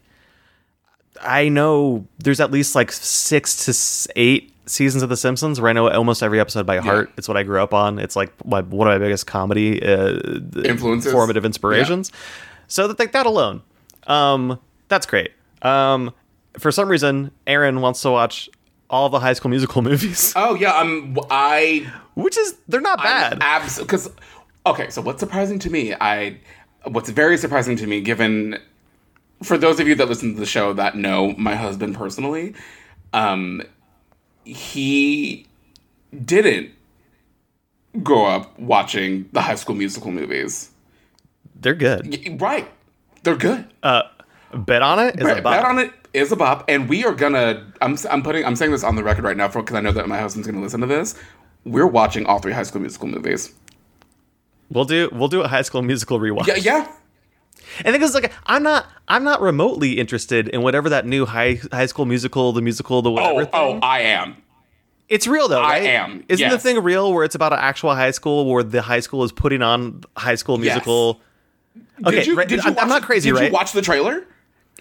I 1.21 1.47
know 1.49 2.07
there's 2.19 2.39
at 2.39 2.51
least 2.51 2.75
like 2.75 2.91
six 2.91 3.65
to 3.65 4.11
eight 4.19 4.52
seasons 4.65 5.03
of 5.03 5.09
The 5.09 5.17
Simpsons 5.17 5.59
where 5.59 5.69
I 5.69 5.73
know 5.73 5.89
almost 5.89 6.23
every 6.23 6.39
episode 6.39 6.65
by 6.65 6.77
heart. 6.77 7.11
It's 7.17 7.27
what 7.27 7.37
I 7.37 7.43
grew 7.43 7.61
up 7.61 7.73
on. 7.73 7.99
It's 7.99 8.15
like 8.15 8.31
my, 8.45 8.61
one 8.61 8.87
of 8.87 8.93
my 8.93 8.97
biggest 8.97 9.27
comedy 9.27 9.83
uh, 9.83 10.19
Influences. 10.63 11.11
formative 11.11 11.45
inspirations. 11.45 12.11
So 12.67 12.87
that 12.87 12.97
like 12.99 13.11
that 13.11 13.25
alone, 13.25 13.61
um, 14.07 14.59
that's 14.87 15.05
great. 15.05 15.31
Um, 15.61 16.13
for 16.57 16.71
some 16.71 16.89
reason, 16.89 17.31
Aaron 17.47 17.81
wants 17.81 18.01
to 18.03 18.11
watch 18.11 18.49
all 18.89 19.09
the 19.09 19.19
High 19.19 19.33
School 19.33 19.49
Musical 19.49 19.81
movies, 19.89 20.33
Oh 20.35 20.55
yeah, 20.55 20.73
I'm. 20.73 21.17
I 21.29 21.91
which 22.15 22.37
is 22.37 22.55
they're 22.67 22.81
not 22.81 22.99
bad. 22.99 23.39
Abs 23.41 23.79
because 23.79 24.09
okay, 24.65 24.89
so 24.89 25.01
what's 25.01 25.19
surprising 25.19 25.59
to 25.59 25.69
me, 25.69 25.93
I 25.93 26.37
what's 26.85 27.09
very 27.09 27.37
surprising 27.37 27.75
to 27.77 27.87
me, 27.87 28.01
given 28.01 28.59
for 29.41 29.57
those 29.57 29.79
of 29.79 29.87
you 29.87 29.95
that 29.95 30.07
listen 30.07 30.33
to 30.33 30.39
the 30.39 30.45
show 30.45 30.73
that 30.73 30.95
know 30.95 31.33
my 31.37 31.55
husband 31.55 31.95
personally, 31.95 32.53
um, 33.13 33.61
he 34.45 35.45
didn't 36.25 36.71
grow 38.01 38.25
up 38.25 38.57
watching 38.59 39.29
the 39.33 39.41
High 39.41 39.55
School 39.55 39.75
Musical 39.75 40.11
movies. 40.11 40.69
they're 41.55 41.75
good. 41.75 42.39
Right, 42.41 42.69
they're 43.23 43.35
good. 43.35 43.65
Uh, 43.81 44.03
bet 44.53 44.81
on 44.81 44.99
it 44.99 45.15
is 45.15 45.21
a 45.21 45.25
Bet, 45.35 45.43
bop. 45.43 45.53
bet 45.53 45.65
on 45.65 45.79
it 45.79 45.91
is 46.13 46.31
a 46.31 46.35
bop, 46.35 46.65
and 46.67 46.87
we 46.89 47.05
are 47.05 47.13
gonna. 47.13 47.71
I'm 47.81 47.97
I'm 48.09 48.21
putting 48.23 48.45
I'm 48.45 48.55
saying 48.55 48.71
this 48.71 48.83
on 48.83 48.95
the 48.95 49.03
record 49.03 49.23
right 49.23 49.37
now 49.37 49.47
for 49.49 49.61
because 49.61 49.75
I 49.75 49.81
know 49.81 49.91
that 49.91 50.07
my 50.07 50.19
husband's 50.19 50.47
gonna 50.47 50.61
listen 50.61 50.81
to 50.81 50.87
this. 50.87 51.15
We're 51.65 51.87
watching 51.87 52.25
all 52.25 52.39
three 52.39 52.53
High 52.53 52.63
School 52.63 52.81
Musical 52.81 53.07
movies. 53.07 53.53
We'll 54.69 54.85
do 54.85 55.09
we'll 55.11 55.27
do 55.29 55.41
a 55.41 55.47
High 55.47 55.61
School 55.61 55.81
Musical 55.81 56.19
rewatch. 56.19 56.47
Yeah, 56.47 56.55
yeah. 56.55 56.91
And 57.85 57.93
because 57.93 58.13
like 58.13 58.31
I'm 58.45 58.63
not 58.63 58.85
I'm 59.07 59.23
not 59.23 59.41
remotely 59.41 59.93
interested 59.99 60.47
in 60.49 60.61
whatever 60.61 60.89
that 60.89 61.05
new 61.05 61.25
high 61.25 61.59
High 61.71 61.85
School 61.87 62.05
Musical, 62.05 62.51
the 62.53 62.61
musical, 62.61 63.01
the 63.01 63.11
whatever 63.11 63.33
Oh, 63.33 63.39
oh 63.53 63.71
thing. 63.73 63.79
oh, 63.83 63.85
I 63.85 63.99
am. 64.01 64.37
It's 65.09 65.27
real 65.27 65.47
though, 65.47 65.61
I 65.61 65.77
am, 65.79 66.23
Isn't 66.29 66.49
the 66.49 66.57
thing 66.57 66.81
real 66.81 67.13
where 67.13 67.23
it's 67.23 67.35
about 67.35 67.53
an 67.53 67.59
actual 67.59 67.93
high 67.93 68.11
school 68.11 68.51
where 68.51 68.63
the 68.63 68.81
high 68.81 69.01
school 69.01 69.23
is 69.23 69.31
putting 69.31 69.61
on 69.61 70.03
High 70.17 70.35
School 70.35 70.55
Yes. 70.63 70.75
Musical? 70.75 71.21
Okay, 72.05 72.15
did 72.17 72.27
you, 72.27 72.35
right, 72.35 72.47
did 72.47 72.63
you 72.63 72.69
I'm, 72.69 72.75
watch- 72.75 72.87
not 72.87 73.01
crazy, 73.03 73.29
Did 73.29 73.35
right? 73.37 73.47
you 73.47 73.53
watch 73.53 73.73
the 73.73 73.81
trailer? 73.81 74.25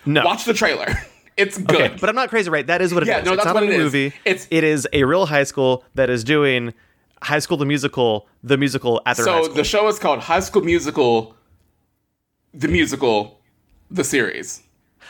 no, 0.06 0.24
Watch 0.24 0.44
the 0.44 0.55
trailer. 0.55 0.86
It's 1.35 1.56
good. 1.56 1.81
Okay, 1.81 1.97
but 1.98 2.10
I'm 2.10 2.14
not 2.14 2.28
crazy, 2.28 2.51
right? 2.51 2.66
That 2.66 2.82
is 2.82 2.93
what 2.93 3.02
it 3.05 3.09
is. 3.09 3.14
Yeah, 3.16 3.23
no, 3.23 3.32
it's 3.32 3.43
that's 3.43 3.47
not 3.47 3.55
what 3.55 3.62
a 3.62 3.66
it 3.66 3.73
is. 3.73 3.78
movie. 3.78 4.06
It's- 4.27 4.47
it 4.51 4.64
is 4.64 4.86
a 4.93 5.05
real 5.05 5.24
high 5.24 5.44
school 5.44 5.82
that 5.94 6.10
is 6.10 6.24
doing 6.24 6.74
High 7.23 7.39
School 7.39 7.56
the 7.56 7.64
Musical, 7.64 8.28
the 8.44 8.59
musical 8.59 9.01
at 9.06 9.16
their 9.16 9.24
high 9.27 9.39
so 9.39 9.44
school. 9.44 9.55
the 9.56 9.64
show 9.64 9.89
is 9.89 9.98
called 9.98 10.20
High 10.20 10.40
School 10.40 10.62
Musical, 10.62 11.35
the 12.55 12.69
musical, 12.69 13.41
the 13.91 14.05
series. 14.05 14.62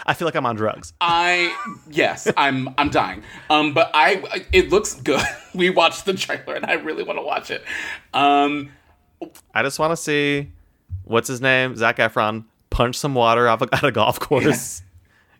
I 0.07 0.15
feel 0.15 0.27
like 0.27 0.35
I'm 0.35 0.47
on 0.47 0.57
drugs. 0.57 0.93
I 1.01 1.55
yes, 1.91 2.27
I'm 2.37 2.71
I'm 2.79 2.89
dying. 2.91 3.23
Um, 3.51 3.75
but 3.75 3.91
I 3.95 4.43
it 4.53 4.71
looks 4.71 4.95
good. 4.95 5.23
We 5.55 5.69
watched 5.69 6.07
the 6.07 6.15
trailer 6.15 6.55
and 6.55 6.65
I 6.65 6.73
really 6.73 7.03
want 7.03 7.19
to 7.19 7.23
watch 7.23 7.51
it. 7.51 7.63
Um, 8.15 8.71
I 9.55 9.63
just 9.63 9.79
want 9.79 9.91
to 9.93 9.99
see 9.99 10.51
what's 11.05 11.29
his 11.29 11.43
name, 11.43 11.77
Zac 11.77 11.99
Efron, 11.99 12.47
punch 12.71 12.97
some 12.97 13.15
water 13.15 13.47
off 13.51 13.61
a, 13.61 13.69
at 13.75 13.85
a 13.85 13.93
golf 13.93 14.19
course, 14.19 14.81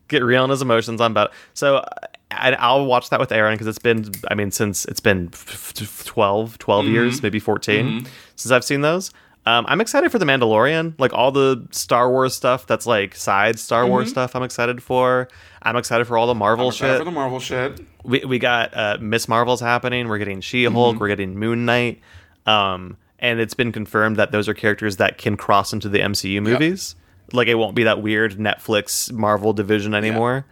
get 0.09 0.23
real 0.23 0.43
in 0.43 0.51
his 0.51 0.61
emotions 0.61 1.01
on 1.01 1.09
about. 1.09 1.31
So 1.55 1.83
I, 2.29 2.51
I'll 2.53 2.85
watch 2.85 3.09
that 3.09 3.19
with 3.19 3.31
Aaron 3.31 3.55
because 3.55 3.65
it's 3.65 3.79
been, 3.79 4.11
I 4.29 4.35
mean, 4.35 4.51
since 4.51 4.85
it's 4.85 4.99
been 4.99 5.29
f- 5.33 5.73
f- 5.81 6.05
12, 6.05 6.59
12 6.59 6.85
years, 6.85 7.23
maybe 7.23 7.39
14 7.39 8.05
since 8.35 8.51
I've 8.51 8.63
seen 8.63 8.81
those. 8.81 9.11
Um, 9.45 9.65
I'm 9.67 9.81
excited 9.81 10.09
for 10.11 10.19
the 10.19 10.25
Mandalorian, 10.25 10.93
like 10.97 11.11
all 11.13 11.31
the 11.31 11.67
Star 11.71 12.09
Wars 12.09 12.33
stuff 12.33 12.65
that's 12.65 12.85
like 12.87 13.13
side 13.13 13.59
Star 13.59 13.85
Wars 13.85 14.09
stuff. 14.09 14.35
I'm 14.37 14.43
excited 14.43 14.81
for. 14.81 15.27
I'm 15.61 15.75
excited 15.75 16.05
for 16.07 16.17
all 16.17 16.27
the 16.27 16.35
Marvel 16.35 16.71
shit 16.71 16.97
for 16.97 17.03
the 17.03 17.11
Marvel 17.11 17.39
shit. 17.41 17.79
we, 18.03 18.23
we 18.25 18.39
got 18.39 18.75
uh, 18.75 18.97
Miss 19.01 19.27
Marvel's 19.27 19.59
happening. 19.59 20.07
We're 20.07 20.17
getting 20.17 20.39
She 20.39 20.63
Hulk. 20.63 20.93
Mm-hmm. 20.95 20.99
We're 20.99 21.07
getting 21.09 21.37
Moon 21.37 21.65
Knight. 21.65 21.99
Um, 22.45 22.95
and 23.19 23.39
it's 23.39 23.53
been 23.53 23.71
confirmed 23.71 24.15
that 24.17 24.31
those 24.31 24.47
are 24.47 24.53
characters 24.53 24.97
that 24.97 25.17
can 25.17 25.35
cross 25.37 25.73
into 25.73 25.89
the 25.89 25.99
MCU 25.99 26.41
movies. 26.41 26.95
Like 27.33 27.47
it 27.47 27.55
won't 27.55 27.75
be 27.75 27.83
that 27.83 28.01
weird 28.01 28.33
Netflix 28.37 29.11
Marvel 29.11 29.51
division 29.53 29.93
anymore. 29.93 30.45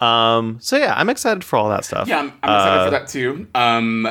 Um, 0.00 0.58
so 0.62 0.76
yeah, 0.78 0.94
I'm 0.96 1.10
excited 1.10 1.44
for 1.44 1.56
all 1.56 1.68
that 1.70 1.84
stuff. 1.84 2.08
Yeah, 2.08 2.20
I'm, 2.20 2.32
I'm 2.42 2.50
excited 2.56 2.80
Uh, 2.80 2.84
for 2.86 2.90
that 2.90 3.08
too. 3.08 3.46
Um, 3.54 4.08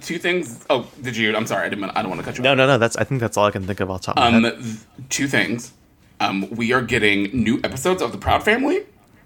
two 0.00 0.18
things. 0.18 0.64
Oh, 0.70 0.86
did 1.02 1.16
you? 1.16 1.34
I'm 1.36 1.46
sorry. 1.46 1.66
I 1.66 1.68
didn't. 1.68 1.84
I 1.90 2.02
don't 2.02 2.08
want 2.10 2.20
to 2.20 2.24
cut 2.24 2.36
you. 2.38 2.42
No, 2.44 2.52
off. 2.52 2.56
no, 2.56 2.66
no. 2.66 2.78
That's 2.78 2.96
I 2.96 3.04
think 3.04 3.20
that's 3.20 3.36
all 3.36 3.46
I 3.46 3.50
can 3.50 3.64
think 3.66 3.80
of 3.80 3.90
off 3.90 4.02
top 4.02 4.18
of 4.18 4.22
Um, 4.34 4.78
two 5.08 5.28
things. 5.28 5.72
Um, 6.20 6.48
we 6.50 6.72
are 6.72 6.82
getting 6.82 7.24
new 7.44 7.60
episodes 7.62 8.00
of 8.02 8.12
The 8.12 8.18
Proud 8.18 8.42
Family 8.42 8.84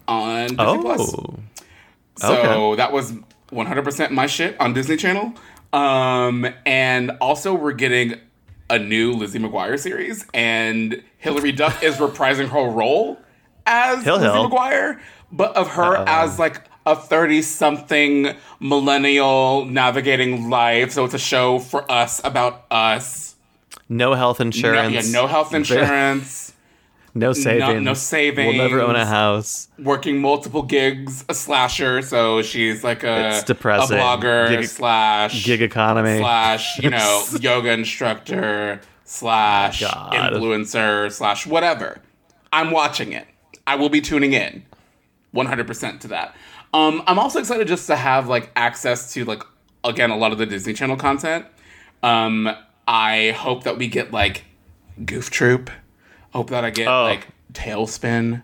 on 0.08 0.48
Disney 0.48 0.78
Plus. 0.80 1.14
Oh, 1.14 1.34
So 2.16 2.36
okay. 2.72 2.76
that 2.76 2.92
was 2.92 3.12
100% 3.52 4.10
my 4.10 4.26
shit 4.26 4.60
on 4.60 4.72
Disney 4.72 4.96
Channel. 4.96 5.32
Um, 5.72 6.46
and 6.66 7.12
also 7.20 7.54
we're 7.54 7.72
getting 7.72 8.14
a 8.68 8.78
new 8.78 9.12
Lizzie 9.12 9.38
McGuire 9.38 9.78
series, 9.78 10.26
and 10.34 11.02
Hilary 11.18 11.52
Duff 11.52 11.82
is 11.82 11.96
reprising 11.96 12.48
her 12.48 12.68
role 12.68 13.18
as 13.66 14.02
Hill 14.04 14.16
Lizzie 14.18 14.32
Hill. 14.32 14.50
McGuire, 14.50 15.00
but 15.32 15.56
of 15.56 15.68
her 15.68 15.96
as 16.08 16.38
like 16.38 16.62
a 16.86 16.97
30 16.97 17.43
something 17.43 18.35
millennial 18.59 19.65
navigating 19.66 20.48
life. 20.48 20.93
So 20.93 21.05
it's 21.05 21.15
a 21.15 21.19
show 21.19 21.59
for 21.59 21.90
us 21.90 22.20
about 22.24 22.65
us. 22.70 23.36
no 23.89 24.15
health 24.15 24.40
No, 24.40 24.47
insurance. 24.47 24.94
yeah, 25.07 25.12
no 25.20 25.27
health 25.27 25.52
insurance, 25.55 26.52
no 27.15 27.32
savings. 27.32 27.82
no 27.85 27.94
savings. 27.94 28.57
We'll 28.57 28.69
never 28.69 28.81
own 28.81 28.97
a 28.97 29.05
house. 29.07 29.69
working 29.78 30.20
multiple 30.20 30.62
gigs, 30.62 31.24
a 31.28 31.35
slasher. 31.35 32.01
So 32.02 32.43
she's 32.43 32.82
like 32.85 33.02
a, 33.05 33.28
It's 33.36 33.44
depressing. 33.44 33.98
a 33.98 34.01
blogger 34.01 34.48
Gig- 34.48 34.65
slash 34.69 35.44
Gig 35.44 35.61
economy. 35.62 36.19
slash 36.19 36.78
you 36.78 36.90
know 36.90 37.24
yoga 37.40 37.73
instructor 37.73 38.81
slash 39.05 39.81
God. 39.81 40.12
influencer 40.12 41.11
slash 41.12 41.47
whatever. 41.47 41.98
I'm 42.52 42.70
watching 42.70 43.12
it. 43.12 43.27
I 43.66 43.77
will 43.77 43.89
be 43.90 44.01
tuning 44.01 44.32
in, 44.32 44.65
100% 45.35 46.01
to 46.01 46.09
that. 46.09 46.35
Um, 46.72 47.02
I'm 47.06 47.18
also 47.18 47.38
excited 47.40 47.66
just 47.68 47.86
to 47.88 47.97
have 47.97 48.28
like 48.28 48.51
access 48.56 49.12
to 49.14 49.24
like 49.24 49.42
again 49.84 50.10
a 50.10 50.16
lot 50.16 50.32
of 50.32 50.38
the 50.38 50.47
Disney 50.47 50.72
Channel 50.72 50.97
content. 50.97 51.47
Um, 52.02 52.48
I 52.86 53.32
hope 53.32 53.64
that 53.64 53.76
we 53.78 53.88
get 53.88 54.12
like 54.12 54.44
Goof 55.05 55.30
Troop. 55.30 55.70
Hope 56.32 56.51
that 56.51 56.64
I 56.64 56.70
get 56.70 56.86
Oh. 56.88 57.02
like 57.05 57.26
TaleSpin. 57.52 58.42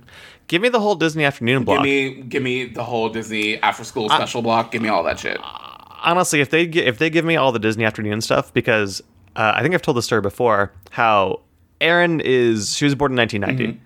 Give 0.49 0.63
me 0.63 0.69
the 0.69 0.81
whole 0.81 0.95
Disney 0.95 1.25
afternoon 1.25 1.65
block. 1.65 1.79
Give 1.79 2.17
me, 2.17 2.23
give 2.23 2.43
me 2.43 2.67
the 2.67 2.85
whole 2.85 3.09
Disney 3.09 3.61
after 3.63 3.83
school 3.85 4.09
special 4.09 4.43
block. 4.43 4.71
Give 4.71 4.81
me 4.83 4.89
all 4.89 5.03
that 5.05 5.19
shit. 5.19 5.39
honestly, 6.05 6.41
if 6.41 6.51
they 6.51 6.63
if 6.65 6.99
they 6.99 7.11
give 7.11 7.25
me 7.25 7.37
all 7.37 7.51
the 7.53 7.59
Disney 7.59 7.85
afternoon 7.85 8.21
stuff, 8.21 8.53
because 8.55 9.01
uh, 9.37 9.53
I 9.55 9.63
think 9.63 9.75
I've 9.75 9.83
told 9.83 9.97
the 9.97 10.03
story 10.03 10.21
before 10.21 10.73
how 10.91 11.41
Erin 11.81 12.21
is 12.21 12.75
she 12.77 12.85
was 12.85 12.95
born 12.95 13.13
in 13.13 13.17
1990, 13.19 13.81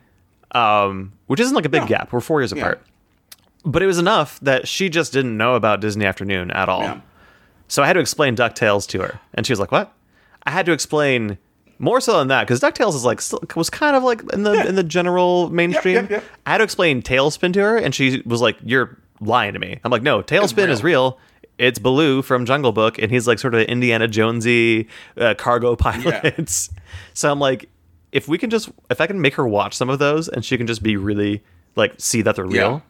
um, 0.52 1.12
which 1.28 1.40
isn't 1.40 1.54
like 1.54 1.64
a 1.64 1.68
big 1.68 1.82
Mm-hmm. 1.82 1.92
Yeah. 1.92 1.98
gap. 2.00 2.12
We're 2.12 2.20
four 2.20 2.40
years 2.40 2.52
apart, 2.52 2.82
but 3.64 3.82
it 3.82 3.86
was 3.86 3.98
enough 3.98 4.40
that 4.40 4.66
she 4.68 4.88
just 4.88 5.12
didn't 5.12 5.36
know 5.36 5.54
about 5.54 5.80
Disney 5.80 6.06
afternoon 6.06 6.50
at 6.50 6.68
all. 6.68 6.82
Yeah. 6.82 7.00
So 7.68 7.82
I 7.82 7.86
had 7.86 7.92
to 7.94 8.00
explain 8.00 8.36
Ducktales 8.36 8.86
to 8.88 9.00
her, 9.00 9.20
and 9.34 9.46
she 9.46 9.52
was 9.52 9.60
like, 9.60 9.70
"What?" 9.70 9.92
I 10.44 10.50
had 10.50 10.66
to 10.66 10.72
explain 10.72 11.38
more 11.78 12.00
so 12.00 12.18
than 12.18 12.28
that 12.28 12.46
because 12.46 12.60
Ducktales 12.60 12.94
is 12.94 13.04
like 13.04 13.20
still, 13.20 13.42
was 13.56 13.70
kind 13.70 13.96
of 13.96 14.02
like 14.02 14.22
in 14.32 14.42
the 14.42 14.66
in 14.66 14.74
the 14.74 14.82
general 14.82 15.50
mainstream. 15.50 15.94
yep, 15.94 16.10
yep. 16.10 16.24
I 16.46 16.52
had 16.52 16.58
to 16.58 16.64
explain 16.64 17.02
TaleSpin 17.02 17.52
to 17.54 17.60
her, 17.60 17.76
and 17.76 17.94
she 17.94 18.22
was 18.26 18.40
like, 18.40 18.56
"You're 18.62 18.98
lying 19.20 19.54
to 19.54 19.58
me." 19.58 19.80
I'm 19.84 19.90
like, 19.90 20.02
"No, 20.02 20.22
TaleSpin 20.22 20.68
is 20.68 20.82
real. 20.82 21.18
It's 21.58 21.78
Baloo 21.78 22.22
from 22.22 22.46
Jungle 22.46 22.72
Book, 22.72 22.98
and 22.98 23.10
he's 23.10 23.26
like 23.26 23.38
sort 23.38 23.54
of 23.54 23.62
Indiana 23.62 24.08
Jonesy 24.08 24.88
uh, 25.16 25.34
cargo 25.34 25.76
pilot." 25.76 26.50
so 27.14 27.30
I'm 27.30 27.38
like, 27.38 27.68
if 28.12 28.28
we 28.28 28.36
can 28.36 28.50
just 28.50 28.70
if 28.90 29.00
I 29.00 29.06
can 29.06 29.20
make 29.20 29.34
her 29.34 29.46
watch 29.46 29.74
some 29.74 29.88
of 29.88 29.98
those, 29.98 30.28
and 30.28 30.44
she 30.44 30.58
can 30.58 30.66
just 30.66 30.82
be 30.82 30.96
really 30.96 31.42
like 31.76 31.94
see 31.98 32.22
that 32.22 32.36
they're 32.36 32.44
real. 32.46 32.82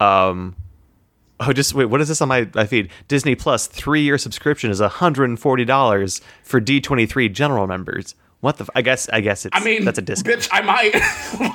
Um. 0.00 0.56
Oh, 1.42 1.52
just 1.54 1.74
wait. 1.74 1.86
What 1.86 2.00
is 2.02 2.08
this 2.08 2.20
on 2.20 2.28
my, 2.28 2.48
my 2.54 2.66
feed? 2.66 2.90
Disney 3.08 3.34
Plus 3.34 3.66
three 3.66 4.02
year 4.02 4.18
subscription 4.18 4.70
is 4.70 4.80
hundred 4.80 5.24
and 5.30 5.38
forty 5.40 5.64
dollars 5.64 6.20
for 6.42 6.60
D 6.60 6.80
twenty 6.80 7.06
three 7.06 7.28
general 7.28 7.66
members. 7.66 8.14
What 8.40 8.56
the? 8.56 8.64
F- 8.64 8.70
I 8.74 8.82
guess. 8.82 9.08
I 9.10 9.20
guess 9.20 9.46
it's. 9.46 9.56
I 9.56 9.62
mean, 9.62 9.84
that's 9.84 9.98
a 9.98 10.02
discount. 10.02 10.38
Bitch, 10.40 10.48
I 10.50 10.60
might. 10.62 10.94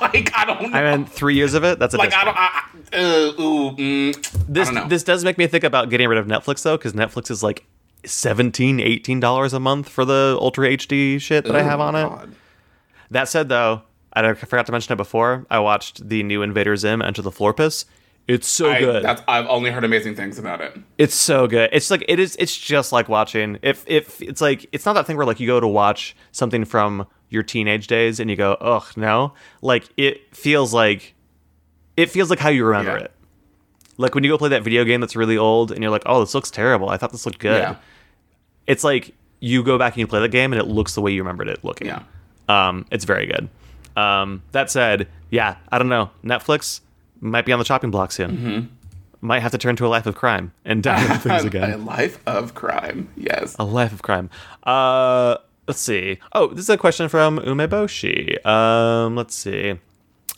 like, 0.00 0.30
I 0.36 0.44
don't 0.44 0.62
know. 0.70 0.78
I 0.78 0.96
mean, 0.96 1.04
three 1.06 1.34
years 1.34 1.54
of 1.54 1.64
it. 1.64 1.78
That's 1.78 1.94
a 1.94 1.98
like, 1.98 2.10
discount. 2.10 2.36
I 2.36 2.62
don't. 2.92 2.94
I, 2.94 2.98
uh, 2.98 3.42
ooh, 3.42 3.72
mm, 3.72 4.46
this 4.48 4.68
I 4.70 4.86
this 4.88 5.02
does 5.02 5.24
make 5.24 5.38
me 5.38 5.46
think 5.48 5.64
about 5.64 5.90
getting 5.90 6.08
rid 6.08 6.18
of 6.18 6.26
Netflix 6.26 6.62
though, 6.62 6.76
because 6.76 6.92
Netflix 6.92 7.30
is 7.30 7.42
like 7.42 7.64
17 8.04 8.78
18 8.80 9.20
dollars 9.20 9.52
a 9.52 9.60
month 9.60 9.88
for 9.88 10.04
the 10.04 10.36
Ultra 10.40 10.68
HD 10.68 11.20
shit 11.20 11.44
that 11.44 11.56
I 11.56 11.62
have 11.62 11.80
Oh, 11.80 11.84
on 11.84 11.94
it. 11.96 12.08
God. 12.08 12.34
That 13.10 13.28
said, 13.28 13.48
though, 13.48 13.82
I 14.12 14.34
forgot 14.34 14.66
to 14.66 14.72
mention 14.72 14.92
it 14.92 14.96
before. 14.96 15.46
I 15.50 15.58
watched 15.60 16.08
the 16.08 16.22
new 16.22 16.42
Invader 16.42 16.76
Zim 16.76 17.02
Enter 17.02 17.22
the 17.22 17.30
Florpus. 17.30 17.84
It's 18.28 18.48
so 18.48 18.70
I, 18.72 18.80
good. 18.80 19.04
That's, 19.04 19.22
I've 19.28 19.46
only 19.46 19.70
heard 19.70 19.84
amazing 19.84 20.16
things 20.16 20.38
about 20.38 20.60
it. 20.60 20.76
It's 20.98 21.14
so 21.14 21.46
good. 21.46 21.70
It's 21.72 21.90
like 21.90 22.04
it 22.08 22.18
is. 22.18 22.34
It's 22.40 22.56
just 22.56 22.90
like 22.92 23.08
watching. 23.08 23.58
If 23.62 23.84
if 23.86 24.20
it's 24.20 24.40
like 24.40 24.66
it's 24.72 24.84
not 24.84 24.94
that 24.94 25.06
thing 25.06 25.16
where 25.16 25.26
like 25.26 25.38
you 25.38 25.46
go 25.46 25.60
to 25.60 25.68
watch 25.68 26.16
something 26.32 26.64
from 26.64 27.06
your 27.28 27.42
teenage 27.44 27.86
days 27.86 28.18
and 28.18 28.28
you 28.28 28.34
go, 28.36 28.54
ugh, 28.60 28.84
no. 28.96 29.32
Like 29.62 29.88
it 29.96 30.34
feels 30.34 30.74
like 30.74 31.14
it 31.96 32.10
feels 32.10 32.28
like 32.30 32.38
how 32.40 32.48
you 32.48 32.64
remember 32.64 32.98
Yeah. 32.98 33.04
it. 33.04 33.12
Like 33.96 34.14
when 34.14 34.24
you 34.24 34.30
go 34.30 34.38
play 34.38 34.48
that 34.50 34.62
video 34.64 34.84
game 34.84 35.00
that's 35.00 35.16
really 35.16 35.38
old 35.38 35.70
and 35.70 35.80
you're 35.80 35.90
like, 35.92 36.02
oh, 36.06 36.20
this 36.20 36.34
looks 36.34 36.50
terrible. 36.50 36.88
I 36.90 36.96
thought 36.96 37.12
this 37.12 37.26
looked 37.26 37.38
good. 37.38 37.60
Yeah. 37.62 37.76
It's 38.66 38.82
like 38.84 39.14
you 39.40 39.62
go 39.62 39.78
back 39.78 39.92
and 39.94 40.00
you 40.00 40.06
play 40.06 40.20
the 40.20 40.28
game 40.28 40.52
and 40.52 40.60
it 40.60 40.66
looks 40.66 40.94
the 40.94 41.00
way 41.00 41.12
you 41.12 41.22
remembered 41.22 41.48
it 41.48 41.64
looking. 41.64 41.86
Yeah. 41.86 42.02
Um, 42.48 42.86
it's 42.90 43.04
very 43.04 43.26
good. 43.26 43.48
Um, 43.96 44.42
that 44.52 44.70
said, 44.70 45.08
yeah, 45.30 45.56
I 45.70 45.78
don't 45.78 45.88
know. 45.88 46.10
Netflix 46.24 46.80
might 47.20 47.44
be 47.44 47.52
on 47.52 47.58
the 47.58 47.64
chopping 47.64 47.90
block 47.90 48.12
soon. 48.12 48.30
Mm-hmm. 48.36 48.66
Might 49.26 49.40
have 49.40 49.52
to 49.52 49.58
turn 49.58 49.76
to 49.76 49.86
a 49.86 49.88
life 49.88 50.06
of 50.06 50.14
crime 50.14 50.52
and 50.64 50.82
download 50.82 51.20
things 51.22 51.44
again. 51.44 51.72
a 51.72 51.76
life 51.78 52.18
of 52.26 52.54
crime. 52.54 53.08
Yes. 53.16 53.56
A 53.58 53.64
life 53.64 53.92
of 53.92 54.02
crime. 54.02 54.30
Uh, 54.62 55.36
let's 55.66 55.80
see. 55.80 56.18
Oh, 56.32 56.48
this 56.48 56.60
is 56.60 56.70
a 56.70 56.76
question 56.76 57.08
from 57.08 57.38
Umeboshi. 57.38 58.44
Um, 58.46 59.16
let's 59.16 59.34
see. 59.34 59.78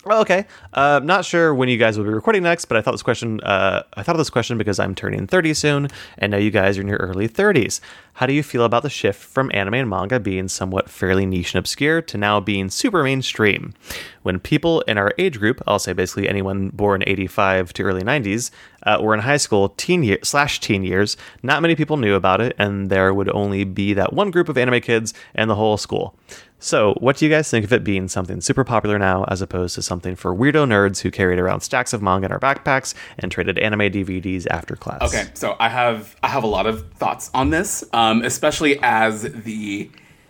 Oh, 0.05 0.21
okay. 0.21 0.47
Uh, 0.73 1.01
not 1.03 1.25
sure 1.25 1.53
when 1.53 1.69
you 1.69 1.77
guys 1.77 1.99
will 1.99 2.05
be 2.05 2.11
recording 2.11 2.45
next, 2.45 2.67
but 2.67 2.77
I 2.77 2.83
thought 2.83 2.93
this 2.93 3.03
question. 3.03 3.41
Uh, 3.41 3.83
I 3.95 4.03
thought 4.05 4.15
of 4.15 4.19
this 4.19 4.31
question 4.31 4.57
because 4.57 4.79
I'm 4.79 4.95
turning 4.95 5.27
30 5.27 5.55
soon, 5.55 5.89
and 6.19 6.31
now 6.31 6.39
you 6.39 6.53
guys 6.53 6.79
are 6.79 6.83
in 6.83 6.89
your 6.89 6.99
early 6.99 7.29
30s. 7.29 7.81
How 8.15 8.27
do 8.27 8.33
you 8.33 8.43
feel 8.43 8.65
about 8.65 8.85
the 8.85 8.91
shift 8.91 9.21
from 9.21 9.51
anime 9.53 9.75
and 9.75 9.91
manga 9.91 10.21
being 10.21 10.49
somewhat 10.49 10.89
fairly 10.89 11.27
niche 11.27 11.55
and 11.55 11.59
obscure 11.59 12.01
to 12.03 12.17
now 12.17 12.39
being 12.39 12.69
super 12.69 13.03
mainstream? 13.03 13.75
When 14.23 14.39
people 14.39 14.83
in 14.83 14.99
our 14.99 15.13
age 15.19 15.39
group, 15.39 15.61
I'll 15.67 15.79
say 15.79 15.93
basically 15.93 16.29
anyone 16.29 16.71
born 16.71 17.03
85 17.07 17.73
to 17.75 17.83
early 17.83 18.03
90s, 18.03 18.51
uh, 18.85 18.99
were 19.01 19.15
in 19.15 19.21
high 19.21 19.37
school, 19.37 19.71
teen 19.71 20.03
year 20.03 20.19
slash 20.23 20.61
teen 20.61 20.85
years, 20.85 21.17
not 21.43 21.63
many 21.63 21.75
people 21.75 21.97
knew 21.97 22.15
about 22.15 22.41
it, 22.41 22.55
and 22.59 22.89
there 22.89 23.13
would 23.13 23.29
only 23.31 23.65
be 23.65 23.95
that 23.95 24.13
one 24.13 24.31
group 24.31 24.49
of 24.49 24.57
anime 24.57 24.81
kids 24.81 25.13
and 25.35 25.51
the 25.51 25.55
whole 25.57 25.77
school. 25.77 26.17
So, 26.61 26.95
what 26.95 27.17
do 27.17 27.25
you 27.25 27.31
guys 27.31 27.49
think 27.49 27.65
of 27.65 27.73
it 27.73 27.85
being 27.85 28.09
something 28.09 28.41
super 28.41 28.65
popular 28.65 28.99
now 28.99 29.25
as 29.29 29.41
opposed 29.41 29.77
to 29.77 29.83
something 29.83 30.17
for 30.17 30.35
weirdo 30.35 30.67
nerds 30.67 31.01
who 31.01 31.11
carried 31.11 31.39
around 31.39 31.61
stacks 31.61 31.93
of 31.93 32.03
manga 32.03 32.27
in 32.27 32.33
our 32.33 32.41
backpacks 32.41 32.95
and 33.19 33.31
traded 33.31 33.59
anime 33.59 33.81
DVDs 33.81 34.47
after 34.51 34.75
class? 34.75 35.03
Okay, 35.03 35.31
so 35.35 35.57
I 35.61 35.69
have 35.69 36.17
I 36.23 36.29
have 36.29 36.43
a 36.43 36.49
lot 36.49 36.67
of 36.67 36.91
thoughts 36.95 37.31
on 37.33 37.51
this, 37.51 37.85
um, 37.93 38.23
especially 38.23 38.79
as 38.83 39.23
the 39.23 39.89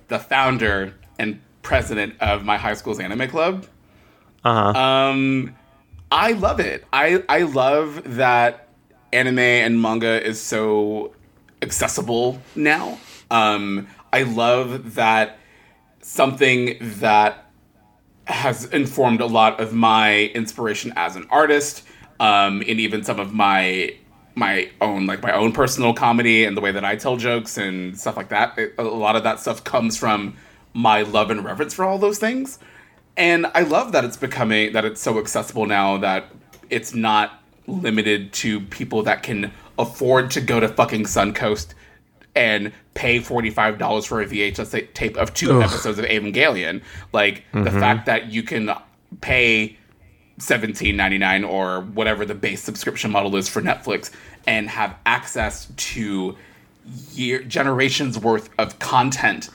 the 0.09 0.19
founder 0.19 0.95
and 1.19 1.41
president 1.63 2.15
of 2.21 2.45
my 2.45 2.59
high 2.59 2.75
school's 2.75 3.01
anime 3.01 3.29
club. 3.29 3.67
Uh 4.45 4.73
huh. 4.73 4.79
Um, 4.79 5.57
I 6.13 6.33
love 6.33 6.61
it. 6.61 6.85
I 6.93 7.25
I 7.29 7.43
love 7.43 8.03
that 8.17 8.69
anime 9.15 9.39
and 9.39 9.81
manga 9.81 10.23
is 10.23 10.39
so 10.39 11.15
accessible 11.63 12.43
now. 12.55 12.99
Um, 13.31 13.89
I 14.13 14.23
love 14.23 14.95
that 14.95 15.39
something 16.09 16.79
that 16.81 17.45
has 18.27 18.65
informed 18.67 19.21
a 19.21 19.27
lot 19.27 19.61
of 19.61 19.75
my 19.75 20.25
inspiration 20.35 20.93
as 20.97 21.17
an 21.17 21.27
artist, 21.31 21.83
um, 22.19 22.63
and 22.67 22.81
even 22.81 23.05
some 23.05 23.21
of 23.21 23.33
my 23.33 23.95
my 24.35 24.71
own 24.81 25.05
like 25.07 25.21
my 25.21 25.33
own 25.33 25.53
personal 25.53 25.93
comedy 25.93 26.45
and 26.45 26.57
the 26.57 26.61
way 26.61 26.71
that 26.71 26.85
I 26.85 26.95
tell 26.95 27.17
jokes 27.17 27.59
and 27.59 27.99
stuff 27.99 28.17
like 28.17 28.29
that. 28.29 28.57
It- 28.57 28.75
a 28.79 28.85
lot 28.85 29.17
of 29.17 29.25
that 29.25 29.41
stuff 29.41 29.65
comes 29.65 29.97
from 29.99 30.35
my 30.73 31.03
love 31.03 31.31
and 31.31 31.45
reverence 31.45 31.75
for 31.75 31.85
all 31.85 31.99
those 31.99 32.19
things. 32.19 32.59
And 33.17 33.47
I 33.53 33.63
love 33.63 33.91
that 33.93 34.05
it's 34.05 34.17
becoming 34.17 34.73
that 34.75 34.85
it's 34.85 35.01
so 35.01 35.19
accessible 35.19 35.67
now 35.67 35.99
that 35.99 36.27
it's 36.71 36.95
not 36.95 37.43
limited 37.67 38.33
to 38.35 38.61
people 38.61 39.03
that 39.03 39.25
can 39.25 39.51
afford 39.77 40.31
to 40.31 40.41
go 40.41 40.61
to 40.61 40.69
fucking 40.69 41.03
Suncoast 41.05 41.75
and 42.39 42.73
pay 42.95 43.19
$45 43.19 44.07
for 44.07 44.21
a 44.21 44.27
VHS 44.27 44.95
tape 44.95 45.17
of 45.17 45.35
two 45.35 45.61
episodes 45.61 45.99
of 45.99 46.05
Evangelion. 46.05 46.83
Like 47.13 47.43
the 47.53 47.59
mm-hmm. 47.59 47.81
fact 47.81 48.07
that 48.07 48.31
you 48.31 48.45
can 48.45 48.71
pay 49.21 49.77
seventeen 50.39 50.97
ninety 50.97 51.19
nine 51.19 51.43
or 51.43 51.81
whatever 51.81 52.25
the 52.25 52.35
base 52.35 52.63
subscription 52.63 53.11
model 53.11 53.35
is 53.35 53.49
for 53.49 53.61
Netflix 53.61 54.13
and 54.47 54.69
have 54.69 54.95
access 55.05 55.67
to 55.77 56.37
year 57.13 57.43
generations 57.43 58.19
worth 58.19 58.49
of 58.57 58.79
content 58.79 59.51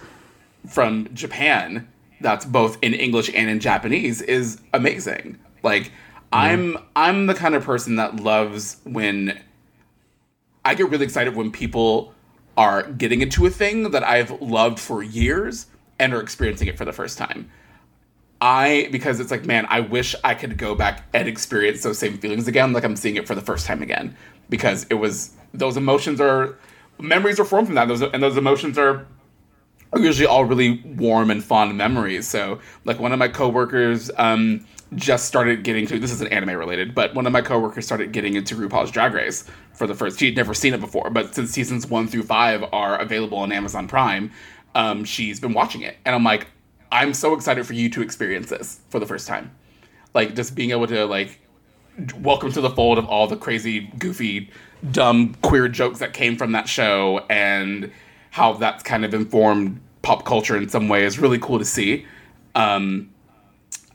from 0.68 1.08
Japan 1.14 1.88
that's 2.20 2.46
both 2.46 2.78
in 2.82 2.94
English 2.94 3.30
and 3.34 3.50
in 3.50 3.62
Japanese 3.62 4.22
is 4.22 4.60
amazing. 4.74 5.40
Like 5.62 5.84
mm-hmm. 5.84 5.94
I'm 6.32 6.78
I'm 6.96 7.28
the 7.28 7.34
kind 7.34 7.56
of 7.56 7.64
person 7.64 7.96
that 7.96 8.18
loves 8.18 8.78
when 8.84 9.40
I 10.66 10.76
get 10.76 10.90
really 10.90 11.06
excited 11.06 11.36
when 11.36 11.50
people 11.52 12.13
are 12.58 12.84
getting 12.84 13.22
into 13.22 13.46
a 13.46 13.50
thing 13.50 13.92
that 13.92 14.04
I've 14.04 14.42
loved 14.42 14.80
for 14.80 15.02
years 15.02 15.68
and 16.00 16.14
are 16.14 16.22
experiencing 16.22 16.68
it 16.68 16.78
for 16.78 16.86
the 16.86 16.94
first 16.94 17.18
time. 17.18 17.50
I 18.42 18.90
because 18.92 19.20
it's 19.20 19.32
like, 19.32 19.46
man, 19.46 19.66
I 19.70 19.80
wish 19.80 20.16
I 20.24 20.36
could 20.36 20.58
go 20.58 20.76
back 20.76 21.04
and 21.14 21.28
experience 21.28 21.82
those 21.84 21.98
same 21.98 22.18
feelings 22.18 22.48
again, 22.48 22.74
like 22.74 22.84
I'm 22.84 22.96
seeing 22.96 23.16
it 23.16 23.28
for 23.28 23.36
the 23.36 23.42
first 23.42 23.66
time 23.66 23.82
again. 23.82 24.16
Because 24.50 24.86
it 24.90 24.96
was 24.96 25.32
those 25.54 25.78
emotions 25.78 26.20
are 26.20 26.58
memories 27.00 27.40
are 27.40 27.46
formed 27.46 27.68
from 27.68 27.76
that. 27.76 27.88
Those 27.88 28.02
and 28.02 28.22
those 28.22 28.38
emotions 28.38 28.78
are 28.78 29.06
usually 29.96 30.28
all 30.28 30.46
really 30.46 30.82
warm 30.98 31.32
and 31.32 31.44
fond 31.44 31.78
memories. 31.78 32.28
So, 32.28 32.60
like 32.84 33.00
one 33.00 33.14
of 33.14 33.20
my 33.20 33.28
coworkers 33.30 34.12
um, 34.18 34.66
just 34.96 35.26
started 35.26 35.64
getting 35.64 35.88
to 35.88 36.00
this 36.00 36.12
is 36.12 36.22
an 36.22 36.28
anime 36.28 36.58
related, 36.58 36.94
but 36.94 37.14
one 37.16 37.26
of 37.26 37.34
my 37.34 37.42
coworkers 37.42 37.86
started 37.86 38.12
getting 38.12 38.36
into 38.36 38.56
RuPaul's 38.56 38.92
Drag 38.92 39.14
Race 39.14 39.46
for 39.74 39.88
the 39.88 39.96
first. 39.96 40.20
She'd 40.20 40.36
never 40.36 40.54
seen 40.54 40.74
it 40.74 40.80
before, 40.80 41.10
but 41.10 41.34
since 41.36 41.52
seasons 41.52 41.88
one 41.88 42.08
through 42.08 42.24
five 42.24 42.64
are 42.72 43.00
available 43.00 43.38
on 43.38 43.52
Amazon 43.52 43.88
Prime, 43.88 44.32
um, 44.76 45.04
she's 45.04 45.40
been 45.40 45.54
watching 45.54 45.82
it, 45.82 45.98
and 46.06 46.16
I'm 46.16 46.24
like, 46.24 46.48
I'm 46.92 47.14
so 47.14 47.34
excited 47.34 47.66
for 47.66 47.74
you 47.74 47.90
to 47.90 48.02
experience 48.02 48.50
this 48.50 48.80
for 48.90 49.00
the 49.00 49.06
first 49.06 49.28
time, 49.28 49.52
like 50.14 50.36
just 50.36 50.56
being 50.56 50.72
able 50.72 50.88
to 50.88 51.06
like 51.06 51.40
welcome 52.18 52.52
to 52.52 52.62
the 52.62 52.70
fold 52.70 52.98
of 52.98 53.06
all 53.06 53.28
the 53.28 53.36
crazy, 53.36 53.92
goofy, 53.98 54.50
dumb 54.92 55.36
queer 55.42 55.68
jokes 55.68 56.00
that 56.00 56.14
came 56.14 56.36
from 56.38 56.52
that 56.54 56.68
show 56.68 57.26
and 57.30 57.92
how 58.32 58.54
that's 58.54 58.84
kind 58.84 59.06
of 59.06 59.14
informed 59.14 59.80
pop 60.02 60.26
culture 60.26 60.58
in 60.58 60.68
some 60.70 60.90
way 60.90 61.04
is 61.04 61.20
really 61.20 61.40
cool 61.40 61.60
to 61.60 61.66
see. 61.66 62.06
Um, 62.56 63.13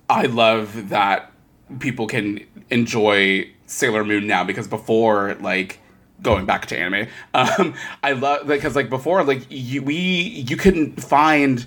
I 0.09 0.27
love 0.27 0.89
that 0.89 1.33
people 1.81 2.07
can 2.07 2.45
enjoy 2.71 3.51
Sailor 3.67 4.05
Moon 4.05 4.27
now 4.27 4.45
because 4.45 4.67
before, 4.67 5.37
like, 5.41 5.81
going 6.23 6.47
back 6.47 6.67
to 6.67 6.79
anime, 6.79 7.09
um, 7.35 7.75
I 8.03 8.13
love 8.13 8.47
because 8.47 8.75
like 8.75 8.91
before, 8.91 9.23
like 9.25 9.47
you, 9.51 9.83
we 9.83 9.97
you 9.97 10.57
couldn't 10.57 11.03
find 11.03 11.67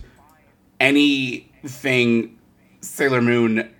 anything 0.79 2.37
Sailor 2.81 3.21
Moon 3.21 3.71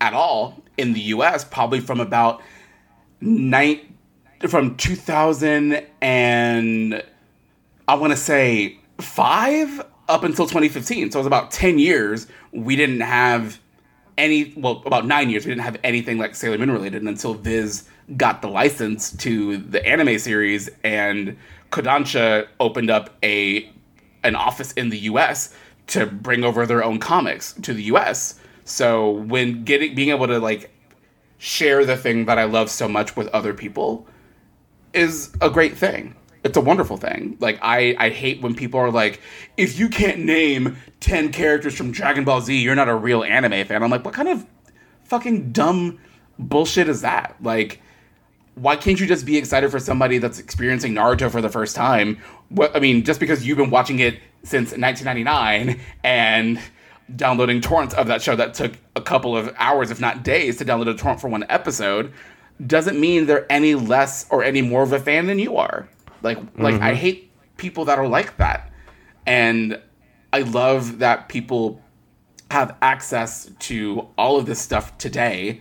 at 0.00 0.12
all 0.12 0.62
in 0.76 0.92
the 0.92 1.00
U.S. 1.00 1.44
Probably 1.44 1.80
from 1.80 2.00
about 2.00 2.42
night 3.20 3.86
from 4.48 4.76
2000 4.76 5.84
and 6.00 7.02
I 7.86 7.94
want 7.94 8.12
to 8.12 8.16
say 8.16 8.78
five 8.98 9.84
up 10.08 10.24
until 10.24 10.46
2015. 10.46 11.10
So 11.10 11.18
it 11.18 11.20
was 11.20 11.26
about 11.26 11.50
10 11.50 11.78
years. 11.78 12.26
We 12.52 12.76
didn't 12.76 13.00
have 13.00 13.60
any, 14.20 14.52
well, 14.56 14.82
about 14.86 15.06
nine 15.06 15.30
years. 15.30 15.44
We 15.44 15.50
didn't 15.50 15.64
have 15.64 15.78
anything 15.82 16.18
like 16.18 16.34
Sailor 16.34 16.58
Moon 16.58 16.70
related 16.70 17.02
until 17.02 17.34
Viz 17.34 17.84
got 18.16 18.42
the 18.42 18.48
license 18.48 19.16
to 19.16 19.56
the 19.56 19.84
anime 19.86 20.18
series 20.18 20.68
and 20.84 21.36
Kodansha 21.70 22.46
opened 22.58 22.90
up 22.90 23.16
a 23.22 23.70
an 24.22 24.36
office 24.36 24.72
in 24.72 24.90
the 24.90 24.98
U.S. 24.98 25.54
to 25.88 26.06
bring 26.06 26.44
over 26.44 26.66
their 26.66 26.84
own 26.84 26.98
comics 26.98 27.54
to 27.54 27.72
the 27.72 27.84
U.S. 27.84 28.38
So 28.64 29.10
when 29.10 29.64
getting 29.64 29.94
being 29.94 30.10
able 30.10 30.26
to 30.26 30.38
like 30.38 30.70
share 31.38 31.86
the 31.86 31.96
thing 31.96 32.26
that 32.26 32.38
I 32.38 32.44
love 32.44 32.68
so 32.68 32.86
much 32.86 33.16
with 33.16 33.28
other 33.28 33.54
people 33.54 34.06
is 34.92 35.32
a 35.40 35.48
great 35.48 35.76
thing. 35.76 36.14
It's 36.42 36.56
a 36.56 36.60
wonderful 36.60 36.96
thing. 36.96 37.36
Like 37.40 37.58
I, 37.60 37.94
I 37.98 38.10
hate 38.10 38.40
when 38.40 38.54
people 38.54 38.80
are 38.80 38.90
like, 38.90 39.20
if 39.56 39.78
you 39.78 39.88
can't 39.88 40.20
name 40.20 40.78
ten 41.00 41.32
characters 41.32 41.74
from 41.74 41.92
Dragon 41.92 42.24
Ball 42.24 42.40
Z, 42.40 42.56
you're 42.58 42.74
not 42.74 42.88
a 42.88 42.94
real 42.94 43.22
anime 43.22 43.66
fan. 43.66 43.82
I'm 43.82 43.90
like, 43.90 44.04
what 44.04 44.14
kind 44.14 44.28
of 44.28 44.46
fucking 45.04 45.52
dumb 45.52 45.98
bullshit 46.38 46.88
is 46.88 47.02
that? 47.02 47.36
Like, 47.42 47.82
why 48.54 48.76
can't 48.76 48.98
you 48.98 49.06
just 49.06 49.26
be 49.26 49.36
excited 49.36 49.70
for 49.70 49.78
somebody 49.78 50.18
that's 50.18 50.38
experiencing 50.38 50.94
Naruto 50.94 51.30
for 51.30 51.40
the 51.40 51.48
first 51.48 51.76
time? 51.76 52.18
What 52.48 52.74
I 52.74 52.80
mean, 52.80 53.04
just 53.04 53.20
because 53.20 53.46
you've 53.46 53.58
been 53.58 53.70
watching 53.70 53.98
it 54.00 54.18
since 54.42 54.72
1999 54.72 55.80
and 56.04 56.58
downloading 57.16 57.60
torrents 57.60 57.94
of 57.94 58.06
that 58.06 58.22
show 58.22 58.36
that 58.36 58.54
took 58.54 58.72
a 58.96 59.00
couple 59.00 59.36
of 59.36 59.52
hours, 59.58 59.90
if 59.90 60.00
not 60.00 60.22
days, 60.22 60.56
to 60.58 60.64
download 60.64 60.88
a 60.88 60.94
torrent 60.94 61.20
for 61.20 61.28
one 61.28 61.44
episode, 61.48 62.12
doesn't 62.66 62.98
mean 62.98 63.26
they're 63.26 63.50
any 63.50 63.74
less 63.74 64.26
or 64.30 64.42
any 64.44 64.62
more 64.62 64.82
of 64.82 64.92
a 64.92 65.00
fan 65.00 65.26
than 65.26 65.38
you 65.38 65.56
are. 65.56 65.88
Like, 66.22 66.38
like 66.56 66.74
I 66.74 66.90
mm-hmm. 66.90 66.96
hate 66.96 67.32
people 67.56 67.84
that 67.86 67.98
are 67.98 68.08
like 68.08 68.36
that, 68.38 68.70
and 69.26 69.80
I 70.32 70.42
love 70.42 70.98
that 70.98 71.28
people 71.28 71.82
have 72.50 72.76
access 72.82 73.50
to 73.60 74.08
all 74.18 74.36
of 74.36 74.46
this 74.46 74.60
stuff 74.60 74.96
today 74.98 75.60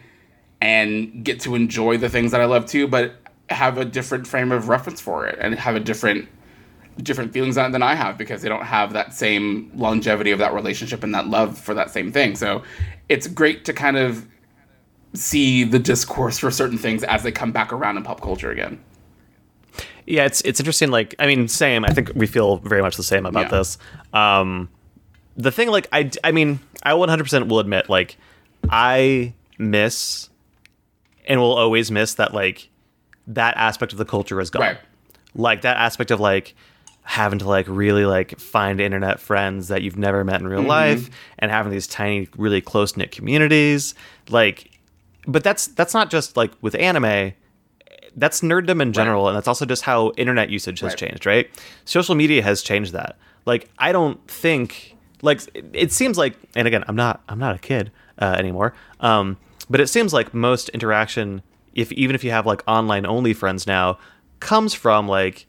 and 0.62 1.24
get 1.24 1.40
to 1.42 1.56
enjoy 1.56 1.98
the 1.98 2.10
things 2.10 2.32
that 2.32 2.42
I 2.42 2.46
love 2.46 2.66
too, 2.66 2.88
but 2.88 3.14
have 3.50 3.78
a 3.78 3.86
different 3.86 4.28
frame 4.28 4.52
of 4.52 4.70
reference 4.70 5.00
for 5.02 5.26
it 5.26 5.38
and 5.40 5.56
have 5.56 5.76
a 5.76 5.80
different 5.80 6.28
different 7.02 7.32
feelings 7.32 7.58
on 7.58 7.68
it 7.68 7.72
than 7.72 7.82
I 7.82 7.96
have 7.96 8.18
because 8.18 8.42
they 8.42 8.50
don't 8.50 8.66
have 8.66 8.92
that 8.92 9.14
same 9.14 9.72
longevity 9.74 10.32
of 10.32 10.40
that 10.40 10.54
relationship 10.54 11.02
and 11.02 11.16
that 11.16 11.28
love 11.28 11.58
for 11.58 11.74
that 11.74 11.92
same 11.92 12.12
thing. 12.12 12.36
So 12.36 12.64
it's 13.08 13.26
great 13.26 13.64
to 13.66 13.74
kind 13.74 13.96
of 13.96 14.28
see 15.14 15.64
the 15.64 15.80
discourse 15.80 16.38
for 16.38 16.52
certain 16.52 16.78
things 16.78 17.04
as 17.04 17.24
they 17.24 17.32
come 17.32 17.54
back 17.54 17.72
around 17.72 17.96
in 17.96 18.04
pop 18.04 18.20
culture 18.20 18.52
again. 18.52 18.84
Yeah, 20.10 20.26
it's 20.26 20.42
it's 20.42 20.60
interesting. 20.60 20.90
Like, 20.90 21.14
I 21.20 21.28
mean, 21.28 21.48
same. 21.48 21.86
I 21.86 21.90
think 21.94 22.12
we 22.16 22.26
feel 22.28 22.58
very 22.58 22.82
much 22.82 22.98
the 22.98 23.04
same 23.04 23.26
about 23.26 23.52
Yeah. 23.52 23.58
this. 23.60 23.78
Um, 24.14 24.70
the 25.38 25.52
thing 25.52 25.70
like 25.70 25.88
I 25.94 26.10
I 26.24 26.32
mean 26.32 26.60
I 26.84 26.92
100% 26.94 27.48
will 27.48 27.60
admit 27.60 27.90
like 27.90 28.18
I 28.70 29.34
miss 29.58 30.30
and 31.28 31.40
will 31.40 31.54
always 31.54 31.92
miss 31.92 32.16
that 32.16 32.34
like 32.34 32.70
that 33.28 33.56
aspect 33.56 33.92
of 33.94 33.98
the 34.00 34.06
culture 34.06 34.42
is 34.42 34.50
gone. 34.50 34.62
Right. 34.64 34.78
Like 35.36 35.62
that 35.62 35.78
aspect 35.78 36.12
of 36.12 36.20
like 36.20 36.56
having 37.04 37.40
to 37.40 37.48
like 37.48 37.68
really 37.68 38.06
like 38.06 38.40
find 38.40 38.82
internet 38.82 39.20
friends 39.20 39.68
that 39.70 39.82
you've 39.84 39.98
never 39.98 40.24
met 40.24 40.42
in 40.42 40.48
real 40.48 40.62
life 40.62 41.10
and 41.40 41.50
having 41.52 41.72
these 41.72 41.88
tiny 41.88 42.28
really 42.38 42.62
close 42.62 42.96
knit 42.98 43.12
communities 43.12 43.96
like 44.30 44.70
but 45.28 45.44
that's 45.44 45.68
that's 45.68 45.94
not 45.96 46.12
just 46.12 46.38
like 46.38 46.52
with 46.62 46.76
anime 46.76 47.34
that's 48.16 48.42
nerddom 48.42 48.82
in 48.82 48.94
general 48.94 49.28
and 49.28 49.36
that's 49.36 49.48
also 49.48 49.66
just 49.66 49.84
how 49.84 50.12
internet 50.18 50.50
usage 50.50 50.80
has 50.80 50.92
Right. 50.92 50.98
changed 50.98 51.26
right 51.26 51.50
social 51.86 52.16
media 52.16 52.42
has 52.44 52.62
changed 52.62 52.94
that 52.94 53.18
like 53.46 53.70
i 53.78 53.92
don't 53.92 54.26
think 54.30 54.96
like 55.22 55.42
it, 55.54 55.66
it 55.74 55.92
seems 55.92 56.18
like 56.18 56.36
and 56.56 56.68
again 56.68 56.84
i'm 56.88 56.96
not 56.96 57.22
i'm 57.30 57.40
not 57.40 57.56
a 57.56 57.60
kid 57.60 57.92
uh, 58.22 58.36
anymore 58.38 58.74
um 59.02 59.38
but 59.70 59.80
it 59.80 59.88
seems 59.88 60.14
like 60.14 60.34
most 60.34 60.70
interaction 60.70 61.42
if 61.76 61.92
even 61.92 62.16
if 62.16 62.24
you 62.24 62.32
have 62.32 62.46
like 62.46 62.64
online 62.68 63.06
only 63.06 63.34
friends 63.34 63.66
now 63.68 63.98
comes 64.40 64.74
from 64.74 65.08
like 65.08 65.46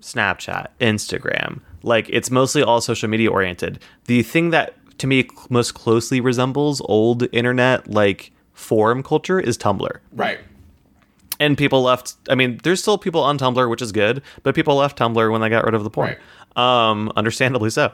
Snapchat, 0.00 0.68
Instagram. 0.80 1.60
Like 1.82 2.08
it's 2.08 2.30
mostly 2.30 2.62
all 2.62 2.80
social 2.80 3.08
media 3.08 3.30
oriented. 3.30 3.78
The 4.06 4.22
thing 4.22 4.48
that 4.50 4.74
to 4.98 5.06
me 5.06 5.28
most 5.50 5.74
closely 5.74 6.20
resembles 6.20 6.80
old 6.86 7.26
internet 7.34 7.90
like 7.90 8.32
forum 8.54 9.02
culture 9.02 9.38
is 9.40 9.58
Tumblr. 9.58 9.90
Right. 10.12 10.38
And 11.40 11.58
people 11.58 11.82
left 11.82 12.14
I 12.28 12.36
mean, 12.36 12.60
there's 12.62 12.80
still 12.80 12.98
people 12.98 13.22
on 13.22 13.38
Tumblr, 13.38 13.68
which 13.68 13.82
is 13.82 13.90
good, 13.90 14.22
but 14.44 14.54
people 14.54 14.76
left 14.76 14.96
Tumblr 14.98 15.32
when 15.32 15.40
they 15.40 15.48
got 15.48 15.64
rid 15.64 15.74
of 15.74 15.82
the 15.82 15.90
porn. 15.90 16.16
Um, 16.54 17.10
understandably 17.16 17.70
so. 17.70 17.92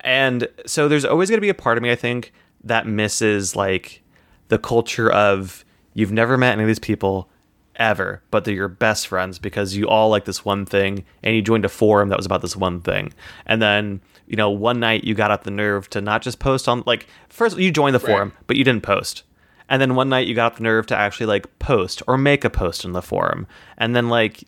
And 0.00 0.48
so 0.66 0.88
there's 0.88 1.04
always 1.04 1.28
going 1.28 1.38
to 1.38 1.42
be 1.42 1.48
a 1.48 1.54
part 1.54 1.76
of 1.76 1.82
me 1.82 1.90
I 1.90 1.96
think 1.96 2.32
that 2.64 2.86
misses 2.86 3.54
like 3.54 4.02
the 4.48 4.58
culture 4.58 5.10
of 5.10 5.64
you've 5.94 6.12
never 6.12 6.36
met 6.36 6.52
any 6.52 6.62
of 6.62 6.68
these 6.68 6.78
people 6.78 7.28
ever, 7.76 8.22
but 8.30 8.44
they're 8.44 8.54
your 8.54 8.68
best 8.68 9.06
friends 9.06 9.38
because 9.38 9.76
you 9.76 9.88
all 9.88 10.08
like 10.08 10.24
this 10.24 10.44
one 10.44 10.66
thing 10.66 11.04
and 11.22 11.34
you 11.34 11.42
joined 11.42 11.64
a 11.64 11.68
forum 11.68 12.08
that 12.08 12.16
was 12.16 12.26
about 12.26 12.42
this 12.42 12.56
one 12.56 12.80
thing. 12.80 13.12
And 13.46 13.62
then, 13.62 14.00
you 14.26 14.36
know, 14.36 14.50
one 14.50 14.80
night 14.80 15.04
you 15.04 15.14
got 15.14 15.30
up 15.30 15.44
the 15.44 15.50
nerve 15.50 15.88
to 15.90 16.00
not 16.00 16.22
just 16.22 16.38
post 16.38 16.68
on 16.68 16.82
like 16.86 17.06
first 17.28 17.56
you 17.58 17.70
joined 17.70 17.94
the 17.94 18.00
forum, 18.00 18.32
but 18.46 18.56
you 18.56 18.64
didn't 18.64 18.82
post. 18.82 19.22
And 19.68 19.80
then 19.82 19.94
one 19.94 20.08
night 20.08 20.26
you 20.26 20.34
got 20.34 20.56
the 20.56 20.62
nerve 20.62 20.86
to 20.86 20.96
actually 20.96 21.26
like 21.26 21.58
post 21.58 22.02
or 22.06 22.16
make 22.18 22.44
a 22.44 22.50
post 22.50 22.84
in 22.84 22.92
the 22.92 23.02
forum. 23.02 23.46
And 23.76 23.94
then 23.94 24.08
like 24.08 24.44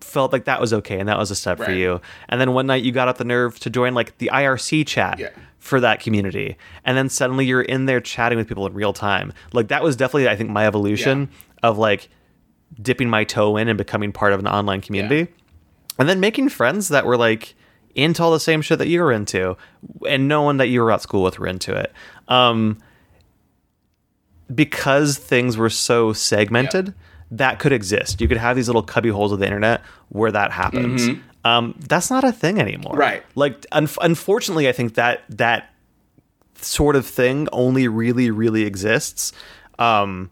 felt 0.00 0.32
like 0.32 0.44
that 0.44 0.60
was 0.60 0.72
okay 0.72 0.98
and 1.00 1.08
that 1.08 1.18
was 1.18 1.30
a 1.30 1.34
step 1.34 1.58
for 1.58 1.70
you. 1.72 2.00
And 2.28 2.40
then 2.40 2.52
one 2.54 2.66
night 2.66 2.84
you 2.84 2.92
got 2.92 3.08
up 3.08 3.18
the 3.18 3.24
nerve 3.24 3.58
to 3.60 3.70
join 3.70 3.92
like 3.94 4.16
the 4.18 4.30
IRC 4.32 4.86
chat 4.86 5.18
Yeah. 5.18 5.30
for 5.58 5.80
that 5.80 6.00
community. 6.00 6.56
And 6.84 6.96
then 6.96 7.08
suddenly 7.08 7.44
you're 7.44 7.62
in 7.62 7.86
there 7.86 8.00
chatting 8.00 8.38
with 8.38 8.46
people 8.48 8.66
in 8.66 8.72
real 8.74 8.92
time. 8.92 9.32
Like 9.52 9.68
that 9.68 9.82
was 9.82 9.96
definitely 9.96 10.28
I 10.28 10.36
think 10.36 10.50
my 10.50 10.66
evolution 10.66 11.28
of 11.62 11.76
like 11.78 12.08
dipping 12.80 13.08
my 13.10 13.24
toe 13.24 13.56
in 13.56 13.68
and 13.68 13.76
becoming 13.78 14.12
part 14.12 14.32
of 14.32 14.40
an 14.40 14.46
online 14.46 14.80
community. 14.80 15.28
And 15.98 16.08
then 16.08 16.20
making 16.20 16.50
friends 16.50 16.88
that 16.88 17.04
were 17.06 17.16
like 17.16 17.54
into 17.94 18.22
all 18.22 18.30
the 18.30 18.38
same 18.40 18.60
shit 18.62 18.78
that 18.78 18.88
you 18.88 19.00
were 19.00 19.10
into 19.12 19.56
and 20.06 20.28
no 20.28 20.42
one 20.42 20.58
that 20.58 20.68
you 20.68 20.82
were 20.82 20.92
at 20.92 21.00
school 21.02 21.22
with 21.22 21.38
were 21.38 21.46
into 21.46 21.74
it. 21.74 21.92
Um 22.28 22.78
because 24.54 25.18
things 25.18 25.56
were 25.56 25.70
so 25.70 26.12
segmented, 26.12 26.94
that 27.30 27.58
could 27.58 27.72
exist. 27.72 28.20
You 28.20 28.28
could 28.28 28.36
have 28.36 28.56
these 28.56 28.68
little 28.68 28.82
cubby 28.82 29.08
holes 29.08 29.32
of 29.32 29.38
the 29.40 29.46
internet 29.46 29.82
where 30.10 30.30
that 30.30 30.52
happens. 30.52 31.08
Um, 31.44 31.74
that's 31.88 32.10
not 32.10 32.24
a 32.24 32.32
thing 32.32 32.60
anymore. 32.60 32.94
Right. 32.94 33.22
Like, 33.34 33.66
un- 33.72 33.88
unfortunately, 34.00 34.68
I 34.68 34.72
think 34.72 34.94
that 34.94 35.22
that 35.30 35.70
sort 36.56 36.96
of 36.96 37.06
thing 37.06 37.48
only 37.52 37.88
really, 37.88 38.30
really 38.30 38.62
exists. 38.64 39.32
Um, 39.78 40.30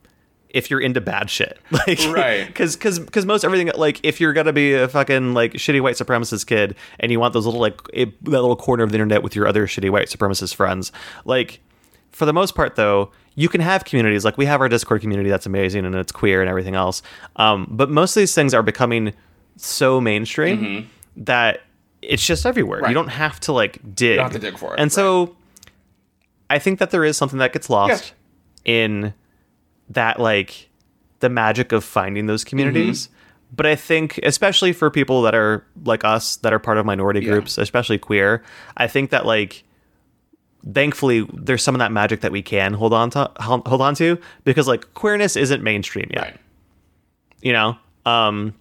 if 0.48 0.70
you're 0.70 0.80
into 0.80 1.00
bad 1.00 1.28
shit, 1.30 1.58
like, 1.70 1.98
Right. 2.08 2.46
Because 2.46 2.76
because 2.76 2.98
because 3.00 3.26
most 3.26 3.44
everything, 3.44 3.70
like, 3.76 4.00
if 4.04 4.20
you're 4.20 4.32
gonna 4.32 4.52
be 4.52 4.74
a 4.74 4.88
fucking 4.88 5.34
like 5.34 5.54
shitty 5.54 5.80
white 5.80 5.96
supremacist 5.96 6.46
kid 6.46 6.76
and 7.00 7.10
you 7.10 7.18
want 7.18 7.32
those 7.34 7.44
little 7.44 7.60
like 7.60 7.80
it, 7.92 8.24
that 8.24 8.30
little 8.40 8.56
corner 8.56 8.84
of 8.84 8.90
the 8.90 8.96
internet 8.96 9.22
with 9.22 9.34
your 9.34 9.46
other 9.48 9.66
shitty 9.66 9.90
white 9.90 10.08
supremacist 10.08 10.54
friends, 10.54 10.92
like, 11.24 11.60
for 12.14 12.24
the 12.26 12.32
most 12.32 12.54
part 12.54 12.76
though 12.76 13.10
you 13.34 13.48
can 13.48 13.60
have 13.60 13.84
communities 13.84 14.24
like 14.24 14.38
we 14.38 14.46
have 14.46 14.60
our 14.60 14.68
discord 14.68 15.00
community 15.00 15.28
that's 15.28 15.46
amazing 15.46 15.84
and 15.84 15.94
it's 15.94 16.12
queer 16.12 16.40
and 16.40 16.48
everything 16.48 16.74
else 16.74 17.02
um, 17.36 17.66
but 17.70 17.90
most 17.90 18.16
of 18.16 18.20
these 18.20 18.34
things 18.34 18.54
are 18.54 18.62
becoming 18.62 19.12
so 19.56 20.00
mainstream 20.00 20.88
that 21.16 21.60
it's 22.02 22.24
just 22.24 22.44
everywhere 22.46 22.78
Mm-hmm. 22.78 22.84
Right. 22.84 22.90
you 22.90 22.94
don't 22.94 23.08
have 23.08 23.40
to 23.40 23.52
like 23.52 23.78
dig 23.94 24.10
You 24.10 24.16
don't 24.16 24.24
have 24.24 24.32
to 24.32 24.38
dig 24.50 24.58
for 24.58 24.74
it, 24.74 24.80
and 24.80 24.92
so 24.92 25.34
i 26.50 26.58
think 26.58 26.78
that 26.78 26.90
there 26.90 27.04
is 27.04 27.16
something 27.16 27.38
that 27.38 27.52
gets 27.52 27.68
lost 27.70 28.12
in 28.64 29.12
that 29.90 30.18
like 30.20 30.68
the 31.20 31.28
magic 31.28 31.72
of 31.72 31.82
finding 31.84 32.26
those 32.26 32.44
communities 32.44 33.06
Mm-hmm. 33.08 33.54
but 33.56 33.66
i 33.66 33.74
think 33.76 34.18
especially 34.22 34.72
for 34.72 34.90
people 34.90 35.22
that 35.22 35.34
are 35.34 35.64
like 35.84 36.04
us 36.04 36.36
that 36.36 36.52
are 36.52 36.58
part 36.58 36.78
of 36.78 36.86
minority 36.86 37.20
Yeah. 37.20 37.32
groups 37.32 37.58
especially 37.58 37.98
queer 37.98 38.42
i 38.76 38.86
think 38.86 39.10
that 39.10 39.24
like 39.26 39.64
thankfully 40.72 41.26
there's 41.32 41.62
some 41.62 41.74
of 41.74 41.78
that 41.78 41.92
magic 41.92 42.20
that 42.22 42.32
we 42.32 42.42
can 42.42 42.72
hold 42.74 42.92
on 42.92 43.10
to 43.10 43.30
hold 43.40 43.82
on 43.82 43.94
to 43.94 44.18
because 44.44 44.66
like 44.66 44.92
queerness 44.94 45.36
isn't 45.36 45.62
mainstream 45.62 46.08
yet. 46.12 46.22
Right. 46.22 46.36
you 47.42 47.52
know? 47.52 47.76
Um 48.06 48.54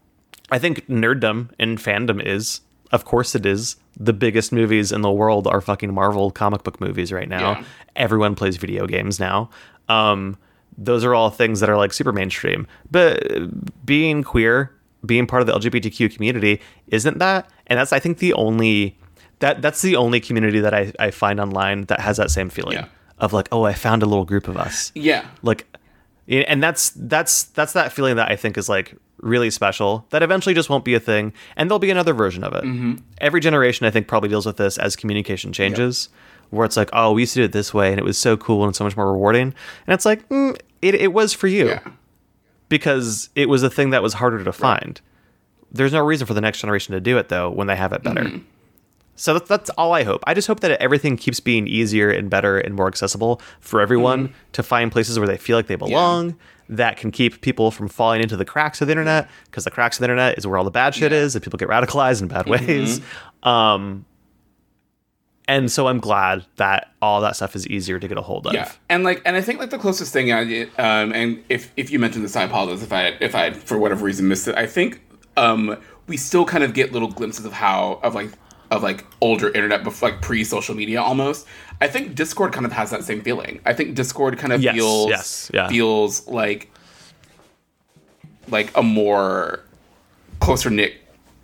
i 0.51 0.59
think 0.59 0.85
nerddom 0.87 1.49
and 1.57 1.77
fandom 1.77 2.23
is 2.23 2.61
of 2.91 3.05
course 3.05 3.33
it 3.35 3.45
is 3.45 3.77
the 3.97 4.13
biggest 4.13 4.51
movies 4.51 4.91
in 4.91 5.01
the 5.01 5.11
world 5.11 5.47
are 5.47 5.61
fucking 5.61 5.93
marvel 5.93 6.31
comic 6.31 6.63
book 6.63 6.81
movies 6.81 7.11
right 7.11 7.29
now. 7.29 7.51
Yeah. 7.51 7.63
everyone 7.95 8.35
plays 8.35 8.57
video 8.57 8.85
games 8.87 9.19
now. 9.19 9.49
Um 9.89 10.37
those 10.77 11.03
are 11.05 11.13
all 11.13 11.29
things 11.29 11.59
that 11.59 11.69
are 11.69 11.77
like 11.77 11.93
super 11.93 12.11
mainstream. 12.11 12.67
But 12.89 13.85
being 13.85 14.23
queer 14.23 14.71
being 15.05 15.27
part 15.27 15.41
of 15.41 15.47
the 15.47 15.53
lgbtq 15.53 16.13
community 16.15 16.61
isn't 16.87 17.19
that 17.19 17.49
and 17.67 17.77
that's 17.77 17.91
i 17.91 17.99
think 17.99 18.19
the 18.19 18.33
only 18.33 18.97
that 19.43 19.61
that's 19.61 19.81
the 19.81 19.95
only 19.97 20.19
community 20.19 20.59
that 20.61 20.73
i, 20.73 20.91
I 20.99 21.11
find 21.11 21.39
online 21.39 21.83
that 21.91 21.99
has 21.99 22.15
that 22.17 22.31
same 22.31 22.49
feeling 22.49 22.77
Yeah. 22.77 22.87
of 23.19 23.33
like 23.33 23.47
oh 23.51 23.63
i 23.65 23.73
found 23.73 24.01
a 24.01 24.05
little 24.05 24.25
group 24.25 24.47
of 24.47 24.55
us. 24.57 24.91
Yeah. 24.95 25.25
like 25.41 25.61
and 26.27 26.63
that's 26.63 26.91
that's 26.95 27.43
that's 27.57 27.73
that 27.73 27.91
feeling 27.91 28.15
that 28.15 28.31
i 28.31 28.35
think 28.37 28.57
is 28.57 28.69
like 28.69 28.95
really 29.21 29.49
special 29.49 30.05
that 30.11 30.23
eventually 30.23 30.55
just 30.55 30.69
won't 30.69 30.85
be 30.85 30.93
a 30.95 30.99
thing 30.99 31.33
and 31.57 31.69
there'll 31.69 31.79
be 31.79 31.91
another 31.91 32.13
version 32.13 32.43
of 32.43 32.53
it. 32.55 32.63
Every 33.19 33.39
generation 33.41 33.85
i 33.85 33.91
think 33.91 34.07
probably 34.07 34.29
deals 34.29 34.45
with 34.45 34.57
this 34.57 34.77
as 34.77 34.95
communication 34.95 35.51
changes 35.53 36.09
where 36.49 36.65
it's 36.65 36.77
like 36.77 36.89
oh 36.93 37.11
we 37.13 37.21
used 37.23 37.33
to 37.33 37.39
do 37.41 37.45
it 37.45 37.51
this 37.51 37.73
way 37.73 37.89
and 37.91 37.99
it 37.99 38.03
was 38.05 38.17
so 38.17 38.37
cool 38.37 38.63
and 38.65 38.75
so 38.75 38.83
much 38.85 38.95
more 38.95 39.11
rewarding 39.11 39.53
and 39.87 39.93
it's 39.93 40.05
like 40.05 40.27
mm, 40.29 40.55
it, 40.81 40.95
it 40.95 41.11
was 41.13 41.33
for 41.33 41.47
you. 41.47 41.67
Yeah. 41.69 41.79
because 42.69 43.29
it 43.35 43.47
was 43.49 43.63
a 43.63 43.69
thing 43.69 43.89
that 43.91 44.03
was 44.03 44.13
harder 44.15 44.43
to 44.43 44.51
find. 44.51 44.99
There's 45.71 45.93
no 45.93 46.03
reason 46.05 46.27
for 46.27 46.33
the 46.33 46.41
next 46.41 46.59
generation 46.61 46.93
to 46.93 46.99
do 47.01 47.17
it 47.17 47.29
though 47.29 47.49
when 47.49 47.67
they 47.67 47.75
have 47.75 47.93
it 47.93 48.03
better 48.03 48.39
so 49.15 49.33
that's, 49.33 49.47
that's 49.47 49.69
all 49.71 49.93
I 49.93 50.03
hope. 50.03 50.23
I 50.25 50.33
just 50.33 50.47
hope 50.47 50.59
that 50.61 50.71
everything 50.81 51.17
keeps 51.17 51.39
being 51.39 51.67
easier 51.67 52.09
and 52.09 52.29
better 52.29 52.57
and 52.57 52.75
more 52.75 52.87
accessible 52.87 53.41
for 53.59 53.79
everyone 53.81 54.33
to 54.53 54.63
find 54.63 54.91
places 54.91 55.19
where 55.19 55.27
they 55.27 55.37
feel 55.37 55.57
like 55.57 55.67
they 55.67 55.75
belong. 55.75 56.35
That 56.69 56.95
can 56.97 57.11
keep 57.11 57.41
people 57.41 57.71
from 57.71 57.89
falling 57.89 58.21
into 58.21 58.37
the 58.37 58.45
cracks 58.45 58.81
of 58.81 58.87
the 58.87 58.93
internet 58.93 59.29
because 59.45 59.65
the 59.65 59.69
cracks 59.71 59.97
of 59.97 59.99
the 59.99 60.05
internet 60.05 60.37
is 60.37 60.47
where 60.47 60.57
all 60.57 60.63
the 60.63 60.71
bad 60.71 60.95
shit 60.95 61.11
Yeah. 61.11 61.19
is 61.19 61.35
and 61.35 61.43
people 61.43 61.57
get 61.57 61.67
radicalized 61.67 62.21
in 62.21 62.29
bad 62.29 62.47
ways. 62.47 63.01
Um, 63.43 64.05
and 65.47 65.69
so 65.69 65.87
I'm 65.89 65.99
glad 65.99 66.45
that 66.55 66.91
all 67.01 67.19
that 67.21 67.35
stuff 67.35 67.55
is 67.55 67.67
easier 67.67 67.99
to 67.99 68.07
get 68.07 68.17
a 68.17 68.21
hold 68.21 68.47
of. 68.47 68.53
Yeah, 68.53 68.71
and 68.89 69.03
like, 69.03 69.21
and 69.25 69.35
I 69.35 69.41
think 69.41 69.59
like 69.59 69.71
the 69.71 69.77
closest 69.77 70.13
thing, 70.13 70.31
I, 70.31 70.63
um, 70.79 71.11
and 71.13 71.43
if 71.49 71.71
if 71.75 71.91
you 71.91 71.99
mentioned 71.99 72.23
this, 72.23 72.35
I 72.37 72.43
apologize 72.43 72.81
if 72.81 72.93
I 72.93 73.07
if 73.19 73.35
I 73.35 73.51
for 73.51 73.77
whatever 73.77 74.05
reason 74.05 74.27
missed 74.29 74.47
it. 74.47 74.55
I 74.55 74.65
think 74.65 75.01
um, 75.35 75.75
we 76.07 76.15
still 76.15 76.45
kind 76.45 76.63
of 76.63 76.73
get 76.73 76.93
little 76.93 77.09
glimpses 77.09 77.45
of 77.45 77.51
how 77.51 77.99
of 78.03 78.15
like 78.15 78.29
of 78.73 78.83
like 78.83 79.05
older 79.21 79.49
internet, 79.49 79.83
before 79.83 80.09
like 80.09 80.21
pre 80.21 80.43
social 80.43 80.75
media 80.75 81.01
almost. 81.01 81.47
I 81.81 81.87
think 81.87 82.15
Discord 82.15 82.51
kind 82.53 82.65
of 82.65 82.71
has 82.71 82.89
that 82.91 83.03
same 83.03 83.21
feeling. 83.21 83.59
I 83.65 83.73
think 83.73 83.95
Discord 83.95 84.37
kind 84.37 84.51
of 84.53 84.61
Yes, 84.61 84.75
feels 84.75 85.09
yes, 85.09 85.51
yeah. 85.53 85.67
feels 85.67 86.27
like 86.27 86.69
like 88.49 88.75
a 88.75 88.83
more 88.83 89.61
closer 90.39 90.69
knit 90.69 90.93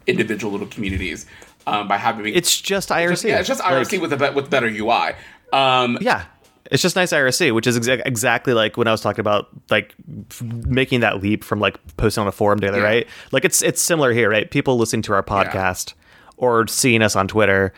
individual 0.08 0.52
little 0.52 0.68
communities 0.68 1.26
um, 1.68 1.88
by 1.88 1.98
having 1.98 2.34
It's 2.34 2.60
just 2.60 2.90
IRC. 2.90 3.30
yeah, 3.30 3.40
it's 3.40 3.48
just 3.48 3.62
IRC 3.62 3.94
Like- 3.94 4.02
with 4.02 4.14
a 4.14 4.18
be- 4.18 4.36
with 4.36 4.50
better 4.50 4.68
UI. 4.68 5.14
Um, 5.54 5.98
Yeah. 6.02 6.26
It's 6.72 6.84
just 6.84 6.96
nice 6.96 7.12
IRC, 7.12 7.52
which 7.56 7.66
is 7.66 7.80
exa- 7.80 8.04
exactly 8.06 8.54
like 8.54 8.78
when 8.78 8.88
I 8.88 8.92
was 8.92 9.02
talking 9.02 9.22
about 9.22 9.48
like 9.72 9.96
f- 10.30 10.42
making 10.44 11.00
that 11.00 11.20
leap 11.20 11.44
from 11.44 11.60
like 11.60 11.80
posting 11.98 12.22
on 12.22 12.28
a 12.28 12.32
forum 12.32 12.60
together, 12.60 12.78
Yeah. 12.78 12.84
right? 12.84 13.08
Like 13.32 13.44
it's 13.44 13.64
it's 13.64 13.82
similar 13.82 14.14
here, 14.14 14.30
right? 14.30 14.50
People 14.52 14.78
listening 14.78 15.02
to 15.04 15.14
our 15.14 15.24
podcast 15.24 15.94
or 16.40 16.66
seeing 16.68 17.02
us 17.02 17.16
on 17.16 17.28
Twitter 17.28 17.74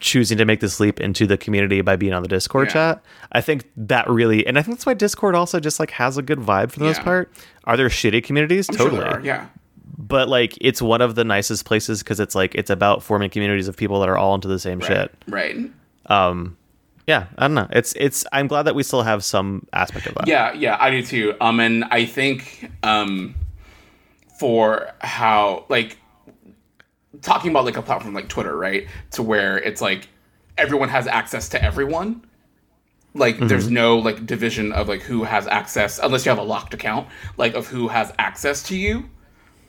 choosing 0.00 0.36
to 0.38 0.44
make 0.44 0.58
this 0.58 0.80
leap 0.80 1.00
into 1.00 1.24
the 1.24 1.36
community 1.38 1.80
by 1.82 1.94
being 1.94 2.12
on 2.12 2.22
the 2.22 2.28
Discord 2.28 2.66
Yeah. 2.68 2.72
chat. 2.72 3.04
I 3.30 3.40
think 3.40 3.64
that 3.76 4.08
really 4.10 4.44
and 4.46 4.58
I 4.58 4.62
think 4.62 4.76
that's 4.76 4.86
why 4.86 4.94
Discord 4.94 5.34
also 5.36 5.60
just 5.60 5.78
like 5.78 5.92
has 5.92 6.18
a 6.18 6.22
good 6.22 6.38
vibe 6.40 6.72
for 6.72 6.80
the 6.80 6.84
most 6.86 7.02
part. 7.02 7.32
Are 7.64 7.76
there 7.76 7.88
shitty 7.88 8.24
communities? 8.24 8.68
I'm 8.68 8.76
sure 8.76 8.86
totally 8.90 9.04
there 9.04 9.14
are, 9.18 9.20
yeah. 9.20 9.46
but 9.96 10.28
like 10.28 10.58
it's 10.60 10.82
one 10.82 11.00
of 11.00 11.14
the 11.14 11.22
nicest 11.24 11.64
places 11.64 12.02
because 12.02 12.18
it's 12.18 12.34
like 12.34 12.54
it's 12.56 12.70
about 12.70 13.04
forming 13.04 13.30
communities 13.30 13.68
of 13.68 13.76
people 13.76 14.00
that 14.00 14.08
are 14.08 14.18
all 14.18 14.34
into 14.34 14.48
the 14.48 14.58
same 14.58 14.80
shit 14.80 15.14
Right. 15.28 15.56
Um. 16.06 16.56
Yeah, 17.06 17.26
I 17.36 17.42
don't 17.48 17.54
know. 17.54 17.66
It's 17.70 17.94
it's. 17.96 18.24
I'm 18.32 18.46
glad 18.46 18.62
that 18.64 18.74
we 18.76 18.82
still 18.84 19.02
have 19.02 19.24
some 19.24 19.66
aspect 19.72 20.06
of 20.06 20.14
that. 20.14 20.28
Yeah, 20.28 20.52
yeah, 20.52 20.76
I 20.78 20.90
do 20.90 21.02
too. 21.04 21.34
Um, 21.40 21.58
and 21.58 21.84
I 21.84 22.04
think 22.04 22.70
um, 22.84 23.34
for 24.38 24.88
how 25.00 25.64
like 25.68 25.98
talking 27.22 27.50
about 27.50 27.64
like 27.64 27.76
a 27.76 27.82
platform 27.82 28.14
like 28.14 28.28
Twitter, 28.28 28.56
right? 28.56 28.86
To 29.12 29.22
where 29.22 29.58
it's 29.58 29.80
like 29.80 30.08
everyone 30.58 30.88
has 30.90 31.06
access 31.06 31.48
to 31.50 31.62
everyone. 31.62 32.24
Like 33.14 33.38
there's 33.38 33.70
no 33.70 33.98
like 33.98 34.24
division 34.26 34.72
of 34.72 34.88
like 34.88 35.02
who 35.02 35.24
has 35.24 35.46
access 35.46 35.98
unless 35.98 36.24
you 36.24 36.30
have 36.30 36.38
a 36.38 36.42
locked 36.44 36.74
account, 36.74 37.08
like 37.36 37.54
of 37.54 37.66
who 37.66 37.88
has 37.88 38.12
access 38.18 38.62
to 38.64 38.76
you. 38.76 39.08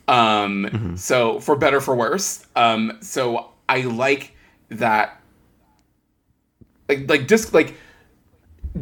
Um 0.08 0.96
so 0.96 1.40
for 1.40 1.56
better 1.56 1.80
for 1.80 1.94
worse. 1.94 2.46
Um 2.56 2.98
so 3.00 3.50
I 3.68 3.82
like 3.82 4.34
that 4.70 5.20
like 6.88 7.08
like 7.08 7.26
disc 7.26 7.52
like 7.52 7.74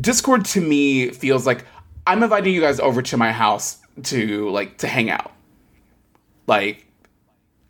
Discord 0.00 0.44
to 0.46 0.60
me 0.60 1.10
feels 1.10 1.46
like 1.46 1.64
I'm 2.06 2.22
inviting 2.22 2.54
you 2.54 2.60
guys 2.60 2.80
over 2.80 3.02
to 3.02 3.16
my 3.16 3.30
house 3.32 3.78
to 4.04 4.48
like 4.50 4.78
to 4.78 4.86
hang 4.86 5.10
out. 5.10 5.32
Like 6.46 6.86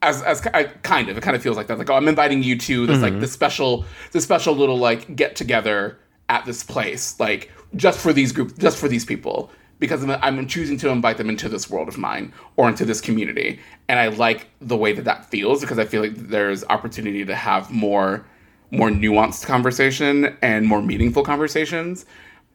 as 0.02 0.22
as 0.22 0.46
I, 0.48 0.64
kind 0.64 1.08
of 1.08 1.16
it 1.16 1.22
kind 1.22 1.36
of 1.36 1.42
feels 1.42 1.56
like 1.56 1.68
that. 1.68 1.78
Like 1.78 1.88
oh, 1.88 1.94
I'm 1.94 2.08
inviting 2.08 2.42
you 2.42 2.58
to 2.58 2.86
this 2.86 3.00
like 3.00 3.18
this 3.20 3.32
special 3.32 3.84
this 4.10 4.24
special 4.24 4.54
little 4.54 4.78
like 4.78 5.16
get 5.16 5.36
together 5.36 5.98
at 6.28 6.44
this 6.44 6.62
place 6.62 7.18
like 7.20 7.50
just 7.76 7.98
for 7.98 8.12
these 8.12 8.32
group 8.32 8.58
just 8.58 8.78
for 8.78 8.88
these 8.88 9.04
people 9.04 9.50
because 9.78 10.02
I'm, 10.04 10.10
I'm 10.10 10.46
choosing 10.46 10.78
to 10.78 10.90
invite 10.90 11.16
them 11.16 11.28
into 11.28 11.48
this 11.48 11.68
world 11.68 11.88
of 11.88 11.98
mine 11.98 12.32
or 12.56 12.68
into 12.68 12.84
this 12.84 13.00
community 13.00 13.60
and 13.88 13.98
I 13.98 14.08
like 14.08 14.48
the 14.60 14.76
way 14.76 14.92
that 14.92 15.04
that 15.04 15.30
feels 15.30 15.60
because 15.60 15.78
I 15.78 15.84
feel 15.84 16.02
like 16.02 16.14
there's 16.14 16.64
opportunity 16.64 17.24
to 17.24 17.34
have 17.34 17.70
more 17.70 18.24
more 18.70 18.88
nuanced 18.88 19.46
conversation 19.46 20.36
and 20.40 20.66
more 20.66 20.80
meaningful 20.80 21.22
conversations 21.22 22.06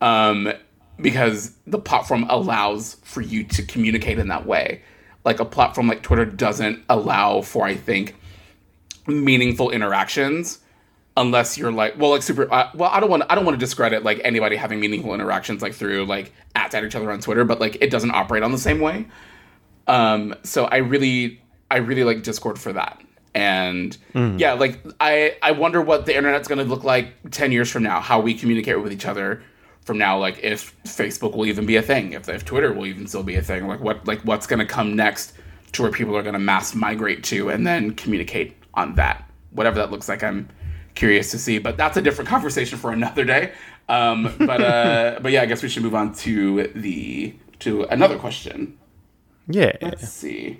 um, 0.02 0.52
because 1.00 1.56
the 1.68 1.78
platform 1.78 2.26
allows 2.30 2.96
for 3.04 3.22
you 3.22 3.44
to 3.44 3.62
communicate 3.62 4.18
in 4.18 4.28
that 4.30 4.48
way. 4.48 4.82
Like 5.28 5.40
a 5.40 5.46
platform 5.46 5.88
like 5.88 6.02
Twitter 6.02 6.26
doesn't 6.26 6.84
allow 6.90 7.42
for, 7.42 7.66
I 7.66 7.76
think, 7.76 8.16
meaningful 9.06 9.70
interactions 9.70 10.60
unless 11.18 11.58
you're 11.58 11.72
like, 11.72 12.00
well, 12.00 12.12
like 12.12 12.22
super. 12.22 12.52
Uh, 12.52 12.70
well, 12.74 12.90
I 12.90 13.00
don't 13.00 13.10
want 13.10 13.24
I 13.30 13.36
don't 13.36 13.44
want 13.44 13.60
to 13.60 13.60
discredit 13.60 14.04
like 14.04 14.22
anybody 14.24 14.56
having 14.56 14.80
meaningful 14.80 15.14
interactions 15.14 15.62
like 15.62 15.74
through 15.74 16.06
like 16.06 16.32
at 16.56 16.74
each 16.74 16.96
other 16.96 17.12
on 17.12 17.20
Twitter, 17.20 17.44
but 17.44 17.60
like 17.60 17.78
it 17.82 17.90
doesn't 17.90 18.12
operate 18.12 18.44
on 18.44 18.52
the 18.52 18.58
same 18.58 18.80
way. 18.80 19.08
Um, 19.88 20.36
so 20.44 20.66
I 20.66 20.78
really 20.78 21.42
I 21.70 21.78
really 21.78 22.04
like 22.04 22.24
Discord 22.24 22.58
for 22.58 22.72
that. 22.74 23.02
And 23.34 23.96
yeah, 24.40 24.54
like 24.54 24.80
I 25.00 25.36
I 25.42 25.52
wonder 25.52 25.82
what 25.82 26.06
the 26.06 26.16
internet's 26.16 26.48
going 26.48 26.60
to 26.60 26.64
look 26.64 26.84
like 26.84 27.14
10 27.32 27.52
years 27.52 27.70
from 27.70 27.84
now, 27.84 28.00
how 28.00 28.20
we 28.20 28.34
communicate 28.34 28.82
with 28.82 28.94
each 28.94 29.06
other 29.06 29.44
from 29.88 29.98
now 29.98 30.20
like 30.20 30.38
if 30.44 30.76
Facebook 30.84 31.36
will 31.36 31.46
even 31.46 31.66
be 31.66 31.78
a 31.78 31.82
thing, 31.82 32.12
if 32.12 32.28
if 32.30 32.44
Twitter 32.44 32.74
will 32.74 32.86
even 32.86 33.08
still 33.08 33.24
be 33.24 33.36
a 33.36 33.42
thing, 33.42 33.66
like 33.68 33.80
what 33.80 34.06
like 34.06 34.20
what's 34.22 34.46
going 34.46 34.60
to 34.60 34.66
come 34.66 34.96
next 34.96 35.34
to 35.72 35.82
where 35.82 35.92
people 35.92 36.16
are 36.16 36.22
going 36.22 36.34
to 36.34 36.40
mass 36.40 36.76
migrate 36.76 37.24
to 37.24 37.50
and 37.50 37.66
then 37.66 37.92
communicate 37.96 38.56
on 38.74 38.96
that. 38.96 39.30
Whatever 39.52 39.78
that 39.78 39.90
looks 39.90 40.08
like, 40.10 40.24
I'm 40.24 40.50
curious 40.94 41.32
to 41.32 41.40
see, 41.40 41.58
but 41.58 41.78
that's 41.78 41.98
a 41.98 42.02
different 42.02 42.30
conversation 42.30 42.78
for 42.78 42.92
another 42.92 43.24
day. 43.24 43.54
Um, 43.88 44.36
but 44.38 44.62
uh, 44.62 45.20
but 45.22 45.32
yeah, 45.32 45.42
I 45.42 45.46
guess 45.46 45.64
we 45.64 45.70
should 45.70 45.84
move 45.84 45.96
on 45.96 46.14
to 46.16 46.68
the 46.76 47.34
to 47.60 47.84
another 47.86 48.18
question. 48.20 48.78
Yeah. 49.48 49.72
Let's 49.82 50.10
see. 50.10 50.60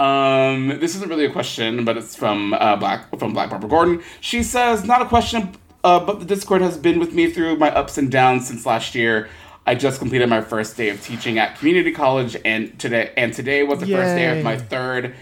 Um, 0.00 0.68
this 0.80 0.94
isn't 0.96 1.08
really 1.08 1.24
a 1.24 1.30
question, 1.30 1.84
but 1.84 1.96
it's 1.96 2.14
from 2.14 2.54
uh, 2.54 2.76
Black 2.76 3.16
from 3.18 3.32
Black 3.32 3.50
Barbara 3.50 3.68
Gordon. 3.68 4.02
She 4.20 4.42
says, 4.42 4.84
"Not 4.84 5.02
a 5.02 5.06
question, 5.06 5.56
uh, 5.84 6.04
but 6.04 6.20
the 6.20 6.26
Discord 6.26 6.62
has 6.62 6.76
been 6.76 6.98
with 6.98 7.12
me 7.12 7.30
through 7.30 7.56
my 7.56 7.70
ups 7.70 7.98
and 7.98 8.10
downs 8.10 8.48
since 8.48 8.66
last 8.66 8.94
year. 8.94 9.28
I 9.66 9.74
just 9.74 9.98
completed 9.98 10.28
my 10.28 10.40
first 10.40 10.76
day 10.76 10.88
of 10.88 11.02
teaching 11.02 11.38
at 11.38 11.58
community 11.58 11.92
college, 11.92 12.36
and 12.44 12.78
today 12.78 13.12
and 13.16 13.32
today 13.32 13.62
was 13.62 13.80
the 13.80 13.86
first 13.86 14.16
day 14.16 14.38
of 14.38 14.42
my 14.42 14.56
third. 14.56 15.14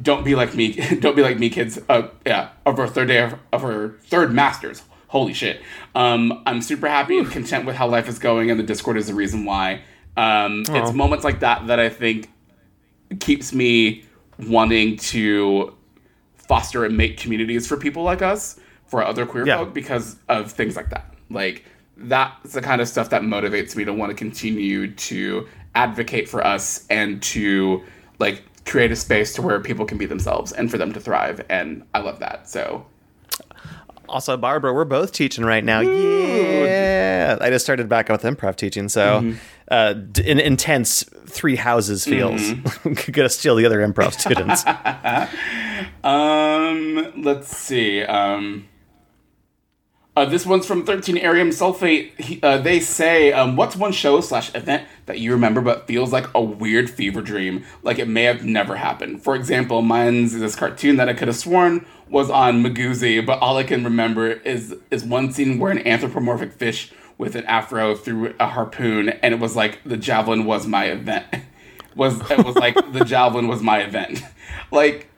Don't 0.00 0.24
be 0.24 0.34
like 0.34 0.54
me. 0.54 0.72
Don't 1.00 1.16
be 1.16 1.22
like 1.22 1.38
me, 1.38 1.48
kids. 1.48 1.78
Uh, 1.88 2.08
yeah, 2.26 2.50
of 2.66 2.78
our 2.78 2.88
third 2.88 3.08
day 3.08 3.22
of, 3.22 3.34
of 3.52 3.64
our 3.64 3.94
third 4.06 4.32
masters. 4.32 4.82
Holy 5.08 5.32
shit. 5.32 5.62
Um, 5.94 6.42
I'm 6.44 6.60
super 6.60 6.88
happy 6.88 7.16
and 7.16 7.30
content 7.30 7.66
with 7.66 7.76
how 7.76 7.86
life 7.88 8.08
is 8.08 8.18
going, 8.18 8.50
and 8.50 8.58
the 8.58 8.64
Discord 8.64 8.96
is 8.96 9.06
the 9.06 9.14
reason 9.14 9.44
why. 9.44 9.82
Um, 10.16 10.64
it's 10.68 10.92
moments 10.92 11.24
like 11.24 11.40
that 11.40 11.66
that 11.68 11.80
I 11.80 11.88
think 11.88 12.30
keeps 13.20 13.52
me 13.52 14.04
wanting 14.38 14.96
to 14.96 15.74
foster 16.36 16.84
and 16.84 16.96
make 16.96 17.16
communities 17.16 17.66
for 17.66 17.76
people 17.76 18.02
like 18.02 18.22
us, 18.22 18.58
for 18.94 19.04
other 19.04 19.26
queer 19.26 19.44
Yeah. 19.44 19.56
folk, 19.56 19.74
because 19.74 20.14
of 20.28 20.52
things 20.52 20.76
like 20.76 20.90
that. 20.90 21.12
Like 21.30 21.64
that's 21.96 22.52
the 22.52 22.60
kind 22.60 22.80
of 22.80 22.86
stuff 22.86 23.10
that 23.10 23.22
motivates 23.22 23.74
me 23.74 23.84
to 23.84 23.92
want 23.92 24.10
to 24.10 24.14
continue 24.16 24.92
to 24.92 25.48
advocate 25.74 26.28
for 26.28 26.46
us 26.46 26.86
and 26.90 27.20
to 27.22 27.82
like 28.20 28.44
create 28.64 28.92
a 28.92 28.96
space 28.96 29.34
to 29.34 29.42
where 29.42 29.58
people 29.58 29.84
can 29.84 29.98
be 29.98 30.06
themselves 30.06 30.52
and 30.52 30.70
for 30.70 30.78
them 30.78 30.92
to 30.92 31.00
thrive. 31.00 31.44
And 31.48 31.82
I 31.92 31.98
love 31.98 32.20
that. 32.20 32.48
So 32.48 32.86
Also, 34.08 34.36
Barbara, 34.36 34.72
we're 34.72 34.84
both 34.84 35.10
teaching 35.12 35.44
right 35.44 35.64
now. 35.64 35.80
Yeah. 35.80 37.36
I 37.40 37.50
just 37.50 37.64
started 37.64 37.88
back 37.88 38.10
up 38.10 38.22
with 38.22 38.36
improv 38.36 38.54
teaching, 38.54 38.88
so 38.88 39.20
Mm-hmm. 39.20 39.36
uh, 39.72 39.92
d- 39.94 40.30
an 40.30 40.38
intense 40.38 41.02
three 41.26 41.56
houses 41.56 42.04
feels. 42.04 42.40
Mm-hmm. 42.42 43.10
Gonna 43.12 43.28
steal 43.28 43.56
the 43.56 43.66
other 43.66 43.80
improv 43.86 44.12
students. 44.20 44.62
Um, 46.04 47.12
let's 47.22 47.48
see. 47.56 48.02
Um, 48.02 48.66
uh, 50.16 50.24
this 50.24 50.46
one's 50.46 50.64
from 50.64 50.84
13 50.84 51.16
Arium 51.16 51.48
Sulfate. 51.48 52.18
He, 52.20 52.40
uh, 52.42 52.58
they 52.58 52.78
say, 52.78 53.32
um, 53.32 53.56
what's 53.56 53.74
one 53.74 53.90
show 53.92 54.20
slash 54.20 54.54
event 54.54 54.86
that 55.06 55.18
you 55.18 55.32
remember 55.32 55.60
but 55.60 55.88
feels 55.88 56.12
like 56.12 56.26
a 56.34 56.40
weird 56.40 56.88
fever 56.88 57.20
dream, 57.20 57.64
like 57.82 57.98
it 57.98 58.06
may 58.06 58.22
have 58.24 58.44
never 58.44 58.76
happened? 58.76 59.24
For 59.24 59.34
example, 59.34 59.82
mine's 59.82 60.38
this 60.38 60.54
cartoon 60.54 60.96
that 60.96 61.08
I 61.08 61.14
could 61.14 61.28
have 61.28 61.36
sworn 61.36 61.84
was 62.08 62.30
on 62.30 62.62
Miguzi, 62.62 63.24
but 63.24 63.40
all 63.40 63.56
I 63.56 63.64
can 63.64 63.82
remember 63.82 64.30
is 64.30 64.76
is 64.90 65.04
one 65.04 65.32
scene 65.32 65.58
where 65.58 65.72
an 65.72 65.84
anthropomorphic 65.86 66.52
fish 66.52 66.92
with 67.18 67.34
an 67.34 67.44
afro 67.46 67.96
threw 67.96 68.34
a 68.38 68.46
harpoon, 68.46 69.08
and 69.08 69.34
it 69.34 69.40
was 69.40 69.56
like 69.56 69.80
the 69.84 69.96
javelin 69.96 70.44
was 70.44 70.66
my 70.66 70.86
event. 70.86 71.26
was 71.96 72.30
it 72.30 72.44
was 72.44 72.54
like 72.54 72.76
the 72.92 73.04
javelin 73.04 73.48
was 73.48 73.62
my 73.62 73.80
event, 73.80 74.22
like. 74.70 75.10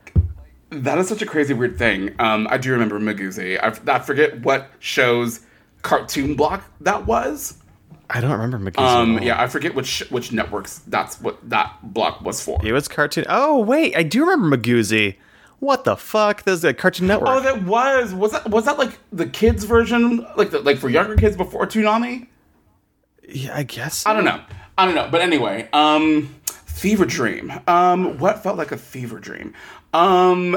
That 0.82 0.98
is 0.98 1.08
such 1.08 1.22
a 1.22 1.26
crazy 1.26 1.54
weird 1.54 1.78
thing. 1.78 2.14
Um, 2.18 2.46
I 2.50 2.58
do 2.58 2.72
remember 2.72 2.98
Miguzi. 2.98 3.58
I, 3.62 3.94
I 3.94 3.98
forget 4.00 4.40
what 4.42 4.70
show's 4.78 5.40
cartoon 5.82 6.34
block 6.34 6.64
that 6.80 7.06
was. 7.06 7.58
I 8.08 8.20
don't 8.20 8.30
remember 8.30 8.58
Mickey's. 8.58 8.84
Um, 8.84 9.20
yeah, 9.20 9.40
I 9.40 9.48
forget 9.48 9.74
which 9.74 10.00
which 10.10 10.30
networks 10.32 10.78
that's 10.86 11.20
what 11.20 11.38
that 11.50 11.76
block 11.82 12.20
was 12.20 12.42
for. 12.42 12.60
It 12.64 12.72
was 12.72 12.86
cartoon. 12.86 13.24
Oh 13.28 13.58
wait, 13.58 13.96
I 13.96 14.02
do 14.04 14.24
remember 14.24 14.56
Miguzi. 14.56 15.16
What 15.58 15.84
the 15.84 15.96
fuck? 15.96 16.42
There's 16.42 16.64
a 16.64 16.74
Cartoon 16.74 17.06
Network. 17.06 17.30
Oh, 17.30 17.40
that 17.40 17.64
was 17.64 18.12
was 18.12 18.32
that 18.32 18.48
was 18.48 18.66
that 18.66 18.78
like 18.78 18.98
the 19.10 19.26
kids 19.26 19.64
version, 19.64 20.26
like 20.36 20.50
the, 20.50 20.60
like 20.60 20.76
for 20.76 20.90
younger 20.90 21.16
kids 21.16 21.34
before 21.36 21.66
Toonami? 21.66 22.26
yeah, 23.28 23.56
I 23.56 23.62
guess. 23.62 24.06
I 24.06 24.12
don't 24.12 24.24
know. 24.24 24.40
I 24.78 24.84
don't 24.84 24.94
know. 24.94 25.08
But 25.10 25.22
anyway, 25.22 25.68
um, 25.72 26.34
fever 26.44 27.06
dream. 27.06 27.52
Um, 27.66 28.18
what 28.18 28.42
felt 28.42 28.58
like 28.58 28.72
a 28.72 28.76
fever 28.76 29.18
dream? 29.18 29.54
Um, 29.92 30.56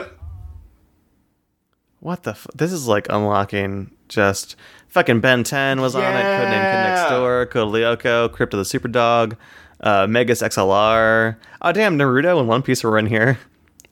What 1.99 2.23
the? 2.23 2.31
F- 2.31 2.47
this 2.55 2.71
is 2.71 2.87
like 2.87 3.07
unlocking 3.09 3.91
just 4.07 4.55
fucking 4.87 5.19
Ben 5.21 5.43
10 5.43 5.81
was 5.81 5.95
on 5.95 6.01
it. 6.03 6.05
Codename 6.23 6.49
Kid 6.49 6.89
Next 6.95 7.09
Door, 7.09 7.45
Code 7.47 7.73
Lyoko, 7.73 8.29
Krypto 8.29 8.51
the 8.51 8.63
Superdog, 8.63 9.35
uh, 9.81 10.07
Megas 10.07 10.41
XLR. 10.41 11.35
Oh 11.61 11.71
damn, 11.71 11.97
Naruto 11.97 12.39
and 12.39 12.47
One 12.47 12.61
Piece 12.63 12.83
were 12.83 12.97
in 12.97 13.05
here. 13.05 13.37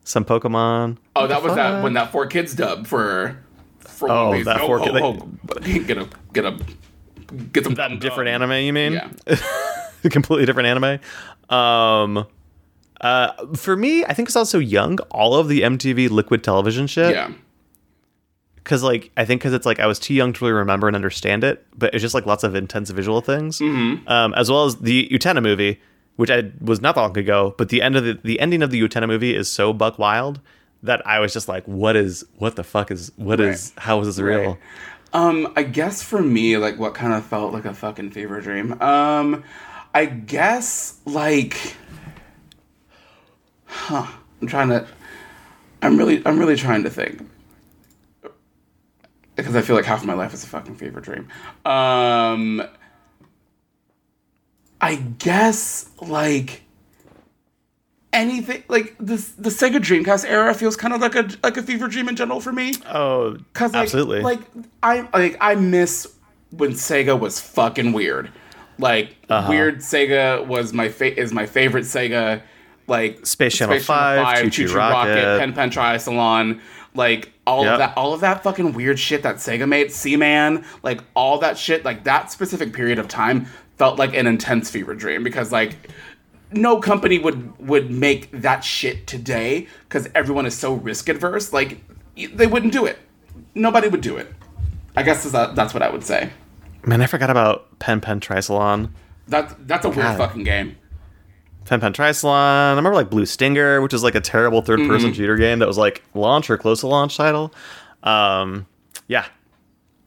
Some 0.04 0.24
Pokemon. 0.26 0.98
oh, 1.18 1.28
that 1.28 1.44
was 1.44 1.54
that 1.56 1.84
when 1.84 1.94
that 1.94 2.12
4Kids 2.14 2.56
dub 2.56 2.88
for 2.88 3.38
for 3.80 4.10
Oh, 4.10 4.30
One 4.30 4.38
Piece. 4.38 4.46
that 4.46 4.62
Oh, 4.62 4.68
four 4.68 4.80
oh, 4.80 4.84
Kid- 4.84 4.94
they- 4.96 5.02
oh, 5.04 5.84
get 5.84 5.98
a 5.98 6.10
get 6.34 6.46
a 6.46 6.58
get 7.52 7.64
some 7.66 7.74
That 7.76 8.00
different 8.00 8.30
anime, 8.30 8.52
you 8.54 8.72
mean? 8.74 8.94
Yeah. 8.94 9.10
completely 10.10 10.46
different 10.46 10.68
anime. 10.70 11.00
Um, 11.56 12.26
uh, 13.02 13.32
for 13.56 13.76
me, 13.76 14.06
I 14.06 14.14
think 14.14 14.30
it's 14.30 14.36
also 14.36 14.60
young. 14.60 15.00
All 15.12 15.36
of 15.36 15.48
the 15.48 15.62
MTV 15.62 16.10
Liquid 16.10 16.44
Television 16.44 16.88
shit. 16.88 17.12
Yeah. 17.12 17.32
because 18.56 18.84
like 18.84 19.12
I 19.16 19.26
think 19.26 19.42
because 19.42 19.54
it's 19.54 19.66
like 19.66 19.80
I 19.80 19.88
was 19.88 20.00
too 20.00 20.14
young 20.14 20.34
to 20.34 20.46
really 20.46 20.54
remember 20.54 20.88
and 20.88 20.96
understand 20.96 21.44
it, 21.44 21.66
but 21.76 21.94
it's 21.94 22.02
just 22.02 22.14
like 22.14 22.26
lots 22.26 22.44
of 22.44 22.56
intense 22.56 22.90
visual 22.90 23.22
things, 23.22 23.60
mm-hmm. 23.60 24.08
um, 24.08 24.34
as 24.34 24.50
well 24.52 24.66
as 24.66 24.78
the 24.78 25.08
Utena 25.10 25.42
movie, 25.42 25.80
which 26.16 26.32
I 26.32 26.52
was 26.60 26.82
not 26.82 26.96
that 26.96 27.02
long 27.02 27.18
ago. 27.18 27.56
But 27.58 27.70
the 27.70 27.82
end 27.82 27.96
of 27.96 28.04
the 28.04 28.20
the 28.24 28.40
ending 28.40 28.62
of 28.62 28.72
the 28.72 28.82
Utena 28.82 29.08
movie 29.08 29.36
is 29.36 29.48
so 29.48 29.74
buck 29.74 30.00
wild 30.00 30.42
that 30.84 31.06
I 31.08 31.20
was 31.20 31.34
just 31.34 31.48
like, 31.48 31.66
what 31.66 31.96
is 31.96 32.26
what 32.38 32.56
the 32.56 32.64
fuck 32.64 32.92
is 32.92 33.12
what 33.16 33.40
is 33.40 33.74
how 33.78 34.00
is 34.02 34.08
this 34.08 34.20
real? 34.20 34.42
Right. 34.42 34.58
Um, 35.14 35.54
I 35.56 35.64
guess 35.64 36.04
for 36.04 36.22
me, 36.22 36.58
like 36.58 36.78
what 36.78 36.94
kind 36.94 37.14
of 37.14 37.26
felt 37.26 37.54
like 37.54 37.66
a 37.66 37.74
fucking 37.74 38.12
fever 38.12 38.42
dream. 38.42 38.80
Um, 38.82 39.44
I 39.94 40.06
guess 40.06 41.00
like, 41.06 41.76
huh? 43.68 44.08
I'm 44.42 44.48
trying 44.48 44.70
to. 44.70 44.88
I'm 45.82 45.98
really, 45.98 46.22
I'm 46.26 46.40
really 46.40 46.56
trying 46.56 46.84
to 46.84 46.90
think. 46.90 47.22
because 49.36 49.56
I 49.56 49.62
feel 49.62 49.76
like 49.76 49.86
half 49.86 50.02
of 50.02 50.08
my 50.08 50.14
life 50.14 50.34
is 50.34 50.44
a 50.44 50.48
fucking 50.48 50.76
fever 50.76 51.00
dream. 51.00 51.28
Um, 51.66 52.64
I 54.82 54.96
guess 55.20 55.90
like 56.02 56.64
anything 58.14 58.64
like 58.68 58.96
this 59.00 59.30
the 59.34 59.50
Sega 59.50 59.78
Dreamcast 59.78 60.26
era 60.28 60.54
feels 60.54 60.76
kind 60.76 60.94
of 60.94 61.02
like 61.02 61.16
a 61.16 61.28
like 61.44 61.58
a 61.58 61.64
fever 61.64 61.88
dream 61.88 62.10
in 62.10 62.16
general 62.16 62.40
for 62.42 62.52
me. 62.52 62.74
Oh, 62.88 63.38
Cause 63.54 63.74
like, 63.74 63.84
absolutely. 63.84 64.22
like 64.22 64.40
I 64.84 65.08
like 65.14 65.38
I 65.42 65.56
miss 65.56 66.08
when 66.52 66.72
Sega 66.72 67.20
was 67.20 67.40
fucking 67.40 67.92
weird. 67.94 68.32
Like 68.80 69.16
Uh-huh. 69.30 69.50
weird 69.50 69.78
Sega 69.80 70.46
was 70.46 70.74
my 70.74 70.90
fa- 70.90 71.20
is 71.20 71.34
my 71.34 71.46
favorite 71.46 71.86
Sega. 71.86 72.42
Like 72.88 73.26
Space 73.26 73.56
Channel 73.58 73.80
5, 73.80 74.44
ChuChu 74.44 74.74
Rocket. 74.74 75.40
Pen 75.40 75.54
Pen 75.54 75.70
Triathlon, 75.70 76.62
like 76.96 77.34
all 77.46 77.64
Yep. 77.64 77.74
of 77.74 77.80
that, 77.80 77.98
all 77.98 78.14
of 78.14 78.22
that 78.22 78.44
fucking 78.44 78.74
weird 78.74 78.98
shit 78.98 79.24
that 79.24 79.36
Sega 79.38 79.68
made, 79.68 79.92
Seaman, 79.92 80.64
like 80.84 81.02
all 81.14 81.38
that 81.40 81.58
shit, 81.58 81.84
like 81.84 82.06
that 82.06 82.32
specific 82.32 82.74
period 82.74 82.98
of 82.98 83.08
time 83.08 83.48
felt 83.78 84.00
like 84.00 84.16
an 84.16 84.26
intense 84.26 84.70
fever 84.72 84.96
dream 84.96 85.24
because 85.24 85.52
like 85.52 85.76
no 86.52 86.80
company 86.80 87.20
would 87.20 87.58
would 87.60 87.92
make 87.92 88.32
that 88.32 88.64
shit 88.64 89.06
today 89.06 89.68
because 89.88 90.08
everyone 90.16 90.46
is 90.46 90.56
so 90.58 90.74
risk 90.74 91.10
adverse. 91.10 91.52
Like 91.52 91.84
they 92.16 92.48
wouldn't 92.48 92.72
do 92.74 92.86
it. 92.86 92.98
Nobody 93.54 93.90
would 93.90 94.02
do 94.02 94.16
it. 94.18 94.34
I 94.96 95.04
guess 95.04 95.26
is 95.26 95.34
that, 95.34 95.56
that's 95.56 95.74
what 95.74 95.84
I 95.84 95.90
would 95.90 96.04
say. 96.04 96.32
Man, 96.86 97.02
I 97.02 97.06
forgot 97.06 97.30
about 97.30 97.78
Pen 97.80 98.00
Pen 98.02 98.20
Triathlon. 98.22 98.92
That 99.28 99.68
that's 99.68 99.84
a 99.86 99.90
weird 99.90 100.18
fucking 100.18 100.44
game. 100.44 100.78
Pen 101.68 101.80
Pen 101.80 101.94
Triathlon. 101.94 102.26
I 102.34 102.70
remember 102.72 102.96
like 102.96 103.10
Blue 103.10 103.26
Stinger, 103.26 103.82
which 103.82 103.94
is 103.94 104.04
like 104.04 104.16
a 104.16 104.22
terrible 104.22 104.62
third 104.62 104.80
Mm-hmm. 104.80 104.90
person 104.90 105.14
shooter 105.14 105.36
game 105.36 105.60
that 105.60 105.68
was 105.68 105.78
like 105.78 106.04
launch 106.14 106.50
or 106.50 106.58
close 106.58 106.80
to 106.82 106.88
launch 106.88 107.16
title. 107.18 107.54
Um, 108.04 108.66
yeah. 109.08 109.26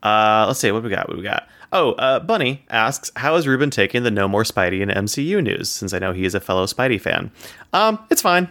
Uh, 0.02 0.44
let's 0.48 0.58
see 0.58 0.70
what 0.72 0.82
we 0.82 0.88
got. 0.90 1.08
What 1.08 1.18
we 1.18 1.22
got. 1.22 1.46
Oh, 1.72 1.92
uh, 1.92 2.18
Bunny 2.20 2.64
asks, 2.70 3.12
"How 3.16 3.36
is 3.36 3.46
Ruben 3.46 3.70
taking 3.70 4.02
the 4.02 4.10
No 4.10 4.26
More 4.26 4.42
Spidey 4.42 4.80
in 4.80 4.88
MCU 4.88 5.42
news? 5.42 5.68
Since 5.68 5.92
I 5.92 5.98
know 5.98 6.12
he 6.12 6.24
is 6.24 6.34
a 6.34 6.40
fellow 6.40 6.64
Spidey 6.66 7.00
fan. 7.00 7.30
Um, 7.72 7.98
it's 8.10 8.22
fine. 8.22 8.48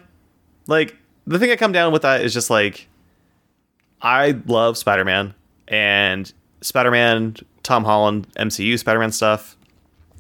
Like 0.68 0.96
the 1.28 1.38
thing 1.40 1.52
I 1.52 1.56
come 1.56 1.72
down 1.72 1.92
with 1.92 2.04
that 2.04 2.22
is 2.22 2.34
just 2.34 2.50
like, 2.50 2.88
I 4.02 4.38
love 4.46 4.78
Spider 4.78 5.04
Man 5.04 5.34
and 5.68 6.32
Spider 6.62 6.92
Man, 6.92 7.36
Tom 7.64 7.84
Holland, 7.84 8.28
MCU 8.38 8.78
Spider 8.80 9.00
Man 9.00 9.12
stuff 9.12 9.58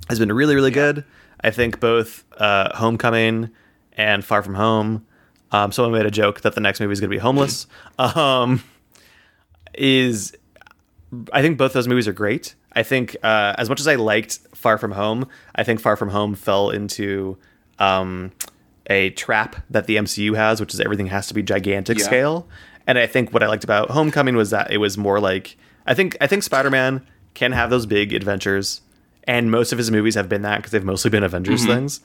has 0.09 0.19
been 0.19 0.31
really, 0.31 0.55
really 0.55 0.71
good. 0.71 1.05
I 1.43 1.51
think 1.51 1.79
both 1.79 2.23
uh, 2.37 2.75
Homecoming 2.77 3.49
and 3.93 4.23
Far 4.25 4.43
From 4.43 4.55
Home. 4.55 5.05
Um, 5.51 5.71
someone 5.71 5.93
made 5.93 6.05
a 6.05 6.11
joke 6.11 6.41
that 6.41 6.53
the 6.53 6.61
next 6.61 6.79
movie 6.79 6.93
is 6.93 6.99
going 6.99 7.09
to 7.09 7.15
be 7.15 7.19
homeless. 7.19 7.65
um, 7.99 8.63
is 9.73 10.35
I 11.33 11.41
think 11.41 11.57
both 11.57 11.73
those 11.73 11.87
movies 11.87 12.07
are 12.07 12.13
great. 12.13 12.55
I 12.73 12.83
think 12.83 13.15
uh, 13.23 13.55
as 13.57 13.67
much 13.69 13.79
as 13.79 13.87
I 13.87 13.95
liked 13.95 14.39
Far 14.53 14.77
From 14.77 14.91
Home, 14.91 15.27
I 15.55 15.63
think 15.63 15.79
Far 15.79 15.95
From 15.95 16.09
Home 16.09 16.35
fell 16.35 16.69
into 16.69 17.37
um, 17.79 18.31
a 18.87 19.09
trap 19.11 19.55
that 19.69 19.87
the 19.87 19.95
MCU 19.95 20.35
has, 20.35 20.59
which 20.59 20.73
is 20.73 20.79
everything 20.79 21.07
has 21.07 21.27
to 21.27 21.33
be 21.33 21.41
gigantic 21.41 21.97
Yeah. 21.97 22.05
scale. 22.05 22.47
And 22.85 22.97
I 22.99 23.07
think 23.07 23.33
what 23.33 23.41
I 23.43 23.47
liked 23.47 23.63
about 23.63 23.89
Homecoming 23.91 24.35
was 24.35 24.49
that 24.51 24.71
it 24.71 24.77
was 24.77 24.97
more 24.97 25.19
like 25.19 25.57
I 25.85 25.93
think 25.93 26.15
I 26.21 26.27
think 26.27 26.43
Spider 26.43 26.69
Man 26.69 27.05
can 27.33 27.51
have 27.53 27.69
those 27.69 27.85
big 27.85 28.13
adventures, 28.13 28.81
and 29.29 29.51
most 29.51 29.71
of 29.71 29.77
his 29.77 29.91
movies 29.91 30.15
have 30.15 30.27
been 30.27 30.41
that 30.41 30.57
because 30.57 30.71
they've 30.71 30.83
mostly 30.83 31.11
been 31.11 31.23
Avengers 31.23 31.61
mm-hmm. 31.61 31.71
things. 31.71 32.01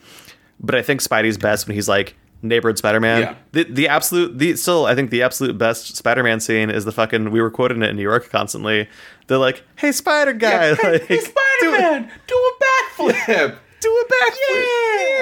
But 0.60 0.74
I 0.74 0.82
think 0.82 1.00
Spidey's 1.00 1.38
best 1.38 1.66
when 1.66 1.74
he's 1.74 1.88
like 1.88 2.14
neighborhood 2.42 2.76
Spider-Man. 2.76 3.22
Yeah. 3.22 3.34
The 3.52 3.64
the 3.64 3.88
absolute 3.88 4.38
the 4.38 4.54
still 4.56 4.84
I 4.84 4.94
think 4.94 5.10
the 5.10 5.22
absolute 5.22 5.56
best 5.56 5.96
Spider-Man 5.96 6.40
scene 6.40 6.68
is 6.68 6.84
the 6.84 6.92
fucking 6.92 7.30
we 7.30 7.40
were 7.40 7.50
quoting 7.50 7.82
it 7.82 7.88
in 7.88 7.96
New 7.96 8.02
York 8.02 8.28
constantly. 8.28 8.88
They're 9.26 9.38
like, 9.38 9.64
"Hey 9.76 9.90
Spider 9.90 10.34
guy, 10.34 10.74
hey, 10.74 10.92
like, 10.92 11.06
hey, 11.06 11.16
do 11.16 11.22
Spider-Man, 11.22 12.10
do 12.26 12.34
a 12.34 13.02
backflip. 13.02 13.56
do 13.80 13.88
a 13.88 14.12
backflip. 14.12 14.64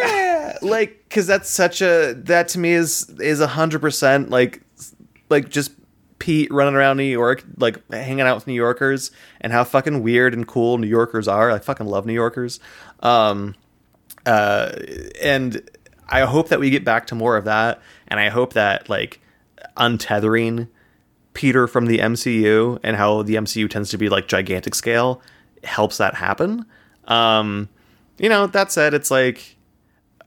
Yeah. 0.03 0.59
Like 0.61 1.09
cuz 1.09 1.29
that's 1.29 1.49
such 1.49 1.83
a 1.83 2.15
that 2.24 2.49
to 2.49 2.59
me 2.59 2.73
is 2.73 3.09
is 3.20 3.41
a 3.41 3.47
100% 3.47 4.29
like 4.29 4.61
like 5.31 5.51
just 5.51 5.70
Pete 6.23 6.53
running 6.53 6.74
around 6.77 6.99
New 6.99 7.03
York 7.03 7.43
like 7.59 7.82
hanging 7.90 8.20
out 8.20 8.36
with 8.36 8.47
New 8.47 8.53
Yorkers 8.55 9.11
and 9.40 9.53
how 9.53 9.65
fucking 9.65 10.05
weird 10.05 10.32
and 10.35 10.47
cool 10.47 10.78
New 10.78 10.86
Yorkers 10.86 11.27
are. 11.27 11.51
I 11.51 11.59
fucking 11.59 11.86
love 11.86 12.07
New 12.07 12.12
Yorkers. 12.15 12.61
Um 13.01 13.57
uh 14.24 14.70
and 15.20 15.69
I 16.09 16.20
hope 16.20 16.49
that 16.51 16.61
we 16.61 16.70
get 16.70 16.85
back 16.85 17.09
to 17.09 17.16
more 17.16 17.36
of 17.36 17.44
that 17.47 17.81
and 18.07 18.20
I 18.20 18.28
hope 18.28 18.53
that 18.53 18.89
like 18.89 19.20
untethering 19.77 20.69
Peter 21.35 21.66
from 21.66 21.86
the 21.86 21.99
MCU 21.99 22.78
and 22.82 22.97
how 22.97 23.23
the 23.23 23.35
MCU 23.36 23.69
tends 23.69 23.90
to 23.90 23.99
be 23.99 24.09
like 24.09 24.28
gigantic 24.28 24.74
scale 24.74 25.20
helps 25.65 25.97
that 25.99 26.15
happen. 26.15 26.66
Um, 27.07 27.69
you 28.19 28.28
know, 28.28 28.47
that 28.47 28.70
said, 28.70 28.94
it's 28.94 29.11
like 29.11 29.57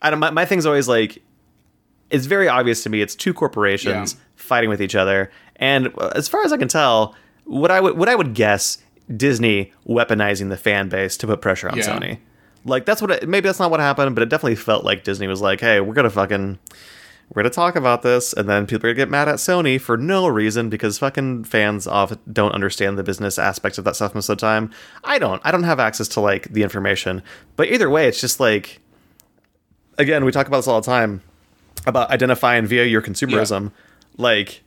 I 0.01 0.09
don't. 0.09 0.19
My, 0.19 0.31
my 0.31 0.45
thing's 0.45 0.65
always 0.65 0.87
like 0.87 1.21
it's 2.09 2.25
very 2.25 2.47
obvious 2.47 2.83
to 2.83 2.89
me. 2.89 3.01
It's 3.01 3.15
two 3.15 3.33
corporations 3.33 4.13
Yeah. 4.13 4.19
fighting 4.35 4.69
with 4.69 4.81
each 4.81 4.95
other, 4.95 5.31
and 5.57 5.87
uh, 5.97 6.11
as 6.15 6.27
far 6.27 6.43
as 6.43 6.51
I 6.53 6.57
can 6.57 6.67
tell, 6.67 7.15
what 7.45 7.71
I 7.71 7.79
would 7.79 7.97
what 7.97 8.09
I 8.09 8.15
would 8.15 8.33
guess 8.33 8.77
Disney 9.15 9.71
weaponizing 9.87 10.49
the 10.49 10.57
fan 10.57 10.89
base 10.89 11.15
to 11.17 11.27
put 11.27 11.41
pressure 11.41 11.69
on 11.69 11.77
Yeah. 11.77 11.83
Sony. 11.97 12.19
Like 12.65 12.85
that's 12.85 13.01
what 13.01 13.11
it, 13.11 13.29
maybe 13.29 13.47
that's 13.47 13.59
not 13.59 13.69
what 13.71 13.79
happened, 13.79 14.15
but 14.15 14.23
it 14.23 14.29
definitely 14.29 14.55
felt 14.55 14.83
like 14.83 15.03
Disney 15.03 15.27
was 15.27 15.41
like, 15.41 15.59
"Hey, 15.61 15.79
we're 15.79 15.93
gonna 15.93 16.09
fucking 16.09 16.57
we're 17.33 17.43
gonna 17.43 17.51
talk 17.53 17.75
about 17.75 18.01
this," 18.01 18.33
and 18.33 18.49
then 18.49 18.65
people 18.65 18.87
are 18.89 18.93
gonna 18.93 19.05
get 19.05 19.09
mad 19.11 19.27
at 19.29 19.35
Sony 19.35 19.79
for 19.79 19.97
no 19.97 20.27
reason 20.27 20.69
because 20.69 20.97
fucking 20.97 21.43
fans 21.43 21.85
often 21.85 22.17
don't 22.33 22.53
understand 22.53 22.97
the 22.97 23.03
business 23.03 23.37
aspects 23.37 23.77
of 23.77 23.83
that 23.85 23.95
stuff 23.95 24.15
most 24.15 24.29
of 24.29 24.37
the 24.37 24.41
time. 24.41 24.71
I 25.03 25.19
don't. 25.19 25.39
I 25.45 25.51
don't 25.51 25.63
have 25.63 25.79
access 25.79 26.07
to 26.09 26.19
like 26.21 26.51
the 26.51 26.63
information, 26.63 27.21
but 27.55 27.67
either 27.69 27.87
way, 27.89 28.07
it's 28.07 28.19
just 28.19 28.39
like 28.39 28.79
again, 29.99 30.25
we 30.25 30.31
talk 30.31 30.47
about 30.47 30.57
this 30.57 30.67
all 30.67 30.81
the 30.81 30.85
time 30.85 31.21
about 31.85 32.09
identifying 32.09 32.65
via 32.65 32.85
your 32.85 33.01
consumerism. 33.01 33.71
Like, 34.17 34.61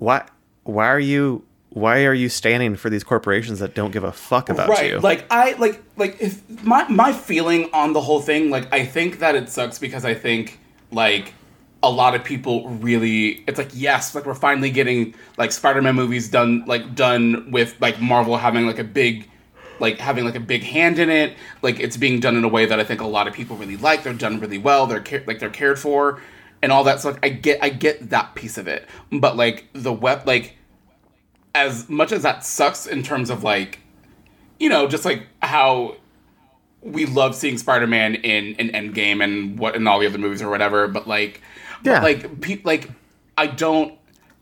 why 0.00 0.26
why 0.64 0.86
are 0.86 0.98
you 0.98 1.44
why 1.68 2.04
are 2.04 2.14
you 2.14 2.28
standing 2.28 2.74
for 2.74 2.90
these 2.90 3.04
corporations 3.04 3.60
that 3.60 3.74
don't 3.74 3.92
give 3.92 4.02
a 4.02 4.10
fuck 4.10 4.48
about 4.48 4.68
right 4.68 4.90
you? 4.90 4.98
like 4.98 5.24
i 5.30 5.52
like 5.52 5.80
like 5.96 6.16
if 6.20 6.42
my 6.64 6.88
my 6.88 7.12
feeling 7.12 7.68
on 7.72 7.92
the 7.92 8.00
whole 8.00 8.20
thing 8.20 8.50
like 8.50 8.72
i 8.72 8.84
think 8.84 9.18
that 9.18 9.34
it 9.34 9.48
sucks 9.48 9.78
because 9.78 10.04
i 10.04 10.14
think 10.14 10.58
like 10.90 11.34
a 11.82 11.90
lot 11.90 12.14
of 12.14 12.24
people 12.24 12.68
really 12.70 13.44
it's 13.46 13.58
like 13.58 13.70
yes 13.74 14.14
like 14.14 14.24
we're 14.24 14.34
finally 14.34 14.70
getting 14.70 15.14
like 15.36 15.52
spider-man 15.52 15.94
movies 15.94 16.30
done 16.30 16.64
like 16.66 16.94
done 16.94 17.50
with 17.50 17.76
like 17.78 18.00
marvel 18.00 18.38
having 18.38 18.66
like 18.66 18.78
a 18.78 18.84
big 18.84 19.28
like 19.80 19.98
having 19.98 20.24
like 20.24 20.34
a 20.34 20.40
big 20.40 20.62
hand 20.62 20.98
in 20.98 21.08
it. 21.08 21.34
Like 21.62 21.80
it's 21.80 21.96
being 21.96 22.20
done 22.20 22.36
in 22.36 22.44
a 22.44 22.48
way 22.48 22.66
that 22.66 22.78
i 22.78 22.84
think 22.84 23.00
a 23.00 23.06
lot 23.06 23.26
of 23.26 23.32
people 23.32 23.56
really 23.56 23.78
like. 23.78 24.02
They're 24.02 24.12
done 24.12 24.38
really 24.38 24.58
well. 24.58 24.86
They're 24.86 25.02
like 25.26 25.38
they're 25.38 25.48
cared 25.48 25.78
for 25.78 26.20
and 26.62 26.70
all 26.72 26.84
that 26.84 27.00
stuff. 27.00 27.18
i 27.22 27.28
get 27.28 27.58
i 27.62 27.68
get 27.68 28.10
that 28.10 28.34
piece 28.34 28.58
of 28.58 28.68
it 28.68 28.86
but 29.12 29.36
like 29.36 29.66
the 29.72 29.92
web 29.92 30.26
like 30.26 30.56
as 31.54 31.88
much 31.88 32.12
as 32.12 32.22
that 32.22 32.44
sucks 32.44 32.86
in 32.86 33.02
terms 33.02 33.30
of 33.30 33.42
like 33.42 33.80
you 34.58 34.68
know 34.68 34.86
just 34.86 35.04
like 35.04 35.26
how 35.42 35.96
we 36.82 37.04
love 37.06 37.34
seeing 37.34 37.58
spider-man 37.58 38.14
in 38.16 38.54
in 38.56 38.68
endgame 38.70 39.22
and 39.22 39.58
what 39.58 39.74
in 39.74 39.86
all 39.86 39.98
the 39.98 40.06
other 40.06 40.18
movies 40.18 40.40
or 40.42 40.48
whatever 40.48 40.86
but 40.88 41.06
like 41.08 41.40
but, 41.82 41.90
Yeah. 41.90 42.02
like 42.02 42.40
pe- 42.40 42.60
like 42.64 42.88
i 43.36 43.46
don't 43.46 43.94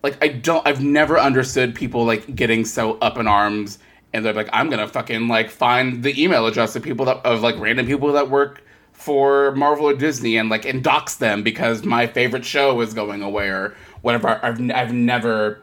like 0.02 0.22
i 0.22 0.28
don't 0.28 0.66
i've 0.66 0.82
never 0.82 1.18
understood 1.18 1.74
people 1.74 2.04
like 2.04 2.34
getting 2.36 2.64
so 2.64 2.98
up 2.98 3.16
in 3.18 3.26
arms 3.26 3.78
and 4.12 4.24
they're 4.24 4.32
like 4.34 4.48
i'm 4.52 4.68
gonna 4.70 4.86
fucking 4.88 5.28
like 5.28 5.50
find 5.50 6.02
the 6.02 6.22
email 6.22 6.46
address 6.46 6.76
of 6.76 6.82
people 6.82 7.06
that 7.06 7.24
of 7.24 7.40
like 7.42 7.58
random 7.58 7.86
people 7.86 8.12
that 8.12 8.28
work 8.30 8.62
for 8.98 9.52
marvel 9.52 9.88
or 9.88 9.94
disney 9.94 10.36
and 10.36 10.48
like 10.48 10.64
and 10.64 10.82
dox 10.82 11.16
them 11.16 11.42
because 11.42 11.84
my 11.84 12.06
favorite 12.06 12.44
show 12.44 12.80
is 12.80 12.92
going 12.92 13.22
away 13.22 13.48
or 13.48 13.74
whatever 14.02 14.28
i've, 14.44 14.60
I've 14.70 14.92
never 14.92 15.62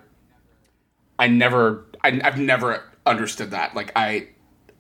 I 1.18 1.28
never 1.28 1.86
I, 2.04 2.20
I've 2.24 2.40
never 2.40 2.84
understood 3.06 3.52
that. 3.52 3.76
Like 3.76 3.92
I 3.96 4.30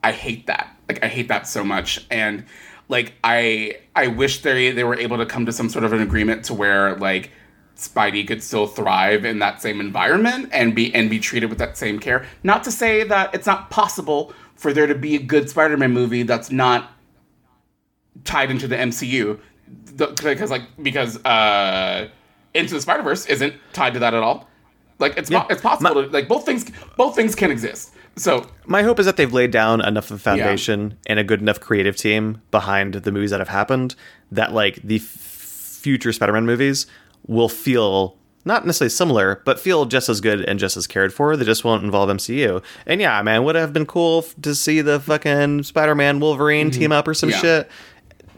I 0.03 0.11
hate 0.11 0.47
that. 0.47 0.75
Like 0.87 1.03
I 1.03 1.07
hate 1.07 1.27
that 1.29 1.47
so 1.47 1.63
much. 1.63 2.05
And 2.11 2.45
like 2.89 3.13
I 3.23 3.79
I 3.95 4.07
wish 4.07 4.41
they 4.41 4.71
they 4.71 4.83
were 4.83 4.97
able 4.97 5.17
to 5.17 5.25
come 5.25 5.45
to 5.45 5.51
some 5.51 5.69
sort 5.69 5.83
of 5.83 5.93
an 5.93 6.01
agreement 6.01 6.45
to 6.45 6.53
where 6.53 6.95
like 6.95 7.31
Spidey 7.77 8.25
could 8.25 8.41
still 8.41 8.67
thrive 8.67 9.25
in 9.25 9.39
that 9.39 9.61
same 9.61 9.79
environment 9.79 10.49
and 10.51 10.75
be 10.75 10.93
and 10.93 11.09
be 11.09 11.19
treated 11.19 11.49
with 11.49 11.59
that 11.59 11.77
same 11.77 11.99
care. 11.99 12.25
Not 12.43 12.63
to 12.65 12.71
say 12.71 13.03
that 13.03 13.33
it's 13.33 13.47
not 13.47 13.69
possible 13.69 14.33
for 14.55 14.71
there 14.71 14.87
to 14.87 14.95
be 14.95 15.15
a 15.15 15.19
good 15.19 15.49
Spider-Man 15.49 15.91
movie 15.91 16.23
that's 16.23 16.49
not 16.49 16.91
tied 18.23 18.49
into 18.51 18.67
the 18.67 18.75
MCU 18.77 19.39
The- 19.95 20.07
because 20.23 20.51
like 20.51 20.63
because 20.81 21.23
uh 21.25 22.07
Into 22.53 22.73
the 22.75 22.81
Spider-Verse 22.81 23.25
isn't 23.25 23.53
tied 23.73 23.93
to 23.95 23.99
that 23.99 24.13
at 24.13 24.23
all. 24.23 24.49
Like 24.99 25.17
it's 25.17 25.29
Yeah. 25.29 25.45
it's 25.49 25.61
possible 25.61 25.93
My- 25.95 26.01
to 26.07 26.07
like 26.11 26.27
both 26.27 26.45
things 26.45 26.65
both 26.97 27.15
things 27.15 27.35
can 27.35 27.51
exist. 27.51 27.91
So 28.17 28.47
My 28.65 28.81
hope 28.83 28.97
is 28.99 29.05
that 29.05 29.17
they've 29.17 29.33
laid 29.33 29.51
down 29.51 29.83
enough 29.85 30.09
of 30.09 30.17
a 30.17 30.19
foundation 30.19 30.97
and 31.05 31.19
a 31.19 31.23
good 31.23 31.41
enough 31.41 31.59
creative 31.59 31.97
team 31.97 32.41
behind 32.49 32.93
the 32.93 33.11
movies 33.11 33.31
that 33.31 33.41
have 33.41 33.49
happened 33.49 33.95
that 34.31 34.53
like 34.53 34.79
the 34.83 34.95
f- 34.97 35.01
future 35.03 36.13
Spider-Man 36.13 36.45
movies 36.45 36.87
will 37.27 37.49
feel 37.49 38.17
not 38.45 38.63
necessarily 38.65 38.89
similar, 38.91 39.41
but 39.43 39.59
feel 39.59 39.85
just 39.85 40.07
as 40.07 40.21
good 40.21 40.41
and 40.41 40.59
just 40.59 40.77
as 40.77 40.85
cared 40.87 41.11
for. 41.11 41.35
They 41.35 41.43
just 41.45 41.63
won't 41.65 41.83
involve 41.83 42.09
MCU. 42.09 42.61
And 42.85 43.01
yeah, 43.01 43.21
man, 43.23 43.43
would 43.43 43.55
have 43.55 43.73
been 43.73 43.87
cool 43.87 44.19
f- 44.25 44.35
to 44.43 44.53
see 44.55 44.81
the 44.81 44.99
fucking 44.99 45.63
Spider-Man 45.63 46.19
Wolverine 46.19 46.69
team 46.71 46.91
up 46.91 47.07
or 47.07 47.15
some 47.15 47.31
Yeah. 47.31 47.37
shit. 47.39 47.71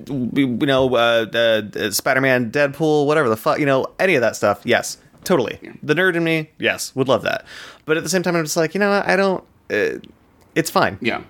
We- 0.10 0.46
You 0.46 0.66
know, 0.66 0.94
uh, 0.96 1.26
the, 1.26 1.68
the 1.72 1.92
Spider-Man, 1.92 2.52
Deadpool, 2.52 3.06
whatever 3.06 3.30
the 3.30 3.38
fuck, 3.38 3.60
you 3.60 3.66
know, 3.66 3.88
any 4.00 4.16
of 4.16 4.22
that 4.22 4.36
stuff. 4.36 4.62
Yes, 4.64 4.98
totally. 5.24 5.60
The 5.84 5.94
nerd 5.94 6.16
in 6.16 6.24
me, 6.24 6.50
yes, 6.60 6.96
would 6.96 7.08
love 7.08 7.24
that. 7.24 7.46
But 7.86 7.98
at 7.98 8.04
the 8.04 8.10
same 8.10 8.24
time, 8.24 8.36
I'm 8.36 8.44
just 8.46 8.58
like, 8.58 8.74
you 8.74 8.80
know. 8.80 9.04
I 9.06 9.16
don't. 9.16 9.44
Uh, 9.70 10.00
it's 10.56 10.70
fine 10.72 10.98
Yeah. 11.02 11.22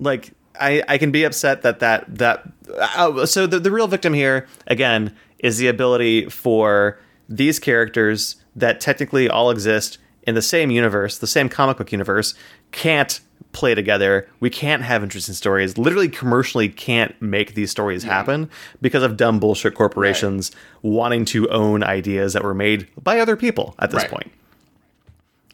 like 0.00 0.32
I, 0.58 0.82
I 0.88 0.98
can 0.98 1.10
be 1.12 1.24
upset 1.24 1.62
that 1.62 1.80
that 1.80 2.04
that 2.18 2.50
uh, 2.76 3.26
so 3.26 3.46
the, 3.46 3.60
the 3.60 3.70
real 3.70 3.86
victim 3.86 4.12
here 4.14 4.48
again 4.66 5.14
is 5.38 5.58
the 5.58 5.68
ability 5.68 6.28
for 6.30 6.98
these 7.28 7.58
characters 7.58 8.36
that 8.56 8.80
technically 8.80 9.28
all 9.28 9.50
exist 9.50 9.98
in 10.26 10.34
the 10.34 10.42
same 10.42 10.70
universe 10.70 11.18
the 11.18 11.26
same 11.26 11.48
comic 11.48 11.76
book 11.76 11.92
universe 11.92 12.34
can't 12.72 13.20
play 13.52 13.74
together. 13.74 14.28
We 14.40 14.50
can't 14.50 14.82
have 14.82 15.02
interesting 15.02 15.34
stories. 15.34 15.76
Literally 15.76 16.08
commercially 16.08 16.68
can't 16.68 17.20
make 17.20 17.54
these 17.54 17.70
stories 17.70 18.02
happen 18.04 18.48
because 18.80 19.02
of 19.02 19.16
dumb 19.16 19.40
bullshit 19.40 19.74
corporations 19.74 20.52
wanting 20.82 21.24
to 21.26 21.48
own 21.50 21.82
ideas 21.82 22.32
that 22.34 22.42
were 22.44 22.54
made 22.54 22.86
by 23.02 23.18
other 23.20 23.36
people 23.36 23.74
at 23.78 23.90
this 23.90 24.02
Right. 24.02 24.10
point. 24.10 24.32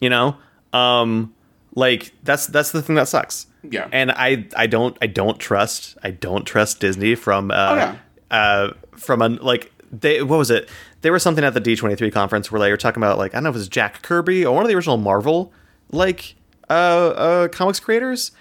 You 0.01 0.11
know? 0.11 0.37
Um 0.73 1.35
like 1.75 2.13
that's 2.25 2.47
that's 2.47 2.73
the 2.73 2.83
thing 2.83 2.97
that 2.97 3.09
sucks. 3.09 3.47
Yeah. 3.63 3.89
and 3.93 4.11
i 4.13 4.47
i 4.57 4.67
don't 4.69 4.97
i 5.03 5.07
don't 5.09 5.39
trust 5.39 5.97
i 6.03 6.11
don't 6.13 6.45
trust 6.47 6.79
disney 6.81 7.15
from 7.17 7.51
uh 7.51 7.55
Oh, 7.55 7.75
yeah. 7.75 7.97
uh 8.31 8.73
from 8.97 9.21
a 9.21 9.29
like 9.29 9.73
they 9.91 10.23
what 10.23 10.39
was 10.39 10.51
it? 10.51 10.69
There 11.03 11.13
was 11.13 11.23
something 11.23 11.45
at 11.45 11.55
the 11.55 11.61
d23 11.61 12.13
conference 12.13 12.51
where 12.53 12.61
they 12.61 12.71
were 12.71 12.77
talking 12.77 13.03
about 13.03 13.19
like 13.19 13.33
i 13.35 13.37
don't 13.37 13.45
know 13.45 13.51
if 13.51 13.57
it 13.57 13.59
was 13.59 13.69
jack 13.69 14.03
kirby 14.03 14.45
or 14.47 14.55
one 14.55 14.65
of 14.65 14.69
the 14.69 14.77
original 14.77 14.97
marvel 14.97 15.53
like 15.91 16.35
uh 16.71 16.73
uh 16.73 17.49
comics 17.49 17.81
creators 17.81 18.33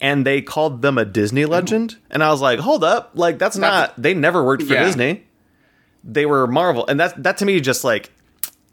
and 0.00 0.26
they 0.26 0.42
called 0.42 0.82
them 0.82 0.98
a 0.98 1.04
disney 1.04 1.44
legend 1.44 1.96
and 2.10 2.22
i 2.22 2.30
was 2.30 2.40
like 2.40 2.58
hold 2.58 2.84
up 2.84 3.12
like 3.14 3.38
that's, 3.38 3.56
That's- 3.56 3.90
not 3.90 4.02
they 4.02 4.14
never 4.14 4.44
worked 4.44 4.62
for 4.64 4.74
Yeah. 4.74 4.84
disney 4.84 5.24
they 6.04 6.26
were 6.26 6.46
marvel 6.46 6.86
and 6.86 7.00
that 7.00 7.22
that 7.22 7.38
to 7.38 7.44
me 7.44 7.60
just 7.60 7.82
like 7.84 8.10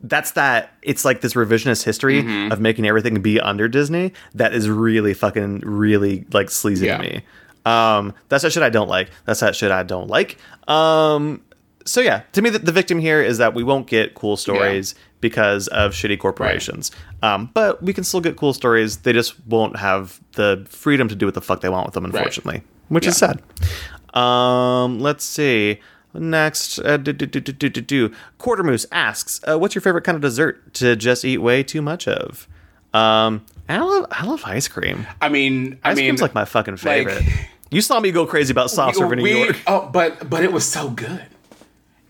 that's 0.05 0.31
that 0.31 0.73
it's 0.81 1.05
like 1.05 1.21
this 1.21 1.33
revisionist 1.33 1.83
history 1.83 2.21
Mm-hmm. 2.21 2.51
of 2.51 2.59
making 2.59 2.85
everything 2.85 3.21
be 3.21 3.39
under 3.39 3.69
Disney 3.69 4.11
that 4.35 4.53
is 4.53 4.67
really 4.69 5.13
fucking 5.13 5.59
really 5.59 6.25
like 6.33 6.49
sleazy 6.49 6.87
Yeah. 6.87 6.97
to 6.97 7.03
me. 7.03 7.21
Um 7.65 8.13
that's 8.27 8.43
that 8.43 8.51
shit 8.51 8.63
I 8.63 8.69
don't 8.69 8.89
like. 8.89 9.09
That's 9.23 9.39
that 9.39 9.55
shit 9.55 9.71
I 9.71 9.83
don't 9.83 10.09
like. 10.09 10.37
Um 10.67 11.41
so 11.85 12.01
yeah, 12.01 12.23
to 12.33 12.41
me 12.41 12.49
the, 12.49 12.59
the 12.59 12.73
victim 12.73 12.99
here 12.99 13.21
is 13.21 13.37
that 13.37 13.53
we 13.53 13.63
won't 13.63 13.87
get 13.87 14.13
cool 14.13 14.35
stories 14.35 14.93
because 15.23 15.67
of 15.69 15.93
shitty 15.93 16.19
corporations. 16.19 16.91
Um 17.23 17.49
but 17.55 17.81
we 17.81 17.91
can 17.93 18.03
still 18.03 18.21
get 18.21 18.35
cool 18.37 18.53
stories. 18.53 18.97
They 18.97 19.13
just 19.13 19.33
won't 19.47 19.77
have 19.77 20.19
the 20.33 20.63
freedom 20.69 21.07
to 21.07 21.15
do 21.15 21.25
what 21.25 21.33
the 21.33 21.41
fuck 21.41 21.61
they 21.61 21.69
want 21.69 21.87
with 21.87 21.95
them 21.95 22.05
unfortunately, 22.05 22.61
which 22.89 23.07
is 23.07 23.17
sad. 23.17 23.41
Um, 24.13 24.99
let's 24.99 25.23
see. 25.23 25.79
Next, 26.13 26.77
uh, 26.79 26.97
do, 26.97 27.11
do, 27.11 27.25
do, 27.25 27.39
do, 27.39 27.51
do, 27.51 27.69
do, 27.69 27.81
do. 27.81 28.11
Quartermoose 28.39 28.85
asks, 28.91 29.41
uh, 29.47 29.57
"What's 29.57 29.73
your 29.73 29.81
favorite 29.81 30.03
kind 30.03 30.15
of 30.15 30.21
dessert 30.21 30.71
to 30.75 30.95
just 30.95 31.25
eat 31.25 31.39
way 31.39 31.63
too 31.63 31.81
much 31.81 32.07
of?" 32.07 32.47
Um, 32.93 33.43
I 33.67 33.79
love, 33.79 34.05
I 34.11 34.23
love 34.25 34.43
ice 34.45 34.67
cream. 34.67 35.07
I 35.21 35.29
mean, 35.29 35.79
I 35.83 35.89
Ice 35.91 35.95
mean, 35.97 36.05
cream's 36.05 36.21
like 36.21 36.35
my 36.35 36.45
fucking 36.45 36.73
like- 36.75 37.07
favorite. 37.09 37.23
you 37.71 37.81
saw 37.81 37.99
me 37.99 38.11
go 38.11 38.27
crazy 38.27 38.51
about 38.51 38.69
soft 38.69 38.97
serve 38.97 39.11
in 39.13 39.19
New 39.19 39.25
York. 39.45 39.57
Oh, 39.65 39.89
but 39.91 40.29
but 40.29 40.43
it 40.43 40.51
was 40.53 40.65
so 40.69 40.91
good. 40.91 41.25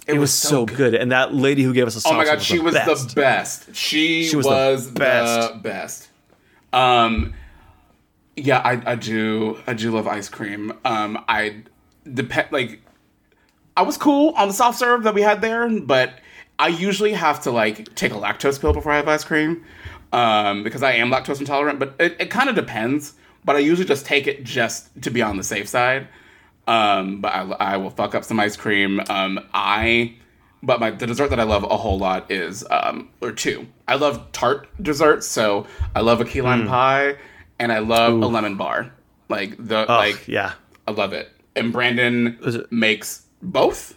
It, 0.08 0.16
It 0.16 0.20
was 0.20 0.34
so 0.34 0.66
good. 0.66 0.94
and 0.96 1.12
that 1.12 1.34
lady 1.34 1.64
who 1.64 1.74
gave 1.74 1.88
us 1.88 2.04
a 2.06 2.10
Oh 2.10 2.14
my 2.14 2.26
god, 2.26 2.42
she 2.42 2.60
was 2.60 2.74
best. 2.74 3.10
the 3.10 3.16
best. 3.22 3.76
She, 3.76 4.26
She 4.26 4.36
was 4.36 4.46
the 4.46 4.52
was, 4.52 4.92
best. 4.92 5.54
the 5.54 5.60
best. 5.60 6.10
Um, 6.74 7.34
yeah, 8.36 8.60
I, 8.60 8.82
I 8.92 8.96
do 8.96 9.60
I 9.68 9.74
do 9.74 9.92
love 9.92 10.08
ice 10.08 10.28
cream. 10.30 10.74
Um, 10.84 11.24
I 11.28 11.64
depend 12.12 12.52
like 12.52 12.82
I 13.78 13.84
was 13.84 13.98
cool 13.98 14.34
on 14.36 14.48
the 14.48 14.54
soft 14.54 14.80
serve 14.80 15.04
that 15.04 15.14
we 15.14 15.22
had 15.22 15.42
there, 15.42 15.70
but 15.82 16.20
I 16.60 16.68
usually 16.68 17.14
have 17.14 17.42
to 17.44 17.52
like 17.52 17.94
take 17.96 18.12
a 18.12 18.16
lactose 18.16 18.60
pill 18.60 18.74
before 18.74 18.92
I 18.92 18.98
have 18.98 19.08
ice 19.08 19.24
cream. 19.24 19.64
Um, 20.12 20.62
because 20.64 20.84
I 20.84 20.92
am 20.94 21.10
lactose 21.10 21.40
intolerant, 21.40 21.80
but 21.80 21.96
it, 22.00 22.16
it 22.20 22.30
kind 22.30 22.48
of 22.50 22.56
depends. 22.56 23.14
But 23.46 23.56
I 23.56 23.60
usually 23.60 23.88
just 23.88 24.06
take 24.06 24.28
it 24.28 24.44
just 24.44 24.90
to 25.02 25.10
be 25.10 25.22
on 25.22 25.38
the 25.38 25.44
safe 25.44 25.68
side. 25.68 26.08
Um, 26.68 27.19
but 27.22 27.34
I, 27.34 27.41
I 27.73 27.77
will 27.77 27.90
fuck 27.90 28.15
up 28.15 28.23
some 28.23 28.40
ice 28.40 28.56
cream. 28.56 29.02
Um, 29.10 29.40
I, 29.53 30.15
but 30.61 30.80
my 30.80 30.91
the 30.91 31.06
dessert 31.07 31.30
that 31.31 31.40
I 31.40 31.44
love 31.44 31.64
a 31.64 31.76
whole 31.77 31.98
lot 31.98 32.31
is 32.31 32.65
um 32.72 33.10
or 33.22 33.31
two. 33.34 33.68
I 33.88 33.95
love 33.95 34.31
tart 34.31 34.69
desserts, 34.81 35.27
so 35.27 35.68
I 35.95 35.99
love 36.02 36.22
a 36.22 36.26
key 36.26 36.41
lime 36.41 36.68
pie, 36.68 37.15
and 37.60 37.72
I 37.72 37.80
love 37.80 38.14
a 38.14 38.27
lemon 38.27 38.56
bar. 38.56 38.91
Like 39.30 39.56
the 39.57 39.85
Oh, 39.91 39.95
like 39.98 40.27
yeah. 40.27 40.53
I 40.88 40.91
love 40.91 41.11
it. 41.14 41.30
And 41.56 41.73
Brandon 41.73 42.38
it- 42.41 42.72
makes 42.72 43.23
both. 43.41 43.95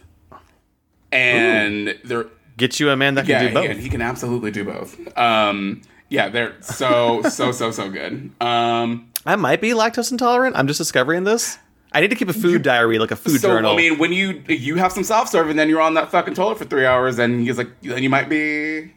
And 1.11 1.97
they're 2.03 2.27
Get 2.57 2.79
you 2.79 2.89
a 2.89 2.97
man 2.97 3.13
that 3.15 3.21
can 3.27 3.29
yeah, 3.43 3.47
do 3.49 3.53
both. 3.53 3.67
can, 3.67 3.79
he 3.79 3.87
can 3.89 4.01
absolutely 4.01 4.51
do 4.51 4.63
both. 4.65 4.97
Um 5.17 5.81
yeah, 6.09 6.29
they're 6.29 6.55
so 6.61 7.21
so 7.29 7.51
so 7.51 7.71
so 7.71 7.89
good. 7.89 8.31
Um 8.41 9.09
I 9.25 9.35
might 9.35 9.61
be 9.61 9.71
lactose 9.71 10.11
intolerant. 10.11 10.55
I'm 10.57 10.67
just 10.67 10.79
discovering 10.79 11.23
this. 11.23 11.59
I 11.91 12.01
need 12.01 12.09
to 12.09 12.15
keep 12.15 12.29
a 12.29 12.33
food 12.33 12.63
diary, 12.63 12.99
like 12.99 13.11
a 13.11 13.15
food 13.15 13.39
so 13.39 13.47
journal. 13.47 13.71
I 13.71 13.75
mean, 13.75 13.97
when 13.97 14.11
you 14.11 14.43
you 14.47 14.75
have 14.75 14.91
some 14.91 15.03
soft 15.03 15.31
serve 15.31 15.49
and 15.49 15.57
then 15.57 15.69
you're 15.69 15.81
on 15.81 15.93
that 15.93 16.11
fucking 16.11 16.33
toilet 16.33 16.57
for 16.57 16.65
three 16.65 16.85
hours, 16.85 17.17
and 17.19 17.41
he's 17.41 17.57
like, 17.57 17.69
then 17.81 18.03
you 18.03 18.09
might 18.09 18.29
be 18.29 18.91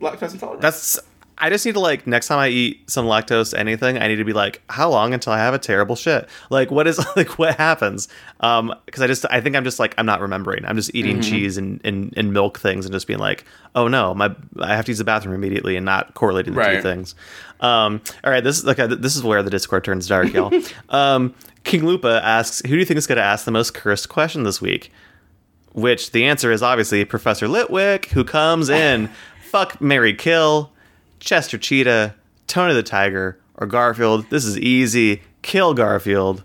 lactose 0.00 0.32
intolerant. 0.32 0.62
That's 0.62 0.98
I 1.44 1.50
just 1.50 1.66
need 1.66 1.72
to 1.72 1.80
like 1.80 2.06
next 2.06 2.28
time 2.28 2.38
I 2.38 2.48
eat 2.48 2.90
some 2.90 3.04
lactose 3.04 3.52
anything, 3.52 3.98
I 3.98 4.08
need 4.08 4.16
to 4.16 4.24
be 4.24 4.32
like, 4.32 4.62
how 4.70 4.88
long 4.88 5.12
until 5.12 5.34
I 5.34 5.38
have 5.38 5.52
a 5.52 5.58
terrible 5.58 5.94
shit? 5.94 6.26
Like 6.48 6.70
what 6.70 6.86
is 6.86 6.98
like 7.16 7.38
what 7.38 7.56
happens? 7.56 8.08
Um 8.40 8.74
because 8.86 9.02
I 9.02 9.06
just 9.06 9.26
I 9.30 9.42
think 9.42 9.54
I'm 9.54 9.62
just 9.64 9.78
like 9.78 9.94
I'm 9.98 10.06
not 10.06 10.22
remembering. 10.22 10.64
I'm 10.64 10.76
just 10.76 10.94
eating 10.94 11.16
Mm-hmm. 11.18 11.30
cheese 11.30 11.58
and, 11.58 11.82
and, 11.84 12.14
and 12.16 12.32
milk 12.32 12.58
things 12.58 12.86
and 12.86 12.94
just 12.94 13.06
being 13.06 13.18
like, 13.18 13.44
oh 13.74 13.88
no, 13.88 14.14
my 14.14 14.34
I 14.58 14.74
have 14.74 14.86
to 14.86 14.90
use 14.90 14.98
the 14.98 15.04
bathroom 15.04 15.34
immediately 15.34 15.76
and 15.76 15.84
not 15.84 16.14
correlating 16.14 16.54
the 16.54 16.62
two 16.76 16.82
things. 16.82 17.14
Um 17.60 18.00
all 18.24 18.30
right, 18.30 18.42
this 18.42 18.58
is 18.58 18.66
okay, 18.66 18.86
this 18.86 19.14
is 19.14 19.22
where 19.22 19.42
the 19.42 19.50
Discord 19.50 19.84
turns 19.84 20.08
dark, 20.08 20.32
y'all. 20.32 20.50
um 20.88 21.34
King 21.64 21.84
Lupa 21.84 22.20
asks, 22.24 22.62
who 22.62 22.70
do 22.72 22.78
you 22.78 22.86
think 22.86 22.96
is 22.96 23.06
gonna 23.06 23.20
ask 23.20 23.44
the 23.44 23.50
most 23.50 23.74
cursed 23.74 24.08
question 24.08 24.44
this 24.44 24.62
week? 24.62 24.90
Which 25.72 26.12
the 26.12 26.24
answer 26.24 26.50
is 26.52 26.62
obviously 26.62 27.04
Professor 27.04 27.48
Litwick, 27.48 28.06
who 28.06 28.24
comes 28.24 28.68
in, 28.70 29.10
fuck 29.42 29.80
Mary 29.80 30.14
Kill, 30.14 30.70
Chester 31.24 31.56
Cheetah, 31.58 32.14
Tony 32.46 32.74
the 32.74 32.82
Tiger, 32.82 33.38
or 33.56 33.66
Garfield. 33.66 34.28
This 34.30 34.44
is 34.44 34.58
easy. 34.58 35.22
Kill 35.42 35.74
Garfield. 35.74 36.44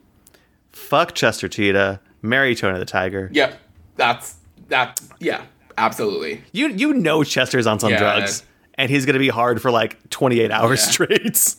Fuck 0.71 1.13
Chester 1.15 1.47
Cheetah. 1.47 1.99
Marry 2.21 2.55
Tony 2.55 2.79
the 2.79 2.85
Tiger. 2.85 3.29
yep, 3.33 3.59
that's 3.95 4.35
that. 4.69 4.99
Yeah, 5.19 5.43
absolutely. 5.77 6.43
You 6.51 6.67
you 6.69 6.93
know 6.93 7.23
Chester's 7.23 7.65
on 7.67 7.79
some 7.79 7.91
Yeah. 7.91 7.99
drugs, 7.99 8.43
and 8.75 8.89
he's 8.89 9.05
gonna 9.05 9.19
be 9.19 9.29
hard 9.29 9.61
for 9.61 9.71
like 9.71 10.09
28 10.09 10.51
hours 10.51 10.85
Yeah. 10.85 10.91
straight. 10.91 11.55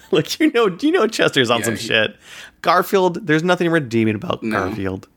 like 0.10 0.38
you 0.40 0.50
know 0.52 0.76
you 0.80 0.92
know 0.92 1.06
Chester's 1.06 1.50
on 1.50 1.60
Yeah, 1.60 1.64
some 1.64 1.76
he- 1.76 1.86
shit. 1.86 2.16
Garfield, 2.62 3.26
there's 3.26 3.42
nothing 3.42 3.70
redeeming 3.70 4.14
about 4.14 4.42
No. 4.42 4.66
Garfield. 4.66 5.08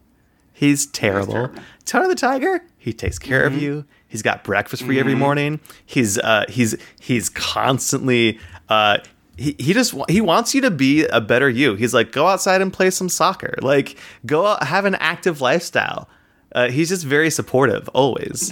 He's 0.53 0.85
terrible. 0.87 1.33
terrible. 1.33 1.61
Tony 1.85 2.07
the 2.09 2.15
Tiger, 2.15 2.63
he 2.77 2.91
takes 2.93 3.19
care 3.19 3.45
Mm-hmm. 3.47 3.55
of 3.57 3.61
you. 3.61 3.85
He's 4.07 4.21
got 4.21 4.43
breakfast 4.43 4.83
for 4.83 4.93
you 4.93 4.99
every 4.99 5.15
morning. 5.15 5.59
He's 5.85 6.17
uh 6.17 6.45
he's 6.49 6.75
he's 6.99 7.29
constantly 7.29 8.39
uh 8.69 8.99
he, 9.37 9.55
he 9.59 9.73
just 9.73 9.93
he 10.09 10.21
wants 10.21 10.55
you 10.55 10.61
to 10.61 10.71
be 10.71 11.05
a 11.07 11.19
better 11.21 11.49
you. 11.49 11.75
He's 11.75 11.93
like 11.93 12.11
go 12.11 12.27
outside 12.27 12.61
and 12.61 12.71
play 12.71 12.89
some 12.89 13.09
soccer. 13.09 13.55
Like 13.61 13.97
go 14.25 14.45
out 14.47 14.63
have 14.63 14.85
an 14.85 14.95
active 14.95 15.41
lifestyle. 15.41 16.09
Uh, 16.55 16.69
he's 16.69 16.89
just 16.89 17.05
very 17.05 17.29
supportive 17.29 17.89
always. 17.89 18.51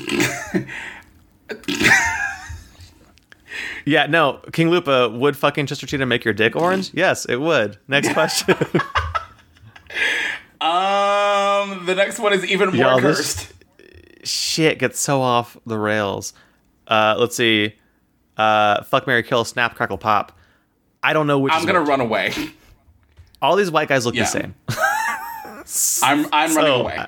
yeah, 3.85 4.05
no, 4.07 4.41
King 4.51 4.69
Lupa 4.69 5.09
would 5.09 5.37
fucking 5.37 5.65
Chester 5.67 5.87
Cheetah 5.87 6.05
make 6.05 6.25
your 6.25 6.33
dick 6.33 6.55
orange? 6.55 6.91
Yes, 6.93 7.25
it 7.25 7.37
would. 7.37 7.77
Next 7.87 8.11
question. 8.13 8.55
Um, 10.61 11.85
the 11.85 11.93
next 11.95 12.17
one 12.17 12.33
is 12.33 12.43
even 12.45 12.69
more 12.69 12.75
Y'all, 12.77 12.99
this- 12.99 13.17
cursed. 13.17 13.53
Shit 14.25 14.79
gets 14.79 14.99
so 14.99 15.21
off 15.21 15.55
the 15.65 15.77
rails. 15.77 16.33
Uh, 16.87 17.15
let's 17.17 17.35
see. 17.35 17.75
Uh, 18.37 18.83
fuck 18.83 19.07
Mary 19.07 19.23
Kill, 19.23 19.45
Snap 19.45 19.75
Crackle 19.75 19.97
Pop. 19.97 20.37
I 21.01 21.13
don't 21.13 21.27
know 21.27 21.39
which. 21.39 21.53
I'm 21.53 21.65
gonna 21.65 21.79
which. 21.81 21.89
run 21.89 22.01
away. 22.01 22.33
All 23.41 23.55
these 23.55 23.71
white 23.71 23.87
guys 23.87 24.05
look 24.05 24.15
Yeah. 24.15 24.23
the 24.23 24.27
same. 24.27 24.55
I'm 26.03 26.27
I'm 26.33 26.55
running 26.55 26.81
away. 26.81 27.05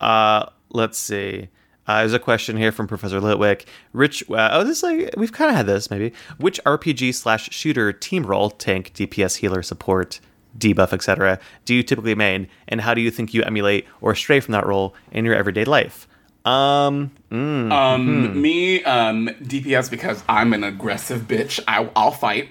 Uh, 0.00 0.46
let's 0.70 0.98
see. 0.98 1.48
Uh, 1.86 1.98
there's 1.98 2.12
a 2.12 2.18
question 2.18 2.56
here 2.56 2.70
from 2.70 2.86
Professor 2.86 3.20
Litwick. 3.20 3.64
Rich, 3.92 4.24
uh, 4.30 4.50
oh, 4.52 4.64
this 4.64 4.78
is 4.78 4.82
like 4.84 5.14
we've 5.16 5.32
kind 5.32 5.50
of 5.50 5.56
had 5.56 5.66
this 5.66 5.90
maybe. 5.90 6.12
Which 6.38 6.60
RPG 6.64 7.14
slash 7.14 7.50
shooter 7.52 7.92
team 7.92 8.24
role, 8.24 8.50
tank, 8.50 8.92
DPS, 8.94 9.36
healer, 9.38 9.62
support, 9.62 10.20
debuff, 10.58 10.92
etc., 10.92 11.38
do 11.64 11.74
you 11.74 11.82
typically 11.82 12.14
main, 12.14 12.48
and 12.68 12.80
how 12.80 12.94
do 12.94 13.00
you 13.00 13.10
think 13.10 13.34
you 13.34 13.42
emulate 13.42 13.86
or 14.00 14.14
stray 14.14 14.40
from 14.40 14.52
that 14.52 14.66
role 14.66 14.94
in 15.10 15.24
your 15.24 15.34
everyday 15.34 15.64
life? 15.64 16.06
Um, 16.44 17.12
mm, 17.30 17.70
Um, 17.70 18.40
me, 18.40 18.82
um, 18.84 19.28
DPS 19.42 19.90
because 19.90 20.24
I'm 20.28 20.52
an 20.52 20.64
aggressive 20.64 21.22
bitch. 21.22 21.60
I, 21.68 21.88
I'll 21.94 22.10
fight. 22.10 22.48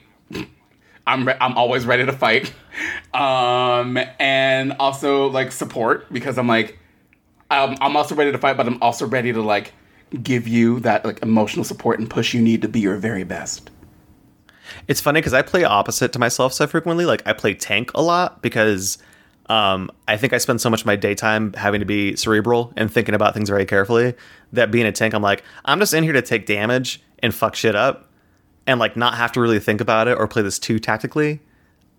I'm 1.05 1.27
re- 1.27 1.37
I'm 1.41 1.57
always 1.57 1.85
ready 1.85 2.05
to 2.05 2.13
fight. 2.13 2.53
Um, 3.13 3.99
and 4.17 4.73
also 4.79 5.27
like 5.27 5.51
support 5.51 6.11
because 6.13 6.37
I'm 6.37 6.47
like, 6.47 6.79
I'm, 7.49 7.75
I'm 7.81 7.97
also 7.97 8.15
ready 8.15 8.31
to 8.31 8.37
fight, 8.37 8.55
but 8.55 8.65
I'm 8.65 8.81
also 8.81 9.05
ready 9.05 9.33
to 9.33 9.41
like 9.41 9.73
give 10.23 10.47
you 10.47 10.79
that 10.81 11.03
like 11.03 11.21
emotional 11.21 11.65
support 11.65 11.99
and 11.99 12.09
push 12.09 12.33
you 12.33 12.41
need 12.41 12.61
to 12.61 12.69
be 12.69 12.79
your 12.79 12.95
very 12.95 13.25
best. 13.25 13.70
It's 14.87 15.01
funny 15.01 15.19
because 15.19 15.33
I 15.33 15.41
play 15.41 15.63
opposite 15.63 16.13
to 16.13 16.19
myself 16.19 16.53
so 16.53 16.67
frequently. 16.67 17.05
Like 17.05 17.21
I 17.25 17.33
play 17.33 17.53
tank 17.53 17.91
a 17.93 18.01
lot 18.01 18.41
because 18.41 18.97
um, 19.47 19.91
I 20.07 20.17
think 20.17 20.33
I 20.33 20.37
spend 20.37 20.61
so 20.61 20.69
much 20.69 20.81
of 20.81 20.85
my 20.85 20.95
daytime 20.95 21.53
having 21.53 21.79
to 21.79 21.85
be 21.85 22.15
cerebral 22.15 22.73
and 22.77 22.91
thinking 22.91 23.15
about 23.15 23.33
things 23.33 23.49
very 23.49 23.65
carefully 23.65 24.13
that 24.53 24.71
being 24.71 24.85
a 24.85 24.91
tank, 24.91 25.13
I'm 25.13 25.21
like, 25.21 25.43
I'm 25.65 25.79
just 25.79 25.93
in 25.93 26.03
here 26.03 26.13
to 26.13 26.21
take 26.21 26.45
damage 26.45 27.01
and 27.19 27.33
fuck 27.33 27.55
shit 27.55 27.75
up 27.75 28.09
and 28.67 28.79
like 28.79 28.95
not 28.95 29.15
have 29.15 29.31
to 29.33 29.41
really 29.41 29.59
think 29.59 29.81
about 29.81 30.07
it 30.07 30.17
or 30.17 30.27
play 30.27 30.41
this 30.41 30.59
too 30.59 30.79
tactically. 30.79 31.39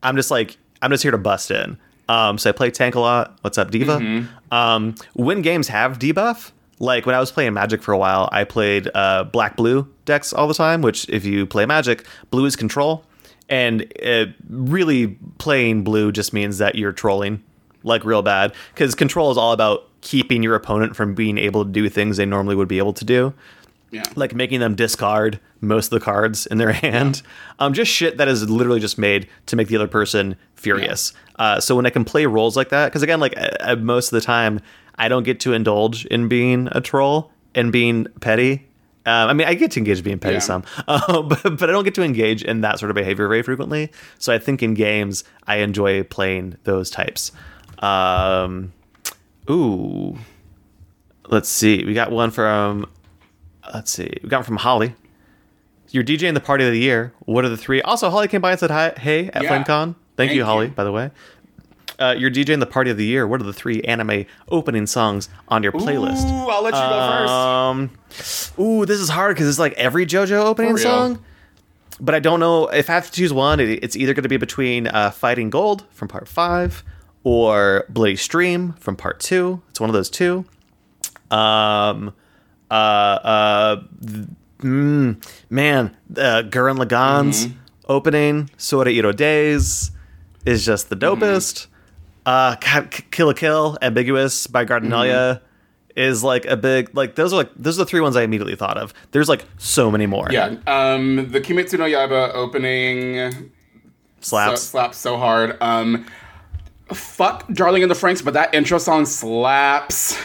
I'm 0.02 0.16
just 0.16 0.30
like, 0.30 0.56
I'm 0.80 0.90
just 0.90 1.02
here 1.02 1.12
to 1.12 1.18
bust 1.18 1.50
in. 1.50 1.78
Um, 2.09 2.38
so 2.38 2.50
I 2.50 2.52
play 2.52 2.70
tank 2.70 2.94
a 2.94 3.00
lot. 3.00 3.38
What's 3.42 3.59
up, 3.59 3.70
Diva? 3.70 4.26
Um, 4.50 4.94
when 5.14 5.42
games 5.42 5.68
have 5.68 5.98
debuff, 5.98 6.52
like 6.82 7.06
when 7.06 7.14
I 7.14 7.20
was 7.20 7.30
playing 7.30 7.54
Magic 7.54 7.82
for 7.82 7.92
a 7.92 7.98
while, 7.98 8.28
I 8.32 8.44
played 8.44 8.90
uh, 8.94 9.24
black 9.24 9.56
blue 9.56 9.88
decks 10.04 10.32
all 10.32 10.48
the 10.48 10.54
time. 10.54 10.82
Which, 10.82 11.09
if 11.09 11.24
you 11.24 11.46
play 11.46 11.64
Magic, 11.64 12.04
blue 12.30 12.44
is 12.44 12.56
control, 12.56 13.04
and 13.48 13.90
uh, 14.04 14.26
really 14.50 15.16
playing 15.38 15.84
blue 15.84 16.10
just 16.12 16.32
means 16.32 16.59
that 16.59 16.74
you're 16.74 16.92
trolling 16.92 17.42
like 17.84 18.04
real 18.04 18.22
bad 18.22 18.52
because 18.74 18.94
control 18.94 19.30
is 19.30 19.36
all 19.36 19.52
about 19.52 19.88
keeping 20.02 20.42
your 20.42 20.54
opponent 20.54 20.94
from 20.94 21.14
being 21.14 21.36
able 21.38 21.64
to 21.64 21.70
do 21.70 21.88
things 21.88 22.16
they 22.16 22.24
normally 22.26 22.54
would 22.54 22.68
be 22.68 22.78
able 22.78 22.92
to 22.92 23.04
do 23.04 23.34
Yeah. 23.90 24.04
like 24.14 24.34
making 24.36 24.60
them 24.60 24.76
discard 24.76 25.40
most 25.60 25.86
of 25.92 25.98
the 25.98 26.04
cards 26.04 26.46
in 26.46 26.59
their 26.59 26.72
hand. 26.86 27.22
Um, 27.59 27.72
just 27.72 27.90
shit 27.90 28.18
that 28.18 28.28
is 28.28 28.48
literally 28.48 28.78
just 28.80 28.98
made 28.98 29.28
to 29.46 29.56
make 29.56 29.66
the 29.68 29.74
other 29.76 29.88
person 29.88 30.36
furious. 30.54 31.12
Uh, 31.40 31.59
so 31.59 31.74
when 31.74 31.84
I 31.86 31.90
can 31.90 32.04
play 32.04 32.24
roles 32.26 32.56
like 32.56 32.68
that, 32.68 32.86
because 32.86 33.02
again, 33.02 33.18
like 33.18 33.34
uh, 33.36 33.74
most 33.76 34.12
of 34.12 34.16
the 34.20 34.24
time, 34.24 34.60
I 34.98 35.09
don't 35.09 35.23
get 35.23 35.40
to 35.40 35.52
indulge 35.52 36.06
in 36.06 36.28
being 36.28 36.69
a 36.73 36.81
troll 36.81 37.31
and 37.55 37.73
being 37.73 38.06
petty. 38.20 38.66
Um, 39.05 39.31
I 39.31 39.32
mean, 39.32 39.48
I 39.48 39.55
get 39.55 39.73
to 39.73 39.81
engage 39.81 40.05
being 40.05 40.19
petty 40.20 40.35
Yeah. 40.35 40.39
some, 40.40 40.64
uh, 40.89 41.23
but, 41.23 41.43
but 41.59 41.69
I 41.69 41.73
don't 41.73 41.82
get 41.85 41.94
to 41.97 42.02
engage 42.02 42.44
in 42.44 42.60
that 42.60 42.78
sort 42.78 42.90
of 42.90 42.94
behavior 42.94 43.27
very 43.27 43.43
frequently. 43.43 43.90
So 44.19 44.32
I 44.32 44.39
think 44.39 44.62
in 44.62 44.74
games, 44.74 45.24
I 45.47 45.56
enjoy 45.56 46.05
playing 46.05 46.56
those 46.64 46.89
types. 46.89 47.32
Um, 47.81 48.73
ooh, 49.51 50.16
let's 51.28 51.48
see. 51.48 51.85
We 51.85 51.94
got 51.94 52.12
one 52.12 52.31
from 52.31 52.86
let's 53.74 53.90
see. 53.90 54.10
We 54.23 54.28
got 54.28 54.39
one 54.39 54.44
from 54.44 54.56
Holly. 54.59 54.94
You're 55.90 56.05
DJing 56.05 56.35
the 56.35 56.40
party 56.40 56.64
of 56.64 56.73
the 56.73 56.78
year. 56.78 57.12
What 57.27 57.44
are 57.44 57.48
the 57.51 57.56
three? 57.56 57.82
Also, 57.82 58.09
Holly 58.09 58.28
came 58.28 58.40
by 58.40 58.52
and 58.52 58.60
said 58.60 58.70
hi, 58.70 58.94
hey 58.97 59.28
at 59.35 59.43
Yeah. 59.43 59.51
FlameCon. 59.51 59.66
Thank, 59.66 59.97
Thank 60.16 60.32
you, 60.35 60.44
Holly, 60.44 60.66
you. 60.66 60.73
by 60.73 60.85
the 60.85 60.93
way. 60.93 61.10
Uh, 61.98 62.14
you're 62.19 62.31
DJing 62.31 62.59
the 62.60 62.66
party 62.66 62.90
of 62.90 62.97
the 62.97 63.05
year. 63.05 63.27
What 63.27 63.40
are 63.40 63.44
the 63.44 63.52
three 63.52 63.81
anime 63.82 64.24
opening 64.48 64.86
songs 64.86 65.28
on 65.48 65.62
your 65.62 65.73
playlist? 65.73 66.24
Ooh, 66.31 66.48
I'll 66.51 66.62
let 66.62 66.74
you 66.74 66.81
go 66.81 67.09
first. 67.19 67.31
Um, 67.32 67.90
ooh, 68.59 68.86
this 68.86 68.98
is 69.01 69.09
hard 69.09 69.36
because 69.36 69.48
it's 69.48 69.59
like 69.59 69.74
every 69.74 70.06
JoJo 70.06 70.44
opening 70.44 70.77
song. 70.78 71.23
But 72.01 72.14
I 72.14 72.19
don't 72.20 72.40
know 72.40 72.66
if 72.69 72.89
I 72.90 72.94
have 72.94 73.06
to 73.06 73.12
choose 73.12 73.32
one. 73.32 73.60
It, 73.60 73.85
it's 73.85 73.94
either 73.97 74.14
going 74.14 74.23
to 74.24 74.28
be 74.28 74.36
between 74.39 74.86
uh, 74.89 75.10
"Fighting 75.10 75.51
Gold" 75.51 75.85
from 75.90 76.09
Part 76.09 76.27
Five 76.27 76.82
or 77.23 77.85
"Bloody 77.89 78.16
Stream" 78.16 78.73
from 78.81 78.97
Part 78.97 79.20
Two. 79.20 79.62
It's 79.70 79.78
one 79.78 79.90
of 79.90 79.94
those 79.94 80.10
two. 80.10 80.44
Um, 81.31 82.12
uh, 82.70 82.74
uh, 82.74 83.82
th- 84.05 84.27
mm, 84.59 85.24
man, 85.51 85.97
uh, 86.16 86.43
Gurren 86.48 86.78
Lagann's 86.82 87.47
Mm-hmm. 87.47 87.59
opening 87.89 88.51
"Sora 88.56 88.90
Iro 88.90 89.12
Days" 89.12 89.90
is 90.44 90.64
just 90.64 90.89
the 90.89 90.97
Mm-hmm. 90.97 91.20
Uh, 92.24 92.56
Kill 93.10 93.26
la 93.26 93.32
Kill, 93.32 93.78
Ambiguous 93.82 94.46
by 94.46 94.64
GARNiDELiA 94.64 95.40
Mm-hmm. 95.40 95.44
is 95.96 96.22
like 96.24 96.44
a 96.46 96.56
big 96.56 96.94
like 96.96 97.16
those 97.16 97.32
are 97.32 97.36
like 97.36 97.50
those 97.56 97.78
are 97.78 97.84
the 97.84 97.88
three 97.88 98.00
ones 98.00 98.16
I 98.16 98.22
immediately 98.22 98.54
thought 98.56 98.78
of. 98.78 98.94
There's 99.10 99.28
like 99.28 99.44
so 99.58 99.90
many 99.90 100.06
more. 100.06 100.28
Yeah. 100.30 100.54
Um, 100.66 101.30
the 101.32 101.40
Kimetsu 101.40 101.78
no 101.78 101.84
Yaiba 101.84 102.32
opening 102.34 103.50
slaps. 104.20 104.62
So, 104.62 104.66
slaps 104.70 104.98
so 104.98 105.16
hard. 105.18 105.60
Um, 105.60 106.06
fuck 106.92 107.46
Darling 107.52 107.82
in 107.82 107.88
the 107.88 107.94
Franxx, 107.94 108.24
but 108.24 108.34
that 108.34 108.54
intro 108.54 108.78
song 108.78 109.04
slaps. 109.04 110.16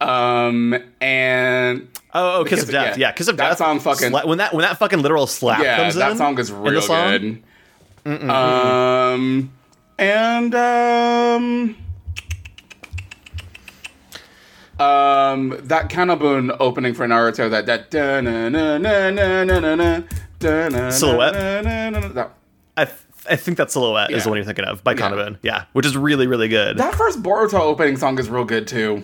Um, 0.00 0.74
and 1.00 1.88
oh, 2.14 2.40
oh, 2.40 2.44
Kiss, 2.44 2.60
Kiss 2.60 2.68
of 2.68 2.70
Death. 2.70 2.96
yeah. 2.98 3.08
Yeah, 3.08 3.12
Kiss 3.12 3.28
of 3.28 3.36
That 3.36 3.48
Death. 3.50 3.58
song 3.58 3.80
fucking- 3.80 4.12
sla- 4.12 4.24
when 4.26 4.38
that 4.38 4.54
when 4.54 4.62
that 4.62 4.78
fucking 4.78 5.02
literal 5.02 5.26
slap 5.26 5.62
yeah, 5.62 5.76
comes 5.76 5.96
that 5.96 6.12
in. 6.12 6.16
song 6.16 6.38
is 6.38 6.50
real 6.52 6.80
song, 6.80 7.42
good. 8.04 8.30
Um, 8.30 9.52
and 9.98 10.54
um. 10.54 11.76
Um, 14.80 15.56
that 15.64 15.88
KANA-BOON 15.88 16.52
opening 16.60 16.94
for 16.94 17.04
Naruto, 17.06 17.50
that 17.50 17.66
that 17.66 17.90
da 17.90 18.20
na 18.20 18.48
na 18.48 18.78
na 18.78 19.10
na 19.10 19.42
na 19.42 19.58
na 19.58 19.74
na 19.74 20.00
da 20.38 20.90
Silhouette? 20.90 21.34
na 21.34 21.90
na 21.90 21.90
na 21.98 22.08
that 22.08 22.30
I 22.76 22.84
th- 22.84 22.96
I 23.28 23.34
think 23.34 23.56
that 23.58 23.72
silhouette 23.72 24.10
is 24.10 24.18
Yeah. 24.18 24.22
the 24.22 24.28
one 24.28 24.36
you're 24.38 24.44
thinking 24.44 24.64
of 24.66 24.84
by 24.84 24.92
Yeah. 24.92 24.98
KANA-BOON. 24.98 25.38
Yeah, 25.42 25.64
which 25.72 25.84
is 25.84 25.96
really 25.96 26.28
really 26.28 26.46
good. 26.46 26.76
That 26.78 26.94
first 26.94 27.24
Boruto 27.24 27.58
opening 27.58 27.96
song 27.96 28.20
is 28.20 28.30
real 28.30 28.44
good 28.44 28.68
too. 28.68 29.02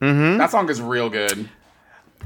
Mm-hmm. 0.00 0.38
That 0.38 0.50
song 0.50 0.70
is 0.70 0.80
real 0.80 1.10
good. 1.10 1.50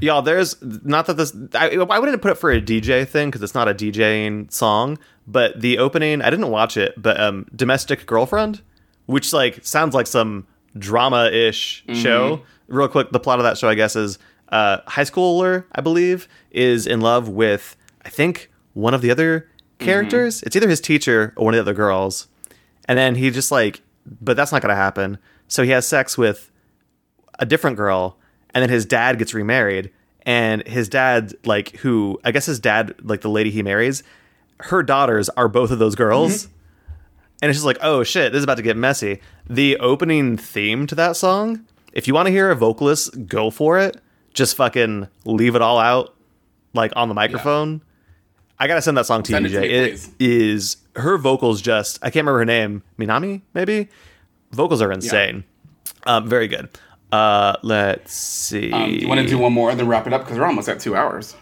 Y'all, 0.01 0.21
there's 0.21 0.61
not 0.61 1.05
that 1.05 1.17
this. 1.17 1.33
I, 1.53 1.69
I 1.75 1.99
wouldn't 1.99 2.21
put 2.21 2.31
it 2.31 2.35
for 2.35 2.51
a 2.51 2.61
DJ 2.61 3.07
thing 3.07 3.29
because 3.29 3.41
it's 3.41 3.53
not 3.53 3.67
a 3.67 3.73
DJing 3.73 4.51
song. 4.51 4.97
But 5.27 5.61
the 5.61 5.77
opening, 5.77 6.21
I 6.21 6.29
didn't 6.29 6.49
watch 6.49 6.75
it, 6.77 6.93
but 7.01 7.19
um, 7.19 7.45
"Domestic 7.55 8.05
Girlfriend," 8.05 8.61
which 9.05 9.31
like 9.31 9.63
sounds 9.65 9.93
like 9.95 10.07
some 10.07 10.45
drama-ish 10.77 11.83
show. 11.93 12.41
Real 12.67 12.87
quick, 12.87 13.11
the 13.11 13.19
plot 13.19 13.39
of 13.39 13.43
that 13.43 13.57
show, 13.57 13.69
I 13.69 13.75
guess, 13.75 13.95
is 13.95 14.17
uh, 14.49 14.79
high 14.87 15.03
schooler, 15.03 15.65
I 15.71 15.81
believe, 15.81 16.27
is 16.51 16.87
in 16.87 16.99
love 17.01 17.29
with 17.29 17.75
I 18.03 18.09
think 18.09 18.51
one 18.73 18.93
of 18.93 19.01
the 19.01 19.11
other 19.11 19.47
characters. 19.79 20.43
It's 20.43 20.55
either 20.55 20.69
his 20.69 20.81
teacher 20.81 21.33
or 21.37 21.45
one 21.45 21.53
of 21.53 21.57
the 21.57 21.71
other 21.71 21.75
girls, 21.75 22.27
and 22.87 22.97
then 22.97 23.15
he 23.15 23.29
just 23.29 23.51
like, 23.51 23.81
but 24.21 24.35
that's 24.35 24.51
not 24.51 24.61
gonna 24.61 24.75
happen. 24.75 25.17
So 25.47 25.63
he 25.63 25.69
has 25.69 25.87
sex 25.87 26.17
with 26.17 26.51
a 27.39 27.45
different 27.45 27.77
girl 27.77 28.17
and 28.53 28.61
then 28.61 28.69
his 28.69 28.85
dad 28.85 29.17
gets 29.17 29.33
remarried 29.33 29.91
and 30.25 30.65
his 30.67 30.87
dad 30.89 31.33
like 31.45 31.75
who 31.77 32.19
i 32.23 32.31
guess 32.31 32.45
his 32.45 32.59
dad 32.59 32.95
like 33.03 33.21
the 33.21 33.29
lady 33.29 33.51
he 33.51 33.61
marries 33.63 34.03
her 34.59 34.83
daughters 34.83 35.29
are 35.29 35.47
both 35.47 35.71
of 35.71 35.79
those 35.79 35.95
girls. 35.95 36.47
And 37.41 37.49
it's 37.49 37.57
just 37.57 37.65
like 37.65 37.77
oh 37.81 38.03
shit 38.03 38.31
this 38.31 38.37
is 38.37 38.43
about 38.45 38.55
to 38.57 38.63
get 38.63 38.77
messy. 38.77 39.19
The 39.49 39.77
opening 39.79 40.37
theme 40.37 40.87
to 40.87 40.95
that 40.95 41.17
song 41.17 41.65
if 41.91 42.07
you 42.07 42.13
want 42.13 42.27
to 42.27 42.31
hear 42.31 42.49
a 42.49 42.55
vocalist 42.55 43.27
go 43.27 43.49
for 43.49 43.77
it 43.79 43.97
just 44.33 44.55
fucking 44.55 45.07
leave 45.25 45.55
it 45.55 45.61
all 45.61 45.77
out 45.77 46.15
like 46.73 46.93
on 46.95 47.09
the 47.09 47.13
microphone. 47.13 47.81
I 48.57 48.67
gotta 48.67 48.81
send 48.81 48.95
that 48.97 49.05
song 49.05 49.23
to 49.23 49.31
Send 49.33 49.49
you 49.49 49.59
it 49.59 49.61
to 49.61 49.67
DJ. 49.67 49.69
me, 49.69 49.75
It 49.75 50.09
is 50.19 50.77
her 50.95 51.17
vocals 51.17 51.59
just 51.61 51.97
i 52.01 52.05
can't 52.05 52.25
remember 52.25 52.39
her 52.39 52.45
name 52.45 52.83
minami 52.97 53.41
maybe? 53.53 53.89
Vocals 54.51 54.81
are 54.81 54.91
insane. 54.91 55.43
Um, 56.05 56.29
very 56.29 56.47
good 56.47 56.69
uh, 57.13 57.55
let's 57.61 58.11
see. 58.13 58.71
Um, 58.71 58.89
do 58.89 58.95
you 58.97 59.07
want 59.07 59.21
to 59.21 59.27
do 59.27 59.37
one 59.37 59.53
more 59.53 59.69
and 59.69 59.79
then 59.79 59.87
wrap 59.87 60.07
it 60.07 60.13
up 60.13 60.21
because 60.23 60.39
we're 60.39 60.45
almost 60.45 60.67
at 60.67 60.79
two 60.79 60.95
hours. 60.95 61.35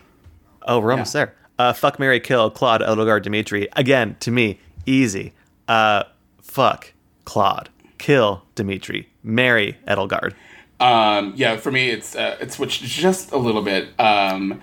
Oh, 0.63 0.79
we're 0.79 0.91
almost 0.91 1.13
there. 1.13 1.33
Uh, 1.57 1.71
fuck 1.71 1.97
Mary 1.97 2.19
Kill 2.19 2.49
Claude 2.51 2.81
Edelgard 2.81 3.21
Dimitri. 3.21 3.69
Again, 3.77 4.17
to 4.19 4.31
me, 4.31 4.59
easy. 4.85 5.33
Uh, 5.67 6.03
fuck 6.41 6.91
Claude. 7.23 7.69
Kill 7.97 8.43
Dimitri. 8.55 9.07
Marry 9.23 9.77
Edelgard. 9.87 10.33
Um, 10.81 11.33
yeah, 11.35 11.55
for 11.57 11.71
me, 11.71 11.89
it's 11.89 12.15
uh, 12.15 12.35
it's 12.41 12.55
switched 12.55 12.83
just 12.83 13.31
a 13.31 13.37
little 13.37 13.61
bit. 13.61 13.89
Um, 13.99 14.61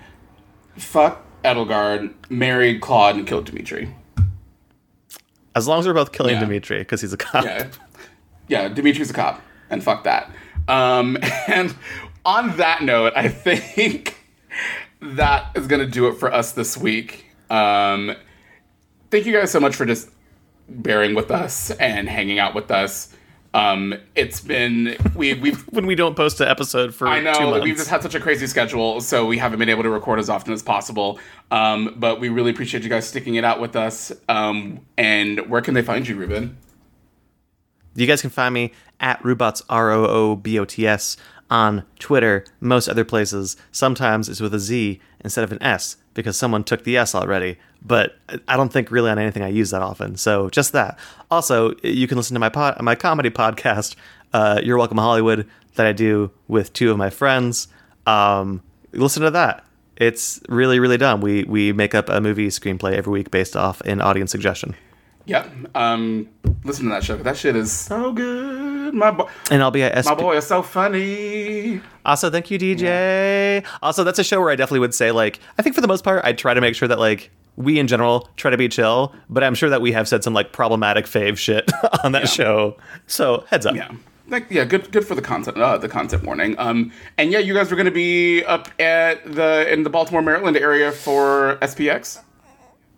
fuck 0.77 1.25
Edelgard, 1.43 2.13
marry 2.29 2.77
Claude, 2.77 3.15
and 3.15 3.25
kill 3.25 3.41
Dimitri. 3.41 3.95
As 5.55 5.67
long 5.67 5.79
as 5.79 5.87
we're 5.87 5.93
both 5.93 6.11
killing 6.11 6.35
Yeah. 6.35 6.41
Dimitri 6.41 6.79
because 6.79 7.01
he's 7.01 7.13
a 7.13 7.17
cop. 7.17 7.45
Yeah, 7.45 7.67
yeah, 8.47 8.67
Dimitri's 8.67 9.09
a 9.09 9.13
cop, 9.13 9.41
and 9.69 9.83
fuck 9.83 10.03
that. 10.03 10.29
Um, 10.69 11.17
and 11.47 11.75
on 12.25 12.57
that 12.57 12.83
note, 12.83 13.13
I 13.15 13.27
think 13.27 14.17
that 15.01 15.51
is 15.55 15.67
gonna 15.67 15.85
do 15.85 16.07
it 16.07 16.13
for 16.13 16.33
us 16.33 16.53
this 16.53 16.77
week. 16.77 17.25
Um, 17.49 18.15
thank 19.09 19.25
you 19.25 19.33
guys 19.33 19.51
so 19.51 19.59
much 19.59 19.75
for 19.75 19.85
just 19.85 20.09
bearing 20.67 21.15
with 21.15 21.31
us 21.31 21.71
and 21.71 22.07
hanging 22.07 22.39
out 22.39 22.53
with 22.53 22.71
us. 22.71 23.15
Um, 23.51 23.95
it's 24.13 24.41
been 24.41 24.95
we 25.15 25.33
we've 25.33 25.61
When 25.69 25.87
we 25.87 25.95
don't 25.95 26.15
post 26.15 26.39
an 26.39 26.47
episode 26.47 26.93
for 26.93 27.07
I 27.07 27.19
know 27.19 27.59
we've 27.61 27.75
just 27.75 27.89
had 27.89 28.03
such 28.03 28.13
a 28.13 28.19
crazy 28.19 28.45
schedule, 28.45 29.01
so 29.01 29.25
we 29.25 29.39
haven't 29.39 29.57
been 29.57 29.69
able 29.69 29.83
to 29.83 29.89
record 29.89 30.19
as 30.19 30.29
often 30.29 30.53
as 30.53 30.61
possible. 30.61 31.19
Um, 31.49 31.95
but 31.97 32.19
we 32.19 32.29
really 32.29 32.51
appreciate 32.51 32.83
you 32.83 32.89
guys 32.89 33.07
sticking 33.07 33.35
it 33.35 33.43
out 33.43 33.59
with 33.59 33.75
us. 33.75 34.11
Um, 34.27 34.81
and 34.97 35.49
where 35.49 35.61
can 35.61 35.73
they 35.73 35.81
find 35.81 36.07
you, 36.07 36.15
Ruben? 36.15 36.57
You 37.99 38.07
guys 38.07 38.21
can 38.21 38.29
find 38.29 38.53
me 38.53 38.71
at 39.01 39.21
Roobots 39.23 39.61
R 39.69 39.91
O 39.91 40.05
O 40.05 40.35
B 40.37 40.57
O 40.57 40.63
T 40.63 40.87
S 40.87 41.17
on 41.49 41.83
Twitter, 41.99 42.45
most 42.61 42.87
other 42.87 43.03
places. 43.03 43.57
Sometimes 43.71 44.29
it's 44.29 44.39
with 44.39 44.53
a 44.53 44.59
Z 44.59 45.01
instead 45.19 45.43
of 45.43 45.51
an 45.51 45.61
S 45.61 45.97
because 46.13 46.37
someone 46.37 46.63
took 46.63 46.85
the 46.85 46.95
S 46.95 47.13
already. 47.13 47.57
But 47.81 48.17
I 48.47 48.55
don't 48.55 48.71
think 48.71 48.89
really 48.89 49.09
on 49.09 49.19
anything 49.19 49.43
I 49.43 49.49
use 49.49 49.71
that 49.71 49.81
often. 49.81 50.15
So 50.15 50.49
just 50.49 50.71
that. 50.71 50.97
Also, 51.29 51.73
you 51.83 52.07
can 52.07 52.17
listen 52.17 52.35
to 52.35 52.39
my 52.39 52.49
pod, 52.49 52.81
my 52.81 52.95
comedy 52.95 53.29
podcast, 53.29 53.95
uh, 54.31 54.61
You're 54.63 54.77
Welcome 54.77 54.97
Hollywood, 54.97 55.45
that 55.75 55.85
I 55.85 55.91
do 55.91 56.31
with 56.47 56.71
two 56.71 56.91
of 56.91 56.97
my 56.97 57.09
friends. 57.09 57.67
Um, 58.05 58.61
listen 58.93 59.23
to 59.23 59.31
that. 59.31 59.65
It's 59.97 60.39
really, 60.47 60.79
really 60.79 60.97
dumb. 60.97 61.19
We 61.19 61.43
we 61.43 61.73
make 61.73 61.93
up 61.93 62.07
a 62.07 62.21
movie 62.21 62.47
screenplay 62.47 62.93
every 62.93 63.11
week 63.11 63.29
based 63.29 63.57
off 63.57 63.81
an 63.81 63.99
audience 63.99 64.31
suggestion. 64.31 64.75
Yep. 65.29 65.51
Um, 65.75 66.27
listen 66.63 66.85
to 66.85 66.89
that 66.89 67.03
show. 67.03 67.15
That 67.17 67.37
shit 67.37 67.55
is 67.55 67.71
so 67.71 68.11
good. 68.11 68.93
My 68.95 69.11
boy, 69.11 69.29
And 69.51 69.61
I'll 69.61 69.69
be 69.71 69.83
at 69.83 69.93
SPX. 69.93 70.05
my 70.05 70.13
SP. 70.17 70.19
boy 70.21 70.37
is 70.37 70.47
so 70.47 70.61
funny. 70.63 71.81
Also, 72.05 72.29
thank 72.31 72.49
you, 72.49 72.57
DJ. 72.57 73.63
Also, 73.83 74.03
that's 74.03 74.17
a 74.19 74.23
show 74.23 74.41
where 74.41 74.49
I 74.49 74.55
definitely 74.55 74.79
would 74.79 74.95
say, 74.95 75.11
like, 75.11 75.39
I 75.57 75.61
think 75.61 75.75
for 75.75 75.81
the 75.81 75.87
most 75.87 76.03
part, 76.03 76.25
I 76.25 76.33
try 76.33 76.53
to 76.55 76.61
make 76.61 76.73
sure 76.75 76.87
that, 76.87 76.97
like, 76.99 77.29
we 77.55 77.77
in 77.77 77.87
general 77.87 78.27
try 78.37 78.49
to 78.49 78.57
be 78.57 78.67
chill, 78.69 79.13
but 79.29 79.43
I'm 79.43 79.53
sure 79.53 79.69
that 79.69 79.81
we 79.81 79.91
have 79.91 80.07
said 80.07 80.23
some, 80.23 80.33
like, 80.33 80.51
problematic 80.51 81.05
fave 81.05 81.37
shit 81.37 81.69
on 82.03 82.13
that 82.13 82.27
show. 82.27 82.77
So, 83.05 83.45
heads 83.49 83.65
up. 83.67 83.75
Yeah. 83.75 83.91
Like, 84.29 84.45
yeah, 84.51 84.63
good 84.63 84.91
good 84.91 85.07
for 85.07 85.15
the 85.15 85.23
content 85.23 85.57
uh, 85.57 85.79
the 85.79 85.89
content 85.89 86.23
warning. 86.23 86.53
Um 86.59 86.91
and 87.17 87.31
yeah, 87.31 87.39
you 87.39 87.55
guys 87.55 87.71
were 87.71 87.77
gonna 87.77 87.89
be 87.89 88.43
up 88.45 88.69
at 88.79 89.25
the 89.25 89.71
in 89.73 89.81
the 89.81 89.89
Baltimore, 89.89 90.21
Maryland 90.21 90.55
area 90.55 90.91
for 90.91 91.57
SPX. 91.63 92.21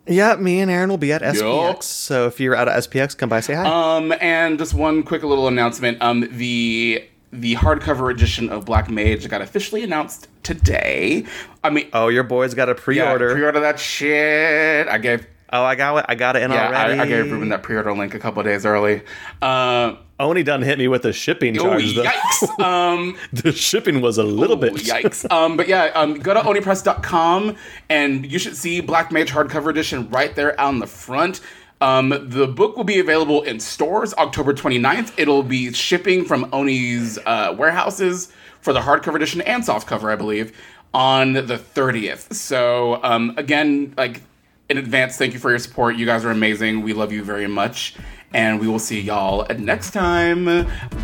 Yeah, 0.06 0.34
me 0.36 0.60
and 0.60 0.70
Aaron 0.70 0.90
will 0.90 0.98
be 0.98 1.12
at 1.12 1.22
SPX. 1.22 1.68
Yup. 1.68 1.82
So, 1.82 2.26
if 2.26 2.40
you're 2.40 2.56
out 2.56 2.68
of 2.68 2.74
SPX, 2.74 3.16
come 3.16 3.28
by, 3.28 3.40
say 3.40 3.54
hi. 3.54 3.96
Um 3.96 4.12
and 4.20 4.58
just 4.58 4.74
one 4.74 5.02
quick 5.02 5.22
little 5.22 5.48
announcement. 5.48 6.00
Um 6.02 6.28
the 6.32 7.04
the 7.32 7.54
hardcover 7.54 8.10
edition 8.10 8.50
of 8.50 8.64
Black 8.64 8.90
Mage 8.90 9.28
got 9.28 9.40
officially 9.40 9.82
announced 9.82 10.28
today. 10.42 11.24
I 11.62 11.70
mean 11.70 11.88
oh, 11.92 12.08
your 12.08 12.24
boy's 12.24 12.54
got 12.54 12.68
a 12.68 12.74
pre 12.74 12.96
yeah, 12.96 13.12
order. 13.12 13.32
pre-order 13.32 13.60
that 13.60 13.78
shit. 13.78 14.88
I 14.88 14.98
gave 14.98 15.26
oh, 15.52 15.62
I 15.62 15.76
got 15.76 15.96
it. 15.98 16.06
I 16.08 16.14
got 16.14 16.36
it 16.36 16.42
in 16.42 16.50
yeah, 16.50 16.68
already. 16.68 16.98
I, 16.98 17.04
I 17.04 17.06
gave 17.06 17.30
Ruben 17.30 17.50
that 17.50 17.62
pre-order 17.62 17.92
link 17.92 18.14
a 18.14 18.18
couple 18.18 18.42
days 18.42 18.66
early. 18.66 19.02
Uh, 19.40 19.96
Oni 20.22 20.42
done 20.42 20.62
hit 20.62 20.78
me 20.78 20.88
with 20.88 21.02
the 21.02 21.12
shipping 21.12 21.58
oh 21.58 21.64
charge, 21.64 21.94
though. 21.94 22.04
yikes! 22.04 22.60
um, 22.64 23.16
the 23.32 23.52
shipping 23.52 24.00
was 24.00 24.18
a 24.18 24.22
little 24.22 24.56
bit. 24.56 24.74
Yikes. 24.74 25.30
um, 25.30 25.56
but 25.56 25.68
yeah, 25.68 25.86
um, 25.94 26.14
go 26.14 26.32
to 26.32 26.40
onipress.com 26.40 27.56
and 27.88 28.30
you 28.30 28.38
should 28.38 28.56
see 28.56 28.80
Black 28.80 29.10
Mage 29.10 29.30
hardcover 29.30 29.70
edition 29.70 30.08
right 30.10 30.34
there 30.34 30.58
on 30.60 30.78
the 30.78 30.86
front. 30.86 31.40
Um, 31.80 32.10
the 32.28 32.46
book 32.46 32.76
will 32.76 32.84
be 32.84 33.00
available 33.00 33.42
in 33.42 33.58
stores 33.58 34.14
October 34.14 34.54
29th. 34.54 35.12
It'll 35.16 35.42
be 35.42 35.72
shipping 35.72 36.24
from 36.24 36.48
Oni's 36.52 37.18
uh, 37.26 37.54
warehouses 37.58 38.32
for 38.60 38.72
the 38.72 38.80
hardcover 38.80 39.16
edition 39.16 39.40
and 39.40 39.64
softcover, 39.64 40.12
I 40.12 40.14
believe, 40.14 40.56
on 40.94 41.32
the 41.32 41.60
30th. 41.74 42.32
So, 42.34 43.02
um, 43.02 43.34
again, 43.36 43.94
like 43.96 44.22
in 44.68 44.78
advance, 44.78 45.16
thank 45.16 45.32
you 45.32 45.40
for 45.40 45.50
your 45.50 45.58
support. 45.58 45.96
You 45.96 46.06
guys 46.06 46.24
are 46.24 46.30
amazing. 46.30 46.82
We 46.82 46.92
love 46.92 47.10
you 47.10 47.24
very 47.24 47.48
much. 47.48 47.96
And 48.34 48.60
we 48.60 48.66
will 48.68 48.78
see 48.78 49.00
y'all 49.00 49.46
next 49.58 49.90
time. 49.90 50.44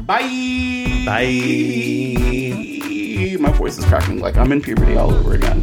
Bye. 0.07 1.03
Bye. 1.05 2.15
My 3.39 3.53
voice 3.53 3.79
is 3.79 3.85
cracking 3.85 4.21
like 4.21 4.37
I'm 4.37 4.51
in 4.53 4.61
puberty 4.63 4.97
all 4.97 5.13
over 5.13 5.35
again. 5.35 5.63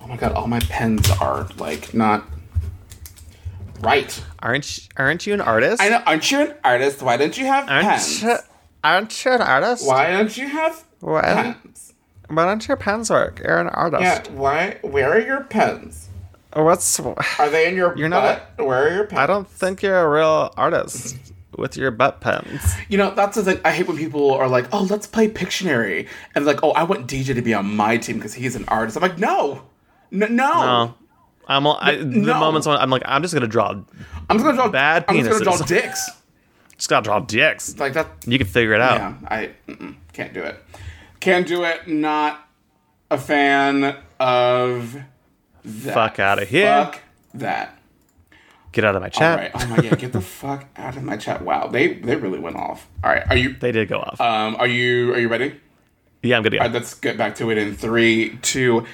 Oh 0.00 0.06
my 0.08 0.16
god, 0.16 0.32
all 0.32 0.46
my 0.46 0.60
pens 0.60 1.10
are 1.20 1.48
like 1.58 1.94
not 1.94 2.24
right. 3.80 4.22
Aren't, 4.40 4.88
aren't 4.96 5.26
you 5.26 5.34
an 5.34 5.40
artist? 5.40 5.80
I 5.82 5.88
know, 5.88 6.02
aren't 6.06 6.30
you 6.30 6.40
an 6.40 6.54
artist? 6.64 7.02
Why 7.02 7.16
don't 7.16 7.36
you 7.36 7.46
have 7.46 7.68
Aren't 7.68 7.86
pens? 7.88 8.22
you, 8.22 8.36
aren't 8.84 9.24
you 9.24 9.32
an 9.32 9.40
artist? 9.42 9.86
Why 9.86 10.10
don't 10.10 10.36
you 10.36 10.48
have 10.48 10.84
Well, 11.00 11.22
pens? 11.22 11.94
Why 12.28 12.44
don't 12.46 12.66
your 12.66 12.76
pens 12.76 13.10
work? 13.10 13.40
You're 13.44 13.58
an 13.58 13.68
artist. 13.68 14.02
Yeah, 14.02 14.22
why? 14.36 14.78
Where 14.82 15.12
are 15.12 15.20
your 15.20 15.42
pens? 15.44 16.08
What's? 16.54 16.98
Are 17.00 17.48
they 17.50 17.68
in 17.68 17.76
your 17.76 17.96
You're 17.96 18.08
not 18.08 18.56
butt? 18.56 18.66
Where 18.66 18.86
are 18.88 18.94
your 18.94 19.04
pens? 19.06 19.18
I 19.18 19.26
don't 19.26 19.48
think 19.48 19.82
you're 19.82 19.98
a 19.98 20.08
real 20.08 20.52
artist 20.56 21.16
with 21.56 21.76
your 21.76 21.90
butt 21.90 22.20
pens. 22.20 22.74
You 22.88 22.98
know, 22.98 23.10
that's 23.14 23.36
the 23.36 23.42
thing. 23.42 23.60
I 23.64 23.72
hate 23.72 23.86
when 23.86 23.96
people 23.96 24.32
are 24.32 24.48
like, 24.48 24.66
"Oh, 24.72 24.82
let's 24.90 25.06
play 25.06 25.28
Pictionary," 25.28 26.08
and 26.34 26.44
like, 26.46 26.62
"Oh, 26.62 26.70
I 26.72 26.82
want 26.84 27.06
DJ 27.06 27.34
to 27.34 27.42
be 27.42 27.54
on 27.54 27.74
my 27.76 27.96
team 27.98 28.16
because 28.16 28.34
he's 28.34 28.54
an 28.56 28.64
artist." 28.68 28.96
I'm 28.96 29.02
like, 29.02 29.18
"No, 29.18 29.62
N- 30.12 30.18
no, 30.20 30.26
No, 30.36 30.94
I'm. 31.48 31.66
I, 31.66 31.96
the 31.96 32.04
no. 32.04 32.38
moments 32.38 32.66
when 32.66 32.76
I'm 32.76 32.90
like, 32.90 33.02
I'm 33.06 33.22
just 33.22 33.32
gonna 33.34 33.46
draw. 33.46 33.68
I'm 33.70 33.84
just 34.38 34.44
gonna 34.44 34.56
draw 34.56 34.68
Bad 34.68 35.06
Penises. 35.06 35.18
I'm 35.20 35.24
just 35.24 35.44
gonna 35.44 35.56
draw 35.58 35.66
dicks." 35.66 36.10
Just 36.82 36.90
gotta 36.90 37.04
draw 37.04 37.20
dicks. 37.20 37.78
Like 37.78 37.92
that. 37.92 38.08
You 38.26 38.38
can 38.38 38.46
figure 38.48 38.74
it 38.74 38.80
out. 38.80 38.96
Yeah, 38.96 39.14
I 39.28 39.50
can't 40.12 40.34
do 40.34 40.42
it. 40.42 40.56
Can't 41.20 41.46
do 41.46 41.62
it. 41.62 41.86
Not 41.86 42.44
a 43.08 43.16
fan 43.18 43.98
of 44.18 44.96
that. 45.64 45.94
Fuck 45.94 46.18
of 46.18 46.48
here. 46.48 46.66
Fuck 46.66 47.00
that. 47.34 47.78
Get 48.72 48.84
out 48.84 48.96
of 48.96 49.02
my 49.02 49.10
chat. 49.10 49.38
right. 49.38 49.50
Oh 49.54 49.66
my 49.68 49.76
god, 49.76 49.96
get 49.96 50.12
the 50.12 50.20
fuck 50.40 50.64
out 50.74 50.96
of 50.96 51.04
my 51.04 51.16
chat. 51.16 51.42
Wow, 51.42 51.68
they 51.68 51.92
they 51.94 52.16
really 52.16 52.40
went 52.40 52.56
off. 52.56 52.88
All 53.04 53.12
right, 53.12 53.22
are 53.30 53.36
you 53.36 53.52
They 53.54 53.70
did 53.70 53.88
go 53.88 54.00
off. 54.00 54.20
um 54.20 54.56
are 54.58 54.66
you 54.66 55.14
are 55.14 55.20
you 55.20 55.28
ready? 55.28 55.60
yeah, 56.24 56.36
I'm 56.36 56.42
good 56.42 56.50
to 56.50 56.56
go. 56.56 56.64
Right, 56.64 56.72
let's 56.72 56.94
get 56.94 57.16
back 57.16 57.36
to 57.36 57.52
it 57.52 57.58
in 57.58 57.76
three, 57.76 58.38
two. 58.42 58.86